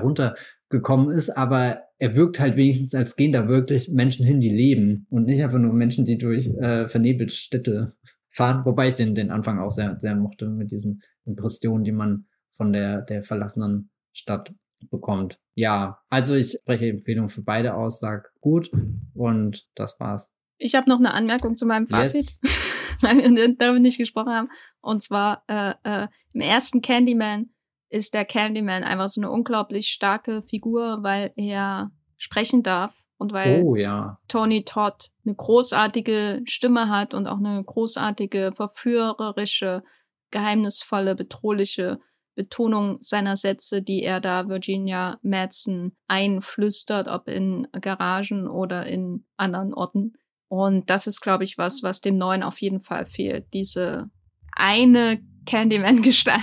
heruntergekommen 0.70 1.12
ist, 1.12 1.30
aber 1.30 1.84
er 1.98 2.16
wirkt 2.16 2.40
halt 2.40 2.58
wenigstens, 2.58 2.94
als 2.94 3.16
gehen 3.16 3.32
da 3.32 3.48
wirklich 3.48 3.90
Menschen 3.90 4.26
hin, 4.26 4.40
die 4.40 4.50
leben 4.50 5.08
und 5.10 5.26
nicht 5.26 5.42
einfach 5.44 5.60
nur 5.60 5.74
Menschen, 5.74 6.06
die 6.06 6.18
durch 6.18 6.48
äh, 6.48 6.88
vernebelt 6.88 7.32
Städte 7.32 7.96
fahren, 8.30 8.66
wobei 8.66 8.90
ich 8.90 8.96
den, 8.96 9.16
den 9.16 9.32
Anfang 9.32 9.60
auch 9.60 9.72
sehr, 9.72 9.98
sehr 10.00 10.16
mochte 10.16 10.50
mit 10.50 10.72
diesen 10.72 11.02
Impressionen, 11.26 11.84
die 11.84 11.94
man 11.94 12.26
von 12.52 12.74
der, 12.74 13.02
der 13.02 13.24
verlassenen 13.24 13.90
Stadt 14.14 14.54
bekommt. 14.90 15.40
Ja, 15.54 16.00
also 16.10 16.36
ich 16.36 16.52
spreche 16.52 16.90
Empfehlung 16.90 17.30
für 17.30 17.42
beide 17.42 17.76
aus, 17.76 18.00
sag 18.00 18.34
gut 18.42 18.70
und 19.14 19.68
das 19.76 20.00
war's. 20.00 20.30
Ich 20.58 20.76
habe 20.76 20.90
noch 20.90 21.00
eine 21.00 21.14
Anmerkung 21.14 21.56
zu 21.56 21.66
meinem 21.66 21.88
Fazit, 21.88 22.32
yes. 22.44 22.98
weil 23.02 23.18
wir 23.18 23.56
darüber 23.56 23.80
nicht 23.80 23.98
gesprochen 23.98 24.34
haben. 24.34 24.50
Und 24.82 25.02
zwar 25.02 25.44
äh, 25.48 25.74
äh, 25.84 26.08
im 26.34 26.42
ersten 26.42 26.82
Candyman 26.82 27.50
ist 27.90 28.14
der 28.14 28.26
Candyman 28.26 28.84
einfach 28.84 29.10
so 29.10 29.22
eine 29.22 29.32
unglaublich 29.32 29.88
starke 29.88 30.44
Figur, 30.44 31.00
weil 31.02 31.32
er 31.36 31.92
sprechen 32.18 32.64
darf 32.64 32.94
und 33.18 33.34
weil 33.34 33.64
oh, 33.64 33.76
ja. 33.76 34.20
Tony 34.28 34.64
Todd 34.64 35.12
eine 35.26 35.36
großartige 35.36 36.42
Stimme 36.46 36.90
hat 36.90 37.14
und 37.14 37.28
auch 37.28 37.38
eine 37.38 37.64
großartige, 37.64 38.52
verführerische, 38.56 39.84
geheimnisvolle, 40.32 41.16
bedrohliche 41.16 42.00
Betonung 42.36 42.98
seiner 43.00 43.38
Sätze, 43.38 43.82
die 43.82 44.04
er 44.04 44.20
da 44.20 44.50
Virginia 44.50 45.18
Madsen 45.22 45.96
einflüstert, 46.08 47.08
ob 47.08 47.30
in 47.30 47.68
Garagen 47.80 48.48
oder 48.48 48.86
in 48.86 49.26
anderen 49.38 49.74
Orten. 49.74 50.14
Und 50.50 50.90
das 50.90 51.08
ist, 51.08 51.22
glaube 51.22 51.46
ich, 51.46 51.58
was, 51.58 51.82
was 51.82 52.02
dem 52.02 52.18
Neuen 52.18 52.44
auf 52.44 52.60
jeden 52.60 52.82
Fall 52.82 53.06
fehlt. 53.06 53.48
Diese 53.54 54.10
eine 54.52 55.22
Candyman-Gestalt. 55.46 56.42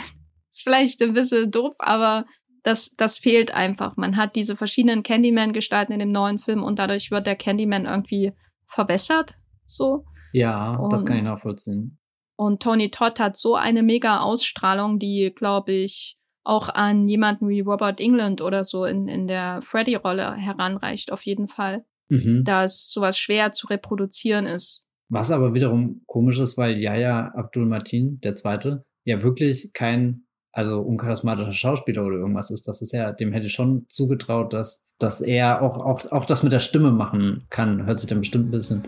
Ist 0.53 0.63
vielleicht 0.63 1.03
ein 1.03 1.15
bisschen 1.15 1.51
doof, 1.51 1.75
aber 1.79 2.27
das, 2.63 2.95
das 2.97 3.19
fehlt 3.19 3.53
einfach. 3.53 3.97
Man 3.97 4.17
hat 4.17 4.37
diese 4.37 4.55
verschiedenen 4.55 5.03
Candyman-Gestalten 5.03 5.93
in 5.93 5.99
dem 5.99 6.13
neuen 6.13 6.39
Film 6.39 6.63
und 6.63 6.79
dadurch 6.79 7.11
wird 7.11 7.27
der 7.27 7.37
Candyman 7.37 7.87
irgendwie 7.87 8.33
verbessert. 8.67 9.35
So. 9.67 10.05
Ja, 10.33 10.77
und, 10.77 10.93
das 10.93 11.05
kann 11.05 11.17
ich 11.17 11.25
nachvollziehen. 11.25 11.99
Und 12.37 12.63
Tony 12.63 12.91
Todd 12.91 13.19
hat 13.19 13.37
so 13.37 13.57
eine 13.57 13.83
mega 13.83 14.21
Ausstrahlung, 14.21 14.99
die, 14.99 15.33
glaube 15.35 15.73
ich, 15.73 16.19
auch 16.45 16.69
an 16.69 17.09
jemanden 17.09 17.49
wie 17.49 17.61
Robert 17.61 18.01
England 18.01 18.41
oder 18.41 18.65
so 18.65 18.85
in, 18.85 19.09
in 19.09 19.27
der 19.27 19.61
Freddy-Rolle 19.65 20.35
heranreicht, 20.35 21.13
auf 21.13 21.23
jeden 21.23 21.49
Fall. 21.49 21.85
Mhm. 22.09 22.45
Dass 22.45 22.91
sowas 22.91 23.19
schwer 23.19 23.53
zu 23.53 23.69
reproduzieren 23.69 24.47
ist. 24.47 24.85
Was 25.09 25.31
aber 25.31 25.55
wiederum 25.55 26.03
komisch 26.07 26.39
ist, 26.39 26.59
weil 26.59 26.79
Yaya 26.79 27.33
Abdul 27.35 27.67
Martin, 27.67 28.21
der 28.21 28.35
Zweite, 28.35 28.85
ja 29.05 29.23
wirklich 29.23 29.73
kein 29.73 30.25
also 30.53 30.81
uncharismatischer 30.81 31.53
Schauspieler 31.53 32.05
oder 32.05 32.17
irgendwas 32.17 32.51
ist. 32.51 32.69
Das 32.69 32.83
ist 32.83 32.93
ja, 32.93 33.13
dem 33.13 33.33
hätte 33.33 33.47
ich 33.47 33.53
schon 33.53 33.87
zugetraut, 33.89 34.53
dass, 34.53 34.87
dass 34.99 35.21
er 35.21 35.63
auch, 35.63 35.79
auch, 35.79 36.13
auch 36.13 36.27
das 36.27 36.43
mit 36.43 36.53
der 36.53 36.61
Stimme 36.61 36.93
machen 36.93 37.45
kann. 37.51 37.87
Hört 37.87 37.99
sich 37.99 38.09
dann 38.09 38.21
bestimmt 38.21 38.49
ein 38.49 38.51
bisschen 38.51 38.83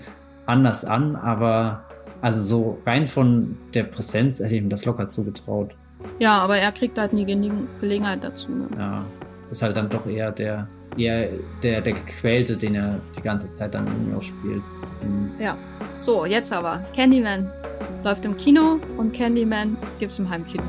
anders 0.47 0.85
an, 0.85 1.17
aber 1.17 1.85
also 2.21 2.41
so 2.41 2.79
rein 2.87 3.09
von 3.09 3.57
der 3.73 3.85
Präsenz 3.85 4.39
hätte 4.39 4.55
ich 4.55 4.63
ihm 4.63 4.71
das 4.71 4.85
locker 4.85 5.09
zugetraut. 5.11 5.75
Ja, 6.19 6.39
aber 6.39 6.59
er 6.59 6.71
kriegt 6.71 6.99
halt 6.99 7.15
nie 7.15 7.25
genügend 7.25 7.69
Gelegenheit 7.81 8.23
dazu. 8.23 8.51
Ne? 8.51 8.69
Ja, 8.77 9.05
ist 9.51 9.63
halt 9.63 9.77
dann 9.77 9.89
doch 9.89 10.07
eher 10.07 10.33
der, 10.33 10.69
eher 10.99 11.31
der, 11.63 11.81
der 11.81 11.95
Gequälte, 11.95 12.57
den 12.57 12.75
er 12.75 13.01
die 13.17 13.23
ganze 13.23 13.51
Zeit 13.53 13.75
dann 13.75 13.87
irgendwie 13.87 14.15
auch 14.15 14.23
spielt. 14.23 14.63
Ja, 15.39 15.57
so, 15.97 16.25
jetzt 16.25 16.53
aber. 16.53 16.83
Candyman 16.95 17.51
läuft 18.03 18.25
im 18.25 18.37
Kino 18.37 18.79
und 18.97 19.13
Candyman 19.13 19.77
gibt's 19.99 20.19
im 20.19 20.29
Heimkino. 20.29 20.63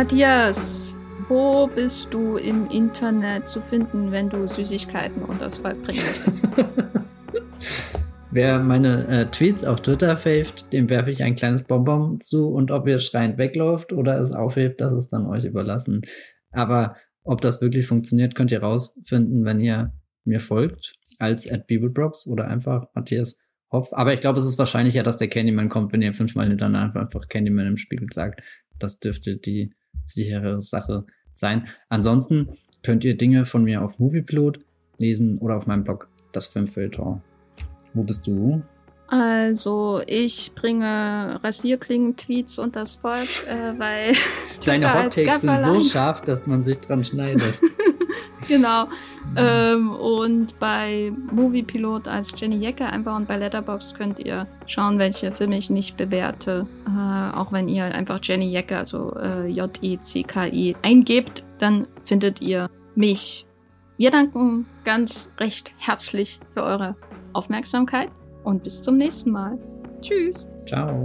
Matthias, 0.00 0.96
wo 1.28 1.66
bist 1.66 2.08
du 2.10 2.38
im 2.38 2.70
Internet 2.70 3.46
zu 3.46 3.60
finden, 3.60 4.10
wenn 4.10 4.30
du 4.30 4.48
Süßigkeiten 4.48 5.20
unters 5.20 5.58
Volk 5.58 5.82
bringen 5.82 6.00
möchtest? 6.06 6.42
Wer 8.30 8.60
meine 8.60 9.06
äh, 9.08 9.26
Tweets 9.26 9.62
auf 9.62 9.82
Twitter 9.82 10.16
faved, 10.16 10.72
dem 10.72 10.88
werfe 10.88 11.10
ich 11.10 11.22
ein 11.22 11.34
kleines 11.34 11.64
Bonbon 11.64 12.18
zu 12.18 12.48
und 12.48 12.70
ob 12.70 12.88
ihr 12.88 12.98
schreiend 12.98 13.36
wegläuft 13.36 13.92
oder 13.92 14.18
es 14.18 14.32
aufhebt, 14.32 14.80
das 14.80 14.94
ist 14.94 15.10
dann 15.10 15.26
euch 15.26 15.44
überlassen. 15.44 16.00
Aber 16.50 16.96
ob 17.22 17.42
das 17.42 17.60
wirklich 17.60 17.86
funktioniert, 17.86 18.34
könnt 18.34 18.52
ihr 18.52 18.62
rausfinden, 18.62 19.44
wenn 19.44 19.60
ihr 19.60 19.92
mir 20.24 20.40
folgt 20.40 20.94
als 21.18 21.46
at 21.46 21.70
oder 22.26 22.48
einfach 22.48 22.86
Matthias 22.94 23.42
Hopf. 23.70 23.90
Aber 23.92 24.14
ich 24.14 24.20
glaube, 24.20 24.38
es 24.38 24.46
ist 24.46 24.56
wahrscheinlicher, 24.56 25.02
dass 25.02 25.18
der 25.18 25.28
Candyman 25.28 25.68
kommt, 25.68 25.92
wenn 25.92 26.00
ihr 26.00 26.14
fünfmal 26.14 26.48
hintereinander 26.48 27.02
einfach 27.02 27.28
Candyman 27.28 27.66
im 27.66 27.76
Spiegel 27.76 28.08
sagt. 28.10 28.40
Das 28.78 28.98
dürfte 28.98 29.36
die 29.36 29.74
sichere 30.12 30.60
Sache 30.60 31.04
sein. 31.32 31.68
Ansonsten 31.88 32.56
könnt 32.82 33.04
ihr 33.04 33.16
Dinge 33.16 33.44
von 33.44 33.64
mir 33.64 33.82
auf 33.82 33.98
Moviepilot 33.98 34.60
lesen 34.98 35.38
oder 35.38 35.56
auf 35.56 35.66
meinem 35.66 35.84
Blog, 35.84 36.08
das 36.32 36.46
Filmfilter. 36.46 37.20
Wo 37.94 38.02
bist 38.02 38.26
du? 38.26 38.62
Also, 39.08 40.02
ich 40.06 40.52
bringe 40.54 41.40
Rasierklingen-Tweets 41.42 42.60
und 42.60 42.76
das 42.76 42.94
Volk, 42.94 43.28
äh, 43.48 43.78
weil. 43.78 44.12
Deine 44.64 44.94
Hottakes 44.94 45.40
sind 45.42 45.64
so 45.64 45.80
scharf, 45.82 46.22
dass 46.22 46.46
man 46.46 46.62
sich 46.62 46.78
dran 46.78 47.04
schneidet. 47.04 47.58
genau. 48.48 48.86
Ähm, 49.36 49.90
und 49.90 50.58
bei 50.58 51.12
Moviepilot 51.32 52.08
als 52.08 52.32
Jenny 52.36 52.56
Jecke 52.56 52.86
einfach 52.86 53.16
und 53.16 53.28
bei 53.28 53.36
Letterbox 53.36 53.94
könnt 53.94 54.18
ihr 54.20 54.46
schauen, 54.66 54.98
welche 54.98 55.32
Filme 55.32 55.56
ich 55.56 55.70
nicht 55.70 55.96
bewerte. 55.96 56.66
Äh, 56.86 57.36
auch 57.36 57.52
wenn 57.52 57.68
ihr 57.68 57.84
einfach 57.84 58.20
Jenny 58.22 58.50
Jecke, 58.50 58.76
also 58.76 59.14
äh, 59.16 59.46
J-E-C-K-I, 59.46 60.76
eingebt, 60.82 61.44
dann 61.58 61.86
findet 62.04 62.40
ihr 62.40 62.68
mich. 62.94 63.46
Wir 63.96 64.10
danken 64.10 64.66
ganz 64.84 65.30
recht 65.38 65.72
herzlich 65.78 66.40
für 66.54 66.62
eure 66.62 66.96
Aufmerksamkeit 67.32 68.10
und 68.44 68.62
bis 68.62 68.82
zum 68.82 68.96
nächsten 68.96 69.30
Mal. 69.30 69.58
Tschüss. 70.00 70.46
Ciao. 70.66 71.04